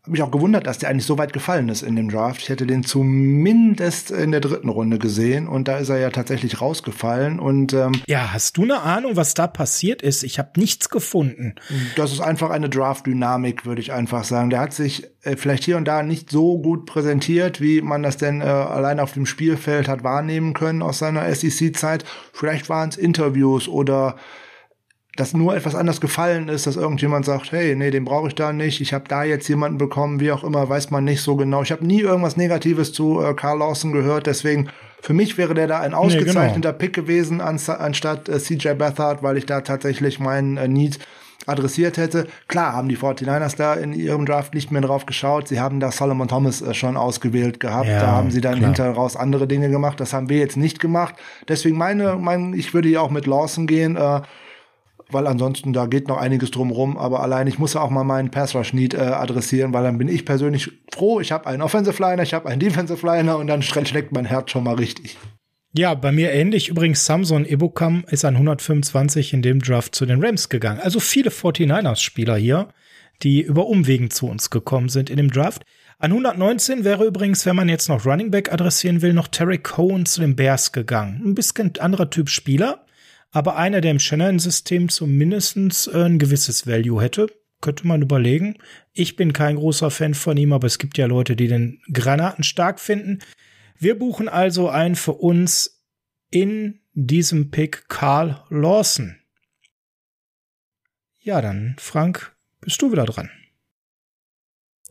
habe 0.05 0.13
mich 0.13 0.23
auch 0.23 0.31
gewundert, 0.31 0.67
dass 0.67 0.77
der 0.77 0.91
eigentlich 0.91 1.07
so 1.07 1.17
weit 1.17 1.33
gefallen 1.33 1.71
ist 1.71 1.81
in 1.81 1.97
dem 1.97 2.11
Draft. 2.11 2.43
Ich 2.43 2.51
hätte 2.51 2.67
den 2.67 2.85
zumindest 2.85 4.11
in 4.11 4.33
der 4.33 4.43
dritten 4.43 4.69
Runde 4.69 4.99
gesehen 4.99 5.49
und 5.49 5.67
da 5.67 5.79
ist 5.79 5.89
er 5.89 5.99
ja 5.99 6.11
tatsächlich 6.11 6.61
rausgefallen. 6.61 7.41
Und 7.41 7.73
ähm, 7.73 7.93
ja, 8.07 8.35
hast 8.35 8.59
du 8.59 8.65
eine 8.65 8.83
Ahnung, 8.83 9.17
was 9.17 9.33
da 9.33 9.47
passiert 9.47 10.03
ist? 10.03 10.23
Ich 10.23 10.39
habe 10.39 10.51
nichts 10.57 10.91
gefunden. 10.91 11.55
Das 11.97 12.13
ist 12.13 12.21
einfach 12.21 12.51
eine 12.51 12.69
Draft-Dynamik, 12.69 13.65
würde 13.65 13.81
ich 13.81 13.95
einfach 13.95 14.25
sagen. 14.25 14.51
Der 14.51 14.61
hat 14.61 14.75
sich 14.75 15.07
äh, 15.23 15.39
vielleicht 15.39 15.65
hier 15.65 15.79
und 15.79 15.87
da 15.87 16.03
nicht 16.03 16.31
so 16.31 16.59
gut 16.59 16.85
präsentiert, 16.85 17.63
wie 17.63 17.81
man 17.81 18.03
das 18.03 18.19
denn 18.19 18.43
äh, 18.43 18.45
allein 18.45 19.01
auf 19.01 19.15
dem 19.15 19.25
Spielfeld 19.25 19.89
hat 19.89 20.05
wahrnehmen 20.05 20.53
können 20.53 20.83
aus 20.83 20.99
seiner 20.99 21.35
SEC-Zeit. 21.35 22.05
Vielleicht 22.35 22.69
waren 22.69 22.91
es 22.91 22.99
Interviews 22.99 23.69
oder 23.69 24.17
dass 25.17 25.35
nur 25.35 25.55
etwas 25.55 25.75
anders 25.75 26.01
gefallen 26.01 26.49
ist, 26.49 26.67
dass 26.67 26.77
irgendjemand 26.77 27.25
sagt, 27.25 27.53
hey, 27.53 27.77
nee, 27.77 27.91
den 27.91 28.05
brauche 28.05 28.29
ich 28.29 28.35
da 28.35 28.53
nicht, 28.53 28.81
ich 28.81 28.93
habe 28.93 29.05
da 29.09 29.25
jetzt 29.25 29.49
jemanden 29.49 29.79
bekommen, 29.79 30.21
wie 30.21 30.33
auch 30.33 30.45
immer, 30.45 30.69
weiß 30.69 30.91
man 30.91 31.05
nicht 31.05 31.23
so 31.23 31.37
genau. 31.37 31.63
Ich 31.63 31.73
habe 31.73 31.87
nie 31.87 32.01
irgendwas 32.01 32.37
Negatives 32.37 32.93
zu 32.93 33.23
äh, 33.23 33.35
Carl 33.35 33.59
Lawson 33.59 33.93
gehört, 33.93 34.27
deswegen 34.27 34.69
für 35.01 35.13
mich 35.13 35.37
wäre 35.37 35.55
der 35.55 35.67
da 35.67 35.81
ein 35.81 35.95
ausgezeichneter 35.95 36.55
nee, 36.55 36.61
genau. 36.61 36.73
Pick 36.73 36.95
gewesen 36.95 37.41
anstatt 37.41 38.29
äh, 38.29 38.39
CJ 38.39 38.71
Beathard, 38.75 39.23
weil 39.23 39.37
ich 39.37 39.47
da 39.47 39.61
tatsächlich 39.61 40.19
meinen 40.19 40.57
äh, 40.57 40.67
Need 40.67 40.99
adressiert 41.47 41.99
hätte. 41.99 42.27
Klar 42.49 42.73
haben 42.73 42.89
die 42.89 42.97
49ers 42.97 43.57
da 43.57 43.75
in 43.75 43.93
ihrem 43.93 44.25
Draft 44.25 44.55
nicht 44.55 44.71
mehr 44.71 44.81
drauf 44.81 45.05
geschaut. 45.05 45.49
Sie 45.49 45.61
haben 45.61 45.79
da 45.79 45.93
Solomon 45.93 46.29
Thomas 46.29 46.63
äh, 46.63 46.75
schon 46.75 46.97
ausgewählt 46.97 47.61
gehabt. 47.61 47.87
Ja, 47.87 48.01
da 48.01 48.07
haben 48.13 48.31
sie 48.31 48.41
dann 48.41 48.55
klar. 48.57 48.67
hinterher 48.67 48.93
raus 48.95 49.15
andere 49.15 49.47
Dinge 49.47 49.69
gemacht. 49.69 50.01
Das 50.01 50.13
haben 50.13 50.29
wir 50.29 50.39
jetzt 50.39 50.57
nicht 50.57 50.81
gemacht. 50.81 51.15
Deswegen 51.49 51.77
meine, 51.77 52.17
mein, 52.17 52.55
ich 52.55 52.73
würde 52.73 52.89
ja 52.89 53.01
auch 53.01 53.11
mit 53.11 53.27
Lawson 53.27 53.67
gehen. 53.67 53.97
Äh, 53.97 54.23
weil 55.11 55.27
ansonsten 55.27 55.73
da 55.73 55.87
geht 55.87 56.09
noch 56.09 56.19
einiges 56.19 56.51
drumrum. 56.51 56.97
Aber 56.97 57.21
allein 57.21 57.47
ich 57.47 57.59
muss 57.59 57.77
auch 57.77 57.91
mal 57.91 58.05
meinen 58.05 58.31
Pass 58.31 58.55
Rush 58.55 58.73
Need 58.73 58.95
äh, 58.95 58.99
adressieren, 58.99 59.73
weil 59.73 59.85
dann 59.85 59.99
bin 59.99 60.09
ich 60.09 60.25
persönlich 60.25 60.71
froh. 60.93 61.21
Ich 61.21 61.33
habe 61.33 61.47
einen 61.47 61.63
Offensive 61.63 62.03
Liner, 62.03 62.23
ich 62.23 62.35
habe 62.35 62.49
einen 62.49 62.61
Defensive 62.61 63.07
Liner 63.07 63.39
und 63.39 63.47
dann 63.47 63.63
schlägt 63.63 64.13
mein 64.13 64.25
Herz 64.25 64.51
schon 64.51 64.65
mal 64.65 64.75
richtig. 64.75 65.17
Ja, 65.77 65.95
bei 65.95 66.13
mir 66.13 66.33
ähnlich. 66.33 66.69
Übrigens, 66.69 67.05
Samson 67.05 67.45
Ibukam 67.45 68.05
ist 68.09 68.25
an 68.25 68.35
125 68.35 69.33
in 69.33 69.43
dem 69.43 69.61
Draft 69.61 69.95
zu 69.95 70.07
den 70.07 70.25
Rams 70.25 70.49
gegangen. 70.49 70.79
Also 70.81 71.01
viele 71.01 71.31
49ers-Spieler 71.31 72.37
hier, 72.37 72.69
die 73.25 73.43
über 73.43 73.67
Umwegen 73.67 74.11
zu 74.11 74.29
uns 74.29 74.51
gekommen 74.51 74.89
sind 74.89 75.11
in 75.11 75.17
dem 75.17 75.33
Draft. 75.33 75.65
An 75.99 76.13
119 76.13 76.85
wäre 76.85 77.05
übrigens, 77.05 77.45
wenn 77.45 77.57
man 77.57 77.69
jetzt 77.69 77.89
noch 77.89 78.07
Running 78.07 78.31
Back 78.31 78.53
adressieren 78.53 79.03
will, 79.03 79.15
noch 79.15 79.27
Terry 79.27 79.59
Cohen 79.59 80.07
zu 80.07 80.21
den 80.21 80.37
Bears 80.37 80.71
gegangen. 80.71 81.21
Ein 81.25 81.35
bisschen 81.35 81.73
anderer 81.81 82.09
Typ 82.09 82.29
Spieler, 82.29 82.84
aber 83.35 83.57
einer, 83.57 83.81
der 83.81 83.91
im 83.91 83.99
Shannon-System 83.99 84.89
zumindest 84.89 85.89
äh, 85.89 86.05
ein 86.05 86.21
gewisses 86.21 86.69
Value 86.69 87.03
hätte. 87.03 87.27
Könnte 87.61 87.85
man 87.87 88.01
überlegen. 88.01 88.59
Ich 88.93 89.17
bin 89.17 89.33
kein 89.33 89.57
großer 89.57 89.91
Fan 89.91 90.15
von 90.15 90.37
ihm, 90.37 90.53
aber 90.53 90.69
es 90.69 90.79
gibt 90.79 90.97
ja 90.99 91.07
Leute, 91.07 91.35
die 91.35 91.49
den 91.49 91.83
Granaten 91.93 92.45
stark 92.45 92.79
finden. 92.79 93.19
Wir 93.77 93.99
buchen 93.99 94.29
also 94.29 94.69
ein 94.69 94.95
für 94.95 95.15
uns 95.15 95.85
in 96.31 96.81
diesem 96.93 97.51
Pick 97.51 97.89
Carl 97.89 98.45
Lawson. 98.51 99.19
Ja, 101.19 101.43
dann, 101.43 101.75
Frank, 101.81 102.37
bist 102.61 102.81
du 102.83 102.93
wieder 102.93 103.05
dran. 103.05 103.31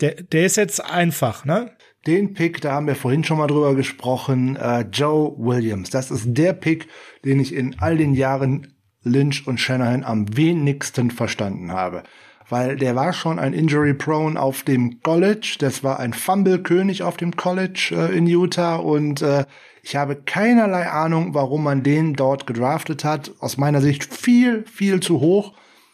Der, 0.02 0.16
der 0.16 0.46
ist 0.46 0.58
jetzt 0.58 0.84
einfach, 0.84 1.46
ne? 1.46 1.78
Den 2.06 2.34
Pick, 2.34 2.60
da 2.60 2.74
haben 2.74 2.88
wir 2.88 2.95
vorhin 2.95 3.24
schon 3.24 3.38
mal 3.38 3.47
drüber 3.47 3.76
gesprochen, 3.76 4.58
äh, 4.58 4.82
Joe 4.91 5.34
Williams. 5.38 5.89
Das 5.89 6.12
ist 6.12 6.26
der 6.28 6.51
Pick, 6.51 6.88
den 7.24 7.39
ich 7.39 7.54
in 7.54 7.78
all 7.80 7.95
den 7.95 8.14
Jahren 8.14 8.74
Lynch 9.04 9.47
und 9.47 9.60
Shanahan 9.60 10.04
am 10.04 10.36
wenigsten 10.36 11.12
verstanden 11.12 11.72
habe. 11.72 12.04
Weil 12.49 12.76
der 12.76 12.95
war 12.95 13.14
schon 13.14 13.39
ein 13.39 13.54
Injury 13.54 13.93
Prone 13.93 14.39
auf 14.39 14.64
dem 14.64 15.01
College, 15.01 15.56
das 15.60 15.84
war 15.84 15.99
ein 15.99 16.12
Fumble-König 16.12 17.04
auf 17.04 17.16
dem 17.16 17.38
College 17.38 17.91
äh, 17.93 18.18
in 18.18 18.28
Utah 18.28 18.76
und 18.76 19.22
äh, 19.22 19.45
ich 19.82 19.95
habe 19.95 20.16
keinerlei 20.16 20.89
Ahnung, 20.89 21.34
warum 21.34 21.64
man 21.64 21.84
den 21.84 22.14
dort 22.14 22.47
gedraftet 22.47 23.04
hat. 23.04 23.32
Aus 23.39 23.58
meiner 23.58 23.82
Sicht 23.82 24.06
viel, 24.06 24.66
viel 24.66 25.01
zu 25.01 25.20
hoch. 25.20 25.54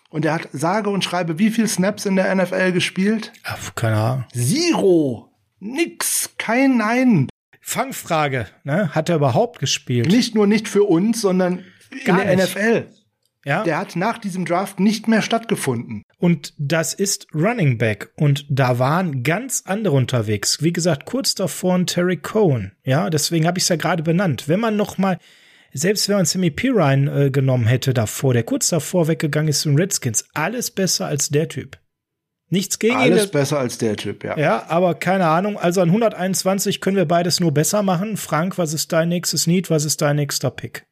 Und 0.10 0.26
er 0.26 0.36
hat 0.36 0.50
sage 0.52 0.92
und 0.92 1.04
schreibe 1.04 1.40
wie 1.40 1.50
viel 1.50 1.68
Snaps 1.68 2.06
in 2.06 2.16
der 2.16 2.34
NFL 2.34 2.72
gespielt? 2.72 3.32
Ach, 3.44 3.74
keine 3.74 3.98
Ahnung. 3.98 4.26
Zero. 4.32 5.29
Nix. 5.60 6.32
Kein 6.38 6.78
Nein. 6.78 7.28
Fangfrage, 7.62 8.48
ne? 8.64 8.94
Hat 8.96 9.10
er 9.10 9.18
überhaupt 9.18 9.60
gespielt? 9.60 10.08
Nicht 10.08 10.34
nur 10.34 10.48
nicht 10.48 10.68
für 10.68 10.84
uns, 10.84 11.22
sondern 11.22 11.64
Gar 12.06 12.22
in 12.22 12.28
der 12.28 12.36
nicht. 12.36 12.56
NFL. 12.56 12.88
Ja. 13.46 13.64
Der 13.64 13.78
hat 13.78 13.96
nach 13.96 14.18
diesem 14.18 14.46
Draft 14.46 14.80
nicht 14.80 15.08
mehr 15.08 15.22
stattgefunden. 15.22 16.04
Und 16.18 16.54
das 16.58 16.94
ist 16.94 17.28
Running 17.34 17.78
Back. 17.78 18.12
Und 18.16 18.46
da 18.50 18.80
waren 18.80 19.24
ganz 19.24 19.64
andere 19.66 19.96
unterwegs. 19.96 20.62
Wie 20.62 20.74
gesagt, 20.74 21.06
kurz 21.06 21.36
davor 21.36 21.76
ein 21.76 21.88
Terry 21.88 22.18
Cohen. 22.18 22.74
Ja, 22.84 23.10
deswegen 23.10 23.48
habe 23.48 23.58
ich 23.58 23.64
es 23.64 23.70
ja 23.70 23.76
gerade 23.78 24.04
benannt. 24.04 24.48
Wenn 24.48 24.60
man 24.60 24.76
noch 24.76 24.98
mal 24.98 25.18
selbst 25.72 26.10
wenn 26.10 26.16
man 26.18 26.26
Sammy 26.26 26.50
Pirine 26.50 27.26
äh, 27.26 27.32
genommen 27.32 27.68
hätte 27.68 27.94
davor, 27.94 28.34
der 28.34 28.44
kurz 28.44 28.70
davor 28.70 29.08
weggegangen 29.08 29.50
ist 29.50 29.62
zum 29.62 29.76
Redskins, 29.76 30.26
alles 30.34 30.72
besser 30.72 31.06
als 31.06 31.30
der 31.30 31.48
Typ. 31.48 31.78
Nichts 32.50 32.80
gegen 32.80 32.96
Alles 32.96 33.26
ihn. 33.26 33.32
besser 33.32 33.60
als 33.60 33.78
der 33.78 33.96
Typ, 33.96 34.24
ja. 34.24 34.38
Ja, 34.38 34.66
aber 34.70 34.96
keine 34.96 35.28
Ahnung. 35.28 35.58
Also 35.58 35.82
an 35.82 35.90
121 35.90 36.82
können 36.82 36.98
wir 36.98 37.06
beides 37.06 37.40
nur 37.40 37.54
besser 37.54 37.84
machen. 37.84 38.18
Frank, 38.18 38.58
was 38.58 38.74
ist 38.74 38.92
dein 38.92 39.10
nächstes 39.10 39.46
Need? 39.46 39.70
Was 39.70 39.86
ist 39.86 40.02
dein 40.02 40.16
nächster 40.16 40.50
Pick? 40.50 40.86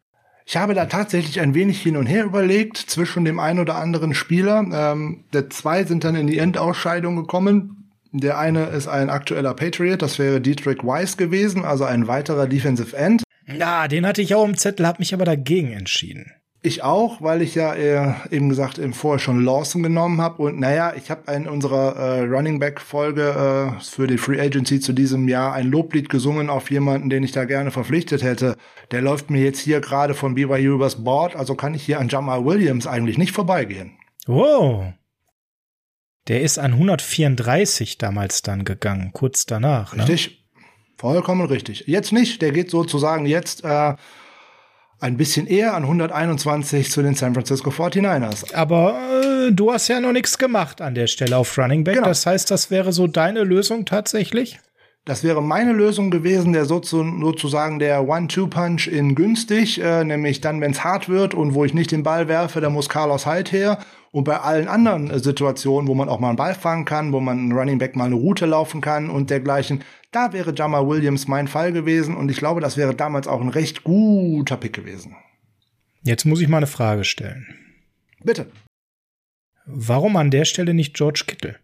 Ich 0.45 0.55
habe 0.55 0.73
da 0.73 0.85
tatsächlich 0.85 1.41
ein 1.41 1.55
wenig 1.55 1.81
hin 1.81 1.97
und 1.97 2.05
her 2.05 2.23
überlegt 2.23 2.77
zwischen 2.77 3.25
dem 3.25 3.39
einen 3.39 3.59
oder 3.59 3.75
anderen 3.75 4.13
Spieler. 4.13 4.59
Ähm, 4.71 5.25
der 5.33 5.49
zwei 5.49 5.83
sind 5.83 6.03
dann 6.03 6.15
in 6.15 6.27
die 6.27 6.37
Endausscheidung 6.37 7.15
gekommen. 7.15 7.91
Der 8.13 8.37
eine 8.37 8.67
ist 8.67 8.87
ein 8.87 9.09
aktueller 9.09 9.53
Patriot, 9.53 10.01
das 10.01 10.17
wäre 10.17 10.39
Dietrich 10.39 10.77
Weiss 10.83 11.17
gewesen, 11.17 11.65
also 11.65 11.83
ein 11.83 12.07
weiterer 12.07 12.47
Defensive 12.47 12.95
End. 12.95 13.23
Ja, 13.45 13.87
den 13.89 14.05
hatte 14.07 14.21
ich 14.21 14.33
auch 14.33 14.45
im 14.45 14.57
Zettel, 14.57 14.87
habe 14.87 14.99
mich 14.99 15.13
aber 15.13 15.25
dagegen 15.25 15.73
entschieden. 15.73 16.31
Ich 16.67 16.83
auch, 16.83 17.21
weil 17.21 17.41
ich 17.41 17.55
ja 17.55 17.73
äh, 17.75 18.13
eben 18.29 18.49
gesagt 18.49 18.77
eben 18.77 18.93
vorher 18.93 19.19
schon 19.19 19.41
Lawson 19.41 19.83
genommen 19.83 20.19
habe 20.19 20.43
und 20.43 20.59
naja, 20.59 20.91
ich 20.97 21.09
habe 21.09 21.31
in 21.31 21.47
unserer 21.47 21.95
äh, 21.95 22.23
Running 22.25 22.59
Back 22.59 22.81
Folge 22.81 23.77
äh, 23.77 23.81
für 23.81 24.05
die 24.05 24.17
Free 24.17 24.37
Agency 24.37 24.81
zu 24.81 24.91
diesem 24.91 25.29
Jahr 25.29 25.53
ein 25.53 25.71
Loblied 25.71 26.09
gesungen 26.09 26.49
auf 26.49 26.69
jemanden, 26.69 27.09
den 27.09 27.23
ich 27.23 27.31
da 27.31 27.45
gerne 27.45 27.71
verpflichtet 27.71 28.21
hätte. 28.21 28.57
Der 28.91 29.01
läuft 29.01 29.29
mir 29.29 29.41
jetzt 29.41 29.61
hier 29.61 29.79
gerade 29.79 30.13
von 30.13 30.35
BYU 30.35 30.75
übers 30.75 31.05
Board, 31.05 31.37
also 31.37 31.55
kann 31.55 31.73
ich 31.73 31.83
hier 31.83 32.01
an 32.01 32.09
Jamal 32.09 32.43
Williams 32.43 32.85
eigentlich 32.85 33.17
nicht 33.17 33.31
vorbeigehen. 33.31 33.93
Wow. 34.25 34.91
Der 36.27 36.41
ist 36.41 36.59
an 36.59 36.73
134 36.73 37.97
damals 37.97 38.41
dann 38.41 38.65
gegangen, 38.65 39.11
kurz 39.13 39.45
danach. 39.45 39.95
Ne? 39.95 40.03
Richtig. 40.03 40.45
Vollkommen 40.97 41.47
richtig. 41.47 41.85
Jetzt 41.87 42.11
nicht, 42.11 42.41
der 42.41 42.51
geht 42.51 42.71
sozusagen 42.71 43.25
jetzt 43.25 43.63
äh, 43.63 43.93
ein 44.99 45.17
bisschen 45.17 45.47
eher 45.47 45.75
an 45.75 45.83
121 45.83 46.89
zu 46.89 47.01
den 47.01 47.13
San 47.13 47.33
Francisco 47.33 47.69
49ers. 47.69 48.53
Aber 48.53 48.99
äh, 49.23 49.51
du 49.51 49.71
hast 49.71 49.87
ja 49.87 49.99
noch 49.99 50.11
nichts 50.11 50.37
gemacht 50.37 50.81
an 50.81 50.95
der 50.95 51.07
Stelle 51.07 51.37
auf 51.37 51.57
Running 51.57 51.83
Back. 51.83 51.95
Genau. 51.95 52.07
Das 52.07 52.25
heißt, 52.25 52.49
das 52.49 52.71
wäre 52.71 52.91
so 52.91 53.07
deine 53.07 53.43
Lösung 53.43 53.85
tatsächlich? 53.85 54.59
Das 55.05 55.23
wäre 55.23 55.41
meine 55.41 55.71
Lösung 55.71 56.11
gewesen, 56.11 56.51
der 56.51 56.65
sozusagen 56.65 57.79
der 57.79 58.05
One-Two-Punch 58.09 58.87
in 58.87 59.15
günstig, 59.15 59.79
äh, 59.81 60.03
nämlich 60.03 60.41
dann, 60.41 60.59
wenn 60.59 60.71
es 60.71 60.83
hart 60.83 61.07
wird 61.07 61.33
und 61.33 61.53
wo 61.53 61.63
ich 61.63 61.73
nicht 61.73 61.91
den 61.93 62.03
Ball 62.03 62.27
werfe, 62.27 62.59
da 62.59 62.69
muss 62.69 62.89
Carlos 62.89 63.25
Hyde 63.25 63.51
her. 63.51 63.79
Und 64.11 64.23
bei 64.23 64.39
allen 64.39 64.67
anderen 64.67 65.19
Situationen, 65.19 65.87
wo 65.87 65.93
man 65.93 66.09
auch 66.09 66.19
mal 66.19 66.29
einen 66.29 66.37
Ball 66.37 66.55
fangen 66.55 66.85
kann, 66.85 67.11
wo 67.11 67.19
man 67.19 67.37
einen 67.37 67.51
Running 67.51 67.77
Back 67.77 67.95
mal 67.95 68.05
eine 68.05 68.15
Route 68.15 68.45
laufen 68.45 68.81
kann 68.81 69.09
und 69.09 69.29
dergleichen, 69.29 69.83
da 70.11 70.33
wäre 70.33 70.53
Jamal 70.55 70.87
Williams 70.87 71.27
mein 71.27 71.47
Fall 71.47 71.73
gewesen. 71.73 72.15
Und 72.15 72.31
ich 72.31 72.37
glaube, 72.37 72.61
das 72.61 72.77
wäre 72.77 72.95
damals 72.95 73.27
auch 73.27 73.41
ein 73.41 73.49
recht 73.49 73.83
guter 73.83 74.57
Pick 74.57 74.73
gewesen. 74.73 75.15
Jetzt 76.03 76.25
muss 76.25 76.39
ich 76.39 76.47
mal 76.47 76.57
eine 76.57 76.67
Frage 76.67 77.03
stellen. 77.03 77.47
Bitte. 78.23 78.47
Warum 79.65 80.15
an 80.15 80.31
der 80.31 80.45
Stelle 80.45 80.73
nicht 80.73 80.95
George 80.95 81.23
Kittle? 81.27 81.57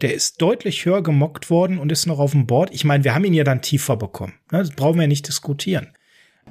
Der 0.00 0.14
ist 0.14 0.40
deutlich 0.40 0.84
höher 0.86 1.02
gemockt 1.02 1.50
worden 1.50 1.78
und 1.78 1.92
ist 1.92 2.06
noch 2.06 2.18
auf 2.18 2.30
dem 2.32 2.46
Board. 2.46 2.70
Ich 2.72 2.84
meine, 2.84 3.04
wir 3.04 3.14
haben 3.14 3.24
ihn 3.24 3.34
ja 3.34 3.44
dann 3.44 3.62
tiefer 3.62 3.96
bekommen. 3.96 4.34
Ne? 4.50 4.60
Das 4.60 4.70
brauchen 4.70 4.96
wir 4.96 5.02
ja 5.02 5.08
nicht 5.08 5.28
diskutieren. 5.28 5.88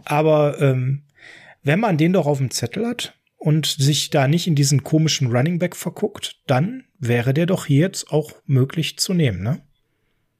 Aber 0.05 0.61
ähm, 0.61 1.03
wenn 1.63 1.79
man 1.79 1.97
den 1.97 2.13
doch 2.13 2.27
auf 2.27 2.37
dem 2.37 2.51
Zettel 2.51 2.85
hat 2.85 3.16
und 3.37 3.65
sich 3.65 4.09
da 4.09 4.27
nicht 4.27 4.47
in 4.47 4.55
diesen 4.55 4.83
komischen 4.83 5.35
Running 5.35 5.59
Back 5.59 5.75
verguckt, 5.75 6.41
dann 6.47 6.83
wäre 6.99 7.33
der 7.33 7.45
doch 7.45 7.65
hier 7.65 7.81
jetzt 7.81 8.11
auch 8.11 8.33
möglich 8.45 8.97
zu 8.97 9.13
nehmen, 9.13 9.41
ne? 9.41 9.61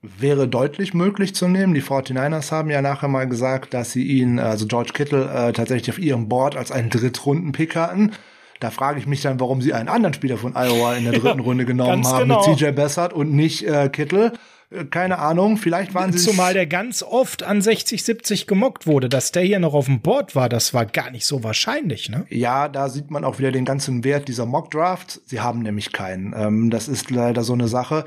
Wäre 0.02 0.48
deutlich 0.48 0.94
möglich 0.94 1.34
zu 1.34 1.48
nehmen. 1.48 1.74
Die 1.74 1.82
49ers 1.82 2.52
haben 2.52 2.70
ja 2.70 2.82
nachher 2.82 3.08
mal 3.08 3.28
gesagt, 3.28 3.74
dass 3.74 3.92
sie 3.92 4.04
ihn, 4.04 4.40
also 4.40 4.68
George 4.68 4.92
Kittle, 4.94 5.26
äh, 5.26 5.54
tatsächlich 5.54 5.90
auf 5.90 6.00
ihrem 6.00 6.30
Board 6.30 6.56
als 6.56 6.72
einen 6.72 6.90
Drittrunden-Pick 6.92 7.76
hatten. 7.76 8.12
Da 8.60 8.70
frage 8.70 9.00
ich 9.00 9.08
mich 9.08 9.22
dann, 9.22 9.40
warum 9.40 9.62
sie 9.62 9.74
einen 9.74 9.90
anderen 9.90 10.14
Spieler 10.14 10.38
von 10.38 10.56
Iowa 10.56 10.96
in 10.96 11.04
der 11.04 11.14
dritten 11.20 11.40
ja, 11.40 11.44
Runde 11.44 11.66
genommen 11.66 12.06
haben 12.06 12.30
genau. 12.30 12.48
mit 12.48 12.58
CJ 12.58 12.72
Bessert 12.72 13.14
und 13.14 13.34
nicht 13.34 13.64
äh, 13.64 13.90
Kittel. 13.90 14.34
Äh, 14.70 14.86
keine 14.86 15.20
Ahnung, 15.20 15.58
vielleicht 15.58 15.94
waren 15.94 16.12
sie. 16.12 16.20
Zumal 16.20 16.54
der 16.54 16.68
ganz 16.68 17.04
oft 17.04 17.44
an 17.44 17.62
60, 17.62 18.04
70 18.04 18.48
gemockt 18.48 18.88
wurde. 18.88 19.10
Dass 19.10 19.32
der 19.32 19.44
hier 19.44 19.60
noch 19.60 19.74
auf 19.74 19.86
dem 19.86 20.02
Board 20.02 20.36
war, 20.36 20.50
das 20.50 20.74
war 20.74 20.86
gar 20.86 21.12
nicht 21.12 21.26
so 21.26 21.44
wahrscheinlich, 21.44 22.10
ne? 22.10 22.26
Ja, 22.30 22.68
da 22.68 22.90
sieht 22.90 23.12
man 23.12 23.24
auch 23.24 23.40
wieder 23.40 23.52
den 23.52 23.66
ganzen 23.66 24.04
Wert 24.04 24.28
dieser 24.28 24.46
Mock-Draft. 24.46 25.22
Sie 25.26 25.40
haben 25.40 25.62
nämlich 25.62 25.92
keinen. 25.92 26.34
Ähm, 26.36 26.70
das 26.70 26.88
ist 26.88 27.12
leider 27.12 27.44
so 27.44 27.54
eine 27.54 27.68
Sache. 27.68 28.06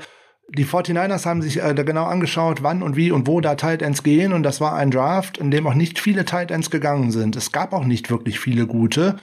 Die 0.53 0.65
49ers 0.65 1.25
haben 1.25 1.41
sich 1.41 1.63
äh, 1.63 1.73
genau 1.73 2.03
angeschaut, 2.05 2.61
wann 2.61 2.83
und 2.83 2.97
wie 2.97 3.11
und 3.11 3.25
wo 3.25 3.39
da 3.39 3.55
Tight 3.55 3.81
Ends 3.81 4.03
gehen. 4.03 4.33
Und 4.33 4.43
das 4.43 4.59
war 4.59 4.75
ein 4.75 4.91
Draft, 4.91 5.37
in 5.37 5.49
dem 5.49 5.65
auch 5.65 5.73
nicht 5.73 5.97
viele 5.97 6.25
Tight 6.25 6.51
Ends 6.51 6.69
gegangen 6.69 7.11
sind. 7.11 7.35
Es 7.35 7.51
gab 7.51 7.71
auch 7.73 7.85
nicht 7.85 8.09
wirklich 8.09 8.39
viele 8.39 8.67
gute. 8.67 9.17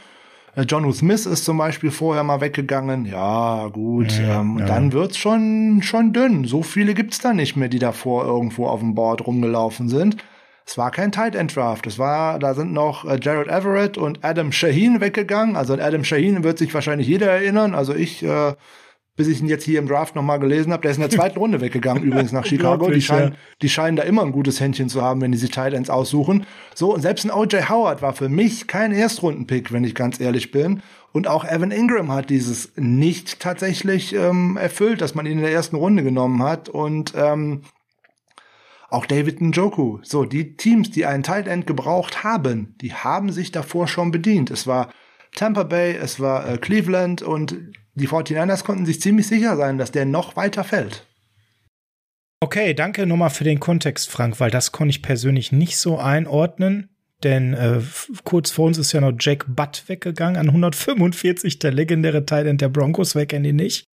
Äh, 0.59 0.65
John 0.67 0.93
Smith 0.93 1.27
ist 1.27 1.45
zum 1.45 1.57
Beispiel 1.59 1.91
vorher 1.91 2.25
mal 2.25 2.41
weggegangen. 2.41 3.07
Ja, 3.07 3.69
gut. 3.69 4.13
Ja, 4.19 4.41
ähm, 4.41 4.59
ja. 4.59 4.67
Dann 4.67 4.93
wird's 4.93 5.17
schon, 5.17 5.81
schon 5.83 6.13
dünn. 6.13 6.45
So 6.45 6.63
viele 6.63 6.95
gibt's 6.95 7.21
da 7.21 7.33
nicht 7.33 7.57
mehr, 7.57 7.69
die 7.69 7.79
davor 7.79 8.25
irgendwo 8.25 8.67
auf 8.67 8.81
dem 8.81 8.95
Board 8.95 9.27
rumgelaufen 9.27 9.89
sind. 9.89 10.17
Es 10.67 10.77
war 10.77 10.91
kein 10.91 11.13
Tight 11.13 11.35
End 11.35 11.55
Draft. 11.55 11.87
Es 11.87 11.99
war, 11.99 12.39
da 12.39 12.55
sind 12.55 12.73
noch 12.73 13.05
äh, 13.05 13.19
Jared 13.23 13.49
Everett 13.49 13.97
und 13.97 14.25
Adam 14.25 14.53
Shaheen 14.53 15.01
weggegangen. 15.01 15.57
Also 15.57 15.75
an 15.75 15.81
Adam 15.81 16.05
Shaheen 16.05 16.43
wird 16.43 16.59
sich 16.59 16.75
wahrscheinlich 16.75 17.07
jeder 17.07 17.31
erinnern. 17.31 17.75
Also 17.75 17.95
ich 17.95 18.23
äh, 18.23 18.55
bis 19.19 19.27
ich 19.27 19.41
ihn 19.41 19.49
jetzt 19.49 19.65
hier 19.65 19.81
im 19.81 19.89
Draft 19.89 20.15
nochmal 20.15 20.39
gelesen 20.39 20.73
habe. 20.73 20.83
Der 20.83 20.93
ist 20.93 20.97
in 20.97 21.03
der 21.03 21.11
zweiten 21.11 21.39
Runde 21.39 21.61
weggegangen, 21.61 22.03
übrigens 22.05 22.31
nach 22.31 22.47
Chicago. 22.47 22.89
Die 22.89 23.03
scheinen, 23.03 23.35
die 23.61 23.69
scheinen 23.69 23.97
da 23.97 24.05
immer 24.05 24.23
ein 24.23 24.31
gutes 24.31 24.61
Händchen 24.61 24.89
zu 24.89 25.03
haben, 25.03 25.21
wenn 25.21 25.33
die 25.33 25.39
sich 25.39 25.51
Tight 25.51 25.75
Ends 25.75 25.91
aussuchen. 25.91 26.47
So, 26.73 26.95
und 26.95 27.03
selbst 27.03 27.25
ein 27.25 27.33
O.J. 27.33 27.69
Howard 27.69 28.01
war 28.01 28.13
für 28.13 28.29
mich 28.29 28.69
kein 28.69 28.93
Erstrundenpick, 28.93 29.73
wenn 29.73 29.83
ich 29.83 29.97
ganz 29.97 30.21
ehrlich 30.21 30.53
bin. 30.53 30.83
Und 31.11 31.27
auch 31.27 31.45
Evan 31.45 31.73
Ingram 31.73 32.13
hat 32.13 32.31
dieses 32.31 32.73
nicht 32.77 33.41
tatsächlich 33.41 34.15
ähm, 34.15 34.57
erfüllt, 34.57 35.01
dass 35.01 35.17
man 35.17 35.27
ihn 35.27 35.33
in 35.33 35.43
der 35.43 35.53
ersten 35.53 35.75
Runde 35.75 36.05
genommen 36.05 36.41
hat. 36.45 36.69
Und 36.69 37.13
ähm, 37.17 37.63
auch 38.89 39.05
David 39.05 39.41
Njoku. 39.41 39.99
So, 40.03 40.27
die 40.27 40.57
Teams, 40.57 40.93
die 40.93 41.07
einen 41.07 41.25
Tight 41.25 41.49
End 41.49 41.67
gebraucht 41.67 42.23
haben, 42.23 42.77
die 42.81 42.95
haben 42.95 43.33
sich 43.33 43.51
davor 43.51 43.89
schon 43.89 44.13
bedient. 44.13 44.53
Es 44.53 44.69
war 44.69 44.91
Tampa 45.35 45.65
Bay, 45.65 45.97
es 45.97 46.21
war 46.21 46.49
äh, 46.49 46.57
Cleveland 46.57 47.23
und 47.23 47.57
die 47.99 48.09
49ers 48.09 48.65
konnten 48.65 48.87
sich 48.87 49.01
ziemlich 49.01 49.27
sicher 49.27 49.57
sein, 49.57 49.79
dass 49.79 49.93
der 49.93 50.07
noch 50.07 50.37
weiter 50.37 50.65
fällt. 50.65 51.05
Okay, 52.41 52.73
danke 52.73 53.05
nochmal 53.05 53.31
für 53.31 53.45
den 53.45 53.61
Kontext, 53.61 54.11
Frank, 54.11 54.41
weil 54.41 54.51
das 54.51 54.73
konnte 54.73 54.91
ich 54.91 55.03
persönlich 55.03 55.53
nicht 55.53 55.77
so 55.77 55.99
einordnen. 55.99 56.89
Denn 57.25 57.53
äh, 57.53 57.81
kurz 58.23 58.53
vor 58.53 58.67
uns 58.67 58.79
ist 58.79 58.93
ja 58.93 59.01
noch 59.01 59.13
Jake 59.19 59.47
Butt 59.49 59.85
weggegangen 59.89 60.37
an 60.37 60.47
145, 60.47 61.59
der 61.59 61.73
legendäre 61.73 62.25
Teil 62.25 62.57
der 62.57 62.69
Broncos, 62.69 63.17
wer 63.17 63.27
kennt 63.27 63.45
ihn 63.45 63.57
nicht? 63.57 63.89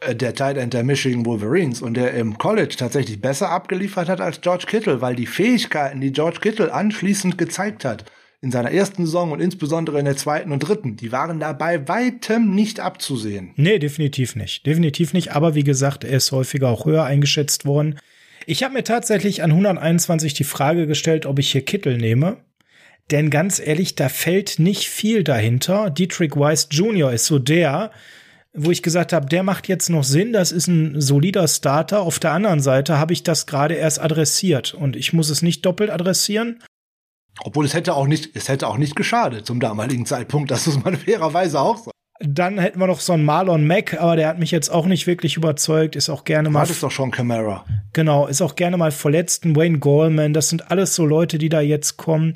äh, 0.00 0.14
der 0.14 0.34
Tight 0.34 0.72
der 0.72 0.84
Michigan 0.84 1.26
Wolverines 1.26 1.82
und 1.82 1.94
der 1.94 2.14
im 2.14 2.38
College 2.38 2.74
tatsächlich 2.76 3.20
besser 3.20 3.50
abgeliefert 3.50 4.08
hat 4.08 4.20
als 4.20 4.40
George 4.40 4.66
Kittle, 4.66 5.00
weil 5.00 5.14
die 5.14 5.26
Fähigkeiten, 5.26 6.00
die 6.00 6.12
George 6.12 6.38
Kittle 6.40 6.72
anschließend 6.72 7.38
gezeigt 7.38 7.84
hat, 7.84 8.04
in 8.44 8.50
seiner 8.50 8.70
ersten 8.70 9.06
Saison 9.06 9.32
und 9.32 9.40
insbesondere 9.40 9.98
in 9.98 10.04
der 10.04 10.18
zweiten 10.18 10.52
und 10.52 10.60
dritten, 10.60 10.96
die 10.96 11.10
waren 11.10 11.40
da 11.40 11.54
bei 11.54 11.88
weitem 11.88 12.54
nicht 12.54 12.78
abzusehen. 12.78 13.52
Nee, 13.56 13.78
definitiv 13.78 14.36
nicht. 14.36 14.66
Definitiv 14.66 15.14
nicht. 15.14 15.32
Aber 15.32 15.54
wie 15.54 15.64
gesagt, 15.64 16.04
er 16.04 16.18
ist 16.18 16.30
häufiger 16.30 16.68
auch 16.68 16.84
höher 16.84 17.04
eingeschätzt 17.04 17.64
worden. 17.64 17.98
Ich 18.46 18.62
habe 18.62 18.74
mir 18.74 18.84
tatsächlich 18.84 19.42
an 19.42 19.50
121 19.50 20.34
die 20.34 20.44
Frage 20.44 20.86
gestellt, 20.86 21.24
ob 21.24 21.38
ich 21.38 21.52
hier 21.52 21.64
Kittel 21.64 21.96
nehme. 21.96 22.36
Denn 23.10 23.30
ganz 23.30 23.58
ehrlich, 23.58 23.94
da 23.94 24.10
fällt 24.10 24.58
nicht 24.58 24.90
viel 24.90 25.24
dahinter. 25.24 25.88
Dietrich 25.88 26.36
Weiss 26.36 26.68
Jr. 26.70 27.12
ist 27.12 27.24
so 27.24 27.38
der, 27.38 27.92
wo 28.52 28.70
ich 28.70 28.82
gesagt 28.82 29.14
habe, 29.14 29.26
der 29.26 29.42
macht 29.42 29.68
jetzt 29.68 29.88
noch 29.88 30.04
Sinn, 30.04 30.34
das 30.34 30.52
ist 30.52 30.68
ein 30.68 31.00
solider 31.00 31.48
Starter. 31.48 32.02
Auf 32.02 32.18
der 32.18 32.32
anderen 32.32 32.60
Seite 32.60 32.98
habe 32.98 33.14
ich 33.14 33.22
das 33.22 33.46
gerade 33.46 33.74
erst 33.74 34.00
adressiert 34.00 34.74
und 34.74 34.96
ich 34.96 35.14
muss 35.14 35.30
es 35.30 35.40
nicht 35.40 35.64
doppelt 35.64 35.88
adressieren. 35.88 36.60
Obwohl 37.42 37.64
es 37.64 37.74
hätte 37.74 37.94
auch 37.94 38.06
nicht, 38.06 38.36
es 38.36 38.48
hätte 38.48 38.68
auch 38.68 38.76
nicht 38.76 38.96
geschadet 38.96 39.46
zum 39.46 39.60
damaligen 39.60 40.06
Zeitpunkt, 40.06 40.50
das 40.50 40.66
muss 40.66 40.82
man 40.82 40.96
fairerweise 40.98 41.60
auch 41.60 41.78
sagen. 41.78 41.90
Dann 42.20 42.58
hätten 42.58 42.78
wir 42.78 42.86
noch 42.86 43.00
so 43.00 43.12
einen 43.12 43.24
Marlon 43.24 43.66
Mack, 43.66 44.00
aber 44.00 44.14
der 44.14 44.28
hat 44.28 44.38
mich 44.38 44.52
jetzt 44.52 44.68
auch 44.68 44.86
nicht 44.86 45.06
wirklich 45.06 45.36
überzeugt, 45.36 45.96
ist 45.96 46.08
auch 46.08 46.24
gerne 46.24 46.48
mal. 46.48 46.60
Das 46.60 46.70
ist 46.70 46.82
doch 46.82 46.92
schon 46.92 47.10
Camara. 47.10 47.64
Genau, 47.92 48.28
ist 48.28 48.40
auch 48.40 48.54
gerne 48.54 48.76
mal 48.76 48.92
verletzt. 48.92 49.44
Wayne 49.44 49.80
Goldman, 49.80 50.32
das 50.32 50.48
sind 50.48 50.70
alles 50.70 50.94
so 50.94 51.04
Leute, 51.04 51.38
die 51.38 51.48
da 51.48 51.60
jetzt 51.60 51.96
kommen. 51.96 52.34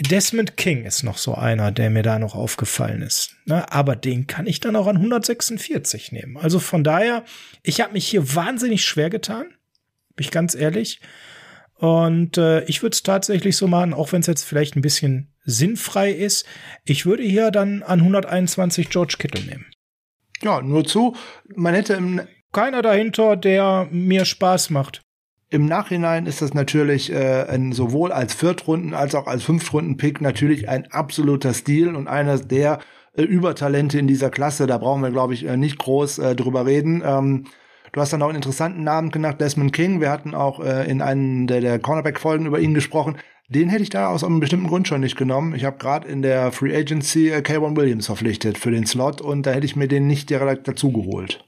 Desmond 0.00 0.56
King 0.56 0.84
ist 0.84 1.02
noch 1.02 1.18
so 1.18 1.34
einer, 1.34 1.72
der 1.72 1.90
mir 1.90 2.02
da 2.02 2.18
noch 2.18 2.34
aufgefallen 2.34 3.02
ist. 3.02 3.34
Ne? 3.46 3.70
Aber 3.72 3.96
den 3.96 4.26
kann 4.26 4.46
ich 4.46 4.60
dann 4.60 4.76
auch 4.76 4.86
an 4.86 4.96
146 4.96 6.12
nehmen. 6.12 6.36
Also 6.36 6.60
von 6.60 6.84
daher, 6.84 7.24
ich 7.62 7.80
habe 7.80 7.94
mich 7.94 8.06
hier 8.06 8.34
wahnsinnig 8.34 8.84
schwer 8.84 9.10
getan, 9.10 9.46
bin 10.14 10.24
ich 10.24 10.30
ganz 10.30 10.54
ehrlich. 10.54 11.00
Und 11.78 12.36
äh, 12.38 12.64
ich 12.64 12.82
würde 12.82 12.94
es 12.94 13.04
tatsächlich 13.04 13.56
so 13.56 13.68
machen, 13.68 13.94
auch 13.94 14.12
wenn 14.12 14.20
es 14.20 14.26
jetzt 14.26 14.44
vielleicht 14.44 14.76
ein 14.76 14.82
bisschen 14.82 15.32
sinnfrei 15.44 16.10
ist. 16.10 16.44
Ich 16.84 17.06
würde 17.06 17.22
hier 17.22 17.50
dann 17.50 17.82
an 17.84 18.00
121 18.00 18.90
George 18.90 19.14
Kittle 19.18 19.44
nehmen. 19.44 19.66
Ja, 20.42 20.60
nur 20.60 20.84
zu, 20.84 21.14
man 21.54 21.74
hätte 21.74 21.94
im 21.94 22.20
keiner 22.52 22.82
dahinter, 22.82 23.36
der 23.36 23.88
mir 23.90 24.24
Spaß 24.24 24.70
macht. 24.70 25.02
Im 25.50 25.66
Nachhinein 25.66 26.26
ist 26.26 26.42
das 26.42 26.52
natürlich 26.52 27.12
äh, 27.12 27.44
ein, 27.48 27.72
sowohl 27.72 28.12
als 28.12 28.34
Viertrunden- 28.34 28.94
als 28.94 29.14
auch 29.14 29.26
als 29.26 29.44
Fünftrunden-Pick 29.44 30.20
natürlich 30.20 30.68
ein 30.68 30.90
absoluter 30.90 31.54
Stil 31.54 31.94
und 31.94 32.08
einer 32.08 32.38
der 32.38 32.80
äh, 33.14 33.22
Übertalente 33.22 33.98
in 33.98 34.06
dieser 34.06 34.30
Klasse. 34.30 34.66
Da 34.66 34.78
brauchen 34.78 35.02
wir, 35.02 35.10
glaube 35.10 35.34
ich, 35.34 35.46
äh, 35.46 35.56
nicht 35.56 35.78
groß 35.78 36.18
äh, 36.18 36.36
drüber 36.36 36.66
reden. 36.66 37.02
Ähm, 37.04 37.44
du 37.92 38.00
hast 38.00 38.12
dann 38.12 38.22
auch 38.22 38.28
einen 38.28 38.36
interessanten 38.36 38.82
Namen 38.82 39.10
genannt, 39.10 39.40
Desmond 39.40 39.72
King. 39.72 40.00
Wir 40.00 40.10
hatten 40.10 40.34
auch 40.34 40.60
äh, 40.60 40.88
in 40.90 41.02
einem 41.02 41.46
der, 41.46 41.60
der 41.60 41.78
Cornerback-Folgen 41.78 42.46
über 42.46 42.60
ihn 42.60 42.74
gesprochen. 42.74 43.16
Den 43.50 43.70
hätte 43.70 43.82
ich 43.82 43.90
da 43.90 44.08
aus 44.08 44.24
einem 44.24 44.40
bestimmten 44.40 44.66
Grund 44.66 44.88
schon 44.88 45.00
nicht 45.00 45.16
genommen. 45.16 45.54
Ich 45.54 45.64
habe 45.64 45.78
gerade 45.78 46.06
in 46.06 46.20
der 46.20 46.52
Free 46.52 46.76
Agency 46.76 47.30
äh, 47.30 47.38
K1 47.38 47.76
Williams 47.76 48.06
verpflichtet 48.06 48.58
für 48.58 48.70
den 48.70 48.84
Slot 48.84 49.20
und 49.22 49.46
da 49.46 49.52
hätte 49.52 49.64
ich 49.64 49.74
mir 49.74 49.88
den 49.88 50.06
nicht 50.06 50.28
direkt 50.28 50.68
dazu 50.68 50.92
geholt. 50.92 51.47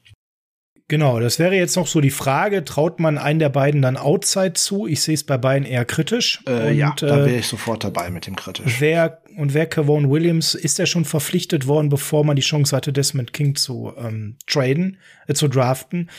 Genau, 0.91 1.20
das 1.20 1.38
wäre 1.38 1.55
jetzt 1.55 1.76
noch 1.76 1.86
so 1.86 2.01
die 2.01 2.11
Frage, 2.11 2.64
traut 2.64 2.99
man 2.99 3.16
einen 3.16 3.38
der 3.38 3.49
beiden 3.49 3.80
dann 3.80 3.97
Outside 3.97 4.55
zu? 4.55 4.88
Ich 4.88 5.03
sehe 5.03 5.14
es 5.14 5.22
bei 5.22 5.38
beiden 5.38 5.64
eher 5.64 5.84
kritisch. 5.84 6.43
Äh, 6.47 6.70
und, 6.70 6.76
ja, 6.76 6.93
da 6.99 7.18
wäre 7.18 7.36
ich 7.38 7.47
sofort 7.47 7.84
dabei 7.84 8.11
mit 8.11 8.26
dem 8.26 8.34
kritisch. 8.34 8.80
Wer, 8.80 9.22
und 9.36 9.55
wer 9.55 9.66
Kevon 9.66 10.11
Williams, 10.11 10.57
ist 10.57 10.80
er 10.80 10.86
schon 10.86 11.05
verpflichtet 11.05 11.68
worden, 11.68 11.91
bevor 11.91 12.24
man 12.24 12.34
die 12.34 12.43
Chance 12.43 12.74
hatte, 12.74 12.93
Desmond 12.93 13.32
King 13.32 13.55
zu 13.55 13.93
ähm, 13.97 14.34
traden, 14.49 14.97
äh, 15.28 15.34
zu 15.34 15.47
draften? 15.47 16.11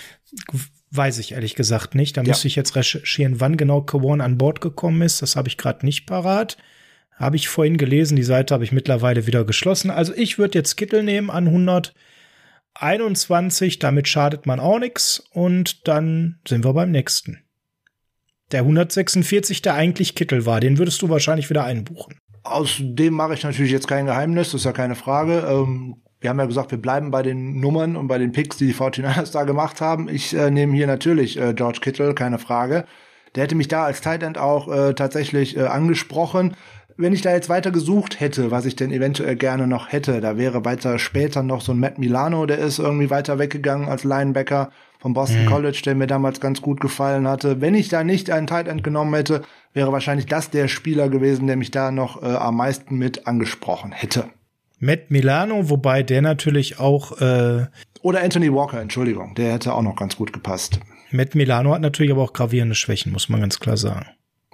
Weiß 0.89 1.19
ich 1.19 1.33
ehrlich 1.33 1.55
gesagt 1.55 1.93
nicht. 1.93 2.15
Da 2.15 2.21
ja. 2.21 2.29
müsste 2.29 2.47
ich 2.47 2.55
jetzt 2.55 2.77
recherchieren, 2.77 3.41
wann 3.41 3.57
genau 3.57 3.81
Kevon 3.81 4.21
an 4.21 4.37
Bord 4.37 4.61
gekommen 4.61 5.01
ist. 5.01 5.21
Das 5.21 5.35
habe 5.35 5.49
ich 5.49 5.57
gerade 5.57 5.85
nicht 5.85 6.05
parat. 6.05 6.55
Habe 7.17 7.35
ich 7.35 7.49
vorhin 7.49 7.75
gelesen, 7.75 8.15
die 8.15 8.23
Seite 8.23 8.53
habe 8.53 8.63
ich 8.63 8.71
mittlerweile 8.71 9.27
wieder 9.27 9.43
geschlossen. 9.43 9.91
Also 9.91 10.13
ich 10.15 10.37
würde 10.37 10.57
jetzt 10.57 10.77
Kittel 10.77 11.03
nehmen 11.03 11.29
an 11.29 11.47
100 11.47 11.93
21, 12.81 13.79
damit 13.79 14.07
schadet 14.07 14.45
man 14.45 14.59
auch 14.59 14.79
nichts 14.79 15.23
und 15.31 15.87
dann 15.87 16.39
sind 16.47 16.65
wir 16.65 16.73
beim 16.73 16.91
nächsten. 16.91 17.43
Der 18.51 18.61
146, 18.61 19.61
der 19.61 19.75
eigentlich 19.75 20.15
Kittel 20.15 20.45
war, 20.45 20.59
den 20.59 20.77
würdest 20.77 21.01
du 21.01 21.09
wahrscheinlich 21.09 21.49
wieder 21.49 21.63
einbuchen. 21.63 22.19
Aus 22.43 22.77
dem 22.79 23.13
mache 23.13 23.35
ich 23.35 23.43
natürlich 23.43 23.71
jetzt 23.71 23.87
kein 23.87 24.07
Geheimnis, 24.07 24.51
das 24.51 24.61
ist 24.61 24.65
ja 24.65 24.73
keine 24.73 24.95
Frage. 24.95 25.45
Ähm, 25.47 26.01
wir 26.19 26.29
haben 26.29 26.39
ja 26.39 26.45
gesagt, 26.45 26.71
wir 26.71 26.81
bleiben 26.81 27.11
bei 27.11 27.23
den 27.23 27.59
Nummern 27.59 27.95
und 27.95 28.07
bei 28.07 28.17
den 28.17 28.31
Picks, 28.31 28.57
die 28.57 28.67
die 28.67 28.73
49ers 28.73 29.31
da 29.31 29.43
gemacht 29.43 29.81
haben. 29.81 30.09
Ich 30.09 30.35
äh, 30.35 30.51
nehme 30.51 30.75
hier 30.75 30.87
natürlich 30.87 31.39
äh, 31.39 31.53
George 31.53 31.79
Kittle, 31.81 32.13
keine 32.13 32.39
Frage. 32.39 32.85
Der 33.35 33.43
hätte 33.43 33.55
mich 33.55 33.69
da 33.69 33.85
als 33.85 34.01
Tight 34.01 34.23
End 34.23 34.37
auch 34.37 34.67
äh, 34.67 34.93
tatsächlich 34.93 35.55
äh, 35.55 35.61
angesprochen 35.61 36.55
wenn 36.97 37.13
ich 37.13 37.21
da 37.21 37.31
jetzt 37.31 37.49
weiter 37.49 37.71
gesucht 37.71 38.19
hätte, 38.19 38.51
was 38.51 38.65
ich 38.65 38.75
denn 38.75 38.91
eventuell 38.91 39.35
gerne 39.35 39.67
noch 39.67 39.91
hätte, 39.91 40.21
da 40.21 40.37
wäre 40.37 40.65
weiter 40.65 40.99
später 40.99 41.43
noch 41.43 41.61
so 41.61 41.71
ein 41.71 41.79
Matt 41.79 41.97
Milano, 41.99 42.45
der 42.45 42.59
ist 42.59 42.79
irgendwie 42.79 43.09
weiter 43.09 43.39
weggegangen 43.39 43.89
als 43.89 44.03
Linebacker 44.03 44.71
vom 44.99 45.13
Boston 45.13 45.45
mhm. 45.45 45.49
College, 45.49 45.81
der 45.83 45.95
mir 45.95 46.07
damals 46.07 46.39
ganz 46.39 46.61
gut 46.61 46.79
gefallen 46.79 47.27
hatte. 47.27 47.59
Wenn 47.61 47.75
ich 47.75 47.89
da 47.89 48.03
nicht 48.03 48.29
einen 48.29 48.47
Tight 48.47 48.67
End 48.67 48.83
genommen 48.83 49.13
hätte, 49.13 49.41
wäre 49.73 49.91
wahrscheinlich 49.91 50.27
das 50.27 50.49
der 50.49 50.67
Spieler 50.67 51.09
gewesen, 51.09 51.47
der 51.47 51.55
mich 51.55 51.71
da 51.71 51.91
noch 51.91 52.21
äh, 52.21 52.27
am 52.27 52.57
meisten 52.57 52.97
mit 52.97 53.27
angesprochen 53.27 53.91
hätte. 53.91 54.25
Matt 54.79 55.09
Milano, 55.09 55.69
wobei 55.69 56.03
der 56.03 56.21
natürlich 56.21 56.79
auch 56.79 57.19
äh 57.21 57.65
oder 58.03 58.23
Anthony 58.23 58.51
Walker, 58.51 58.81
Entschuldigung, 58.81 59.35
der 59.35 59.53
hätte 59.53 59.73
auch 59.73 59.83
noch 59.83 59.95
ganz 59.95 60.15
gut 60.15 60.33
gepasst. 60.33 60.79
Matt 61.11 61.35
Milano 61.35 61.73
hat 61.73 61.81
natürlich 61.81 62.11
aber 62.11 62.23
auch 62.23 62.33
gravierende 62.33 62.73
Schwächen, 62.73 63.11
muss 63.11 63.29
man 63.29 63.41
ganz 63.41 63.59
klar 63.59 63.77
sagen 63.77 64.07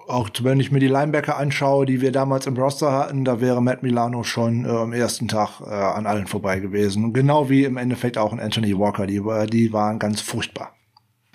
auch 0.08 0.30
wenn 0.42 0.60
ich 0.60 0.72
mir 0.72 0.80
die 0.80 0.88
Linebacker 0.88 1.38
anschaue, 1.38 1.86
die 1.86 2.02
wir 2.02 2.12
damals 2.12 2.48
im 2.48 2.58
Roster 2.58 2.92
hatten, 2.92 3.26
da 3.26 3.42
wäre 3.42 3.62
Matt 3.62 3.84
Milano 3.84 4.24
schon 4.24 4.66
äh, 4.66 4.70
am 4.70 4.94
ersten 4.94 5.28
Tag 5.28 5.62
äh, 5.62 5.70
an 5.70 6.06
allen 6.06 6.28
vorbei 6.28 6.60
gewesen. 6.60 7.14
Genau 7.14 7.50
wie 7.50 7.64
im 7.64 7.78
Endeffekt 7.78 8.18
auch 8.18 8.32
ein 8.32 8.40
Anthony 8.40 8.78
Walker, 8.78 9.06
die, 9.06 9.22
die 9.50 9.74
waren 9.74 10.00
ganz 10.00 10.22
furchtbar. 10.22 10.74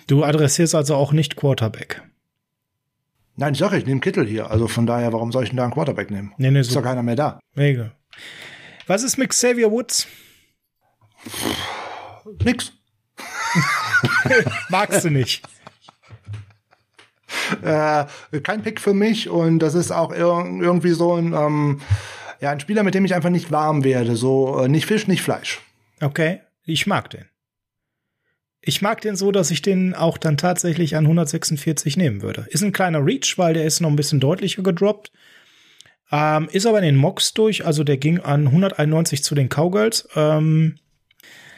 Du 0.07 0.23
adressierst 0.23 0.75
also 0.75 0.95
auch 0.95 1.13
nicht 1.13 1.35
Quarterback. 1.35 2.01
Nein, 3.35 3.53
ich 3.53 3.59
sage, 3.59 3.77
ich 3.77 3.85
nehme 3.85 3.99
Kittel 3.99 4.25
hier. 4.27 4.51
Also 4.51 4.67
von 4.67 4.85
daher, 4.85 5.13
warum 5.13 5.31
soll 5.31 5.43
ich 5.43 5.49
denn 5.49 5.57
da 5.57 5.63
einen 5.63 5.73
Quarterback 5.73 6.11
nehmen? 6.11 6.33
Nee, 6.37 6.51
nee, 6.51 6.59
ist 6.59 6.71
so. 6.71 6.79
doch 6.79 6.87
keiner 6.87 7.03
mehr 7.03 7.15
da. 7.15 7.39
Mega. 7.55 7.93
Was 8.85 9.03
ist 9.03 9.17
mit 9.17 9.29
Xavier 9.29 9.71
Woods? 9.71 10.07
Nix. 12.43 12.73
Magst 14.69 15.05
du 15.05 15.09
nicht 15.09 15.43
äh, 17.63 18.39
kein 18.41 18.61
Pick 18.61 18.79
für 18.79 18.93
mich 18.93 19.29
und 19.29 19.59
das 19.59 19.75
ist 19.75 19.91
auch 19.91 20.11
ir 20.11 20.45
irgendwie 20.61 20.91
so 20.91 21.15
ein, 21.15 21.33
ähm, 21.33 21.81
ja, 22.39 22.51
ein 22.51 22.59
Spieler, 22.59 22.83
mit 22.83 22.93
dem 22.93 23.05
ich 23.05 23.15
einfach 23.15 23.29
nicht 23.29 23.51
warm 23.51 23.83
werde. 23.83 24.15
So 24.15 24.59
äh, 24.59 24.67
nicht 24.67 24.85
Fisch, 24.85 25.07
nicht 25.07 25.21
Fleisch. 25.21 25.61
Okay, 26.01 26.41
ich 26.65 26.87
mag 26.87 27.09
den. 27.09 27.25
Ich 28.65 28.81
mag 28.81 29.01
den 29.01 29.17
so, 29.17 29.31
dass 29.31 29.51
ich 29.51 29.61
den 29.61 29.93
auch 29.93 30.17
dann 30.17 30.37
tatsächlich 30.37 30.95
an 30.95 31.03
146 31.03 31.97
nehmen 31.97 32.21
würde. 32.21 32.47
Ist 32.49 32.63
ein 32.63 32.71
kleiner 32.71 33.05
Reach, 33.05 33.37
weil 33.37 33.53
der 33.53 33.65
ist 33.65 33.81
noch 33.81 33.89
ein 33.89 33.97
bisschen 33.97 34.21
deutlicher 34.21 34.63
gedroppt. 34.63 35.11
Ähm, 36.11 36.47
ist 36.51 36.65
aber 36.65 36.77
in 36.77 36.85
den 36.85 36.95
Mocks 36.95 37.33
durch, 37.33 37.65
also 37.65 37.83
der 37.83 37.97
ging 37.97 38.19
an 38.19 38.47
191 38.47 39.23
zu 39.23 39.35
den 39.35 39.49
Cowgirls. 39.49 40.07
Ähm, 40.15 40.75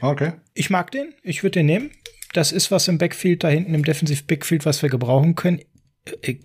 okay. 0.02 0.34
Ich 0.54 0.70
mag 0.70 0.92
den, 0.92 1.14
ich 1.22 1.44
würde 1.44 1.60
den 1.60 1.68
nehmen. 1.68 1.92
Das 2.34 2.52
ist 2.52 2.72
was 2.72 2.88
im 2.88 2.98
Backfield 2.98 3.44
da 3.44 3.50
hinten, 3.50 3.76
im 3.76 3.84
Defensive 3.84 4.24
Backfield, 4.24 4.66
was 4.66 4.82
wir 4.82 4.90
gebrauchen 4.90 5.36
können. 5.36 5.62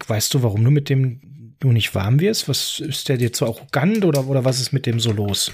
Weißt 0.07 0.35
du, 0.35 0.43
warum 0.43 0.65
du 0.65 0.71
mit 0.71 0.89
dem 0.89 1.21
du 1.61 1.73
nicht 1.73 1.95
warm 1.95 2.21
wirst? 2.21 2.49
Was 2.49 2.81
ist 2.81 3.09
der 3.09 3.19
dir 3.19 3.33
zu 3.33 3.47
arrogant 3.47 4.05
oder, 4.05 4.27
oder 4.27 4.45
was 4.45 4.61
ist 4.61 4.73
mit 4.73 4.87
dem 4.87 4.99
so 5.01 5.13
los? 5.13 5.53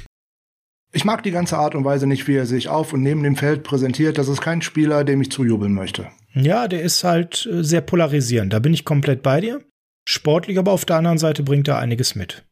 Ich 0.93 1.05
mag 1.05 1.23
die 1.23 1.33
ganze 1.33 1.59
Art 1.59 1.75
und 1.75 1.85
Weise 1.85 2.07
nicht, 2.07 2.27
wie 2.29 2.37
er 2.37 2.47
sich 2.47 2.69
auf 2.69 2.93
und 2.93 3.03
neben 3.03 3.23
dem 3.23 3.37
Feld 3.37 3.65
präsentiert. 3.65 4.17
Das 4.19 4.29
ist 4.29 4.41
kein 4.41 4.63
Spieler, 4.63 5.05
dem 5.05 5.21
ich 5.21 5.31
zujubeln 5.31 5.75
möchte. 5.75 6.07
Ja, 6.33 6.69
der 6.69 6.83
ist 6.83 7.05
halt 7.05 7.47
äh, 7.53 7.63
sehr 7.63 7.81
polarisierend. 7.81 8.53
Da 8.53 8.61
bin 8.61 8.73
ich 8.73 8.85
komplett 8.85 9.23
bei 9.23 9.41
dir. 9.41 9.61
Sportlich, 10.09 10.59
aber 10.59 10.73
auf 10.73 10.85
der 10.85 10.97
anderen 10.97 11.19
Seite 11.19 11.43
bringt 11.43 11.69
er 11.69 11.79
einiges 11.79 12.15
mit. 12.15 12.45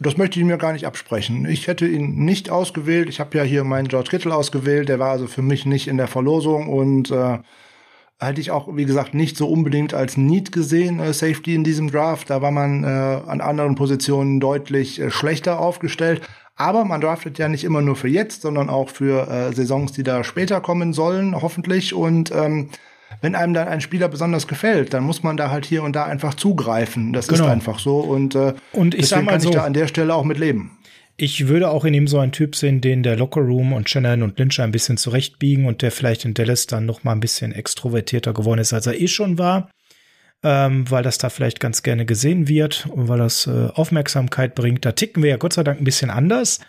Das 0.00 0.16
möchte 0.16 0.40
ich 0.40 0.44
mir 0.44 0.58
gar 0.58 0.72
nicht 0.72 0.86
absprechen. 0.86 1.46
Ich 1.46 1.68
hätte 1.68 1.86
ihn 1.86 2.24
nicht 2.24 2.50
ausgewählt. 2.50 3.08
Ich 3.08 3.20
habe 3.20 3.38
ja 3.38 3.44
hier 3.44 3.62
meinen 3.62 3.88
George 3.88 4.10
Kittle 4.10 4.34
ausgewählt. 4.34 4.88
Der 4.88 4.98
war 4.98 5.12
also 5.12 5.28
für 5.28 5.42
mich 5.42 5.64
nicht 5.64 5.86
in 5.86 5.96
der 5.96 6.08
Verlosung 6.08 6.68
und 6.68 7.10
äh, 7.10 7.38
halte 8.22 8.40
ich 8.40 8.50
auch, 8.50 8.68
wie 8.74 8.84
gesagt, 8.84 9.14
nicht 9.14 9.36
so 9.36 9.48
unbedingt 9.48 9.94
als 9.94 10.16
Need 10.16 10.52
gesehen, 10.52 11.00
äh, 11.00 11.12
Safety 11.12 11.54
in 11.54 11.64
diesem 11.64 11.90
Draft. 11.90 12.30
Da 12.30 12.40
war 12.40 12.50
man 12.50 12.84
äh, 12.84 12.86
an 12.86 13.40
anderen 13.40 13.74
Positionen 13.74 14.40
deutlich 14.40 15.00
äh, 15.00 15.10
schlechter 15.10 15.58
aufgestellt. 15.58 16.22
Aber 16.56 16.84
man 16.84 17.00
draftet 17.00 17.38
ja 17.38 17.48
nicht 17.48 17.64
immer 17.64 17.80
nur 17.80 17.96
für 17.96 18.08
jetzt, 18.08 18.42
sondern 18.42 18.70
auch 18.70 18.88
für 18.90 19.28
äh, 19.28 19.52
Saisons, 19.52 19.92
die 19.92 20.02
da 20.02 20.22
später 20.22 20.60
kommen 20.60 20.92
sollen, 20.92 21.40
hoffentlich. 21.40 21.94
Und 21.94 22.30
ähm, 22.30 22.68
wenn 23.20 23.34
einem 23.34 23.54
dann 23.54 23.68
ein 23.68 23.80
Spieler 23.80 24.08
besonders 24.08 24.46
gefällt, 24.46 24.94
dann 24.94 25.04
muss 25.04 25.22
man 25.22 25.36
da 25.36 25.50
halt 25.50 25.64
hier 25.64 25.82
und 25.82 25.96
da 25.96 26.04
einfach 26.04 26.34
zugreifen. 26.34 27.12
Das 27.12 27.28
genau. 27.28 27.44
ist 27.44 27.50
einfach 27.50 27.78
so. 27.78 27.98
Und, 27.98 28.34
äh, 28.34 28.54
und 28.72 28.94
ich 28.94 29.08
sag 29.08 29.24
mal 29.24 29.32
kann 29.32 29.40
so, 29.40 29.48
ich 29.48 29.54
da 29.54 29.64
an 29.64 29.74
der 29.74 29.86
Stelle 29.86 30.14
auch 30.14 30.24
mit 30.24 30.38
leben. 30.38 30.78
Ich 31.16 31.46
würde 31.46 31.70
auch 31.70 31.84
in 31.84 31.94
ihm 31.94 32.08
so 32.08 32.18
einen 32.18 32.32
Typ 32.32 32.56
sehen, 32.56 32.80
den 32.80 33.02
der 33.02 33.16
Lockerroom 33.16 33.72
und 33.72 33.88
Shannon 33.88 34.22
und 34.22 34.38
Lynch 34.38 34.60
ein 34.60 34.72
bisschen 34.72 34.96
zurechtbiegen 34.96 35.66
und 35.66 35.82
der 35.82 35.92
vielleicht 35.92 36.24
in 36.24 36.34
Dallas 36.34 36.66
dann 36.66 36.86
noch 36.86 37.04
mal 37.04 37.12
ein 37.12 37.20
bisschen 37.20 37.52
extrovertierter 37.52 38.32
geworden 38.32 38.60
ist, 38.60 38.72
als 38.72 38.86
er 38.86 38.98
eh 38.98 39.08
schon 39.08 39.38
war, 39.38 39.70
ähm, 40.42 40.90
weil 40.90 41.02
das 41.02 41.18
da 41.18 41.28
vielleicht 41.28 41.60
ganz 41.60 41.82
gerne 41.82 42.06
gesehen 42.06 42.48
wird 42.48 42.86
und 42.86 43.08
weil 43.08 43.18
das 43.18 43.46
äh, 43.46 43.68
Aufmerksamkeit 43.74 44.54
bringt. 44.54 44.84
Da 44.84 44.92
ticken 44.92 45.22
wir 45.22 45.30
ja 45.30 45.36
Gott 45.36 45.52
sei 45.52 45.62
Dank 45.62 45.80
ein 45.80 45.84
bisschen 45.84 46.10
anders. 46.10 46.60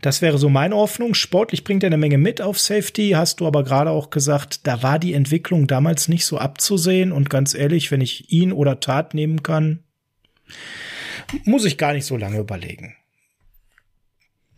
Das 0.00 0.20
wäre 0.20 0.36
so 0.36 0.48
meine 0.48 0.74
Hoffnung. 0.74 1.14
Sportlich 1.14 1.62
bringt 1.62 1.84
er 1.84 1.86
eine 1.86 1.96
Menge 1.96 2.18
mit 2.18 2.42
auf 2.42 2.58
Safety, 2.58 3.10
hast 3.10 3.38
du 3.38 3.46
aber 3.46 3.62
gerade 3.62 3.90
auch 3.90 4.10
gesagt, 4.10 4.66
da 4.66 4.82
war 4.82 4.98
die 4.98 5.14
Entwicklung 5.14 5.68
damals 5.68 6.08
nicht 6.08 6.26
so 6.26 6.38
abzusehen 6.38 7.12
und 7.12 7.30
ganz 7.30 7.54
ehrlich, 7.54 7.92
wenn 7.92 8.00
ich 8.00 8.32
ihn 8.32 8.52
oder 8.52 8.80
Tat 8.80 9.14
nehmen 9.14 9.44
kann, 9.44 9.84
muss 11.44 11.64
ich 11.64 11.78
gar 11.78 11.92
nicht 11.92 12.04
so 12.04 12.16
lange 12.16 12.40
überlegen. 12.40 12.96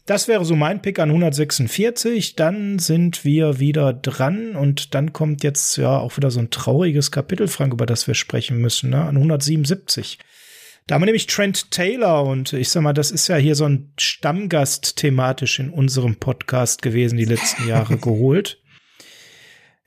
Das 0.07 0.29
wäre 0.29 0.45
so 0.45 0.55
mein 0.55 0.83
Pick 0.83 0.99
an 0.99 1.09
146. 1.09 2.37
Dann 2.37 2.79
sind 2.79 3.25
wir 3.25 3.59
wieder 3.59 3.95
dran 3.95 4.55
und 4.55 4.95
dann 4.95 5.15
kommt 5.15 5.43
jetzt 5.43 5.77
ja 5.79 5.99
auch 5.99 6.19
wieder 6.19 6.31
so 6.31 6.41
ein 6.41 6.51
trauriges 6.51 7.11
Kapitel, 7.11 7.49
Frank, 7.49 7.73
über 7.73 7.87
das 7.87 8.07
wir 8.07 8.15
sprechen 8.15 8.59
müssen, 8.59 8.91
ne? 8.91 9.03
an 9.03 9.17
177. 9.17 10.19
Da 10.87 10.95
haben 10.95 11.03
wir 11.03 11.07
nämlich 11.07 11.27
Trent 11.27 11.71
Taylor 11.71 12.25
und 12.25 12.53
ich 12.53 12.69
sag 12.69 12.83
mal, 12.83 12.93
das 12.93 13.11
ist 13.11 13.29
ja 13.29 13.37
hier 13.37 13.55
so 13.55 13.65
ein 13.65 13.95
Stammgast 13.99 14.97
thematisch 14.97 15.59
in 15.59 15.71
unserem 15.71 16.17
Podcast 16.17 16.83
gewesen, 16.83 17.17
die 17.17 17.25
letzten 17.25 17.67
Jahre 17.67 17.97
geholt. 17.99 18.61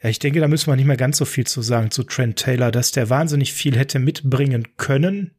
Ja, 0.02 0.10
ich 0.10 0.18
denke, 0.18 0.40
da 0.40 0.48
müssen 0.48 0.72
wir 0.72 0.76
nicht 0.76 0.88
mehr 0.88 0.98
ganz 0.98 1.18
so 1.18 1.26
viel 1.26 1.46
zu 1.46 1.62
sagen 1.62 1.92
zu 1.92 2.02
Trent 2.02 2.40
Taylor, 2.40 2.72
dass 2.72 2.92
der 2.92 3.12
wahnsinnig 3.12 3.54
viel 3.54 3.78
hätte 3.78 4.00
mitbringen 4.00 4.70
können. 4.78 5.36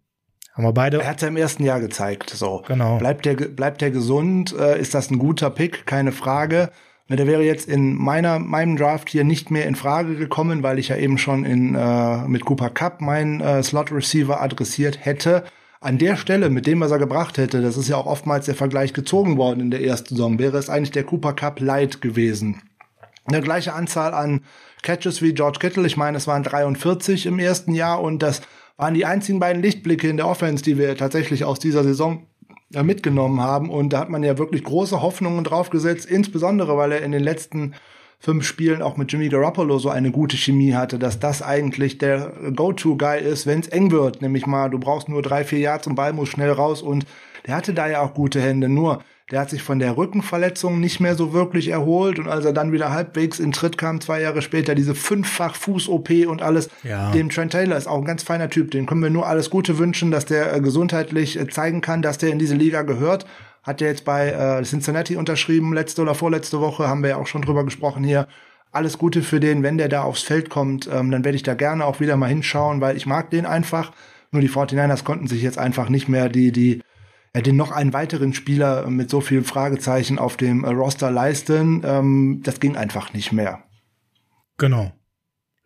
Haben 0.59 0.67
wir 0.67 0.73
beide. 0.73 1.01
Er 1.01 1.09
hat 1.09 1.23
ja 1.23 1.29
im 1.29 1.37
ersten 1.37 1.63
Jahr 1.63 1.79
gezeigt, 1.79 2.31
so. 2.31 2.65
Genau. 2.67 2.99
Bleibt 2.99 3.25
der, 3.25 3.35
bleibt 3.35 3.81
der 3.81 3.93
gesund? 3.93 4.53
Äh, 4.59 4.81
ist 4.81 4.93
das 4.93 5.09
ein 5.09 5.21
guter 5.21 5.51
Pick? 5.51 5.87
Keine 5.87 6.11
Frage. 6.11 6.71
Der 7.09 7.29
wäre 7.29 7.45
jetzt 7.45 7.69
in 7.69 7.95
meiner, 7.95 8.41
meinem 8.41 8.77
Draft 8.77 9.09
hier 9.09 9.23
nicht 9.23 9.53
mehr 9.53 9.67
in 9.67 9.77
Frage 9.77 10.17
gekommen, 10.17 10.65
weil 10.65 10.81
ich 10.81 10.89
ja 10.89 10.97
eben 10.97 11.17
schon 11.17 11.45
in, 11.45 11.77
äh, 11.77 12.27
mit 12.27 12.45
Cooper 12.45 12.71
Cup 12.71 13.01
meinen 13.01 13.41
äh, 13.41 13.63
Slot 13.63 13.93
Receiver 13.93 14.43
adressiert 14.43 14.99
hätte. 15.05 15.45
An 15.81 15.97
der 15.97 16.17
Stelle, 16.17 16.51
mit 16.51 16.67
dem, 16.67 16.81
was 16.81 16.91
er 16.91 16.99
gebracht 16.99 17.39
hätte, 17.39 17.63
das 17.63 17.77
ist 17.77 17.89
ja 17.89 17.97
auch 17.97 18.07
oftmals 18.07 18.47
der 18.47 18.57
Vergleich 18.57 18.93
gezogen 18.93 19.37
worden 19.37 19.61
in 19.61 19.71
der 19.71 19.85
ersten 19.85 20.17
Saison, 20.17 20.41
wäre 20.41 20.59
es 20.59 20.69
eigentlich 20.69 20.91
der 20.91 21.05
Cooper 21.05 21.35
Cup 21.35 21.61
Light 21.61 22.01
gewesen. 22.01 22.63
Eine 23.27 23.43
gleiche 23.43 23.75
Anzahl 23.75 24.13
an 24.13 24.41
Catches 24.83 25.23
wie 25.23 25.35
George 25.35 25.61
Kittle. 25.61 25.87
Ich 25.87 25.97
meine, 25.97 26.17
es 26.17 26.27
waren 26.27 26.43
43 26.43 27.27
im 27.27 27.39
ersten 27.39 27.75
Jahr 27.75 28.01
und 28.03 28.25
das 28.25 28.43
waren 28.79 28.95
die 28.95 29.05
einzigen 29.05 29.41
beiden 29.41 29.61
Lichtblicke 29.61 30.09
in 30.09 30.17
der 30.17 30.29
Offense, 30.29 30.65
die 30.65 30.79
wir 30.79 30.97
tatsächlich 30.97 31.45
aus 31.45 31.59
dieser 31.59 31.85
Saison 31.85 32.23
ja, 32.71 32.83
mitgenommen 32.83 33.41
haben. 33.41 33.69
Und 33.69 33.93
da 33.93 34.01
hat 34.01 34.09
man 34.09 34.23
ja 34.23 34.39
wirklich 34.39 34.65
große 34.65 35.03
Hoffnungen 35.03 35.45
drauf 35.45 35.69
gesetzt, 35.69 36.07
insbesondere 36.07 36.77
weil 36.77 36.93
er 36.93 37.03
in 37.03 37.13
den 37.13 37.23
letzten 37.23 37.75
fünf 38.21 38.45
Spielen 38.45 38.81
auch 38.81 38.97
mit 38.97 39.13
Jimmy 39.13 39.29
Garoppolo 39.29 39.79
so 39.79 39.91
eine 39.91 40.11
gute 40.11 40.37
Chemie 40.37 40.75
hatte, 40.75 40.99
dass 40.99 41.21
das 41.21 41.43
eigentlich 41.43 41.99
der 41.99 42.33
Go-To-Guy 42.55 43.21
ist, 43.21 43.47
wenn 43.47 43.61
es 43.61 43.69
eng 43.69 43.91
wird. 43.91 44.23
Nämlich 44.23 44.47
mal, 44.47 44.71
du 44.71 44.79
brauchst 44.79 45.09
nur 45.09 45.23
drei, 45.23 45.45
vier 45.45 45.61
Jahre 45.61 45.81
zum 45.81 45.95
Ball, 45.95 46.13
muss 46.13 46.29
schnell 46.29 46.51
raus 46.51 46.83
und 46.83 47.05
der 47.47 47.57
hatte 47.57 47.75
da 47.75 47.89
ja 47.89 48.01
auch 48.01 48.15
gute 48.15 48.41
Hände. 48.41 48.69
Nur 48.69 49.03
der 49.31 49.41
hat 49.41 49.51
sich 49.51 49.63
von 49.63 49.79
der 49.79 49.97
Rückenverletzung 49.97 50.81
nicht 50.81 51.01
mehr 51.01 51.15
so 51.15 51.33
wirklich 51.33 51.69
erholt 51.69 52.19
und 52.19 52.29
als 52.29 52.45
er 52.47 52.55
dann 52.55 52.73
wieder 52.73 52.91
halbwegs 52.91 53.39
in 53.39 53.53
Tritt 53.53 53.77
kam, 53.77 54.01
zwei 54.01 54.23
Jahre 54.23 54.41
später, 54.41 54.75
diese 54.75 54.95
fünffach 54.95 55.55
Fuß-OP 55.55 56.11
und 56.27 56.41
alles, 56.41 56.71
ja. 56.83 57.11
dem 57.11 57.29
Trent 57.29 57.53
Taylor 57.53 57.77
ist 57.77 57.87
auch 57.87 57.99
ein 57.99 58.07
ganz 58.07 58.23
feiner 58.23 58.49
Typ. 58.49 58.71
Dem 58.71 58.87
können 58.87 59.03
wir 59.03 59.11
nur 59.11 59.27
alles 59.27 59.51
Gute 59.51 59.79
wünschen, 59.79 60.11
dass 60.11 60.25
der 60.25 60.55
äh, 60.55 60.61
gesundheitlich 60.61 61.39
äh, 61.39 61.47
zeigen 61.47 61.83
kann, 61.83 62.01
dass 62.01 62.17
der 62.17 62.31
in 62.31 62.39
diese 62.39 62.55
Liga 62.55 62.83
gehört. 62.83 63.27
Hat 63.63 63.83
er 63.83 63.89
jetzt 63.89 64.07
bei 64.07 64.31
äh, 64.31 64.63
Cincinnati 64.63 65.17
unterschrieben, 65.17 65.75
letzte 65.75 66.01
oder 66.01 66.15
vorletzte 66.15 66.61
Woche, 66.61 66.89
haben 66.89 67.03
wir 67.03 67.11
ja 67.11 67.17
auch 67.17 67.27
schon 67.27 67.43
drüber 67.43 67.65
gesprochen 67.65 68.05
hier. 68.05 68.29
Alles 68.73 68.97
Gute 68.97 69.23
für 69.23 69.41
den, 69.41 69.63
wenn 69.63 69.77
der 69.77 69.89
da 69.89 70.03
aufs 70.03 70.23
Feld 70.23 70.49
kommt, 70.49 70.89
ähm, 70.91 71.11
dann 71.11 71.25
werde 71.25 71.37
ich 71.37 71.43
da 71.43 71.55
gerne 71.55 71.85
auch 71.85 72.01
wieder 72.01 72.17
mal 72.17 72.29
hinschauen, 72.29 72.81
weil 72.81 72.97
ich 72.97 73.05
mag 73.05 73.31
den 73.31 73.45
einfach. 73.45 73.93
Nur 74.31 74.43
die 74.43 74.51
49ers 74.51 75.05
konnten 75.05 75.27
sich 75.27 75.43
jetzt 75.43 75.59
einfach 75.59 75.89
nicht 75.89 76.09
mehr 76.09 76.29
die, 76.29 76.53
die 76.53 76.83
ja, 77.35 77.43
den 77.43 77.57
noch 77.57 77.71
einen 77.71 77.93
weiteren 77.93 78.33
Spieler 78.33 78.89
mit 78.89 79.11
so 79.11 79.21
vielen 79.21 79.45
Fragezeichen 79.45 80.19
auf 80.19 80.37
dem 80.37 80.65
äh, 80.65 80.69
Roster 80.69 81.11
leisten. 81.11 81.83
Ähm, 81.85 82.41
das 82.43 82.61
ging 82.61 82.77
einfach 82.77 83.13
nicht 83.13 83.33
mehr. 83.33 83.63
Genau. 84.57 84.93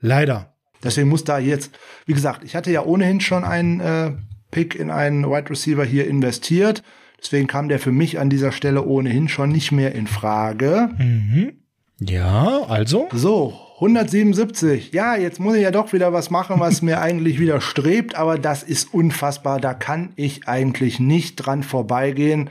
Leider. 0.01 0.55
Deswegen 0.83 1.09
muss 1.09 1.25
da 1.25 1.39
jetzt, 1.39 1.79
wie 2.07 2.15
gesagt, 2.15 2.43
ich 2.45 2.57
hatte 2.57 2.73
ja 2.73 2.85
ohnehin 2.85 3.21
schon 3.21 3.45
einen 3.45 3.81
äh, 3.81 4.13
Pick 4.51 4.75
in 4.75 4.91
einen 4.91 5.25
Wide 5.25 5.51
Receiver 5.51 5.85
hier 5.85 6.07
investiert. 6.07 6.83
Deswegen 7.21 7.47
kam 7.47 7.69
der 7.69 7.79
für 7.79 7.93
mich 7.93 8.19
an 8.19 8.31
dieser 8.31 8.51
Stelle 8.51 8.85
ohnehin 8.85 9.29
schon 9.29 9.51
nicht 9.51 9.71
mehr 9.71 9.95
in 9.95 10.09
Frage. 10.09 10.91
Mhm. 10.99 11.53
Ja, 12.01 12.63
also? 12.69 13.09
So, 13.13 13.59
177. 13.83 14.93
Ja, 14.93 15.17
jetzt 15.17 15.41
muss 15.41 15.57
ich 15.57 15.63
ja 15.63 15.73
doch 15.73 15.93
wieder 15.93 16.13
was 16.13 16.31
machen, 16.31 16.61
was 16.61 16.83
mir 16.83 17.01
eigentlich 17.03 17.41
widerstrebt, 17.41 18.15
aber 18.15 18.39
das 18.39 18.63
ist 18.63 18.95
unfassbar. 18.95 19.59
Da 19.59 19.75
kann 19.75 20.13
ich 20.15 20.47
eigentlich 20.47 21.01
nicht 21.01 21.35
dran 21.37 21.65
vorbeigehen. 21.65 22.51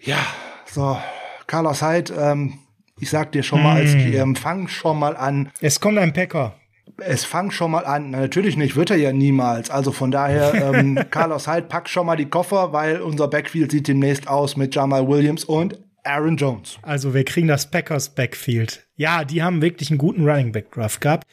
Ja, 0.00 0.18
so, 0.66 0.98
Carlos 1.46 1.82
Hyde, 1.82 2.12
ähm, 2.18 2.58
ich 2.98 3.10
sag 3.10 3.30
dir 3.30 3.44
schon 3.44 3.62
mal, 3.62 3.76
als 3.76 3.94
ich 3.94 4.14
ähm, 4.14 4.34
fang 4.34 4.66
schon 4.66 4.98
mal 4.98 5.16
an. 5.16 5.50
Es 5.60 5.78
kommt 5.78 5.98
ein 5.98 6.12
Packer. 6.12 6.56
Es 6.98 7.24
fang 7.24 7.52
schon 7.52 7.70
mal 7.70 7.86
an. 7.86 8.10
Na, 8.10 8.20
natürlich 8.20 8.56
nicht, 8.56 8.74
wird 8.74 8.90
er 8.90 8.96
ja 8.96 9.12
niemals. 9.12 9.70
Also 9.70 9.92
von 9.92 10.10
daher, 10.10 10.54
ähm, 10.54 10.98
Carlos 11.10 11.46
Hyde, 11.46 11.68
pack 11.68 11.88
schon 11.88 12.06
mal 12.06 12.16
die 12.16 12.28
Koffer, 12.28 12.72
weil 12.72 13.00
unser 13.00 13.28
Backfield 13.28 13.70
sieht 13.70 13.86
demnächst 13.86 14.26
aus 14.26 14.56
mit 14.56 14.74
Jamal 14.74 15.06
Williams 15.06 15.44
und 15.44 15.78
Aaron 16.04 16.36
Jones. 16.36 16.78
Also 16.82 17.14
wir 17.14 17.24
kriegen 17.24 17.48
das 17.48 17.70
Packers 17.70 18.14
Backfield. 18.14 18.86
Ja, 18.96 19.24
die 19.24 19.42
haben 19.42 19.62
wirklich 19.62 19.90
einen 19.90 19.98
guten 19.98 20.28
Running 20.28 20.52
Back 20.52 20.72
Draft 20.72 21.00
gehabt. 21.00 21.26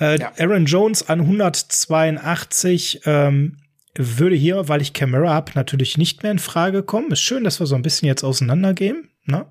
Äh, 0.00 0.18
ja. 0.18 0.32
Aaron 0.38 0.66
Jones 0.66 1.08
an 1.08 1.20
182 1.20 3.02
ähm, 3.06 3.56
würde 3.96 4.36
hier, 4.36 4.68
weil 4.68 4.80
ich 4.80 4.92
Camera 4.92 5.30
habe, 5.30 5.52
natürlich 5.54 5.98
nicht 5.98 6.22
mehr 6.22 6.32
in 6.32 6.38
Frage 6.38 6.82
kommen. 6.82 7.10
Ist 7.10 7.20
schön, 7.20 7.44
dass 7.44 7.60
wir 7.60 7.66
so 7.66 7.74
ein 7.74 7.82
bisschen 7.82 8.06
jetzt 8.06 8.22
auseinandergehen. 8.22 9.10
Ne? 9.24 9.46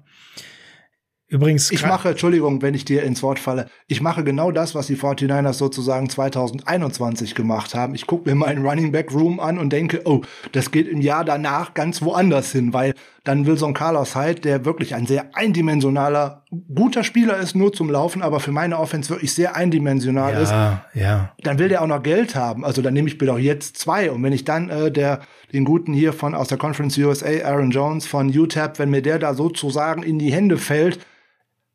Übrigens. 1.29 1.71
Ich 1.71 1.85
mache, 1.85 2.09
Entschuldigung, 2.09 2.61
wenn 2.61 2.73
ich 2.73 2.85
dir 2.85 3.03
ins 3.03 3.21
Wort 3.21 3.37
falle, 3.37 3.67
ich 3.87 3.99
mache 3.99 4.23
genau 4.23 4.51
das, 4.51 4.75
was 4.75 4.87
die 4.87 4.95
49ers 4.95 5.53
sozusagen 5.53 6.09
2021 6.09 7.35
gemacht 7.35 7.75
haben. 7.75 7.95
Ich 7.95 8.07
gucke 8.07 8.29
mir 8.29 8.35
meinen 8.35 8.65
Running 8.65 8.93
Back 8.93 9.13
Room 9.13 9.41
an 9.41 9.57
und 9.57 9.73
denke, 9.73 10.01
oh, 10.05 10.21
das 10.53 10.71
geht 10.71 10.87
im 10.87 11.01
Jahr 11.01 11.25
danach 11.25 11.73
ganz 11.73 12.01
woanders 12.01 12.53
hin, 12.53 12.71
weil 12.71 12.93
dann 13.27 13.45
will 13.45 13.57
so 13.57 13.65
ein 13.65 13.73
Carlos 13.73 14.15
Hyde, 14.15 14.39
der 14.39 14.63
wirklich 14.63 14.95
ein 14.95 15.05
sehr 15.05 15.35
eindimensionaler, 15.35 16.45
guter 16.73 17.03
Spieler 17.03 17.37
ist, 17.37 17.55
nur 17.55 17.73
zum 17.73 17.89
Laufen, 17.89 18.21
aber 18.21 18.39
für 18.39 18.53
meine 18.53 18.79
Offense 18.79 19.09
wirklich 19.09 19.33
sehr 19.33 19.55
eindimensional 19.55 20.33
ja, 20.33 20.39
ist. 20.39 20.51
Ja. 20.93 21.33
Dann 21.41 21.59
will 21.59 21.67
der 21.67 21.81
auch 21.81 21.87
noch 21.87 22.01
Geld 22.01 22.35
haben. 22.35 22.63
Also 22.63 22.81
dann 22.81 22.93
nehme 22.93 23.09
ich 23.09 23.17
bitte 23.17 23.33
auch 23.33 23.37
jetzt 23.37 23.77
zwei. 23.77 24.11
Und 24.11 24.23
wenn 24.23 24.31
ich 24.31 24.45
dann 24.45 24.69
äh, 24.69 24.91
der 24.91 25.19
den 25.51 25.65
guten 25.65 25.93
hier 25.93 26.13
von 26.13 26.35
aus 26.35 26.47
der 26.47 26.57
Conference 26.57 26.97
USA, 26.97 27.27
Aaron 27.43 27.71
Jones 27.71 28.05
von 28.05 28.29
UTEP, 28.29 28.79
wenn 28.79 28.89
mir 28.89 29.01
der 29.01 29.19
da 29.19 29.33
sozusagen 29.33 30.03
in 30.03 30.19
die 30.19 30.31
Hände 30.31 30.57
fällt, 30.57 30.99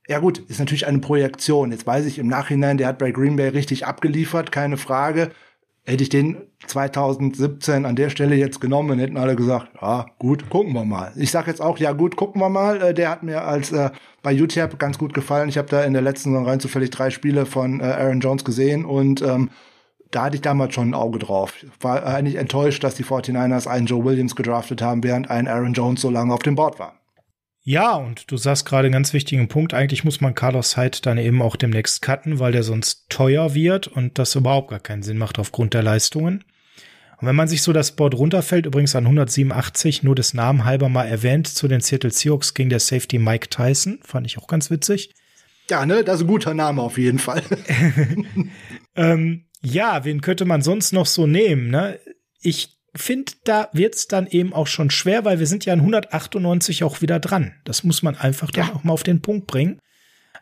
ja 0.08 0.18
gut, 0.18 0.38
ist 0.38 0.58
natürlich 0.58 0.86
eine 0.86 0.98
Projektion. 0.98 1.70
Jetzt 1.70 1.86
weiß 1.86 2.06
ich 2.06 2.18
im 2.18 2.28
Nachhinein, 2.28 2.78
der 2.78 2.88
hat 2.88 2.98
bei 2.98 3.10
Green 3.10 3.36
Bay 3.36 3.48
richtig 3.48 3.86
abgeliefert, 3.86 4.52
keine 4.52 4.78
Frage. 4.78 5.30
Hätte 5.84 6.04
ich 6.04 6.10
den 6.10 6.36
2017 6.68 7.84
an 7.86 7.96
der 7.96 8.08
Stelle 8.08 8.36
jetzt 8.36 8.60
genommen, 8.60 9.00
hätten 9.00 9.16
alle 9.16 9.34
gesagt, 9.34 9.70
ja 9.80 10.06
gut, 10.20 10.48
gucken 10.48 10.74
wir 10.74 10.84
mal. 10.84 11.12
Ich 11.16 11.32
sage 11.32 11.50
jetzt 11.50 11.60
auch, 11.60 11.78
ja 11.78 11.90
gut, 11.90 12.14
gucken 12.14 12.40
wir 12.40 12.48
mal. 12.48 12.80
Äh, 12.80 12.94
der 12.94 13.10
hat 13.10 13.24
mir 13.24 13.42
als 13.42 13.72
äh, 13.72 13.90
bei 14.22 14.40
UTEP 14.40 14.78
ganz 14.78 14.96
gut 14.96 15.12
gefallen. 15.12 15.48
Ich 15.48 15.58
habe 15.58 15.68
da 15.68 15.82
in 15.82 15.92
der 15.92 16.02
letzten 16.02 16.30
Saison 16.30 16.46
rein 16.46 16.60
zufällig 16.60 16.90
drei 16.90 17.10
Spiele 17.10 17.46
von 17.46 17.80
äh, 17.80 17.84
Aaron 17.84 18.20
Jones 18.20 18.44
gesehen 18.44 18.84
und 18.84 19.22
ähm, 19.22 19.50
da 20.12 20.24
hatte 20.24 20.36
ich 20.36 20.42
damals 20.42 20.74
schon 20.74 20.90
ein 20.90 20.94
Auge 20.94 21.18
drauf. 21.18 21.54
War 21.80 22.06
eigentlich 22.06 22.36
enttäuscht, 22.36 22.84
dass 22.84 22.94
die 22.94 23.04
49ers 23.04 23.66
einen 23.66 23.86
Joe 23.86 24.04
Williams 24.04 24.36
gedraftet 24.36 24.82
haben, 24.82 25.02
während 25.02 25.30
ein 25.30 25.48
Aaron 25.48 25.72
Jones 25.72 26.00
so 26.00 26.10
lange 26.10 26.32
auf 26.32 26.42
dem 26.42 26.54
Board 26.54 26.78
war. 26.78 27.01
Ja, 27.64 27.94
und 27.94 28.30
du 28.30 28.36
sagst 28.36 28.66
gerade 28.66 28.86
einen 28.86 28.92
ganz 28.92 29.12
wichtigen 29.12 29.46
Punkt. 29.46 29.72
Eigentlich 29.72 30.02
muss 30.02 30.20
man 30.20 30.34
Carlos 30.34 30.76
Hyde 30.76 30.98
dann 31.02 31.18
eben 31.18 31.40
auch 31.40 31.54
demnächst 31.54 32.02
cutten, 32.02 32.40
weil 32.40 32.50
der 32.50 32.64
sonst 32.64 33.08
teuer 33.08 33.54
wird 33.54 33.86
und 33.86 34.18
das 34.18 34.34
überhaupt 34.34 34.70
gar 34.70 34.80
keinen 34.80 35.04
Sinn 35.04 35.18
macht 35.18 35.38
aufgrund 35.38 35.74
der 35.74 35.84
Leistungen. 35.84 36.44
Und 37.20 37.28
wenn 37.28 37.36
man 37.36 37.46
sich 37.46 37.62
so 37.62 37.72
das 37.72 37.92
Board 37.92 38.16
runterfällt, 38.16 38.66
übrigens 38.66 38.96
an 38.96 39.04
187, 39.04 40.02
nur 40.02 40.16
des 40.16 40.34
Namen 40.34 40.64
halber 40.64 40.88
mal 40.88 41.04
erwähnt, 41.04 41.46
zu 41.46 41.68
den 41.68 41.80
Seattle 41.80 42.10
Seahawks 42.10 42.54
ging 42.54 42.68
der 42.68 42.80
Safety 42.80 43.20
Mike 43.20 43.48
Tyson. 43.48 44.00
Fand 44.02 44.26
ich 44.26 44.38
auch 44.38 44.48
ganz 44.48 44.68
witzig. 44.70 45.14
Ja, 45.70 45.86
ne, 45.86 46.02
das 46.02 46.16
ist 46.16 46.22
ein 46.22 46.26
guter 46.26 46.54
Name 46.54 46.82
auf 46.82 46.98
jeden 46.98 47.20
Fall. 47.20 47.44
ähm, 48.96 49.44
ja, 49.62 50.04
wen 50.04 50.20
könnte 50.20 50.44
man 50.44 50.62
sonst 50.62 50.92
noch 50.92 51.06
so 51.06 51.28
nehmen, 51.28 51.70
ne? 51.70 52.00
Ich 52.40 52.76
finde, 52.94 53.32
da 53.44 53.68
wird's 53.72 54.06
dann 54.06 54.26
eben 54.26 54.52
auch 54.52 54.66
schon 54.66 54.90
schwer, 54.90 55.24
weil 55.24 55.38
wir 55.38 55.46
sind 55.46 55.64
ja 55.64 55.72
an 55.72 55.80
198 55.80 56.84
auch 56.84 57.00
wieder 57.00 57.20
dran. 57.20 57.54
Das 57.64 57.84
muss 57.84 58.02
man 58.02 58.16
einfach 58.16 58.50
dann 58.50 58.68
ja. 58.68 58.74
auch 58.74 58.84
mal 58.84 58.92
auf 58.92 59.02
den 59.02 59.22
Punkt 59.22 59.46
bringen. 59.46 59.80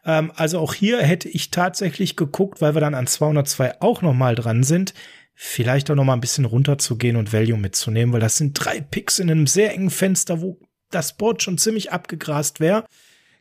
Ähm, 0.04 0.32
also 0.34 0.58
auch 0.58 0.74
hier 0.74 1.00
hätte 1.02 1.28
ich 1.28 1.50
tatsächlich 1.50 2.16
geguckt, 2.16 2.60
weil 2.60 2.74
wir 2.74 2.80
dann 2.80 2.94
an 2.94 3.06
202 3.06 3.80
auch 3.80 4.02
noch 4.02 4.14
mal 4.14 4.34
dran 4.34 4.62
sind. 4.62 4.94
vielleicht 5.42 5.90
auch 5.90 5.94
noch 5.94 6.04
mal 6.04 6.12
ein 6.12 6.20
bisschen 6.20 6.44
runterzugehen 6.44 7.16
und 7.16 7.32
Value 7.32 7.56
mitzunehmen, 7.56 8.12
weil 8.12 8.20
das 8.20 8.36
sind 8.36 8.52
drei 8.52 8.80
Picks 8.82 9.18
in 9.18 9.30
einem 9.30 9.46
sehr 9.46 9.72
engen 9.72 9.88
Fenster, 9.88 10.42
wo 10.42 10.58
das 10.90 11.16
Board 11.16 11.42
schon 11.42 11.56
ziemlich 11.56 11.92
abgegrast 11.92 12.60
wäre. 12.60 12.84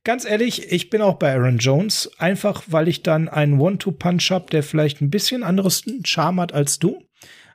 Ganz 0.05 0.23
ehrlich, 0.23 0.71
ich 0.71 0.89
bin 0.89 1.01
auch 1.01 1.15
bei 1.15 1.33
Aaron 1.33 1.57
Jones, 1.57 2.09
einfach 2.17 2.63
weil 2.67 2.87
ich 2.87 3.03
dann 3.03 3.27
einen 3.27 3.59
One-Two-Punch 3.59 4.31
habe, 4.31 4.49
der 4.49 4.63
vielleicht 4.63 5.01
ein 5.01 5.09
bisschen 5.09 5.43
anderes 5.43 5.83
Charme 6.05 6.39
hat 6.39 6.53
als 6.53 6.79
du. 6.79 7.03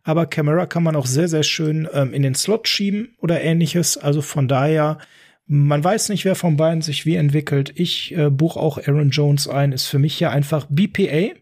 Aber 0.05 0.26
Camera 0.26 0.66
kann 0.66 0.82
man 0.82 0.97
auch 0.97 1.06
sehr, 1.06 1.28
sehr 1.28 1.43
schön 1.43 1.89
ähm, 1.93 2.12
in 2.12 2.22
den 2.22 2.35
Slot 2.35 2.68
schieben 2.68 3.16
oder 3.18 3.40
ähnliches. 3.40 3.97
Also 3.97 4.20
von 4.20 4.47
daher, 4.47 4.98
man 5.47 5.82
weiß 5.82 6.10
nicht, 6.10 6.26
wer 6.26 6.35
von 6.35 6.56
beiden 6.56 6.82
sich 6.82 7.06
wie 7.06 7.16
entwickelt. 7.16 7.72
Ich 7.74 8.14
äh, 8.16 8.31
buche 8.31 8.60
auch 8.60 8.78
Aaron 8.78 9.10
Jones 9.10 9.48
ein, 9.48 9.72
ist 9.72 9.86
für 9.86 9.98
mich 9.98 10.20
ja 10.20 10.31
einfach 10.31 10.66
BPA. 10.68 11.35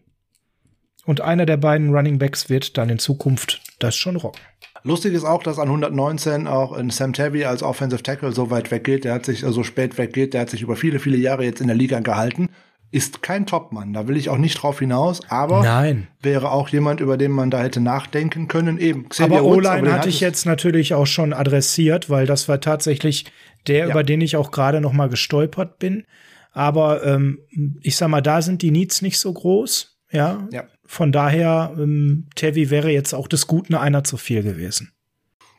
Und 1.05 1.19
einer 1.19 1.45
der 1.45 1.57
beiden 1.57 1.93
Running 1.93 2.17
Backs 2.17 2.49
wird 2.49 2.77
dann 2.77 2.89
in 2.89 2.99
Zukunft 2.99 3.61
das 3.79 3.97
schon 3.97 4.15
rocken. 4.15 4.41
Lustig 4.85 5.13
ist 5.13 5.25
auch, 5.25 5.43
dass 5.43 5.59
an 5.59 5.67
119 5.67 6.47
auch 6.47 6.77
in 6.77 6.89
Sam 6.89 7.13
Tavy 7.13 7.43
als 7.43 7.63
Offensive 7.63 8.03
Tackle 8.03 8.31
so 8.31 8.49
weit 8.49 8.71
weggeht. 8.71 9.03
Der 9.03 9.13
hat 9.13 9.25
sich 9.25 9.41
so 9.41 9.47
also 9.47 9.63
spät 9.63 9.97
weggeht. 9.97 10.33
Der 10.33 10.41
hat 10.41 10.49
sich 10.49 10.61
über 10.61 10.77
viele, 10.77 10.99
viele 10.99 11.17
Jahre 11.17 11.43
jetzt 11.43 11.59
in 11.59 11.67
der 11.67 11.75
Liga 11.75 11.99
gehalten. 11.99 12.49
Ist 12.93 13.23
kein 13.23 13.47
Topmann. 13.47 13.91
Da 13.91 14.07
will 14.07 14.17
ich 14.17 14.29
auch 14.29 14.37
nicht 14.37 14.53
drauf 14.53 14.77
hinaus. 14.77 15.19
Aber 15.27 15.63
Nein. 15.63 16.09
wäre 16.21 16.51
auch 16.51 16.69
jemand, 16.69 16.99
über 16.99 17.17
den 17.17 17.31
man 17.31 17.49
da 17.49 17.59
hätte 17.63 17.81
nachdenken 17.81 18.47
können. 18.47 18.77
Eben. 18.77 19.09
Xavier 19.09 19.39
aber 19.39 19.47
O-Line 19.47 19.91
hatte 19.91 20.09
ich 20.09 20.19
jetzt 20.19 20.45
natürlich 20.45 20.93
auch 20.93 21.07
schon 21.07 21.33
adressiert, 21.33 22.11
weil 22.11 22.27
das 22.27 22.47
war 22.47 22.61
tatsächlich 22.61 23.25
der, 23.65 23.79
ja. 23.79 23.89
über 23.89 24.03
den 24.03 24.21
ich 24.21 24.35
auch 24.35 24.51
gerade 24.51 24.79
noch 24.79 24.93
mal 24.93 25.09
gestolpert 25.09 25.79
bin. 25.79 26.05
Aber 26.51 27.03
ähm, 27.03 27.39
ich 27.81 27.95
sag 27.95 28.09
mal, 28.09 28.21
da 28.21 28.43
sind 28.43 28.61
die 28.61 28.69
Needs 28.69 29.01
nicht 29.01 29.17
so 29.17 29.33
groß. 29.33 29.97
Ja. 30.11 30.47
ja. 30.51 30.65
Von 30.85 31.11
daher, 31.11 31.73
ähm, 31.75 32.27
Tevi 32.35 32.69
wäre 32.69 32.91
jetzt 32.91 33.15
auch 33.15 33.27
des 33.27 33.47
Guten 33.47 33.73
einer 33.73 34.03
zu 34.03 34.17
viel 34.17 34.43
gewesen. 34.43 34.91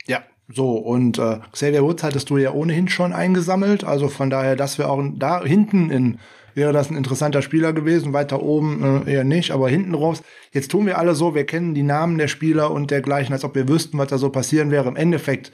Ja, 0.07 0.23
so, 0.47 0.77
und 0.77 1.19
äh, 1.19 1.39
Xavier 1.51 1.83
Woods 1.83 2.05
hattest 2.05 2.31
du 2.31 2.37
ja 2.39 2.53
ohnehin 2.53 2.87
schon 2.87 3.13
eingesammelt. 3.13 3.83
Also 3.83 4.09
von 4.09 4.31
daher, 4.31 4.55
das 4.55 4.79
wäre 4.79 4.91
auch 4.91 5.03
da 5.17 5.43
hinten 5.43 5.91
in 5.91 6.19
wäre 6.55 6.73
das 6.73 6.91
ein 6.91 6.97
interessanter 6.97 7.43
Spieler 7.43 7.73
gewesen. 7.73 8.13
Weiter 8.13 8.43
oben 8.43 9.05
äh, 9.07 9.13
eher 9.13 9.25
nicht, 9.25 9.51
aber 9.51 9.69
hinten 9.69 9.95
raus. 9.95 10.23
Jetzt 10.53 10.71
tun 10.71 10.87
wir 10.87 10.99
alle 10.99 11.15
so, 11.15 11.35
wir 11.35 11.45
kennen 11.45 11.75
die 11.75 11.83
Namen 11.83 12.19
der 12.19 12.29
Spieler 12.29 12.71
und 12.71 12.91
dergleichen, 12.91 13.33
als 13.33 13.45
ob 13.45 13.55
wir 13.55 13.69
wüssten, 13.69 13.99
was 13.99 14.09
da 14.09 14.19
so 14.19 14.31
passieren 14.31 14.71
wäre. 14.71 14.89
Im 14.89 14.97
Endeffekt 14.97 15.53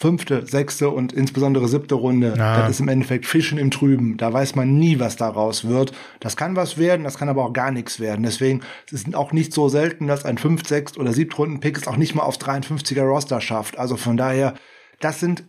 fünfte, 0.00 0.44
sechste 0.46 0.90
und 0.90 1.12
insbesondere 1.12 1.68
siebte 1.68 1.94
Runde, 1.94 2.34
ja. 2.36 2.58
das 2.58 2.70
ist 2.70 2.80
im 2.80 2.88
Endeffekt 2.88 3.26
Fischen 3.26 3.58
im 3.58 3.70
Trüben. 3.70 4.16
Da 4.16 4.32
weiß 4.32 4.56
man 4.56 4.76
nie, 4.76 4.98
was 4.98 5.16
daraus 5.16 5.68
wird. 5.68 5.92
Das 6.20 6.36
kann 6.36 6.56
was 6.56 6.78
werden, 6.78 7.04
das 7.04 7.16
kann 7.16 7.28
aber 7.28 7.44
auch 7.44 7.52
gar 7.52 7.70
nichts 7.70 8.00
werden. 8.00 8.24
Deswegen 8.24 8.60
ist 8.90 9.08
es 9.08 9.14
auch 9.14 9.32
nicht 9.32 9.52
so 9.52 9.68
selten, 9.68 10.06
dass 10.06 10.24
ein 10.24 10.38
fünft, 10.38 10.66
sechst 10.66 10.98
oder 10.98 11.12
siebtrunden-Pick 11.12 11.78
es 11.78 11.86
auch 11.86 11.96
nicht 11.96 12.14
mal 12.14 12.24
aufs 12.24 12.38
53er 12.38 13.02
Roster 13.02 13.40
schafft. 13.40 13.78
Also 13.78 13.96
von 13.96 14.16
daher, 14.16 14.54
das 15.00 15.20
sind 15.20 15.44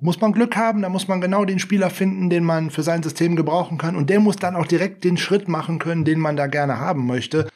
muss 0.00 0.20
man 0.20 0.32
Glück 0.32 0.56
haben, 0.56 0.82
da 0.82 0.88
muss 0.88 1.08
man 1.08 1.20
genau 1.20 1.44
den 1.44 1.58
Spieler 1.58 1.90
finden, 1.90 2.30
den 2.30 2.44
man 2.44 2.70
für 2.70 2.82
sein 2.82 3.02
System 3.02 3.36
gebrauchen 3.36 3.78
kann 3.78 3.96
und 3.96 4.10
der 4.10 4.20
muss 4.20 4.36
dann 4.36 4.56
auch 4.56 4.66
direkt 4.66 5.04
den 5.04 5.16
Schritt 5.16 5.48
machen 5.48 5.78
können, 5.78 6.04
den 6.04 6.20
man 6.20 6.36
da 6.36 6.46
gerne 6.46 6.78
haben 6.78 7.06
möchte. 7.06 7.48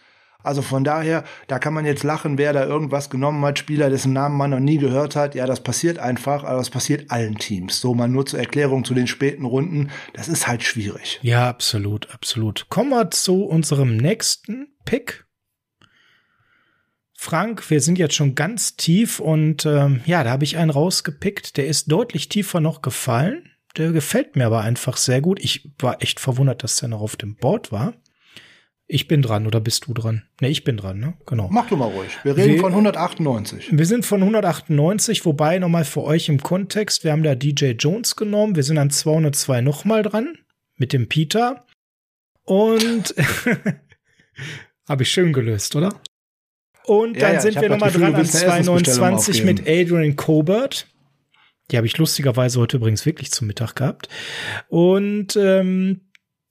Also 0.42 0.62
von 0.62 0.84
daher, 0.84 1.24
da 1.48 1.58
kann 1.58 1.74
man 1.74 1.84
jetzt 1.84 2.02
lachen, 2.02 2.38
wer 2.38 2.52
da 2.52 2.64
irgendwas 2.64 3.10
genommen 3.10 3.44
hat, 3.44 3.58
Spieler, 3.58 3.90
dessen 3.90 4.12
Namen 4.12 4.36
man 4.36 4.50
noch 4.50 4.60
nie 4.60 4.78
gehört 4.78 5.16
hat. 5.16 5.34
Ja, 5.34 5.46
das 5.46 5.62
passiert 5.62 5.98
einfach, 5.98 6.44
aber 6.44 6.58
das 6.58 6.70
passiert 6.70 7.10
allen 7.10 7.36
Teams. 7.36 7.80
So 7.80 7.94
mal 7.94 8.08
nur 8.08 8.26
zur 8.26 8.38
Erklärung 8.38 8.84
zu 8.84 8.94
den 8.94 9.06
späten 9.06 9.44
Runden. 9.44 9.90
Das 10.14 10.28
ist 10.28 10.48
halt 10.48 10.62
schwierig. 10.62 11.18
Ja, 11.22 11.48
absolut, 11.48 12.08
absolut. 12.14 12.66
Kommen 12.70 12.90
wir 12.90 13.10
zu 13.10 13.44
unserem 13.44 13.96
nächsten 13.96 14.68
Pick. 14.84 15.26
Frank, 17.22 17.68
wir 17.68 17.82
sind 17.82 17.98
jetzt 17.98 18.14
schon 18.14 18.34
ganz 18.34 18.76
tief 18.76 19.20
und 19.20 19.66
ähm, 19.66 20.00
ja, 20.06 20.24
da 20.24 20.30
habe 20.30 20.44
ich 20.44 20.56
einen 20.56 20.70
rausgepickt, 20.70 21.58
der 21.58 21.66
ist 21.66 21.92
deutlich 21.92 22.30
tiefer 22.30 22.60
noch 22.60 22.80
gefallen. 22.80 23.50
Der 23.76 23.92
gefällt 23.92 24.36
mir 24.36 24.46
aber 24.46 24.62
einfach 24.62 24.96
sehr 24.96 25.20
gut. 25.20 25.38
Ich 25.44 25.70
war 25.78 26.00
echt 26.00 26.18
verwundert, 26.18 26.62
dass 26.62 26.76
der 26.76 26.88
noch 26.88 27.02
auf 27.02 27.16
dem 27.16 27.36
Board 27.36 27.72
war. 27.72 27.92
Ich 28.86 29.06
bin 29.06 29.20
dran 29.20 29.46
oder 29.46 29.60
bist 29.60 29.86
du 29.86 29.92
dran? 29.92 30.22
Ne, 30.40 30.48
ich 30.48 30.64
bin 30.64 30.78
dran, 30.78 30.98
ne? 30.98 31.12
Genau. 31.26 31.48
Mach 31.50 31.68
du 31.68 31.76
mal 31.76 31.90
ruhig. 31.90 32.08
Wir 32.22 32.38
reden 32.38 32.54
wir, 32.54 32.60
von 32.60 32.72
198. 32.72 33.68
Wir 33.70 33.86
sind 33.86 34.06
von 34.06 34.22
198, 34.22 35.26
wobei 35.26 35.58
nochmal 35.58 35.84
für 35.84 36.02
euch 36.02 36.30
im 36.30 36.42
Kontext, 36.42 37.04
wir 37.04 37.12
haben 37.12 37.22
da 37.22 37.34
DJ 37.34 37.72
Jones 37.72 38.16
genommen, 38.16 38.56
wir 38.56 38.62
sind 38.62 38.78
an 38.78 38.88
202 38.88 39.60
nochmal 39.60 40.02
dran 40.02 40.38
mit 40.76 40.94
dem 40.94 41.06
Peter 41.06 41.66
und 42.44 43.14
habe 44.88 45.02
ich 45.02 45.10
schön 45.10 45.34
gelöst, 45.34 45.76
oder? 45.76 46.00
Und 46.90 47.22
dann 47.22 47.34
ja, 47.34 47.40
sind 47.40 47.60
wir 47.60 47.68
nochmal 47.68 47.92
dran 47.92 48.16
an 48.16 48.24
229 48.26 49.44
mit 49.44 49.60
Adrian 49.60 50.16
Colbert. 50.16 50.88
Die 51.70 51.76
habe 51.76 51.86
ich 51.86 51.96
lustigerweise 51.96 52.58
heute 52.58 52.78
übrigens 52.78 53.06
wirklich 53.06 53.30
zum 53.30 53.46
Mittag 53.46 53.76
gehabt. 53.76 54.08
Und 54.66 55.36
ähm, 55.36 56.00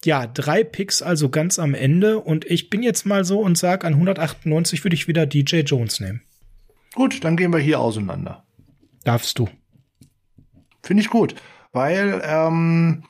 ja, 0.06 0.28
drei 0.28 0.64
Picks 0.64 1.02
also 1.02 1.28
ganz 1.28 1.60
am 1.60 1.74
Ende. 1.74 2.22
Und 2.22 2.46
ich 2.46 2.70
bin 2.70 2.84
jetzt 2.84 3.06
mal 3.06 3.26
so 3.26 3.42
und 3.42 3.58
sag, 3.58 3.84
an 3.84 3.96
198 3.96 4.86
würde 4.86 4.96
ich 4.96 5.10
wieder 5.10 5.26
DJ 5.26 5.58
Jones 5.58 6.00
nehmen. 6.00 6.22
Gut, 6.94 7.22
dann 7.26 7.36
gehen 7.36 7.52
wir 7.52 7.60
hier 7.60 7.82
auseinander. 7.82 8.46
Darfst 9.04 9.38
du. 9.40 9.50
Finde 10.82 11.04
ich 11.04 11.10
gut, 11.10 11.36
weil 11.74 12.22
ähm, 12.24 13.04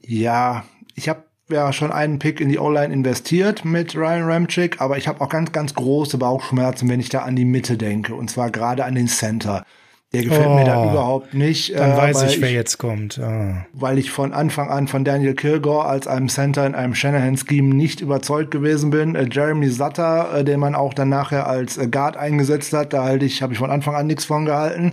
ja, 0.00 0.64
ich 0.94 1.10
habe 1.10 1.24
ja 1.52 1.72
schon 1.72 1.92
einen 1.92 2.18
Pick 2.18 2.40
in 2.40 2.48
die 2.48 2.58
O-Line 2.58 2.92
investiert 2.92 3.64
mit 3.64 3.96
Ryan 3.96 4.22
Ramchick, 4.24 4.80
aber 4.80 4.98
ich 4.98 5.08
habe 5.08 5.20
auch 5.20 5.28
ganz, 5.28 5.52
ganz 5.52 5.74
große 5.74 6.18
Bauchschmerzen, 6.18 6.88
wenn 6.88 7.00
ich 7.00 7.08
da 7.08 7.20
an 7.20 7.36
die 7.36 7.44
Mitte 7.44 7.76
denke, 7.76 8.14
und 8.14 8.30
zwar 8.30 8.50
gerade 8.50 8.84
an 8.84 8.94
den 8.94 9.08
Center. 9.08 9.64
Der 10.12 10.24
gefällt 10.24 10.46
oh, 10.46 10.54
mir 10.56 10.64
da 10.64 10.82
oh. 10.82 10.90
überhaupt 10.90 11.32
nicht. 11.32 11.74
Dann 11.74 11.92
äh, 11.92 11.96
weiß 11.96 12.22
ich, 12.24 12.40
wer 12.40 12.50
ich, 12.50 12.54
jetzt 12.54 12.76
kommt. 12.76 13.18
Oh. 13.18 13.54
Weil 13.72 13.98
ich 13.98 14.10
von 14.10 14.34
Anfang 14.34 14.68
an 14.68 14.86
von 14.86 15.04
Daniel 15.04 15.34
Kilgore 15.34 15.86
als 15.86 16.06
einem 16.06 16.28
Center 16.28 16.66
in 16.66 16.74
einem 16.74 16.94
Shanahan-Scheme 16.94 17.74
nicht 17.74 18.02
überzeugt 18.02 18.50
gewesen 18.50 18.90
bin. 18.90 19.14
Äh, 19.14 19.28
Jeremy 19.30 19.68
Sutter, 19.68 20.34
äh, 20.34 20.44
den 20.44 20.60
man 20.60 20.74
auch 20.74 20.92
dann 20.92 21.08
nachher 21.08 21.46
als 21.46 21.78
äh, 21.78 21.88
Guard 21.88 22.18
eingesetzt 22.18 22.74
hat, 22.74 22.92
da 22.92 23.04
halte 23.04 23.24
ich, 23.24 23.40
habe 23.40 23.54
ich 23.54 23.58
von 23.58 23.70
Anfang 23.70 23.94
an 23.94 24.06
nichts 24.06 24.26
von 24.26 24.44
gehalten. 24.44 24.92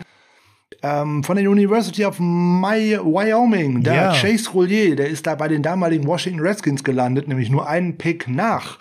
Ähm, 0.82 1.24
von 1.24 1.36
der 1.36 1.50
University 1.50 2.06
of 2.06 2.20
My 2.20 2.98
Wyoming, 2.98 3.84
der 3.84 3.94
ja. 3.94 4.14
Chase 4.14 4.50
Roulier, 4.52 4.96
der 4.96 5.10
ist 5.10 5.28
da 5.28 5.36
bei 5.36 5.48
den 5.48 5.62
damaligen 5.62 6.08
Washington 6.08 6.40
Redskins 6.40 6.84
gelandet, 6.84 7.28
nämlich 7.28 7.50
nur 7.50 7.68
einen 7.68 7.98
Pick 7.98 8.28
nach 8.30 8.80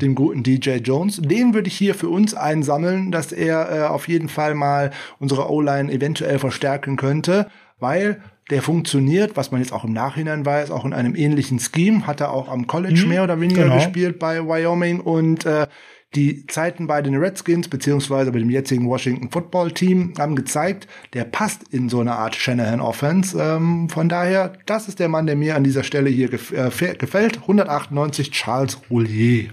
dem 0.00 0.14
guten 0.14 0.42
DJ 0.42 0.76
Jones. 0.76 1.20
Den 1.20 1.52
würde 1.52 1.68
ich 1.68 1.76
hier 1.76 1.94
für 1.94 2.08
uns 2.08 2.34
einsammeln, 2.34 3.10
dass 3.10 3.32
er 3.32 3.70
äh, 3.70 3.82
auf 3.86 4.08
jeden 4.08 4.28
Fall 4.28 4.54
mal 4.54 4.92
unsere 5.18 5.50
O-Line 5.50 5.92
eventuell 5.92 6.38
verstärken 6.38 6.96
könnte, 6.96 7.50
weil 7.78 8.20
der 8.50 8.62
funktioniert, 8.62 9.36
was 9.36 9.52
man 9.52 9.60
jetzt 9.60 9.72
auch 9.72 9.84
im 9.84 9.92
Nachhinein 9.92 10.44
weiß, 10.44 10.70
auch 10.70 10.84
in 10.84 10.92
einem 10.92 11.14
ähnlichen 11.14 11.60
Scheme, 11.60 12.06
hat 12.06 12.20
er 12.20 12.32
auch 12.32 12.48
am 12.48 12.66
College 12.66 13.02
mhm, 13.02 13.08
mehr 13.08 13.24
oder 13.24 13.40
weniger 13.40 13.64
genau. 13.64 13.76
gespielt 13.76 14.18
bei 14.18 14.44
Wyoming 14.44 15.00
und 15.00 15.46
äh, 15.46 15.66
die 16.14 16.46
Zeiten 16.46 16.88
bei 16.88 17.02
den 17.02 17.14
Redskins 17.14 17.68
beziehungsweise 17.68 18.32
bei 18.32 18.40
dem 18.40 18.50
jetzigen 18.50 18.88
Washington 18.88 19.30
Football 19.30 19.70
Team 19.70 20.12
haben 20.18 20.34
gezeigt, 20.34 20.88
der 21.12 21.24
passt 21.24 21.62
in 21.70 21.88
so 21.88 22.00
eine 22.00 22.16
Art 22.16 22.34
Shanahan 22.34 22.80
Offense. 22.80 23.40
Ähm, 23.40 23.88
von 23.88 24.08
daher, 24.08 24.54
das 24.66 24.88
ist 24.88 24.98
der 24.98 25.08
Mann, 25.08 25.26
der 25.26 25.36
mir 25.36 25.54
an 25.54 25.62
dieser 25.62 25.84
Stelle 25.84 26.10
hier 26.10 26.28
gef 26.28 26.50
äh, 26.52 26.94
gefällt. 26.94 27.42
198 27.42 28.32
Charles 28.32 28.78
Roulier. 28.90 29.50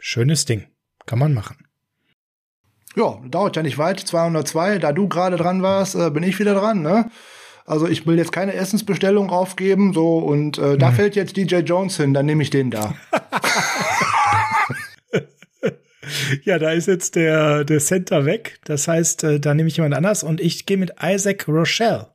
Schönes 0.00 0.46
Ding. 0.46 0.66
Kann 1.04 1.18
man 1.18 1.34
machen. 1.34 1.56
Ja, 2.96 3.20
dauert 3.28 3.56
ja 3.56 3.62
nicht 3.62 3.76
weit. 3.76 4.00
202. 4.00 4.78
Da 4.78 4.92
du 4.92 5.06
gerade 5.06 5.36
dran 5.36 5.62
warst, 5.62 5.96
äh, 5.96 6.10
bin 6.10 6.22
ich 6.22 6.38
wieder 6.38 6.54
dran, 6.54 6.80
ne? 6.80 7.10
Also 7.66 7.88
ich 7.88 8.06
will 8.06 8.16
jetzt 8.16 8.32
keine 8.32 8.54
Essensbestellung 8.54 9.28
aufgeben, 9.28 9.92
so 9.92 10.18
und 10.18 10.56
äh, 10.56 10.78
da 10.78 10.88
hm. 10.88 10.94
fällt 10.94 11.16
jetzt 11.16 11.36
DJ 11.36 11.56
Jones 11.56 11.96
hin, 11.96 12.14
dann 12.14 12.24
nehme 12.24 12.42
ich 12.42 12.50
den 12.50 12.70
da. 12.70 12.94
ja, 16.44 16.58
da 16.58 16.72
ist 16.72 16.86
jetzt 16.86 17.16
der, 17.16 17.64
der 17.64 17.80
Center 17.80 18.24
weg. 18.24 18.58
Das 18.64 18.88
heißt, 18.88 19.24
äh, 19.24 19.40
da 19.40 19.54
nehme 19.54 19.68
ich 19.68 19.76
jemand 19.76 19.94
anders 19.94 20.22
und 20.22 20.40
ich 20.40 20.66
gehe 20.66 20.76
mit 20.76 20.94
Isaac 21.02 21.48
Rochelle. 21.48 22.08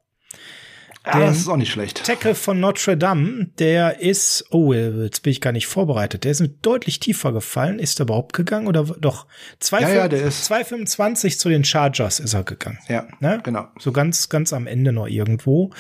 Ja, 1.06 1.20
das 1.20 1.38
ist 1.38 1.48
auch 1.48 1.58
nicht 1.58 1.72
schlecht. 1.72 2.06
Tackle 2.06 2.36
von 2.36 2.60
Notre 2.60 2.96
Dame, 2.96 3.48
der 3.58 4.02
ist, 4.02 4.46
oh, 4.52 4.72
jetzt 4.72 5.24
bin 5.24 5.32
ich 5.32 5.42
gar 5.42 5.52
nicht 5.52 5.66
vorbereitet. 5.66 6.24
Der 6.26 6.32
ist 6.32 6.44
deutlich 6.62 7.00
tiefer 7.00 7.32
gefallen. 7.32 7.80
Ist 7.80 8.00
er 8.00 8.04
überhaupt 8.04 8.34
gegangen 8.34 8.68
oder 8.68 8.84
doch? 8.84 9.26
2, 9.60 9.82
ja, 9.82 9.90
ja, 9.90 10.08
der 10.08 10.22
ist 10.22 10.52
2,25 10.52 11.40
zu 11.40 11.50
den 11.50 11.64
Chargers 11.64 12.20
ist 12.20 12.36
er 12.36 12.44
gegangen. 12.44 12.78
Ja, 12.88 13.08
ne? 13.20 13.40
genau. 13.44 13.66
So 13.80 13.92
ganz, 13.92 14.30
ganz 14.30 14.54
am 14.54 14.68
Ende 14.68 14.92
noch 14.92 15.08
irgendwo. 15.08 15.72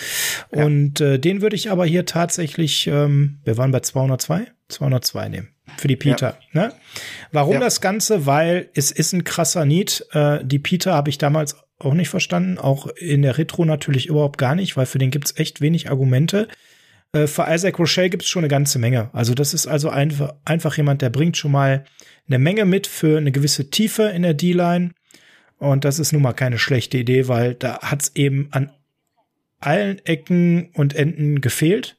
Ja. 0.52 0.66
Und 0.66 1.02
äh, 1.02 1.20
den 1.20 1.44
würde 1.44 1.56
ich 1.56 1.70
aber 1.70 1.86
hier 1.86 2.08
tatsächlich, 2.08 2.88
ähm, 2.88 3.42
wir 3.44 3.58
waren 3.58 3.70
bei 3.70 3.82
202? 3.82 4.48
202 4.72 5.30
nehmen. 5.30 5.50
Für 5.78 5.88
die 5.88 5.96
Peter. 5.96 6.38
Ja. 6.54 6.68
Ne? 6.68 6.74
Warum 7.32 7.54
ja. 7.54 7.60
das 7.60 7.82
Ganze? 7.82 8.26
Weil 8.26 8.70
es 8.74 8.92
ist 8.92 9.14
ein 9.14 9.24
krasser 9.24 9.66
Need. 9.66 10.06
Äh, 10.12 10.40
die 10.44 10.60
Peter 10.60 10.94
habe 10.94 11.10
ich 11.10 11.18
damals 11.18 11.56
auch 11.80 11.94
nicht 11.94 12.10
verstanden. 12.10 12.58
Auch 12.58 12.88
in 12.88 13.22
der 13.22 13.38
Retro 13.38 13.66
natürlich 13.66 14.08
überhaupt 14.08 14.38
gar 14.38 14.56
nicht, 14.56 14.78
weil 14.78 14.86
für 14.86 15.00
den 15.00 15.12
gibt's 15.12 15.38
echt 15.38 15.62
wenig 15.62 15.90
Argumente. 15.90 16.48
Äh, 17.14 17.28
für 17.28 17.46
Isaac 17.50 17.80
Rochelle 17.80 18.10
gibt 18.10 18.24
es 18.24 18.30
schon 18.30 18.42
eine 18.42 18.50
ganze 18.50 18.80
Menge. 18.80 19.10
Also 19.14 19.34
das 19.34 19.54
ist 19.54 19.68
also 19.68 19.90
einfach, 19.90 20.34
einfach 20.46 20.78
jemand, 20.78 21.02
der 21.02 21.10
bringt 21.10 21.38
schon 21.38 21.52
mal 21.52 21.86
eine 22.28 22.40
Menge 22.40 22.66
mit 22.66 22.88
für 22.88 23.18
eine 23.18 23.32
gewisse 23.32 23.70
Tiefe 23.70 24.04
in 24.04 24.24
der 24.24 24.34
D-Line. 24.34 24.92
Und 25.58 25.86
das 25.86 26.00
ist 26.00 26.12
nun 26.12 26.22
mal 26.22 26.34
keine 26.34 26.58
schlechte 26.58 26.98
Idee, 26.98 27.28
weil 27.28 27.54
da 27.54 27.80
hat 27.82 28.02
es 28.02 28.16
eben 28.16 28.48
an 28.52 28.72
allen 29.60 30.04
Ecken 30.06 30.72
und 30.74 30.96
Enden 30.96 31.42
gefehlt. 31.42 31.98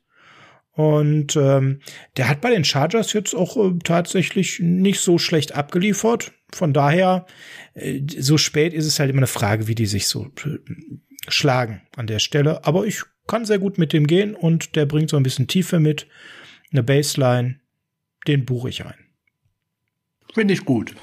Und 0.74 1.36
ähm, 1.36 1.80
der 2.16 2.28
hat 2.28 2.40
bei 2.40 2.50
den 2.50 2.64
Chargers 2.64 3.12
jetzt 3.12 3.34
auch 3.34 3.56
äh, 3.56 3.78
tatsächlich 3.84 4.58
nicht 4.60 5.00
so 5.00 5.18
schlecht 5.18 5.54
abgeliefert. 5.54 6.32
Von 6.50 6.72
daher, 6.72 7.26
äh, 7.74 8.00
so 8.18 8.38
spät 8.38 8.72
ist 8.72 8.86
es 8.86 8.98
halt 8.98 9.10
immer 9.10 9.18
eine 9.18 9.26
Frage, 9.26 9.68
wie 9.68 9.74
die 9.74 9.86
sich 9.86 10.06
so 10.06 10.26
äh, 10.44 10.58
schlagen 11.28 11.82
an 11.96 12.06
der 12.06 12.20
Stelle. 12.20 12.64
Aber 12.64 12.86
ich 12.86 13.02
kann 13.26 13.44
sehr 13.44 13.58
gut 13.58 13.76
mit 13.76 13.92
dem 13.92 14.06
gehen 14.06 14.34
und 14.34 14.74
der 14.74 14.86
bringt 14.86 15.10
so 15.10 15.16
ein 15.18 15.22
bisschen 15.22 15.46
Tiefe 15.46 15.78
mit, 15.78 16.08
eine 16.72 16.82
Baseline, 16.82 17.60
den 18.26 18.46
buche 18.46 18.70
ich 18.70 18.84
ein. 18.84 18.94
Finde 20.32 20.54
ich 20.54 20.64
gut. 20.64 20.94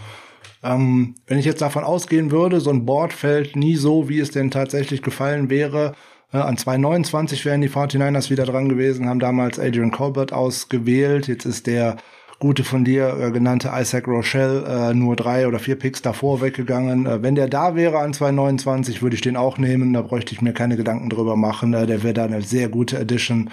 Ähm, 0.63 1.15
wenn 1.27 1.39
ich 1.39 1.45
jetzt 1.45 1.61
davon 1.61 1.83
ausgehen 1.83 2.31
würde, 2.31 2.59
so 2.59 2.71
ein 2.71 2.85
Board 2.85 3.13
fällt 3.13 3.55
nie 3.55 3.75
so, 3.75 4.09
wie 4.09 4.19
es 4.19 4.31
denn 4.31 4.51
tatsächlich 4.51 5.01
gefallen 5.01 5.49
wäre. 5.49 5.95
An 6.31 6.57
229 6.57 7.43
wären 7.45 7.61
die 7.61 7.69
49ers 7.69 8.29
wieder 8.29 8.45
dran 8.45 8.69
gewesen, 8.69 9.09
haben 9.09 9.19
damals 9.19 9.59
Adrian 9.59 9.89
Colbert 9.89 10.31
ausgewählt. 10.31 11.27
Jetzt 11.27 11.45
ist 11.45 11.65
der 11.65 11.97
gute 12.37 12.63
von 12.63 12.85
dir 12.85 13.17
äh, 13.19 13.31
genannte 13.31 13.71
Isaac 13.73 14.07
Rochelle 14.07 14.91
äh, 14.91 14.93
nur 14.93 15.15
drei 15.15 15.47
oder 15.47 15.57
vier 15.57 15.75
Picks 15.75 16.03
davor 16.03 16.39
weggegangen. 16.39 17.07
Äh, 17.07 17.23
wenn 17.23 17.33
der 17.33 17.47
da 17.47 17.75
wäre 17.75 17.97
an 17.97 18.13
229, 18.13 19.01
würde 19.01 19.15
ich 19.15 19.21
den 19.21 19.37
auch 19.37 19.57
nehmen. 19.57 19.91
Da 19.93 20.03
bräuchte 20.03 20.33
ich 20.33 20.41
mir 20.43 20.53
keine 20.53 20.77
Gedanken 20.77 21.09
drüber 21.09 21.35
machen. 21.35 21.73
Äh, 21.73 21.87
der 21.87 22.03
wäre 22.03 22.13
da 22.13 22.25
eine 22.25 22.43
sehr 22.43 22.69
gute 22.69 22.99
Edition. 22.99 23.49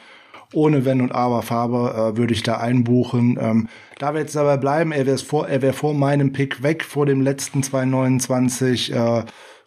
Ohne 0.53 0.85
Wenn 0.85 1.01
und 1.01 1.13
Aber 1.13 1.41
Farbe 1.41 2.13
äh, 2.13 2.17
würde 2.19 2.35
ich 2.35 2.43
da 2.43 2.59
einbuchen. 2.59 3.39
Ähm, 3.41 3.69
da 3.99 4.13
wir 4.13 4.21
jetzt 4.21 4.37
dabei 4.37 4.59
bleiben, 4.59 4.93
er 4.93 5.07
wäre 5.07 5.17
vor, 5.17 5.49
er 5.49 5.63
wäre 5.63 5.73
vor 5.73 5.95
meinem 5.95 6.35
Pick 6.35 6.63
weg, 6.63 6.85
vor 6.85 7.07
dem 7.07 7.23
letzten 7.23 7.63
229. 7.63 8.93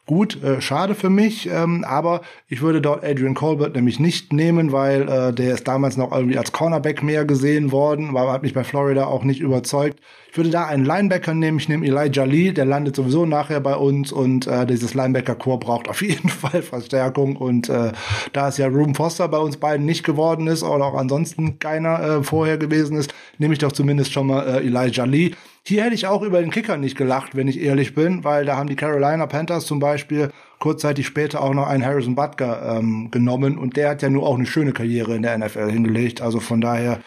Gut, 0.09 0.41
äh, 0.41 0.59
schade 0.59 0.95
für 0.95 1.11
mich, 1.11 1.47
ähm, 1.51 1.85
aber 1.87 2.21
ich 2.47 2.63
würde 2.63 2.81
dort 2.81 3.03
Adrian 3.03 3.35
Colbert 3.35 3.75
nämlich 3.75 3.99
nicht 3.99 4.33
nehmen, 4.33 4.71
weil 4.71 5.07
äh, 5.07 5.31
der 5.31 5.53
ist 5.53 5.67
damals 5.67 5.97
noch 5.97 6.11
irgendwie 6.11 6.39
als 6.39 6.51
Cornerback 6.51 7.03
mehr 7.03 7.25
gesehen 7.25 7.71
worden, 7.71 8.15
weil 8.15 8.27
hat 8.27 8.41
mich 8.41 8.55
bei 8.55 8.63
Florida 8.63 9.05
auch 9.05 9.23
nicht 9.23 9.39
überzeugt. 9.39 9.99
Ich 10.31 10.35
würde 10.35 10.49
da 10.49 10.65
einen 10.65 10.83
Linebacker 10.83 11.35
nehmen, 11.35 11.59
ich 11.59 11.69
nehme 11.69 11.85
Elijah 11.85 12.23
Lee, 12.23 12.53
der 12.53 12.65
landet 12.65 12.95
sowieso 12.95 13.27
nachher 13.27 13.59
bei 13.59 13.75
uns 13.75 14.11
und 14.11 14.47
äh, 14.47 14.65
dieses 14.65 14.95
Linebacker-Core 14.95 15.59
braucht 15.59 15.87
auf 15.87 16.01
jeden 16.01 16.29
Fall 16.29 16.63
Verstärkung 16.63 17.35
und 17.35 17.69
äh, 17.69 17.91
da 18.33 18.47
es 18.47 18.57
ja 18.57 18.65
Ruben 18.65 18.95
Foster 18.95 19.27
bei 19.27 19.37
uns 19.37 19.57
beiden 19.57 19.85
nicht 19.85 20.03
geworden 20.03 20.47
ist 20.47 20.63
oder 20.63 20.85
auch 20.85 20.95
ansonsten 20.95 21.59
keiner 21.59 22.01
äh, 22.01 22.23
vorher 22.23 22.57
gewesen 22.57 22.97
ist, 22.97 23.13
nehme 23.37 23.53
ich 23.53 23.59
doch 23.59 23.73
zumindest 23.73 24.11
schon 24.11 24.25
mal 24.25 24.41
äh, 24.47 24.65
Elijah 24.65 25.05
Lee. 25.05 25.33
Hier 25.63 25.83
hätte 25.83 25.95
ich 25.95 26.07
auch 26.07 26.21
über 26.21 26.41
den 26.41 26.51
Kicker 26.51 26.77
nicht 26.77 26.97
gelacht, 26.97 27.35
wenn 27.35 27.47
ich 27.47 27.61
ehrlich 27.61 27.93
bin, 27.93 28.23
weil 28.23 28.45
da 28.45 28.57
haben 28.57 28.69
die 28.69 28.75
Carolina 28.75 29.27
Panthers 29.27 29.65
zum 29.65 29.79
Beispiel 29.79 30.31
kurzzeitig 30.59 31.05
später 31.05 31.41
auch 31.41 31.53
noch 31.53 31.67
einen 31.67 31.85
Harrison 31.85 32.15
Butker 32.15 32.77
ähm, 32.77 33.11
genommen 33.11 33.57
und 33.57 33.75
der 33.77 33.89
hat 33.89 34.01
ja 34.01 34.09
nur 34.09 34.25
auch 34.25 34.35
eine 34.35 34.45
schöne 34.45 34.71
Karriere 34.71 35.15
in 35.15 35.21
der 35.21 35.37
NFL 35.37 35.69
hingelegt. 35.71 36.21
Also 36.21 36.39
von 36.39 36.61
daher, 36.61 36.99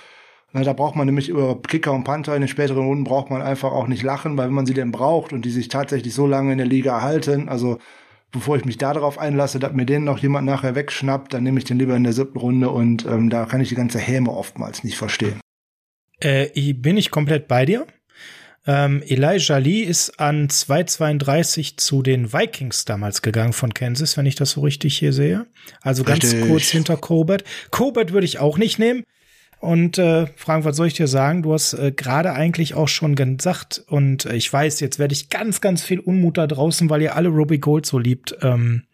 na, 0.53 0.63
da 0.63 0.73
braucht 0.73 0.97
man 0.97 1.07
nämlich 1.07 1.29
über 1.29 1.61
Kicker 1.63 1.93
und 1.93 2.05
Panther 2.05 2.35
in 2.35 2.43
den 2.43 2.49
späteren 2.49 2.85
Runden 2.85 3.05
braucht 3.05 3.31
man 3.31 3.43
einfach 3.43 3.73
auch 3.73 3.89
nicht 3.89 4.03
lachen, 4.03 4.37
weil 4.37 4.49
wenn 4.49 4.55
man 4.55 4.67
sie 4.67 4.75
denn 4.75 4.93
braucht 4.93 5.33
und 5.33 5.45
die 5.45 5.51
sich 5.51 5.69
tatsächlich 5.69 6.15
so 6.15 6.27
lange 6.27 6.53
in 6.53 6.59
der 6.59 6.67
Liga 6.67 6.93
erhalten, 6.93 7.49
also 7.49 7.79
bevor 8.33 8.57
ich 8.57 8.65
mich 8.65 8.79
da 8.79 8.95
darauf 8.95 9.19
einlasse, 9.19 9.59
dass 9.59 9.73
mir 9.73 9.87
den 9.87 10.05
noch 10.05 10.19
jemand 10.19 10.47
nachher 10.47 10.75
wegschnappt, 10.75 11.35
dann 11.35 11.43
nehme 11.43 11.59
ich 11.59 11.65
den 11.65 11.79
lieber 11.79 11.95
in 11.95 12.05
der 12.05 12.15
siebten 12.15 12.39
Runde 12.39 12.71
und 12.71 13.07
ähm, 13.07 13.31
da 13.31 13.45
kann 13.45 13.61
ich 13.61 13.69
die 13.69 13.75
ganze 13.75 13.99
Häme 13.99 14.31
oftmals 14.31 14.85
nicht 14.85 14.97
verstehen. 14.97 15.41
Äh, 16.21 16.73
bin 16.75 16.97
ich 16.97 17.11
komplett 17.11 17.49
bei 17.49 17.67
dir. 17.67 17.87
Ähm, 18.65 19.03
Elijah 19.05 19.59
Lee 19.59 19.83
ist 19.83 20.21
an 20.21 20.49
2,32 20.49 21.79
zu 21.79 22.03
den 22.03 22.33
Vikings 22.33 22.85
damals 22.85 23.21
gegangen 23.21 23.53
von 23.53 23.75
Kansas, 23.75 24.17
wenn 24.17 24.27
ich 24.27 24.37
das 24.37 24.53
so 24.53 24.61
richtig 24.61 24.97
hier 24.99 25.13
sehe. 25.13 25.47
Also 25.81 26.05
ganz 26.05 26.25
richtig. 26.25 26.49
kurz 26.49 26.69
hinter 26.69 26.97
Colbert. 26.97 27.43
Colbert 27.71 28.13
würde 28.13 28.25
ich 28.25 28.39
auch 28.39 28.59
nicht 28.59 28.79
nehmen. 28.79 29.05
Und 29.59 29.99
äh, 29.99 30.27
Frank, 30.37 30.65
was 30.65 30.77
soll 30.77 30.89
ich 30.89 30.95
dir 30.95 31.07
sagen? 31.07 31.43
Du 31.43 31.53
hast 31.53 31.75
äh, 31.75 31.93
gerade 31.93 32.33
eigentlich 32.33 32.75
auch 32.75 32.89
schon 32.89 33.15
gesagt, 33.15 33.83
und 33.87 34.27
äh, 34.27 34.35
ich 34.35 34.53
weiß, 34.53 34.81
jetzt 34.81 34.99
werde 34.99 35.15
ich 35.15 35.29
ganz, 35.29 35.61
ganz 35.61 35.85
viel 35.85 36.01
Unmut 36.01 36.37
da 36.37 36.49
draußen, 36.49 36.91
weil 36.91 37.03
ihr 37.03 37.15
alle 37.15 37.29
Robbie 37.29 37.61
Gold 37.61 37.87
so 37.87 37.99
liebt, 37.99 38.37
ähm, 38.43 38.85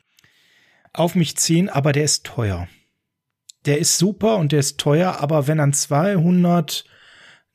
auf 0.93 1.15
mich 1.15 1.37
ziehen, 1.37 1.71
aber 1.71 1.93
der 1.93 2.05
ist 2.05 2.25
teuer. 2.25 2.69
Der 3.65 3.79
ist 3.79 3.97
super 3.97 4.37
und 4.37 4.53
der 4.53 4.61
ist 4.61 4.79
teuer, 4.79 5.21
aber 5.21 5.47
wenn 5.47 5.61
an 5.61 5.73
200 5.73 6.85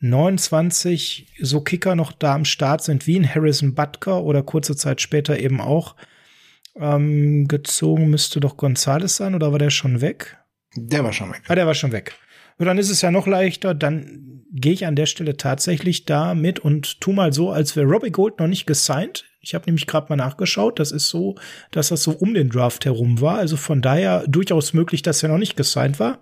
29 0.03 1.27
so 1.39 1.61
Kicker 1.61 1.95
noch 1.95 2.11
da 2.11 2.35
am 2.35 2.43
Start 2.43 2.83
sind, 2.83 3.07
wie 3.07 3.17
ein 3.17 3.35
Harrison 3.35 3.73
Butker 3.73 4.23
oder 4.23 4.43
kurze 4.43 4.75
Zeit 4.75 4.99
später 4.99 5.39
eben 5.39 5.61
auch 5.61 5.95
ähm, 6.75 7.47
gezogen, 7.47 8.09
müsste 8.09 8.41
doch 8.41 8.57
Gonzales 8.57 9.15
sein 9.15 9.33
oder 9.33 9.51
war 9.51 9.59
der 9.59 9.69
schon 9.69 10.01
weg? 10.01 10.37
Der 10.75 11.03
war 11.03 11.13
schon 11.13 11.29
weg. 11.31 11.43
Ah, 11.47 11.55
der 11.55 11.67
war 11.67 11.73
schon 11.73 11.93
weg. 11.93 12.13
Und 12.57 12.65
dann 12.65 12.77
ist 12.77 12.89
es 12.89 13.01
ja 13.01 13.11
noch 13.11 13.27
leichter, 13.27 13.73
dann 13.73 14.43
gehe 14.51 14.73
ich 14.73 14.85
an 14.85 14.95
der 14.95 15.05
Stelle 15.05 15.37
tatsächlich 15.37 16.05
da 16.05 16.35
mit 16.35 16.59
und 16.59 16.99
tu 16.99 17.13
mal 17.13 17.31
so, 17.31 17.51
als 17.51 17.75
wäre 17.75 17.87
Robbie 17.87 18.11
Gold 18.11 18.39
noch 18.39 18.47
nicht 18.47 18.67
gesigned. 18.67 19.25
Ich 19.39 19.55
habe 19.55 19.65
nämlich 19.65 19.87
gerade 19.87 20.07
mal 20.09 20.15
nachgeschaut, 20.17 20.79
das 20.79 20.91
ist 20.91 21.09
so, 21.09 21.35
dass 21.71 21.89
das 21.89 22.03
so 22.03 22.11
um 22.11 22.33
den 22.33 22.49
Draft 22.49 22.85
herum 22.85 23.21
war. 23.21 23.37
Also 23.37 23.57
von 23.57 23.81
daher 23.81 24.25
durchaus 24.27 24.73
möglich, 24.73 25.01
dass 25.01 25.23
er 25.23 25.29
noch 25.29 25.37
nicht 25.37 25.55
gesigned 25.55 25.99
war. 25.99 26.19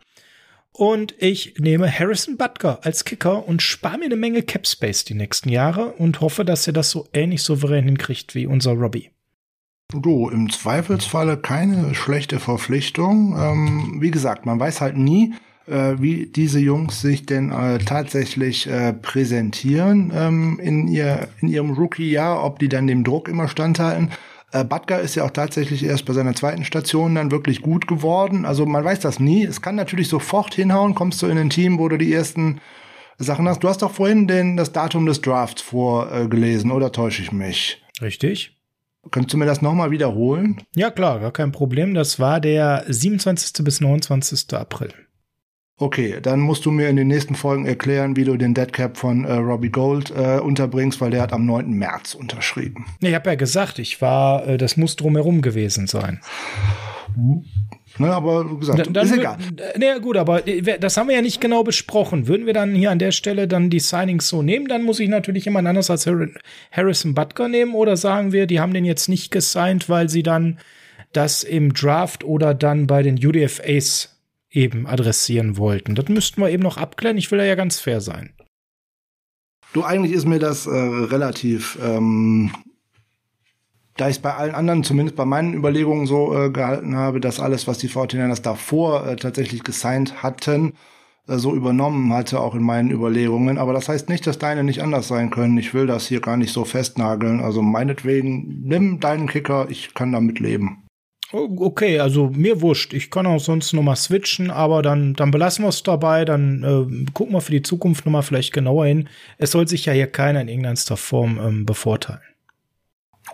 Und 0.74 1.14
ich 1.20 1.56
nehme 1.60 1.92
Harrison 1.92 2.38
Butker 2.38 2.80
als 2.84 3.04
Kicker 3.04 3.48
und 3.48 3.62
spare 3.62 3.98
mir 3.98 4.06
eine 4.06 4.16
Menge 4.16 4.42
Cap 4.42 4.66
Space 4.66 5.04
die 5.04 5.14
nächsten 5.14 5.50
Jahre 5.50 5.94
und 5.94 6.22
hoffe, 6.22 6.46
dass 6.46 6.66
er 6.66 6.74
das 6.74 6.92
so 6.92 7.08
ähnlich 7.14 7.44
souverän 7.44 7.86
hinkriegt 7.86 8.36
wie 8.36 8.46
unser 8.46 8.72
Robbie. 8.72 9.10
Du, 9.94 10.30
im 10.30 10.50
Zweifelsfalle 10.50 11.38
keine 11.38 11.94
schlechte 11.94 12.40
Verpflichtung. 12.40 13.36
Ähm, 13.38 13.98
wie 14.00 14.12
gesagt, 14.12 14.46
man 14.46 14.60
weiß 14.60 14.80
halt 14.80 14.96
nie, 14.96 15.34
äh, 15.68 15.96
wie 16.00 16.28
diese 16.28 16.60
Jungs 16.60 17.02
sich 17.02 17.26
denn 17.26 17.52
äh, 17.52 17.78
tatsächlich 17.80 18.68
äh, 18.68 18.94
präsentieren 18.94 20.14
ähm, 20.16 20.60
in, 20.64 20.88
ihr, 20.88 21.28
in 21.42 21.50
ihrem 21.50 21.72
Rookie-Jahr, 21.72 22.44
ob 22.44 22.60
die 22.60 22.70
dann 22.70 22.88
dem 22.88 23.04
Druck 23.04 23.28
immer 23.28 23.50
standhalten. 23.50 24.12
Äh, 24.52 24.64
Butker 24.66 25.00
ist 25.00 25.16
ja 25.16 25.24
auch 25.24 25.32
tatsächlich 25.32 25.84
erst 25.84 26.06
bei 26.06 26.14
seiner 26.14 26.36
zweiten 26.36 26.66
Station 26.66 27.16
dann 27.16 27.32
wirklich 27.32 27.62
gut 27.62 27.88
geworden. 27.88 28.46
Also 28.46 28.66
man 28.66 28.84
weiß 28.84 29.00
das 29.00 29.20
nie. 29.20 29.44
Es 29.44 29.62
kann 29.62 29.76
natürlich 29.76 30.10
sofort 30.10 30.54
hinhauen, 30.54 30.96
kommst 30.96 31.22
du 31.22 31.28
in 31.28 31.38
ein 31.38 31.50
Team, 31.50 31.80
wo 31.80 31.88
du 31.88 31.98
die 31.98 32.14
ersten 32.14 32.60
Sachen 33.18 33.48
hast. 33.48 33.64
Du 33.64 33.70
hast 33.70 33.82
doch 33.82 33.92
vorhin 33.92 34.28
den, 34.28 34.58
das 34.58 34.72
Datum 34.72 35.06
des 35.06 35.22
Drafts 35.22 35.62
vorgelesen, 35.62 36.72
oder 36.72 36.92
täusche 36.92 37.22
ich 37.22 37.32
mich? 37.32 37.82
Richtig. 38.02 38.58
Könntest 39.10 39.34
du 39.34 39.38
mir 39.38 39.46
das 39.46 39.62
nochmal 39.62 39.90
wiederholen? 39.90 40.62
Ja, 40.76 40.92
klar, 40.92 41.20
gar 41.20 41.32
kein 41.32 41.52
Problem. 41.52 41.94
Das 41.94 42.20
war 42.20 42.40
der 42.40 42.86
27. 42.88 43.64
bis 43.64 43.82
29. 43.82 44.54
April. 44.54 44.94
Okay, 45.82 46.20
dann 46.22 46.40
musst 46.42 46.64
du 46.68 46.72
mir 46.72 46.90
in 46.90 46.96
den 46.96 47.08
nächsten 47.08 47.34
Folgen 47.34 47.66
erklären, 47.66 48.16
wie 48.16 48.24
du 48.24 48.38
den 48.38 48.54
Deadcap 48.54 48.98
von 48.98 49.26
äh, 49.26 49.34
Robbie 49.34 49.72
Gold 49.72 50.12
äh, 50.16 50.38
unterbringst, 50.38 51.02
weil 51.02 51.10
der 51.10 51.24
hat 51.24 51.34
am 51.34 51.48
9. 51.48 51.72
März 51.72 52.14
unterschrieben. 52.14 52.86
Ich 53.00 53.16
habe 53.16 53.32
ja 53.32 53.36
gesagt, 53.36 53.80
ich 53.80 54.00
war, 54.00 54.48
äh, 54.48 54.58
das 54.60 54.78
muss 54.78 54.96
drumherum 54.96 55.42
gewesen 55.42 55.88
sein. 55.88 56.22
Ne, 57.98 58.14
aber 58.14 58.52
wie 58.52 58.60
gesagt, 58.60 58.86
dann, 58.86 58.94
dann 58.94 59.08
ist 59.08 59.18
egal. 59.18 59.38
Ne, 59.76 60.00
gut, 60.00 60.18
aber 60.18 60.48
äh, 60.48 60.78
das 60.78 60.98
haben 60.98 61.10
wir 61.10 61.16
ja 61.16 61.24
nicht 61.24 61.42
genau 61.42 61.64
besprochen. 61.64 62.28
Würden 62.28 62.46
wir 62.46 62.54
dann 62.54 62.76
hier 62.76 62.92
an 62.92 63.00
der 63.00 63.12
Stelle 63.12 63.48
dann 63.48 63.72
die 63.72 63.80
Signings 63.80 64.28
so 64.28 64.44
nehmen, 64.44 64.68
dann 64.68 64.84
muss 64.84 65.00
ich 65.00 65.10
natürlich 65.10 65.46
jemand 65.46 65.68
anders 65.68 65.90
als 65.90 66.08
Harrison 66.72 67.16
Butker 67.16 67.48
nehmen 67.48 67.74
oder 67.74 67.98
sagen 67.98 68.32
wir, 68.32 68.46
die 68.46 68.60
haben 68.60 68.76
den 68.76 68.86
jetzt 68.86 69.10
nicht 69.10 69.32
gesigned, 69.32 69.90
weil 69.90 70.10
sie 70.10 70.22
dann 70.22 70.60
das 71.12 71.42
im 71.42 71.74
Draft 71.74 72.24
oder 72.24 72.54
dann 72.54 72.86
bei 72.86 73.02
den 73.02 73.16
UDFAs 73.16 74.11
eben 74.52 74.86
adressieren 74.86 75.58
wollten. 75.58 75.96
Das 75.96 76.08
müssten 76.10 76.42
wir 76.42 76.50
eben 76.50 76.64
noch 76.64 76.78
abklären. 76.78 77.18
Ich 77.18 77.32
will 77.32 77.40
ja 77.40 77.56
ganz 77.56 77.80
fair 77.80 78.02
sein. 78.02 78.34
Du, 79.74 79.84
eigentlich 79.84 80.12
ist 80.12 80.26
mir 80.26 80.40
das 80.40 80.68
äh, 80.68 80.70
relativ, 80.70 81.80
ähm, 81.82 82.52
da 83.96 84.10
ich 84.10 84.18
es 84.18 84.22
bei 84.22 84.34
allen 84.34 84.54
anderen, 84.54 84.84
zumindest 84.84 85.16
bei 85.16 85.24
meinen 85.24 85.54
Überlegungen 85.54 86.08
so 86.08 86.38
äh, 86.38 86.50
gehalten 86.50 86.98
habe, 86.98 87.22
dass 87.22 87.40
alles, 87.40 87.68
was 87.68 87.78
die 87.78 87.90
49ers 87.90 88.42
davor 88.42 89.08
äh, 89.08 89.16
tatsächlich 89.16 89.64
gesigned 89.64 90.24
hatten, 90.24 90.74
äh, 91.28 91.38
so 91.38 91.56
übernommen 91.56 92.12
hatte, 92.14 92.42
auch 92.42 92.54
in 92.54 92.64
meinen 92.64 92.92
Überlegungen. 92.92 93.58
Aber 93.58 93.72
das 93.72 93.88
heißt 93.88 94.10
nicht, 94.10 94.28
dass 94.28 94.40
deine 94.40 94.66
nicht 94.66 94.84
anders 94.84 95.08
sein 95.08 95.30
können. 95.30 95.58
Ich 95.58 95.74
will 95.74 95.88
das 95.88 96.06
hier 96.06 96.20
gar 96.20 96.36
nicht 96.36 96.52
so 96.52 96.66
festnageln. 96.66 97.40
Also 97.40 97.62
meinetwegen, 97.62 98.64
nimm 98.64 99.00
deinen 99.00 99.28
Kicker, 99.28 99.68
ich 99.70 99.94
kann 99.94 100.12
damit 100.12 100.40
leben. 100.40 100.84
Oh, 101.34 101.50
okay, 101.60 102.00
also 102.00 102.30
mir 102.30 102.62
wurscht. 102.62 102.94
Ich 102.94 103.10
kann 103.10 103.26
auch 103.26 103.40
sonst 103.40 103.72
noch 103.74 103.84
mal 103.84 103.96
switchen, 103.96 104.52
aber 104.52 104.82
dann, 104.82 105.14
dann 105.14 105.32
belassen 105.32 105.64
wir 105.64 105.70
es 105.70 105.82
dabei. 105.82 106.26
Dann 106.26 106.64
äh, 106.64 107.12
gucken 107.14 107.34
wir 107.34 107.42
für 107.42 107.54
die 107.54 107.62
Zukunft 107.62 108.06
noch 108.06 108.12
mal 108.12 108.22
vielleicht 108.22 108.52
genauer 108.52 108.86
hin. 108.86 109.08
Es 109.38 109.52
soll 109.52 109.68
sich 109.68 109.86
ja 109.86 109.94
hier 109.94 110.08
keiner 110.08 110.42
in 110.42 110.50
irgendeiner 110.50 110.98
Form 110.98 111.40
ähm, 111.42 111.66
bevorteilen. 111.66 112.22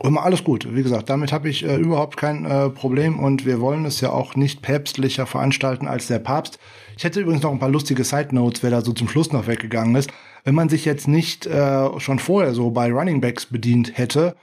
Immer 0.04 0.24
alles 0.24 0.44
gut. 0.44 0.68
Wie 0.76 0.84
gesagt, 0.84 1.10
damit 1.10 1.32
habe 1.32 1.50
ich 1.50 1.66
äh, 1.66 1.76
überhaupt 1.76 2.18
kein 2.18 2.46
äh, 2.46 2.70
Problem 2.70 3.20
und 3.20 3.48
wir 3.48 3.60
wollen 3.62 3.86
es 3.86 4.00
ja 4.00 4.12
auch 4.12 4.36
nicht 4.36 4.62
päpstlicher 4.62 5.26
veranstalten 5.26 5.88
als 5.88 6.08
der 6.08 6.20
Papst. 6.20 6.60
Ich 6.96 7.04
hätte 7.04 7.20
übrigens 7.20 7.42
noch 7.42 7.52
ein 7.52 7.60
paar 7.60 7.70
lustige 7.70 8.04
Side 8.04 8.36
Notes, 8.36 8.62
wer 8.62 8.70
da 8.70 8.82
so 8.82 8.94
zum 8.94 9.10
Schluss 9.10 9.32
noch 9.32 9.48
weggegangen 9.48 9.96
ist. 9.96 10.12
Wenn 10.44 10.54
man 10.54 10.70
sich 10.70 10.86
jetzt 10.86 11.08
nicht 11.08 11.48
äh, 11.48 12.00
schon 12.00 12.20
vorher 12.20 12.54
so 12.54 12.70
bei 12.70 12.92
Running 12.92 13.22
Backs 13.22 13.48
bedient 13.48 13.98
hätte, 13.98 14.36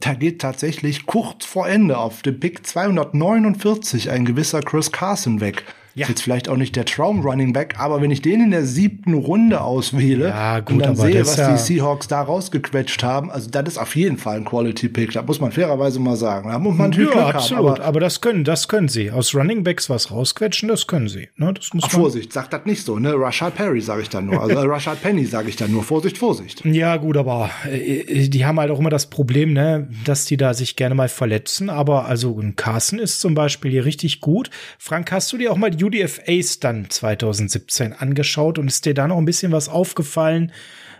da 0.00 0.14
geht 0.14 0.40
tatsächlich 0.40 1.06
kurz 1.06 1.44
vor 1.44 1.68
Ende 1.68 1.98
auf 1.98 2.22
dem 2.22 2.40
Pick 2.40 2.66
249 2.66 4.10
ein 4.10 4.24
gewisser 4.24 4.60
Chris 4.60 4.90
Carson 4.90 5.40
weg. 5.40 5.64
Ja. 5.94 6.02
Ist 6.02 6.08
jetzt 6.08 6.22
vielleicht 6.22 6.48
auch 6.48 6.56
nicht 6.56 6.74
der 6.74 6.86
Traum 6.86 7.20
Running 7.20 7.52
Back, 7.52 7.76
aber 7.78 8.00
wenn 8.00 8.10
ich 8.10 8.20
den 8.20 8.40
in 8.40 8.50
der 8.50 8.66
siebten 8.66 9.14
Runde 9.14 9.60
auswähle 9.60 10.28
ja, 10.28 10.58
gut, 10.58 10.72
und 10.72 10.78
dann 10.80 10.96
sehe, 10.96 11.20
was 11.20 11.36
ja 11.36 11.52
die 11.52 11.58
Seahawks 11.58 12.08
da 12.08 12.20
rausgequetscht 12.20 13.04
haben, 13.04 13.30
also 13.30 13.48
das 13.48 13.68
ist 13.68 13.78
auf 13.78 13.94
jeden 13.94 14.18
Fall 14.18 14.38
ein 14.38 14.44
Quality 14.44 14.88
Pick. 14.88 15.12
Da 15.12 15.22
muss 15.22 15.40
man 15.40 15.52
fairerweise 15.52 16.00
mal 16.00 16.16
sagen. 16.16 16.50
Da 16.50 16.58
muss 16.58 16.76
man 16.76 16.90
ja, 16.90 16.96
Glück 16.96 17.16
absolut. 17.16 17.64
Haben, 17.64 17.76
aber, 17.76 17.84
aber, 17.84 18.00
das 18.00 18.20
können, 18.20 18.42
das 18.42 18.66
können 18.66 18.88
sie. 18.88 19.12
Aus 19.12 19.36
Running 19.36 19.62
Backs 19.62 19.88
was 19.88 20.10
rausquetschen, 20.10 20.68
das 20.68 20.88
können 20.88 21.08
sie. 21.08 21.28
Ne, 21.36 21.54
das 21.54 21.72
muss 21.72 21.84
Ach, 21.86 21.90
Vorsicht, 21.92 22.32
sagt 22.32 22.52
das 22.52 22.66
nicht 22.66 22.84
so. 22.84 22.98
Ne, 22.98 23.14
Rashad 23.14 23.54
Perry 23.54 23.80
sage 23.80 24.02
ich 24.02 24.08
dann 24.08 24.26
nur. 24.26 24.42
Also 24.42 24.56
äh, 24.56 24.66
Rashad 24.66 25.00
Penny 25.00 25.24
sage 25.24 25.48
ich 25.48 25.54
dann 25.54 25.70
nur. 25.70 25.84
Vorsicht, 25.84 26.18
Vorsicht. 26.18 26.64
Ja 26.64 26.96
gut, 26.96 27.16
aber 27.16 27.50
äh, 27.70 28.28
die 28.28 28.44
haben 28.44 28.58
halt 28.58 28.72
auch 28.72 28.80
immer 28.80 28.90
das 28.90 29.06
Problem, 29.06 29.52
ne, 29.52 29.88
dass 30.04 30.24
die 30.24 30.36
da 30.36 30.54
sich 30.54 30.74
gerne 30.74 30.96
mal 30.96 31.08
verletzen. 31.08 31.70
Aber 31.70 32.06
also 32.06 32.36
ein 32.40 32.56
Carson 32.56 32.98
ist 32.98 33.20
zum 33.20 33.34
Beispiel 33.34 33.70
hier 33.70 33.84
richtig 33.84 34.20
gut. 34.20 34.50
Frank, 34.78 35.12
hast 35.12 35.32
du 35.32 35.38
dir 35.38 35.52
auch 35.52 35.56
mal 35.56 35.70
die 35.70 35.83
UDFAs 35.84 36.60
dann 36.60 36.90
2017 36.90 37.92
angeschaut 37.92 38.58
und 38.58 38.68
ist 38.68 38.86
dir 38.86 38.94
da 38.94 39.06
noch 39.06 39.18
ein 39.18 39.24
bisschen 39.24 39.52
was 39.52 39.68
aufgefallen, 39.68 40.52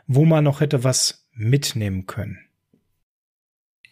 wo 0.06 0.24
man 0.24 0.44
noch 0.44 0.60
hätte 0.60 0.84
was 0.84 1.26
mitnehmen 1.34 2.06
können? 2.06 2.38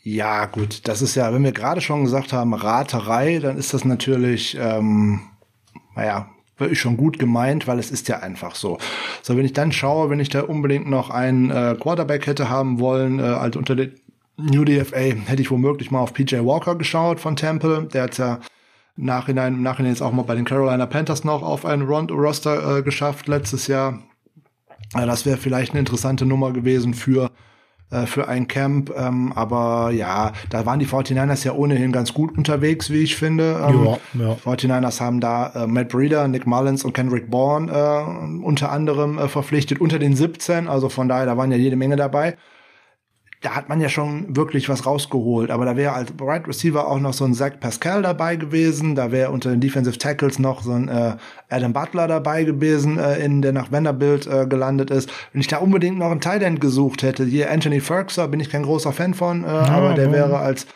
Ja, 0.04 0.46
gut, 0.46 0.88
das 0.88 1.00
ist 1.00 1.14
ja, 1.14 1.32
wenn 1.32 1.44
wir 1.44 1.52
gerade 1.52 1.80
schon 1.80 2.04
gesagt 2.04 2.32
haben, 2.32 2.54
Raterei, 2.54 3.38
dann 3.38 3.56
ist 3.56 3.72
das 3.72 3.84
natürlich, 3.84 4.56
ähm, 4.60 5.20
naja, 5.94 6.28
wirklich 6.58 6.80
schon 6.80 6.96
gut 6.96 7.18
gemeint, 7.18 7.66
weil 7.66 7.78
es 7.78 7.90
ist 7.90 8.08
ja 8.08 8.18
einfach 8.18 8.54
so. 8.54 8.78
So, 9.22 9.36
wenn 9.36 9.44
ich 9.44 9.52
dann 9.52 9.72
schaue, 9.72 10.10
wenn 10.10 10.20
ich 10.20 10.28
da 10.28 10.42
unbedingt 10.42 10.88
noch 10.88 11.10
einen 11.10 11.50
äh, 11.50 11.76
Quarterback 11.78 12.26
hätte 12.26 12.48
haben 12.48 12.80
wollen, 12.80 13.20
äh, 13.20 13.22
also 13.22 13.58
unter 13.58 13.76
den 13.76 13.94
New 14.36 14.64
DFA, 14.64 14.98
hätte 14.98 15.42
ich 15.42 15.50
womöglich 15.50 15.90
mal 15.90 16.00
auf 16.00 16.14
PJ 16.14 16.36
Walker 16.36 16.74
geschaut 16.74 17.20
von 17.20 17.36
Temple. 17.36 17.88
Der 17.92 18.04
hat 18.04 18.18
ja 18.18 18.40
Nachhinein, 18.96 19.54
im 19.54 19.62
Nachhinein 19.62 19.92
jetzt 19.92 20.02
auch 20.02 20.12
mal 20.12 20.22
bei 20.22 20.34
den 20.34 20.44
Carolina 20.44 20.86
Panthers 20.86 21.24
noch 21.24 21.42
auf 21.42 21.64
einen 21.64 21.82
Roster 21.82 22.78
äh, 22.78 22.82
geschafft 22.82 23.28
letztes 23.28 23.66
Jahr. 23.66 24.00
Äh, 24.94 25.06
das 25.06 25.26
wäre 25.26 25.36
vielleicht 25.36 25.72
eine 25.72 25.80
interessante 25.80 26.26
Nummer 26.26 26.52
gewesen 26.52 26.94
für 26.94 27.30
äh, 27.92 28.06
für 28.06 28.26
ein 28.26 28.48
Camp. 28.48 28.90
Ähm, 28.96 29.32
aber 29.34 29.90
ja, 29.90 30.32
da 30.48 30.64
waren 30.64 30.78
die 30.78 30.86
49ers 30.86 31.44
ja 31.44 31.52
ohnehin 31.52 31.92
ganz 31.92 32.14
gut 32.14 32.36
unterwegs, 32.36 32.90
wie 32.90 33.02
ich 33.02 33.16
finde. 33.16 33.64
Ähm, 33.68 33.84
ja, 33.84 33.98
ja. 34.14 34.36
49ers 34.44 35.00
haben 35.00 35.20
da 35.20 35.52
äh, 35.54 35.66
Matt 35.66 35.90
Breeder, 35.90 36.26
Nick 36.26 36.46
Mullins 36.46 36.84
und 36.84 36.94
Kendrick 36.94 37.30
Bourne 37.30 37.70
äh, 37.70 38.44
unter 38.44 38.72
anderem 38.72 39.18
äh, 39.18 39.28
verpflichtet, 39.28 39.80
unter 39.80 39.98
den 39.98 40.16
17. 40.16 40.68
Also 40.68 40.88
von 40.88 41.08
daher, 41.08 41.26
da 41.26 41.36
waren 41.36 41.52
ja 41.52 41.58
jede 41.58 41.76
Menge 41.76 41.96
dabei 41.96 42.36
da 43.42 43.56
hat 43.56 43.68
man 43.68 43.80
ja 43.80 43.88
schon 43.88 44.36
wirklich 44.36 44.68
was 44.68 44.86
rausgeholt. 44.86 45.50
Aber 45.50 45.64
da 45.64 45.76
wäre 45.76 45.92
als 45.92 46.12
Right 46.20 46.46
Receiver 46.46 46.86
auch 46.86 47.00
noch 47.00 47.12
so 47.12 47.24
ein 47.24 47.34
Zach 47.34 47.52
Pascal 47.58 48.02
dabei 48.02 48.36
gewesen. 48.36 48.94
Da 48.94 49.10
wäre 49.10 49.32
unter 49.32 49.50
den 49.50 49.60
Defensive 49.60 49.98
Tackles 49.98 50.38
noch 50.38 50.62
so 50.62 50.72
ein 50.72 50.88
äh, 50.88 51.16
Adam 51.50 51.72
Butler 51.72 52.06
dabei 52.06 52.44
gewesen, 52.44 52.98
äh, 52.98 53.18
in 53.18 53.42
der 53.42 53.52
nach 53.52 53.72
Vanderbilt 53.72 54.28
äh, 54.28 54.46
gelandet 54.46 54.90
ist. 54.90 55.12
Wenn 55.32 55.40
ich 55.40 55.48
da 55.48 55.58
unbedingt 55.58 55.98
noch 55.98 56.12
einen 56.12 56.20
Tight 56.20 56.42
End 56.42 56.60
gesucht 56.60 57.02
hätte, 57.02 57.24
hier 57.24 57.50
Anthony 57.50 57.80
Ferguson, 57.80 58.30
bin 58.30 58.38
ich 58.38 58.48
kein 58.48 58.62
großer 58.62 58.92
Fan 58.92 59.12
von, 59.12 59.42
äh, 59.42 59.48
ja, 59.48 59.64
aber 59.64 59.94
der 59.94 60.06
ja. 60.06 60.12
wäre 60.12 60.38
als 60.38 60.66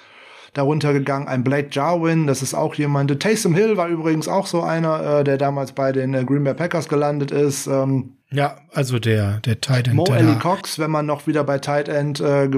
darunter 0.52 0.92
gegangen 0.92 1.28
ein 1.28 1.44
Blake 1.44 1.68
Jarwin, 1.70 2.26
das 2.26 2.42
ist 2.42 2.54
auch 2.54 2.74
jemand. 2.74 3.20
Taysom 3.20 3.54
Hill 3.54 3.76
war 3.76 3.88
übrigens 3.88 4.26
auch 4.26 4.46
so 4.46 4.62
einer, 4.62 5.20
äh, 5.20 5.24
der 5.24 5.36
damals 5.36 5.72
bei 5.72 5.92
den 5.92 6.14
äh, 6.14 6.24
Green 6.24 6.44
Bay 6.44 6.54
Packers 6.54 6.88
gelandet 6.88 7.30
ist. 7.30 7.66
Ähm, 7.66 8.15
ja, 8.30 8.56
also 8.72 8.98
der, 8.98 9.40
der 9.40 9.60
Tight 9.60 9.86
End. 9.86 9.96
Mo 9.96 10.04
Ellie 10.12 10.38
Cox, 10.38 10.78
wenn 10.78 10.90
man 10.90 11.06
noch 11.06 11.26
wieder 11.26 11.44
bei 11.44 11.58
Tight 11.58 11.88
End 11.88 12.20
äh, 12.20 12.48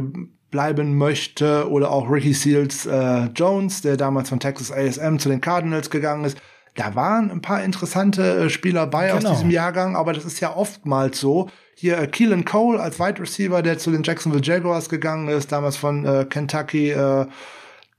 bleiben 0.50 0.96
möchte, 0.96 1.68
oder 1.70 1.90
auch 1.90 2.10
Ricky 2.10 2.32
Seals 2.32 2.86
äh, 2.86 3.26
Jones, 3.34 3.82
der 3.82 3.96
damals 3.96 4.30
von 4.30 4.40
Texas 4.40 4.72
ASM 4.72 5.18
zu 5.18 5.28
den 5.28 5.40
Cardinals 5.40 5.90
gegangen 5.90 6.24
ist. 6.24 6.38
Da 6.74 6.94
waren 6.94 7.30
ein 7.30 7.42
paar 7.42 7.62
interessante 7.64 8.44
äh, 8.44 8.50
Spieler 8.50 8.86
bei 8.86 9.08
genau. 9.08 9.30
aus 9.30 9.36
diesem 9.36 9.50
Jahrgang, 9.50 9.96
aber 9.96 10.12
das 10.12 10.24
ist 10.24 10.40
ja 10.40 10.54
oftmals 10.54 11.20
so. 11.20 11.50
Hier 11.74 11.98
äh, 11.98 12.06
Keelan 12.06 12.44
Cole 12.44 12.80
als 12.80 12.98
Wide 12.98 13.20
Receiver, 13.20 13.62
der 13.62 13.78
zu 13.78 13.90
den 13.90 14.04
Jacksonville 14.04 14.44
Jaguars 14.44 14.88
gegangen 14.88 15.28
ist, 15.28 15.52
damals 15.52 15.76
von 15.76 16.06
äh, 16.06 16.24
Kentucky, 16.24 16.90
äh, 16.90 17.26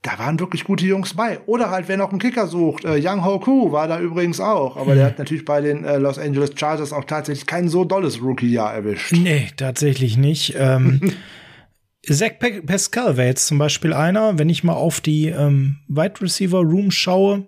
da 0.02 0.18
waren 0.18 0.40
wirklich 0.40 0.64
gute 0.64 0.86
Jungs 0.86 1.14
bei. 1.14 1.42
Oder 1.46 1.72
halt, 1.72 1.88
wer 1.88 1.98
noch 1.98 2.12
einen 2.12 2.20
Kicker 2.20 2.48
sucht, 2.48 2.86
äh, 2.86 3.00
Young 3.04 3.26
Hoku 3.26 3.72
war 3.72 3.88
da 3.88 4.00
übrigens 4.00 4.40
auch. 4.40 4.78
Aber 4.78 4.92
hm. 4.92 4.98
der 4.98 5.06
hat 5.08 5.20
natürlich 5.20 5.46
bei 5.46 5.62
den 5.62 5.84
äh, 5.84 5.98
Los 5.98 6.18
Angeles 6.18 6.52
Chargers 6.56 6.94
auch 6.94 7.04
tatsächlich 7.04 7.46
kein 7.46 7.68
so 7.68 7.84
dolles 7.84 8.22
Rookie-Jahr 8.22 8.74
erwischt. 8.74 9.12
Nee, 9.12 9.50
tatsächlich 9.58 10.18
nicht. 10.18 10.56
Ähm, 10.58 11.14
Zach 12.08 12.32
Pascal 12.66 13.18
wäre 13.18 13.28
jetzt 13.28 13.48
zum 13.48 13.58
Beispiel 13.58 13.94
einer, 13.94 14.40
wenn 14.40 14.50
ich 14.50 14.64
mal 14.64 14.74
auf 14.74 15.02
die 15.02 15.28
ähm, 15.28 15.80
Wide 15.88 16.22
Receiver 16.22 16.60
Room 16.60 16.92
schaue, 16.92 17.48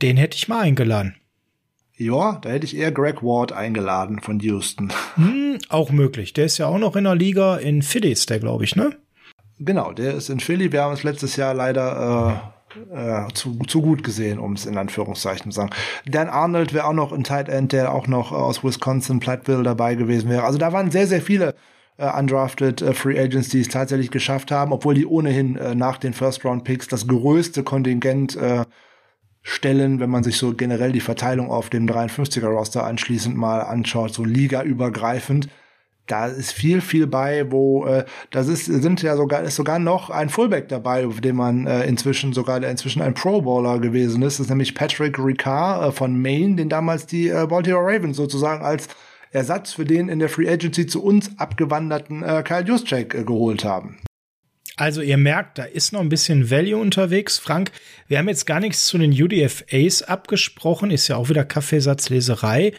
den 0.00 0.16
hätte 0.16 0.36
ich 0.36 0.46
mal 0.46 0.60
eingeladen. 0.60 1.16
Ja, 1.96 2.38
da 2.40 2.50
hätte 2.50 2.64
ich 2.64 2.76
eher 2.76 2.92
Greg 2.92 3.24
Ward 3.24 3.50
eingeladen 3.50 4.20
von 4.20 4.38
Houston. 4.38 4.92
Hm, 5.16 5.58
auch 5.68 5.90
möglich. 5.90 6.32
Der 6.32 6.44
ist 6.44 6.58
ja 6.58 6.68
auch 6.68 6.78
noch 6.78 6.94
in 6.94 7.04
der 7.04 7.16
Liga 7.16 7.56
in 7.56 7.82
Philly, 7.82 8.12
ist 8.12 8.30
der, 8.30 8.38
glaube 8.38 8.62
ich, 8.62 8.76
ne? 8.76 8.96
Genau, 9.60 9.92
der 9.92 10.14
ist 10.14 10.28
in 10.28 10.40
Philly. 10.40 10.72
Wir 10.72 10.82
haben 10.82 10.94
es 10.94 11.02
letztes 11.02 11.36
Jahr 11.36 11.52
leider 11.54 12.50
äh, 12.92 13.24
äh, 13.26 13.32
zu, 13.34 13.58
zu 13.66 13.82
gut 13.82 14.04
gesehen, 14.04 14.38
um 14.38 14.52
es 14.52 14.66
in 14.66 14.76
Anführungszeichen 14.76 15.50
zu 15.50 15.56
sagen. 15.56 15.70
Dan 16.06 16.28
Arnold 16.28 16.72
wäre 16.72 16.86
auch 16.86 16.92
noch 16.92 17.12
ein 17.12 17.24
Tight 17.24 17.48
End, 17.48 17.72
der 17.72 17.92
auch 17.92 18.06
noch 18.06 18.32
äh, 18.32 18.36
aus 18.36 18.62
Wisconsin, 18.62 19.20
Platteville 19.20 19.62
dabei 19.62 19.94
gewesen 19.94 20.30
wäre. 20.30 20.44
Also 20.44 20.58
da 20.58 20.72
waren 20.72 20.90
sehr, 20.90 21.06
sehr 21.06 21.22
viele 21.22 21.54
äh, 21.96 22.10
undrafted 22.16 22.80
äh, 22.80 22.94
Free 22.94 23.18
Agents, 23.18 23.48
die 23.48 23.60
es 23.60 23.68
tatsächlich 23.68 24.10
geschafft 24.10 24.50
haben, 24.50 24.72
obwohl 24.72 24.94
die 24.94 25.06
ohnehin 25.06 25.56
äh, 25.56 25.74
nach 25.74 25.98
den 25.98 26.14
First 26.14 26.44
Round 26.44 26.64
Picks 26.64 26.88
das 26.88 27.06
größte 27.06 27.62
Kontingent 27.64 28.38
stellen, 29.42 29.98
wenn 29.98 30.10
man 30.10 30.22
sich 30.22 30.36
so 30.36 30.52
generell 30.52 30.92
die 30.92 31.00
Verteilung 31.00 31.50
auf 31.50 31.70
dem 31.70 31.86
53er 31.86 32.48
Roster 32.48 32.84
anschließend 32.84 33.34
mal 33.36 33.60
anschaut, 33.60 34.12
so 34.12 34.22
ligaübergreifend 34.22 35.48
da 36.08 36.26
ist 36.26 36.52
viel, 36.52 36.80
viel 36.80 37.06
bei, 37.06 37.50
wo 37.50 37.86
äh, 37.86 38.04
das 38.30 38.48
ist, 38.48 38.64
sind 38.64 39.02
ja 39.02 39.16
sogar, 39.16 39.42
ist 39.42 39.56
sogar 39.56 39.78
noch 39.78 40.10
ein 40.10 40.28
Fullback 40.28 40.68
dabei, 40.68 41.06
auf 41.06 41.20
dem 41.20 41.36
man 41.36 41.66
äh, 41.66 41.84
inzwischen 41.84 42.32
sogar, 42.32 42.60
der 42.60 42.70
inzwischen 42.70 43.02
ein 43.02 43.14
Pro 43.14 43.42
Bowler 43.42 43.78
gewesen 43.78 44.22
ist. 44.22 44.38
Das 44.38 44.46
ist 44.46 44.50
nämlich 44.50 44.74
Patrick 44.74 45.18
Ricard 45.18 45.88
äh, 45.88 45.92
von 45.92 46.20
Maine, 46.20 46.56
den 46.56 46.68
damals 46.68 47.06
die 47.06 47.28
äh, 47.28 47.46
Baltimore 47.46 47.84
Ravens 47.84 48.16
sozusagen 48.16 48.64
als 48.64 48.88
Ersatz 49.30 49.72
für 49.72 49.84
den 49.84 50.08
in 50.08 50.18
der 50.18 50.28
Free 50.28 50.48
Agency 50.48 50.86
zu 50.86 51.02
uns 51.04 51.30
abgewanderten 51.38 52.22
äh, 52.22 52.42
Kyle 52.42 52.64
Juszczyk 52.64 53.14
äh, 53.14 53.24
geholt 53.24 53.64
haben. 53.64 53.98
Also 54.76 55.02
ihr 55.02 55.16
merkt, 55.16 55.58
da 55.58 55.64
ist 55.64 55.92
noch 55.92 56.00
ein 56.00 56.08
bisschen 56.08 56.50
Value 56.50 56.80
unterwegs. 56.80 57.36
Frank, 57.36 57.72
wir 58.06 58.18
haben 58.18 58.28
jetzt 58.28 58.46
gar 58.46 58.60
nichts 58.60 58.86
zu 58.86 58.96
den 58.96 59.10
UDFAs 59.10 60.02
abgesprochen, 60.02 60.92
ist 60.92 61.08
ja 61.08 61.16
auch 61.16 61.28
wieder 61.28 61.44
Kaffeesatzleserei. 61.44 62.72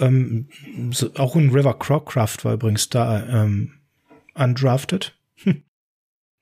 Ähm, 0.00 0.48
so, 0.90 1.14
auch 1.14 1.36
ein 1.36 1.50
River 1.50 1.78
Crockraft 1.78 2.44
war 2.44 2.54
übrigens 2.54 2.88
da 2.88 3.26
ähm, 3.28 3.72
undrafted. 4.34 5.14
Hm. 5.42 5.62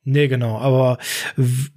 Nee, 0.04 0.28
genau. 0.28 0.58
Aber 0.58 0.96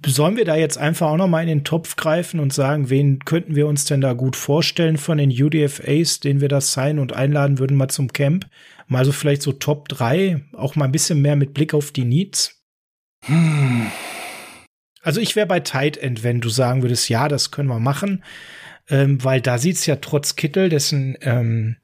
sollen 0.06 0.36
wir 0.36 0.46
da 0.46 0.56
jetzt 0.56 0.78
einfach 0.78 1.08
auch 1.08 1.16
noch 1.16 1.28
mal 1.28 1.42
in 1.42 1.48
den 1.48 1.64
Topf 1.64 1.96
greifen 1.96 2.40
und 2.40 2.52
sagen, 2.52 2.88
wen 2.88 3.18
könnten 3.20 3.54
wir 3.54 3.66
uns 3.66 3.84
denn 3.84 4.00
da 4.00 4.14
gut 4.14 4.36
vorstellen 4.36 4.96
von 4.96 5.18
den 5.18 5.30
UDFAs, 5.30 6.20
den 6.20 6.40
wir 6.40 6.48
das 6.48 6.72
sein 6.72 6.98
und 6.98 7.12
einladen 7.12 7.58
würden 7.58 7.76
mal 7.76 7.88
zum 7.88 8.12
Camp? 8.12 8.46
Mal 8.86 9.04
so 9.04 9.12
vielleicht 9.12 9.42
so 9.42 9.52
Top 9.52 9.88
3, 9.88 10.40
auch 10.54 10.76
mal 10.76 10.86
ein 10.86 10.92
bisschen 10.92 11.20
mehr 11.20 11.36
mit 11.36 11.52
Blick 11.52 11.74
auf 11.74 11.90
die 11.90 12.06
Needs? 12.06 12.64
Hm. 13.26 13.88
Also 15.02 15.20
ich 15.20 15.36
wäre 15.36 15.46
bei 15.46 15.60
Tight 15.60 15.98
End, 15.98 16.22
wenn 16.22 16.40
du 16.40 16.48
sagen 16.48 16.82
würdest, 16.82 17.08
ja, 17.10 17.28
das 17.28 17.50
können 17.50 17.68
wir 17.68 17.80
machen 17.80 18.22
ähm, 18.88 19.22
weil 19.24 19.40
da 19.40 19.58
sieht's 19.58 19.86
ja 19.86 19.96
trotz 19.96 20.36
Kittel, 20.36 20.68
dessen 20.68 21.16
ähm, 21.22 21.76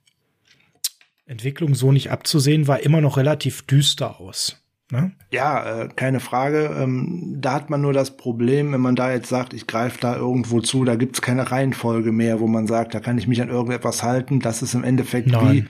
Entwicklung 1.27 1.75
so 1.75 1.93
nicht 1.93 2.11
abzusehen 2.11 2.67
war, 2.67 2.81
immer 2.81 3.01
noch 3.01 3.17
relativ 3.17 3.63
düster 3.63 4.21
aus. 4.21 4.63
Ne? 4.91 5.13
Ja, 5.31 5.83
äh, 5.83 5.89
keine 5.95 6.19
Frage. 6.19 6.75
Ähm, 6.79 7.37
da 7.39 7.53
hat 7.53 7.69
man 7.69 7.83
nur 7.83 7.93
das 7.93 8.17
Problem, 8.17 8.73
wenn 8.73 8.81
man 8.81 8.97
da 8.97 9.13
jetzt 9.13 9.29
sagt, 9.29 9.53
ich 9.53 9.67
greife 9.67 9.99
da 10.01 10.17
irgendwo 10.17 10.61
zu, 10.61 10.85
da 10.85 10.97
gibt's 10.97 11.21
keine 11.21 11.51
Reihenfolge 11.51 12.11
mehr, 12.11 12.41
wo 12.41 12.47
man 12.47 12.67
sagt, 12.67 12.95
da 12.95 13.01
kann 13.01 13.19
ich 13.19 13.29
mich 13.29 13.43
an 13.43 13.51
irgendetwas 13.51 14.03
halten. 14.03 14.41
Das 14.41 14.63
ist 14.63 14.73
im 14.73 14.85
Endeffekt 14.85 15.29
Nein. 15.29 15.53
wie 15.53 15.65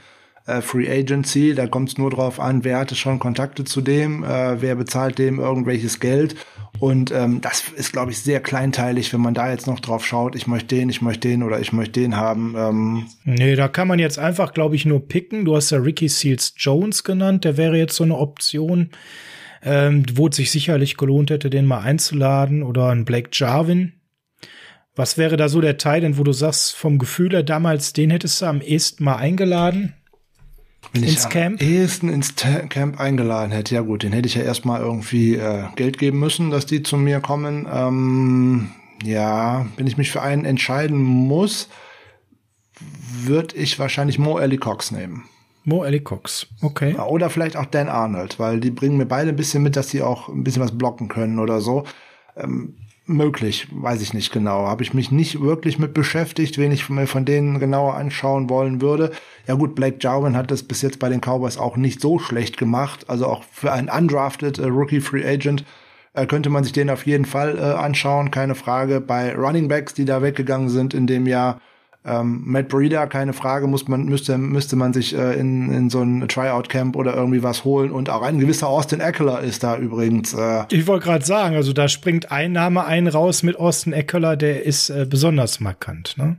äh, 0.48 0.60
Free 0.62 0.90
Agency. 0.90 1.54
Da 1.54 1.66
kommt 1.66 1.90
es 1.90 1.98
nur 1.98 2.10
drauf 2.10 2.40
an, 2.40 2.64
wer 2.64 2.78
hatte 2.78 2.96
schon 2.96 3.18
Kontakte 3.18 3.64
zu 3.64 3.80
dem, 3.80 4.24
äh, 4.24 4.60
wer 4.60 4.74
bezahlt 4.74 5.18
dem 5.18 5.38
irgendwelches 5.38 6.00
Geld. 6.00 6.34
Und 6.80 7.10
ähm, 7.10 7.40
das 7.40 7.64
ist, 7.74 7.92
glaube 7.92 8.10
ich, 8.12 8.18
sehr 8.18 8.40
kleinteilig, 8.40 9.12
wenn 9.12 9.20
man 9.20 9.34
da 9.34 9.50
jetzt 9.50 9.66
noch 9.66 9.80
drauf 9.80 10.06
schaut, 10.06 10.36
ich 10.36 10.46
möchte 10.46 10.74
den, 10.76 10.88
ich 10.88 11.02
möchte 11.02 11.28
den 11.28 11.42
oder 11.42 11.60
ich 11.60 11.72
möchte 11.72 12.00
den 12.00 12.16
haben. 12.16 12.54
Ähm. 12.56 13.06
Nee, 13.24 13.56
da 13.56 13.68
kann 13.68 13.88
man 13.88 13.98
jetzt 13.98 14.18
einfach, 14.18 14.52
glaube 14.52 14.76
ich, 14.76 14.84
nur 14.86 15.06
picken. 15.06 15.44
Du 15.44 15.56
hast 15.56 15.70
ja 15.70 15.78
Ricky 15.78 16.08
Seals 16.08 16.54
Jones 16.56 17.04
genannt, 17.04 17.44
der 17.44 17.56
wäre 17.56 17.76
jetzt 17.76 17.96
so 17.96 18.04
eine 18.04 18.16
Option. 18.16 18.90
ähm, 19.62 20.04
wo 20.12 20.28
es 20.28 20.36
sich 20.36 20.50
sicherlich 20.50 20.96
gelohnt 20.96 21.30
hätte, 21.30 21.50
den 21.50 21.66
mal 21.66 21.80
einzuladen 21.80 22.62
oder 22.62 22.90
ein 22.90 23.04
Blake 23.04 23.30
Jarvin. 23.32 23.94
Was 24.94 25.16
wäre 25.16 25.36
da 25.36 25.48
so 25.48 25.60
der 25.60 25.78
Teil, 25.78 26.00
denn 26.00 26.18
wo 26.18 26.24
du 26.24 26.32
sagst, 26.32 26.74
vom 26.74 26.98
Gefühl 26.98 27.30
her 27.30 27.44
damals, 27.44 27.92
den 27.92 28.10
hättest 28.10 28.42
du 28.42 28.46
am 28.46 28.60
ehesten 28.60 29.04
mal 29.04 29.16
eingeladen? 29.16 29.94
Wenn 30.92 31.02
ins 31.02 31.24
ich 31.24 31.30
Camp? 31.30 31.60
am 31.60 31.66
ehesten 31.66 32.08
ins 32.08 32.34
Camp 32.34 32.98
eingeladen 32.98 33.52
hätte, 33.52 33.74
ja 33.74 33.82
gut, 33.82 34.02
den 34.02 34.12
hätte 34.12 34.26
ich 34.26 34.34
ja 34.34 34.42
erstmal 34.42 34.80
irgendwie 34.80 35.34
äh, 35.34 35.64
Geld 35.76 35.98
geben 35.98 36.18
müssen, 36.18 36.50
dass 36.50 36.66
die 36.66 36.82
zu 36.82 36.96
mir 36.96 37.20
kommen. 37.20 37.66
Ähm, 37.70 38.70
ja, 39.02 39.66
wenn 39.76 39.86
ich 39.86 39.96
mich 39.96 40.10
für 40.10 40.22
einen 40.22 40.44
entscheiden 40.44 41.02
muss, 41.02 41.68
würde 43.22 43.56
ich 43.56 43.78
wahrscheinlich 43.78 44.18
Mo 44.18 44.38
Ellie 44.38 44.58
Cox 44.58 44.90
nehmen. 44.90 45.24
Mo 45.64 45.84
Ellie 45.84 46.00
Cox, 46.00 46.46
okay. 46.62 46.94
Oder 46.94 47.28
vielleicht 47.28 47.56
auch 47.56 47.66
Dan 47.66 47.88
Arnold, 47.88 48.38
weil 48.38 48.58
die 48.60 48.70
bringen 48.70 48.96
mir 48.96 49.06
beide 49.06 49.30
ein 49.30 49.36
bisschen 49.36 49.62
mit, 49.62 49.76
dass 49.76 49.90
sie 49.90 50.02
auch 50.02 50.28
ein 50.28 50.42
bisschen 50.42 50.62
was 50.62 50.76
blocken 50.76 51.08
können 51.08 51.38
oder 51.38 51.60
so. 51.60 51.84
Ähm, 52.36 52.76
möglich, 53.08 53.68
weiß 53.70 54.02
ich 54.02 54.14
nicht 54.14 54.32
genau. 54.32 54.66
Habe 54.66 54.82
ich 54.82 54.94
mich 54.94 55.10
nicht 55.10 55.40
wirklich 55.40 55.78
mit 55.78 55.94
beschäftigt, 55.94 56.58
wen 56.58 56.72
ich 56.72 56.88
mir 56.88 57.06
von 57.06 57.24
denen 57.24 57.58
genauer 57.58 57.94
anschauen 57.94 58.50
wollen 58.50 58.80
würde. 58.80 59.12
Ja 59.46 59.54
gut, 59.54 59.74
Blake 59.74 59.98
Jarwin 60.00 60.36
hat 60.36 60.50
das 60.50 60.62
bis 60.62 60.82
jetzt 60.82 60.98
bei 60.98 61.08
den 61.08 61.20
Cowboys 61.20 61.58
auch 61.58 61.76
nicht 61.76 62.00
so 62.00 62.18
schlecht 62.18 62.56
gemacht. 62.56 63.08
Also 63.08 63.26
auch 63.26 63.42
für 63.50 63.72
einen 63.72 63.88
undrafted 63.88 64.58
äh, 64.58 64.66
Rookie 64.66 65.00
Free 65.00 65.26
Agent 65.26 65.64
äh, 66.12 66.26
könnte 66.26 66.50
man 66.50 66.64
sich 66.64 66.72
den 66.72 66.90
auf 66.90 67.06
jeden 67.06 67.24
Fall 67.24 67.58
äh, 67.58 67.62
anschauen, 67.62 68.30
keine 68.30 68.54
Frage. 68.54 69.00
Bei 69.00 69.34
Running 69.34 69.68
Backs, 69.68 69.94
die 69.94 70.04
da 70.04 70.22
weggegangen 70.22 70.68
sind 70.68 70.94
in 70.94 71.06
dem 71.06 71.26
Jahr, 71.26 71.60
ähm, 72.08 72.42
Matt 72.44 72.68
Breeder, 72.68 73.06
keine 73.06 73.32
Frage, 73.32 73.66
muss 73.66 73.88
man, 73.88 74.04
müsste, 74.04 74.38
müsste 74.38 74.76
man 74.76 74.92
sich 74.92 75.16
äh, 75.16 75.38
in, 75.38 75.70
in 75.72 75.90
so 75.90 76.02
ein 76.02 76.26
Tryout-Camp 76.28 76.96
oder 76.96 77.14
irgendwie 77.14 77.42
was 77.42 77.64
holen. 77.64 77.90
Und 77.90 78.10
auch 78.10 78.22
ein 78.22 78.38
gewisser 78.38 78.68
Austin 78.68 79.00
Eckler 79.00 79.40
ist 79.40 79.62
da 79.62 79.76
übrigens. 79.76 80.34
Äh, 80.34 80.64
ich 80.70 80.86
wollte 80.86 81.06
gerade 81.06 81.24
sagen, 81.24 81.56
also 81.56 81.72
da 81.72 81.88
springt 81.88 82.32
ein 82.32 82.52
Name 82.52 82.84
ein 82.84 83.06
raus 83.06 83.42
mit 83.42 83.56
Austin 83.56 83.92
Eckler, 83.92 84.36
der 84.36 84.64
ist 84.64 84.90
äh, 84.90 85.06
besonders 85.08 85.60
markant, 85.60 86.16
ne? 86.16 86.36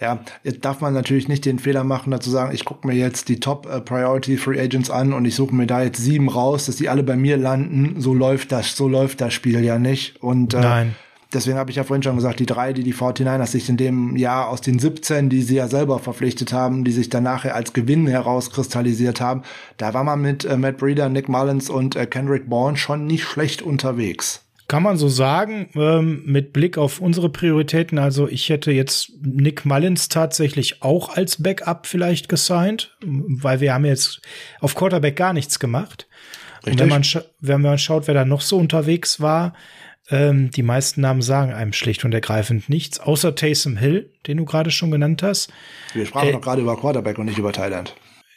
Ja, 0.00 0.20
jetzt 0.44 0.64
darf 0.64 0.80
man 0.80 0.94
natürlich 0.94 1.26
nicht 1.26 1.44
den 1.44 1.58
Fehler 1.58 1.82
machen, 1.82 2.12
dazu 2.12 2.30
sagen, 2.30 2.54
ich 2.54 2.64
gucke 2.64 2.86
mir 2.86 2.94
jetzt 2.94 3.28
die 3.28 3.40
Top 3.40 3.66
äh, 3.66 3.80
Priority 3.80 4.36
Free 4.36 4.60
Agents 4.60 4.90
an 4.90 5.12
und 5.12 5.24
ich 5.24 5.34
suche 5.34 5.52
mir 5.52 5.66
da 5.66 5.82
jetzt 5.82 5.98
sieben 5.98 6.28
raus, 6.28 6.66
dass 6.66 6.76
die 6.76 6.88
alle 6.88 7.02
bei 7.02 7.16
mir 7.16 7.36
landen. 7.36 8.00
So 8.00 8.14
läuft 8.14 8.52
das, 8.52 8.76
so 8.76 8.86
läuft 8.86 9.20
das 9.20 9.34
Spiel 9.34 9.64
ja 9.64 9.80
nicht. 9.80 10.22
Und 10.22 10.54
äh, 10.54 10.60
Nein 10.60 10.94
deswegen 11.32 11.58
habe 11.58 11.70
ich 11.70 11.76
ja 11.76 11.84
vorhin 11.84 12.02
schon 12.02 12.16
gesagt, 12.16 12.40
die 12.40 12.46
drei, 12.46 12.72
die 12.72 12.82
die 12.82 12.94
49ers 12.94 13.46
sich 13.46 13.68
in 13.68 13.76
dem 13.76 14.16
Jahr 14.16 14.48
aus 14.48 14.60
den 14.60 14.78
17, 14.78 15.28
die 15.28 15.42
sie 15.42 15.56
ja 15.56 15.68
selber 15.68 15.98
verpflichtet 15.98 16.52
haben, 16.52 16.84
die 16.84 16.92
sich 16.92 17.08
dann 17.08 17.24
nachher 17.24 17.54
als 17.54 17.72
Gewinn 17.72 18.06
herauskristallisiert 18.06 19.20
haben, 19.20 19.42
da 19.76 19.94
war 19.94 20.04
man 20.04 20.20
mit 20.20 20.44
äh, 20.44 20.56
Matt 20.56 20.78
Breeder, 20.78 21.08
Nick 21.08 21.28
Mullins 21.28 21.70
und 21.70 21.96
äh, 21.96 22.06
Kendrick 22.06 22.48
Bourne 22.48 22.76
schon 22.76 23.06
nicht 23.06 23.24
schlecht 23.24 23.62
unterwegs. 23.62 24.44
Kann 24.68 24.82
man 24.82 24.98
so 24.98 25.08
sagen, 25.08 25.70
ähm, 25.76 26.22
mit 26.26 26.52
Blick 26.52 26.76
auf 26.76 27.00
unsere 27.00 27.30
Prioritäten. 27.30 27.98
Also 27.98 28.28
ich 28.28 28.50
hätte 28.50 28.70
jetzt 28.70 29.12
Nick 29.22 29.64
Mullins 29.64 30.08
tatsächlich 30.10 30.82
auch 30.82 31.08
als 31.16 31.42
Backup 31.42 31.86
vielleicht 31.86 32.28
gesigned, 32.28 32.94
weil 33.02 33.60
wir 33.60 33.72
haben 33.72 33.86
jetzt 33.86 34.20
auf 34.60 34.74
Quarterback 34.74 35.16
gar 35.16 35.32
nichts 35.32 35.58
gemacht. 35.58 36.06
Richtig. 36.58 36.72
Und 36.72 36.80
wenn 36.80 36.88
man, 36.88 37.02
wenn 37.40 37.62
man 37.62 37.78
schaut, 37.78 38.08
wer 38.08 38.14
da 38.14 38.26
noch 38.26 38.42
so 38.42 38.58
unterwegs 38.58 39.20
war, 39.20 39.54
ähm, 40.10 40.50
die 40.50 40.62
meisten 40.62 41.00
Namen 41.00 41.22
sagen 41.22 41.52
einem 41.52 41.72
schlicht 41.72 42.04
und 42.04 42.14
ergreifend 42.14 42.68
nichts, 42.68 43.00
außer 43.00 43.34
Taysom 43.34 43.76
Hill, 43.76 44.12
den 44.26 44.38
du 44.38 44.44
gerade 44.44 44.70
schon 44.70 44.90
genannt 44.90 45.22
hast. 45.22 45.52
Wir 45.92 46.06
sprachen 46.06 46.28
äh, 46.28 46.32
doch 46.32 46.40
gerade 46.40 46.62
über 46.62 46.76
Quarterback 46.76 47.18
und 47.18 47.26
nicht 47.26 47.38
über 47.38 47.52
Thailand. 47.52 47.94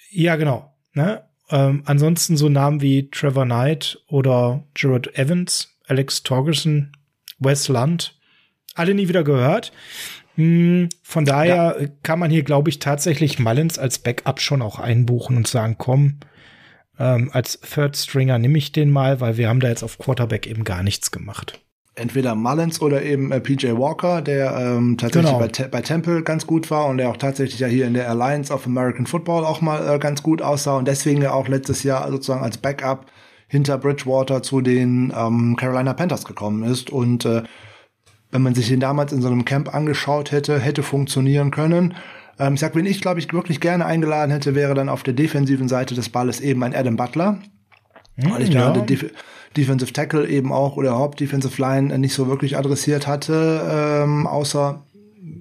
Ja, 0.10 0.36
genau. 0.36 0.74
Ne? 0.94 1.24
Ähm, 1.50 1.84
ansonsten 1.86 2.38
so 2.38 2.50
Namen 2.50 2.82
wie 2.82 3.10
Trevor 3.10 3.46
Knight 3.46 4.02
oder 4.08 4.64
Jared 4.76 5.18
Evans, 5.18 5.76
Alex 5.88 6.24
Torgerson, 6.24 6.92
Wes 7.40 7.68
Lund, 7.68 8.20
alle 8.76 8.94
nie 8.94 9.08
wieder 9.08 9.24
gehört. 9.24 9.72
Hm, 10.36 10.90
von 11.04 11.26
daher 11.26 11.78
ja. 11.80 11.88
kann 12.04 12.20
man 12.20 12.32
hier, 12.32 12.44
glaube 12.44 12.70
ich, 12.70 12.80
tatsächlich 12.80 13.40
Mullins 13.40 13.78
als 13.78 14.00
Backup 14.00 14.40
schon 14.40 14.62
auch 14.62 14.80
einbuchen 14.80 15.36
und 15.38 15.48
sagen, 15.48 15.76
komm, 15.78 16.20
ähm, 17.02 17.30
als 17.34 17.60
Third 17.62 17.98
Stringer 17.98 18.38
nehme 18.38 18.58
ich 18.58 18.72
den 18.72 18.92
mal, 18.92 19.20
weil 19.20 19.38
wir 19.38 19.50
haben 19.50 19.60
da 19.60 19.70
jetzt 19.70 19.84
auf 19.84 19.98
Quarterback 19.98 20.46
eben 20.46 20.64
gar 20.64 20.84
nichts 20.84 21.12
gemacht. 21.12 21.60
Entweder 21.96 22.36
Mullins 22.36 22.82
oder 22.82 23.02
eben 23.02 23.32
äh, 23.32 23.42
PJ 23.42 23.72
Walker, 23.72 24.22
der 24.22 24.56
ähm, 24.58 24.98
tatsächlich 24.98 25.34
genau. 25.34 25.46
bei, 25.46 25.68
bei, 25.68 25.82
Temple 25.82 26.22
ganz 26.22 26.48
gut 26.48 26.72
war 26.72 26.86
und 26.86 26.98
der 26.98 27.10
auch 27.10 27.18
tatsächlich 27.18 27.60
ja 27.60 27.68
hier 27.68 27.88
in 27.88 27.96
der 27.96 28.10
Alliance 28.10 28.54
of 28.54 28.66
American 28.66 29.08
Football 29.08 29.44
auch 29.44 29.62
mal 29.62 29.96
äh, 29.96 30.00
ganz 30.00 30.24
gut 30.24 30.42
aussah 30.42 30.78
und 30.78 30.88
deswegen 30.88 31.22
ja 31.22 31.34
auch 31.34 31.48
letztes 31.48 31.84
Jahr 31.84 32.10
sozusagen 32.10 32.44
als 32.44 32.58
Backup 32.58 33.08
hinter 33.48 33.78
Bridgewater 33.78 34.42
zu 34.42 34.62
den 34.62 35.12
ähm, 35.16 35.58
Carolina 35.58 35.94
Panthers 35.94 36.24
gekommen 36.24 36.64
ist 36.64 36.92
und 36.92 37.26
äh, 37.26 37.44
wenn 38.32 38.42
man 38.42 38.56
sich 38.56 38.70
den 38.70 38.80
damals 38.80 39.12
in 39.12 39.22
so 39.22 39.28
einem 39.28 39.44
Camp 39.44 39.74
angeschaut 39.74 40.32
hätte, 40.32 40.60
hätte 40.60 40.84
funktionieren 40.84 41.52
können. 41.52 41.96
Ähm, 42.40 42.56
ich 42.56 42.60
sag, 42.60 42.76
wen 42.76 42.86
ich, 42.86 43.02
glaube 43.02 43.20
ich, 43.20 43.32
wirklich 43.34 43.60
gerne 43.60 43.86
eingeladen 43.86 44.32
hätte, 44.32 44.56
wäre 44.56 44.74
dann 44.74 44.90
auf 44.90 45.04
der 45.04 45.14
defensiven 45.14 45.68
Seite 45.68 45.96
des 45.96 46.10
Balles 46.10 46.40
eben 46.40 46.64
ein 46.64 46.76
Adam 46.76 46.96
Butler. 46.96 47.40
Hm, 48.16 48.32
weil 48.32 48.42
ich 48.44 48.50
ja. 48.50 48.72
da 48.72 48.82
Def 48.82 49.06
Defensive 49.58 49.92
Tackle 49.92 50.28
eben 50.28 50.54
auch 50.54 50.78
oder 50.78 50.92
überhaupt 50.92 51.20
Defensive 51.20 51.62
Line 51.62 51.98
nicht 52.00 52.14
so 52.14 52.28
wirklich 52.28 52.58
adressiert 52.58 53.06
hatte, 53.06 53.62
ähm, 53.70 54.26
außer 54.26 54.82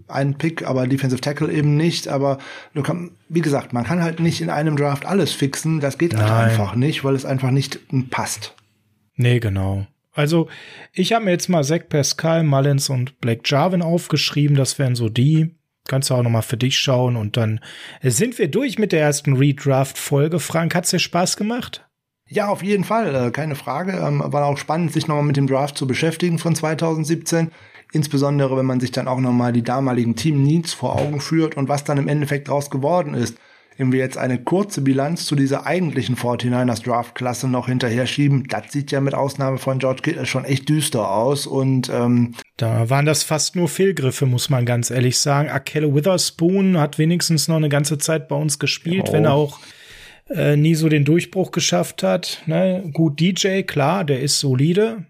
einen 0.08 0.34
Pick, 0.34 0.66
aber 0.66 0.86
Defensive 0.86 1.20
Tackle 1.20 1.52
eben 1.52 1.76
nicht. 1.76 2.08
Aber 2.08 2.38
kann, 2.82 3.12
wie 3.28 3.40
gesagt, 3.40 3.72
man 3.72 3.84
kann 3.84 4.02
halt 4.02 4.20
nicht 4.20 4.40
in 4.40 4.50
einem 4.50 4.76
Draft 4.76 5.06
alles 5.06 5.32
fixen. 5.32 5.80
Das 5.80 5.98
geht 5.98 6.16
halt 6.16 6.30
einfach 6.30 6.74
nicht, 6.74 7.04
weil 7.04 7.14
es 7.14 7.24
einfach 7.24 7.50
nicht 7.50 7.78
passt. 8.10 8.54
Nee, 9.16 9.38
genau. 9.38 9.86
Also, 10.12 10.48
ich 10.92 11.12
habe 11.12 11.26
mir 11.26 11.30
jetzt 11.30 11.48
mal 11.48 11.62
Zach 11.62 11.88
Pascal, 11.88 12.42
Mullins 12.42 12.88
und 12.88 13.20
Blake 13.20 13.42
Jarvin 13.44 13.82
aufgeschrieben. 13.82 14.56
Das 14.56 14.78
wären 14.78 14.96
so 14.96 15.08
die. 15.08 15.54
Kannst 15.90 16.08
du 16.08 16.14
auch 16.14 16.22
noch 16.22 16.30
mal 16.30 16.42
für 16.42 16.56
dich 16.56 16.78
schauen 16.78 17.16
und 17.16 17.36
dann 17.36 17.58
sind 18.00 18.38
wir 18.38 18.48
durch 18.48 18.78
mit 18.78 18.92
der 18.92 19.00
ersten 19.00 19.36
Redraft-Folge. 19.36 20.38
Frank, 20.38 20.76
hat's 20.76 20.90
dir 20.90 21.00
Spaß 21.00 21.36
gemacht? 21.36 21.84
Ja, 22.28 22.46
auf 22.46 22.62
jeden 22.62 22.84
Fall, 22.84 23.12
äh, 23.12 23.30
keine 23.32 23.56
Frage. 23.56 23.94
Ähm, 23.94 24.22
war 24.24 24.46
auch 24.46 24.56
spannend, 24.56 24.92
sich 24.92 25.08
nochmal 25.08 25.24
mit 25.24 25.36
dem 25.36 25.48
Draft 25.48 25.76
zu 25.76 25.88
beschäftigen 25.88 26.38
von 26.38 26.54
2017. 26.54 27.50
Insbesondere, 27.92 28.56
wenn 28.56 28.66
man 28.66 28.78
sich 28.78 28.92
dann 28.92 29.08
auch 29.08 29.18
nochmal 29.18 29.52
die 29.52 29.64
damaligen 29.64 30.14
Team-Needs 30.14 30.74
vor 30.74 30.94
Augen 30.94 31.20
führt 31.20 31.56
und 31.56 31.68
was 31.68 31.82
dann 31.82 31.98
im 31.98 32.06
Endeffekt 32.06 32.46
daraus 32.46 32.70
geworden 32.70 33.14
ist 33.14 33.36
wenn 33.80 33.92
wir 33.92 33.98
jetzt 33.98 34.18
eine 34.18 34.36
kurze 34.36 34.82
Bilanz 34.82 35.24
zu 35.24 35.34
dieser 35.34 35.64
eigentlichen 35.64 36.14
49ers 36.14 36.84
Draft-Klasse 36.84 37.48
noch 37.48 37.66
hinterher 37.66 38.06
schieben, 38.06 38.46
das 38.46 38.70
sieht 38.70 38.90
ja 38.90 39.00
mit 39.00 39.14
Ausnahme 39.14 39.56
von 39.56 39.78
George 39.78 40.02
Kittle 40.02 40.26
schon 40.26 40.44
echt 40.44 40.68
düster 40.68 41.10
aus 41.10 41.46
und 41.46 41.88
ähm, 41.88 42.34
da 42.58 42.90
waren 42.90 43.06
das 43.06 43.22
fast 43.22 43.56
nur 43.56 43.70
Fehlgriffe, 43.70 44.26
muss 44.26 44.50
man 44.50 44.66
ganz 44.66 44.90
ehrlich 44.90 45.16
sagen. 45.16 45.48
Akelle 45.48 45.94
Witherspoon 45.94 46.78
hat 46.78 46.98
wenigstens 46.98 47.48
noch 47.48 47.56
eine 47.56 47.70
ganze 47.70 47.96
Zeit 47.96 48.28
bei 48.28 48.36
uns 48.36 48.58
gespielt, 48.58 49.06
oh. 49.08 49.12
wenn 49.14 49.24
er 49.24 49.32
auch 49.32 49.58
äh, 50.28 50.56
nie 50.56 50.74
so 50.74 50.90
den 50.90 51.06
Durchbruch 51.06 51.50
geschafft 51.50 52.02
hat. 52.02 52.42
Ne? 52.44 52.84
Gut, 52.92 53.18
DJ, 53.18 53.62
klar, 53.62 54.04
der 54.04 54.20
ist 54.20 54.40
solide, 54.40 55.06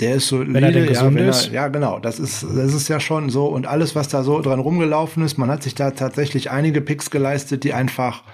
der 0.00 0.16
ist 0.16 0.28
so 0.28 0.40
wenn 0.40 0.62
er 0.62 0.72
denn 0.72 0.86
gesund 0.86 1.18
ja, 1.18 1.28
ist. 1.28 1.48
Er, 1.48 1.52
ja, 1.52 1.68
genau. 1.68 2.00
Das 2.00 2.18
ist, 2.18 2.42
das 2.42 2.74
ist 2.74 2.88
ja 2.88 2.98
schon 2.98 3.30
so. 3.30 3.46
Und 3.46 3.66
alles, 3.66 3.94
was 3.94 4.08
da 4.08 4.24
so 4.24 4.40
dran 4.40 4.58
rumgelaufen 4.58 5.22
ist, 5.24 5.38
man 5.38 5.50
hat 5.50 5.62
sich 5.62 5.74
da 5.74 5.92
tatsächlich 5.92 6.50
einige 6.50 6.80
Picks 6.80 7.10
geleistet, 7.10 7.62
die 7.62 7.74
einfach, 7.74 8.24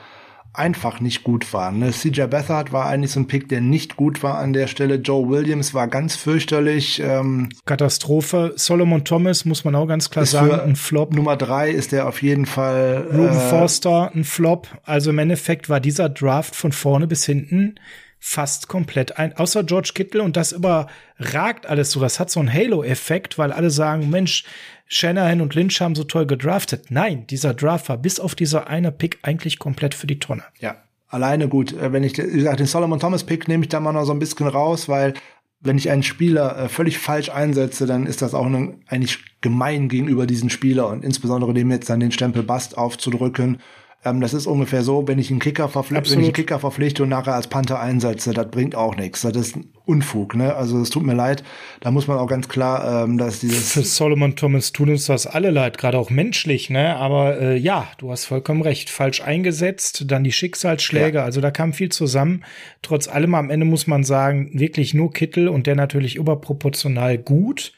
einfach 0.55 1.01
nicht 1.01 1.23
gut 1.23 1.53
waren. 1.53 1.81
Ne? 1.81 1.91
CJ 1.91 2.23
Beathard 2.29 2.73
war 2.73 2.87
eigentlich 2.87 3.11
so 3.11 3.21
ein 3.21 3.27
Pick, 3.27 3.51
der 3.51 3.61
nicht 3.61 3.97
gut 3.97 4.23
war 4.23 4.39
an 4.39 4.55
der 4.55 4.69
Stelle. 4.69 4.95
Joe 4.95 5.29
Williams 5.29 5.75
war 5.75 5.87
ganz 5.87 6.17
fürchterlich. 6.17 6.99
Ähm, 7.05 7.51
Katastrophe. 7.67 8.55
Solomon 8.57 9.05
Thomas, 9.05 9.45
muss 9.45 9.63
man 9.63 9.75
auch 9.75 9.87
ganz 9.87 10.09
klar 10.09 10.25
sagen, 10.25 10.59
ein 10.61 10.77
Flop. 10.77 11.15
Nummer 11.15 11.37
drei 11.37 11.71
ist 11.71 11.93
der 11.93 12.09
auf 12.09 12.23
jeden 12.23 12.47
Fall. 12.47 13.07
Ruben 13.13 13.37
äh, 13.37 13.51
Forster, 13.51 14.13
ein 14.15 14.25
Flop. 14.25 14.67
Also 14.85 15.11
im 15.11 15.19
Endeffekt 15.19 15.69
war 15.69 15.81
dieser 15.81 16.09
Draft 16.09 16.57
von 16.57 16.73
vorne 16.73 17.07
bis 17.07 17.27
hinten 17.27 17.75
fast 18.23 18.69
komplett 18.69 19.19
ein, 19.19 19.37
außer 19.37 19.65
George 19.65 19.93
Kittle 19.95 20.23
und 20.23 20.37
das 20.37 20.53
überragt 20.53 21.67
alles 21.67 21.91
so. 21.91 22.01
Das 22.01 22.21
hat 22.21 22.31
so 22.31 22.39
einen 22.39 22.53
Halo-Effekt, 22.53 23.39
weil 23.39 23.51
alle 23.51 23.71
sagen, 23.71 24.11
Mensch, 24.11 24.45
Shanahan 24.87 25.41
und 25.41 25.55
Lynch 25.55 25.81
haben 25.81 25.95
so 25.95 26.05
toll 26.05 26.27
gedraftet. 26.27 26.91
Nein, 26.91 27.27
dieser 27.29 27.55
Draft 27.55 27.89
war 27.89 27.97
bis 27.97 28.21
auf 28.21 28.35
dieser 28.35 28.69
eine 28.69 28.93
Pick 28.93 29.19
eigentlich 29.23 29.59
komplett 29.59 29.95
für 29.95 30.07
die 30.07 30.19
Tonne. 30.19 30.43
Ja, 30.59 30.77
alleine 31.09 31.49
gut. 31.49 31.73
Äh, 31.73 31.93
wenn 31.93 32.05
ich, 32.05 32.19
wie 32.19 32.23
gesagt, 32.23 32.61
den 32.61 32.67
Solomon 32.67 33.01
Thomas 33.01 33.25
Pick 33.25 33.49
nehme 33.49 33.65
ich 33.65 33.71
da 33.71 33.81
mal 33.81 33.93
noch 33.93 34.05
so 34.05 34.13
ein 34.13 34.19
bisschen 34.19 34.47
raus, 34.47 34.89
weil 34.89 35.15
wenn 35.61 35.79
ich 35.79 35.91
einen 35.91 36.03
Spieler 36.03 36.59
äh, 36.59 36.69
völlig 36.69 36.99
falsch 36.99 37.31
einsetze, 37.31 37.87
dann 37.87 38.07
ist 38.07 38.21
das 38.21 38.35
auch 38.35 38.47
eigentlich 38.87 39.19
gemein 39.41 39.89
gegenüber 39.89 40.27
diesen 40.27 40.51
Spieler 40.51 40.89
und 40.89 41.05
insbesondere 41.05 41.55
dem 41.55 41.71
jetzt 41.71 41.89
dann 41.89 42.01
den 42.01 42.13
Stempel 42.13 42.43
Bust 42.43 42.77
aufzudrücken 42.77 43.61
Ähm, 44.03 44.21
das 44.21 44.33
ist 44.33 44.47
ungefähr 44.47 44.83
so, 44.83 45.07
wenn 45.07 45.19
ich 45.19 45.31
einen 45.31 45.41
Kicker 45.41 45.69
verpflichte, 45.69 46.13
wenn 46.13 46.21
ich 46.21 46.27
einen 46.27 46.33
Kicker 46.33 46.59
verpflichte 46.59 47.03
und 47.03 47.11
nachher 47.11 47.35
als 47.35 47.49
Panther 47.49 47.81
einsetze, 47.81 48.33
das 48.33 48.49
bringt 48.51 48.75
auch 48.75 48.97
nichts. 48.97 49.21
Das 49.21 49.37
ist 49.37 49.59
Unfug, 49.85 50.35
ne? 50.35 50.55
Also 50.55 50.81
es 50.81 50.89
tut 50.89 51.03
mir 51.03 51.15
leid. 51.15 51.43
Da 51.81 51.91
muss 51.91 52.07
man 52.07 52.17
auch 52.17 52.27
ganz 52.27 52.49
klar, 52.49 53.05
ähm, 53.05 53.19
dass 53.19 53.41
dieses. 53.41 53.73
Für 53.73 53.83
Solomon 53.83 54.37
Thomas 54.37 54.73
tun 54.73 54.89
uns 54.89 55.07
das 55.07 55.27
alle 55.27 55.51
leid, 55.51 55.77
gerade 55.77 55.99
auch 55.99 56.09
menschlich, 56.09 56.71
ne? 56.71 56.97
Aber 56.97 57.39
äh, 57.41 57.57
ja, 57.57 57.89
du 57.99 58.11
hast 58.11 58.25
vollkommen 58.25 58.63
recht. 58.63 58.89
Falsch 58.89 59.21
eingesetzt, 59.21 60.05
dann 60.07 60.25
die 60.25 60.33
Schicksalsschläge, 60.33 61.19
ja. 61.19 61.25
also 61.25 61.41
da 61.41 61.51
kam 61.51 61.73
viel 61.75 61.91
zusammen. 61.91 62.45
Trotz 62.83 63.07
allem 63.09 63.35
am 63.35 63.51
Ende 63.51 63.67
muss 63.67 63.87
man 63.87 64.05
sagen, 64.05 64.51
wirklich 64.55 64.95
nur 64.95 65.13
Kittel 65.13 65.49
und 65.49 65.67
der 65.67 65.75
natürlich 65.75 66.17
überproportional 66.17 67.19
gut 67.19 67.73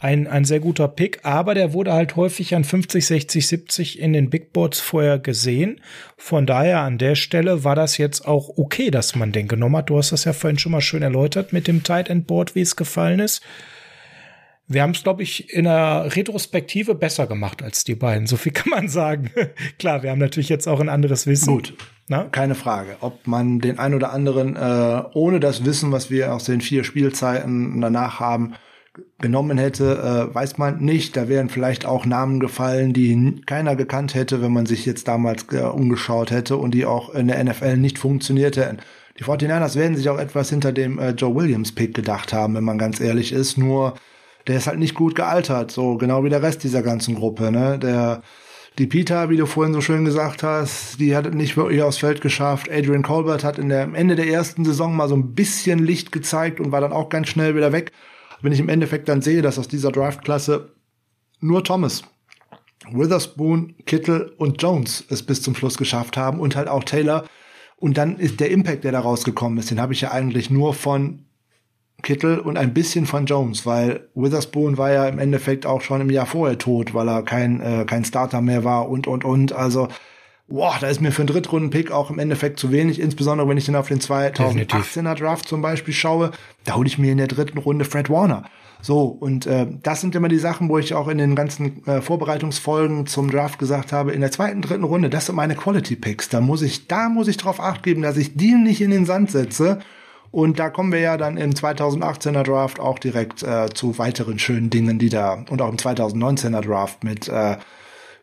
ein, 0.00 0.28
ein 0.28 0.44
sehr 0.44 0.60
guter 0.60 0.86
Pick, 0.86 1.20
aber 1.24 1.54
der 1.54 1.72
wurde 1.72 1.92
halt 1.92 2.14
häufig 2.14 2.54
an 2.54 2.64
50, 2.64 3.04
60, 3.04 3.46
70 3.46 3.98
in 3.98 4.12
den 4.12 4.30
Big 4.30 4.52
Boards 4.52 4.78
vorher 4.80 5.18
gesehen. 5.18 5.80
Von 6.16 6.46
daher 6.46 6.80
an 6.80 6.98
der 6.98 7.16
Stelle 7.16 7.64
war 7.64 7.74
das 7.74 7.98
jetzt 7.98 8.26
auch 8.26 8.56
okay, 8.56 8.90
dass 8.90 9.16
man 9.16 9.32
den 9.32 9.48
genommen 9.48 9.76
hat. 9.76 9.90
Du 9.90 9.98
hast 9.98 10.12
das 10.12 10.24
ja 10.24 10.32
vorhin 10.32 10.58
schon 10.58 10.72
mal 10.72 10.80
schön 10.80 11.02
erläutert 11.02 11.52
mit 11.52 11.66
dem 11.66 11.82
Tight 11.82 12.08
End 12.10 12.26
Board, 12.28 12.54
wie 12.54 12.60
es 12.60 12.76
gefallen 12.76 13.18
ist. 13.18 13.42
Wir 14.70 14.82
haben 14.82 14.90
es, 14.90 15.02
glaube 15.02 15.22
ich, 15.22 15.52
in 15.52 15.64
der 15.64 16.14
Retrospektive 16.14 16.94
besser 16.94 17.26
gemacht 17.26 17.62
als 17.62 17.84
die 17.84 17.94
beiden. 17.94 18.26
So 18.26 18.36
viel 18.36 18.52
kann 18.52 18.70
man 18.70 18.88
sagen. 18.88 19.30
Klar, 19.78 20.02
wir 20.02 20.10
haben 20.10 20.18
natürlich 20.18 20.50
jetzt 20.50 20.68
auch 20.68 20.78
ein 20.78 20.90
anderes 20.90 21.26
Wissen. 21.26 21.54
Gut, 21.54 21.74
Na? 22.06 22.24
keine 22.24 22.54
Frage. 22.54 22.96
Ob 23.00 23.26
man 23.26 23.58
den 23.58 23.78
ein 23.78 23.94
oder 23.94 24.12
anderen 24.12 24.54
äh, 24.54 25.02
ohne 25.14 25.40
das 25.40 25.64
Wissen, 25.64 25.90
was 25.90 26.10
wir 26.10 26.34
aus 26.34 26.44
den 26.44 26.60
vier 26.60 26.84
Spielzeiten 26.84 27.80
danach 27.80 28.20
haben, 28.20 28.54
genommen 29.20 29.58
hätte, 29.58 30.30
äh, 30.30 30.34
weiß 30.34 30.58
man 30.58 30.80
nicht. 30.80 31.16
Da 31.16 31.28
wären 31.28 31.48
vielleicht 31.48 31.86
auch 31.86 32.06
Namen 32.06 32.40
gefallen, 32.40 32.92
die 32.92 33.40
keiner 33.46 33.76
gekannt 33.76 34.14
hätte, 34.14 34.42
wenn 34.42 34.52
man 34.52 34.66
sich 34.66 34.86
jetzt 34.86 35.08
damals 35.08 35.46
äh, 35.52 35.60
umgeschaut 35.60 36.30
hätte 36.30 36.56
und 36.56 36.72
die 36.72 36.86
auch 36.86 37.14
in 37.14 37.28
der 37.28 37.42
NFL 37.42 37.76
nicht 37.76 37.98
funktioniert 37.98 38.56
hätten. 38.56 38.78
Die 39.18 39.24
49ers 39.24 39.74
werden 39.74 39.96
sich 39.96 40.08
auch 40.08 40.18
etwas 40.18 40.50
hinter 40.50 40.72
dem 40.72 40.98
äh, 40.98 41.10
Joe 41.10 41.34
Williams 41.34 41.72
Pick 41.72 41.94
gedacht 41.94 42.32
haben, 42.32 42.54
wenn 42.54 42.64
man 42.64 42.78
ganz 42.78 43.00
ehrlich 43.00 43.32
ist. 43.32 43.58
Nur 43.58 43.94
der 44.46 44.56
ist 44.56 44.66
halt 44.66 44.78
nicht 44.78 44.94
gut 44.94 45.14
gealtert, 45.14 45.70
so 45.70 45.96
genau 45.96 46.24
wie 46.24 46.30
der 46.30 46.42
Rest 46.42 46.62
dieser 46.62 46.82
ganzen 46.82 47.16
Gruppe. 47.16 47.50
Ne? 47.50 47.78
Der 47.78 48.22
die 48.78 48.86
Peter, 48.86 49.28
wie 49.28 49.36
du 49.36 49.46
vorhin 49.46 49.74
so 49.74 49.80
schön 49.80 50.04
gesagt 50.04 50.44
hast, 50.44 51.00
die 51.00 51.16
hat 51.16 51.26
es 51.26 51.34
nicht 51.34 51.56
wirklich 51.56 51.82
aufs 51.82 51.98
Feld 51.98 52.20
geschafft. 52.20 52.70
Adrian 52.70 53.02
Colbert 53.02 53.42
hat 53.42 53.58
in 53.58 53.68
der, 53.68 53.82
am 53.82 53.96
Ende 53.96 54.14
der 54.14 54.28
ersten 54.28 54.64
Saison 54.64 54.94
mal 54.94 55.08
so 55.08 55.16
ein 55.16 55.34
bisschen 55.34 55.80
Licht 55.80 56.12
gezeigt 56.12 56.60
und 56.60 56.70
war 56.70 56.80
dann 56.80 56.92
auch 56.92 57.08
ganz 57.08 57.28
schnell 57.28 57.56
wieder 57.56 57.72
weg 57.72 57.90
wenn 58.42 58.52
ich 58.52 58.60
im 58.60 58.68
Endeffekt 58.68 59.08
dann 59.08 59.22
sehe, 59.22 59.42
dass 59.42 59.58
aus 59.58 59.68
dieser 59.68 59.92
Draftklasse 59.92 60.72
nur 61.40 61.64
Thomas, 61.64 62.02
Witherspoon, 62.90 63.74
Kittle 63.86 64.32
und 64.38 64.62
Jones 64.62 65.04
es 65.08 65.22
bis 65.22 65.42
zum 65.42 65.54
Schluss 65.54 65.78
geschafft 65.78 66.16
haben 66.16 66.40
und 66.40 66.56
halt 66.56 66.68
auch 66.68 66.84
Taylor. 66.84 67.24
Und 67.76 67.96
dann 67.96 68.18
ist 68.18 68.40
der 68.40 68.50
Impact, 68.50 68.84
der 68.84 68.92
da 68.92 69.00
rausgekommen 69.00 69.58
ist, 69.58 69.70
den 69.70 69.80
habe 69.80 69.92
ich 69.92 70.00
ja 70.00 70.10
eigentlich 70.10 70.50
nur 70.50 70.74
von 70.74 71.24
Kittle 72.02 72.42
und 72.42 72.56
ein 72.56 72.74
bisschen 72.74 73.06
von 73.06 73.26
Jones, 73.26 73.66
weil 73.66 74.08
Witherspoon 74.14 74.78
war 74.78 74.92
ja 74.92 75.08
im 75.08 75.18
Endeffekt 75.18 75.66
auch 75.66 75.80
schon 75.80 76.00
im 76.00 76.10
Jahr 76.10 76.26
vorher 76.26 76.58
tot, 76.58 76.94
weil 76.94 77.08
er 77.08 77.22
kein, 77.22 77.60
äh, 77.60 77.84
kein 77.86 78.04
Starter 78.04 78.40
mehr 78.40 78.62
war 78.64 78.88
und, 78.88 79.06
und, 79.06 79.24
und. 79.24 79.52
Also 79.52 79.88
boah, 80.48 80.76
da 80.80 80.88
ist 80.88 81.00
mir 81.00 81.12
für 81.12 81.22
einen 81.22 81.28
Drittrunden-Pick 81.28 81.90
auch 81.90 82.10
im 82.10 82.18
Endeffekt 82.18 82.58
zu 82.58 82.72
wenig, 82.72 83.00
insbesondere 83.00 83.48
wenn 83.48 83.58
ich 83.58 83.66
dann 83.66 83.76
auf 83.76 83.88
den 83.88 84.00
2018er 84.00 85.14
Draft 85.14 85.48
zum 85.48 85.62
Beispiel 85.62 85.94
schaue, 85.94 86.32
da 86.64 86.74
hole 86.74 86.88
ich 86.88 86.98
mir 86.98 87.12
in 87.12 87.18
der 87.18 87.28
dritten 87.28 87.58
Runde 87.58 87.84
Fred 87.84 88.10
Warner. 88.10 88.44
So, 88.80 89.06
und 89.06 89.46
äh, 89.46 89.66
das 89.82 90.00
sind 90.00 90.14
immer 90.14 90.28
die 90.28 90.38
Sachen, 90.38 90.68
wo 90.68 90.78
ich 90.78 90.94
auch 90.94 91.08
in 91.08 91.18
den 91.18 91.34
ganzen 91.34 91.84
äh, 91.86 92.00
Vorbereitungsfolgen 92.00 93.06
zum 93.06 93.30
Draft 93.30 93.58
gesagt 93.58 93.92
habe, 93.92 94.12
in 94.12 94.20
der 94.20 94.30
zweiten, 94.30 94.62
dritten 94.62 94.84
Runde, 94.84 95.10
das 95.10 95.26
sind 95.26 95.34
meine 95.34 95.56
Quality 95.56 95.96
Picks. 95.96 96.28
Da 96.28 96.40
muss 96.40 96.62
ich, 96.62 96.86
da 96.86 97.08
muss 97.08 97.28
ich 97.28 97.36
drauf 97.36 97.60
acht 97.60 97.82
geben, 97.82 98.02
dass 98.02 98.16
ich 98.16 98.36
die 98.36 98.52
nicht 98.52 98.80
in 98.80 98.90
den 98.90 99.04
Sand 99.04 99.30
setze. 99.30 99.80
Und 100.30 100.58
da 100.58 100.68
kommen 100.70 100.92
wir 100.92 101.00
ja 101.00 101.16
dann 101.16 101.38
im 101.38 101.52
2018er 101.52 102.44
Draft 102.44 102.78
auch 102.78 102.98
direkt 102.98 103.42
äh, 103.42 103.68
zu 103.72 103.98
weiteren 103.98 104.38
schönen 104.38 104.70
Dingen, 104.70 104.98
die 104.98 105.08
da, 105.08 105.44
und 105.48 105.60
auch 105.60 105.70
im 105.70 105.78
2019er 105.78 106.60
Draft 106.60 107.02
mit 107.02 107.28
äh, 107.28 107.56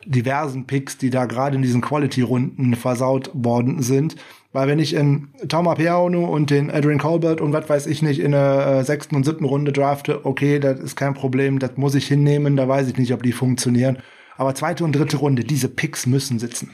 diversen 0.06 0.68
Picks, 0.68 0.98
die 0.98 1.10
da 1.10 1.26
gerade 1.26 1.56
in 1.56 1.62
diesen 1.62 1.82
Quality-Runden 1.82 2.76
versaut 2.76 3.30
worden 3.34 3.82
sind. 3.82 4.16
Weil 4.54 4.68
wenn 4.68 4.80
ich 4.80 4.94
in 4.94 5.28
Tauma 5.50 5.76
Peonu 5.76 6.26
und 6.26 6.50
den 6.50 6.72
Adrian 6.72 7.00
Colbert 7.00 7.42
und 7.42 7.52
was 7.52 7.68
weiß 7.68 7.88
ich 7.88 8.02
nicht 8.02 8.20
in 8.20 8.32
der 8.32 8.80
äh, 8.80 8.84
sechsten 8.86 9.16
und 9.16 9.26
siebten 9.26 9.44
Runde 9.44 9.74
drafte, 9.74 10.26
okay, 10.26 10.60
das 10.60 10.80
ist 10.80 10.96
kein 10.96 11.14
Problem, 11.14 11.60
das 11.60 11.76
muss 11.76 11.96
ich 11.96 12.08
hinnehmen, 12.08 12.56
da 12.56 12.68
weiß 12.68 12.88
ich 12.88 12.98
nicht, 12.98 13.14
ob 13.14 13.22
die 13.22 13.34
funktionieren. 13.34 13.98
Aber 14.38 14.56
zweite 14.56 14.84
und 14.84 14.94
dritte 14.94 15.18
Runde, 15.18 15.44
diese 15.44 15.68
Picks 15.68 16.06
müssen 16.06 16.40
sitzen. 16.40 16.72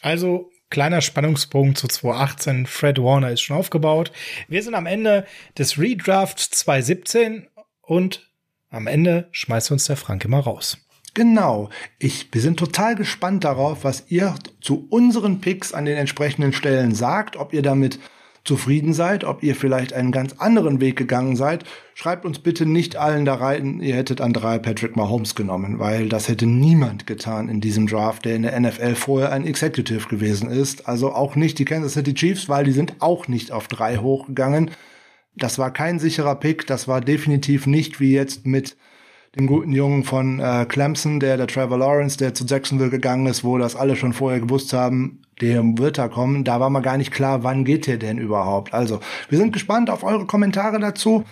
Also 0.00 0.50
kleiner 0.70 1.00
Spannungsbogen 1.00 1.74
zu 1.74 1.88
2018. 1.88 2.66
Fred 2.66 2.98
Warner 3.02 3.32
ist 3.32 3.40
schon 3.42 3.56
aufgebaut. 3.56 4.12
Wir 4.48 4.62
sind 4.62 4.74
am 4.74 4.86
Ende 4.86 5.26
des 5.58 5.78
Redraft 5.78 6.40
2017 6.40 7.48
und 7.82 8.30
am 8.70 8.86
Ende 8.86 9.28
schmeißt 9.32 9.70
uns 9.70 9.84
der 9.84 9.96
Frank 9.96 10.24
immer 10.24 10.40
raus. 10.40 10.78
Genau. 11.16 11.70
Ich, 11.98 12.28
wir 12.32 12.42
sind 12.42 12.58
total 12.58 12.94
gespannt 12.94 13.42
darauf, 13.42 13.84
was 13.84 14.04
ihr 14.10 14.34
zu 14.60 14.86
unseren 14.90 15.40
Picks 15.40 15.72
an 15.72 15.86
den 15.86 15.96
entsprechenden 15.96 16.52
Stellen 16.52 16.94
sagt, 16.94 17.38
ob 17.38 17.54
ihr 17.54 17.62
damit 17.62 17.98
zufrieden 18.44 18.92
seid, 18.92 19.24
ob 19.24 19.42
ihr 19.42 19.56
vielleicht 19.56 19.94
einen 19.94 20.12
ganz 20.12 20.34
anderen 20.34 20.78
Weg 20.78 20.96
gegangen 20.96 21.34
seid. 21.34 21.64
Schreibt 21.94 22.26
uns 22.26 22.38
bitte 22.38 22.66
nicht 22.66 22.96
allen 22.96 23.24
da 23.24 23.36
rein, 23.36 23.80
ihr 23.80 23.96
hättet 23.96 24.20
an 24.20 24.34
drei 24.34 24.58
Patrick 24.58 24.94
Mahomes 24.94 25.34
genommen, 25.34 25.78
weil 25.78 26.10
das 26.10 26.28
hätte 26.28 26.44
niemand 26.44 27.06
getan 27.06 27.48
in 27.48 27.62
diesem 27.62 27.86
Draft, 27.86 28.26
der 28.26 28.36
in 28.36 28.42
der 28.42 28.60
NFL 28.60 28.94
vorher 28.94 29.32
ein 29.32 29.46
Executive 29.46 30.08
gewesen 30.08 30.50
ist. 30.50 30.86
Also 30.86 31.14
auch 31.14 31.34
nicht 31.34 31.58
die 31.58 31.64
Kansas 31.64 31.94
City 31.94 32.12
Chiefs, 32.12 32.50
weil 32.50 32.64
die 32.66 32.72
sind 32.72 32.96
auch 32.98 33.26
nicht 33.26 33.52
auf 33.52 33.68
drei 33.68 33.96
hochgegangen. 33.96 34.70
Das 35.34 35.58
war 35.58 35.72
kein 35.72 35.98
sicherer 35.98 36.34
Pick, 36.34 36.66
das 36.66 36.86
war 36.86 37.00
definitiv 37.00 37.66
nicht 37.66 38.00
wie 38.00 38.12
jetzt 38.12 38.44
mit 38.44 38.76
den 39.36 39.46
guten 39.46 39.72
Jungen 39.72 40.02
von 40.02 40.40
äh, 40.40 40.64
Clemson, 40.66 41.20
der 41.20 41.36
der 41.36 41.46
Trevor 41.46 41.78
Lawrence, 41.78 42.16
der 42.16 42.32
zu 42.32 42.44
Jacksonville 42.46 42.90
gegangen 42.90 43.26
ist, 43.26 43.44
wo 43.44 43.58
das 43.58 43.76
alle 43.76 43.94
schon 43.94 44.14
vorher 44.14 44.40
gewusst 44.40 44.72
haben, 44.72 45.20
der 45.42 45.62
wird 45.62 45.98
da 45.98 46.08
kommen. 46.08 46.42
Da 46.42 46.58
war 46.58 46.70
mal 46.70 46.80
gar 46.80 46.96
nicht 46.96 47.12
klar, 47.12 47.44
wann 47.44 47.64
geht 47.64 47.86
der 47.86 47.98
denn 47.98 48.16
überhaupt. 48.16 48.72
Also, 48.72 49.00
wir 49.28 49.36
sind 49.36 49.52
gespannt 49.52 49.90
auf 49.90 50.04
eure 50.04 50.24
Kommentare 50.24 50.80
dazu. 50.80 51.24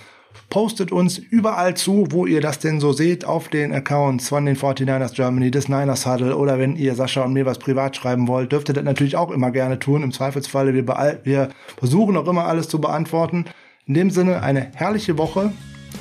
Postet 0.51 0.93
uns 0.93 1.17
überall 1.17 1.75
zu, 1.75 2.09
wo 2.11 2.27
ihr 2.27 2.43
das 2.43 2.59
denn 2.59 2.79
so 2.79 2.93
seht, 2.93 3.25
auf 3.25 3.49
den 3.49 3.73
Accounts 3.73 4.29
von 4.29 4.45
den 4.45 4.57
49ers 4.57 5.15
Germany, 5.15 5.51
des 5.51 5.69
Niners 5.69 6.05
Huddle 6.07 6.37
oder 6.37 6.59
wenn 6.59 6.77
ihr 6.77 6.95
Sascha 6.97 7.23
und 7.23 7.33
mir 7.33 7.47
was 7.47 7.59
privat 7.59 7.97
schreiben 7.97 8.29
wollt, 8.29 8.53
dürft 8.53 8.69
ihr 8.69 8.75
das 8.75 8.85
natürlich 8.85 9.17
auch 9.17 9.31
immer 9.31 9.51
gerne 9.51 9.79
tun. 9.79 10.03
Im 10.03 10.13
Zweifelsfalle, 10.13 10.75
wir, 10.75 11.21
wir 11.23 11.49
versuchen 11.79 12.17
auch 12.17 12.29
immer 12.29 12.45
alles 12.45 12.69
zu 12.69 12.81
beantworten. 12.81 13.47
In 13.87 13.95
dem 13.95 14.11
Sinne, 14.11 14.43
eine 14.43 14.73
herrliche 14.75 15.17
Woche. 15.17 15.53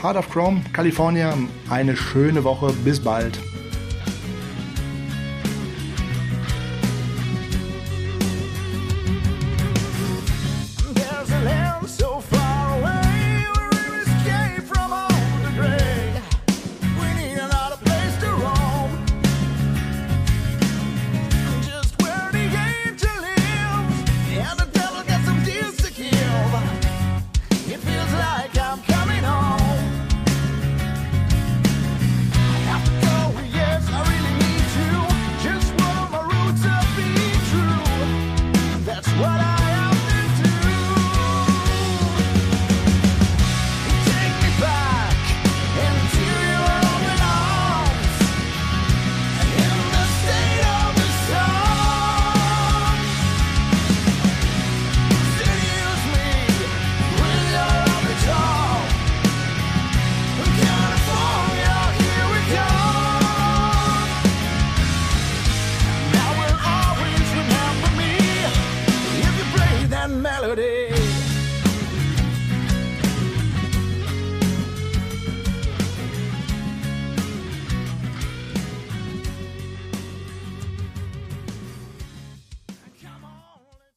Heart 0.02 0.18
of 0.18 0.30
Chrome, 0.30 0.62
California. 0.74 1.38
Eine 1.70 1.96
schöne 1.96 2.44
Woche. 2.44 2.74
Bis 2.84 3.00
bald. 3.00 3.40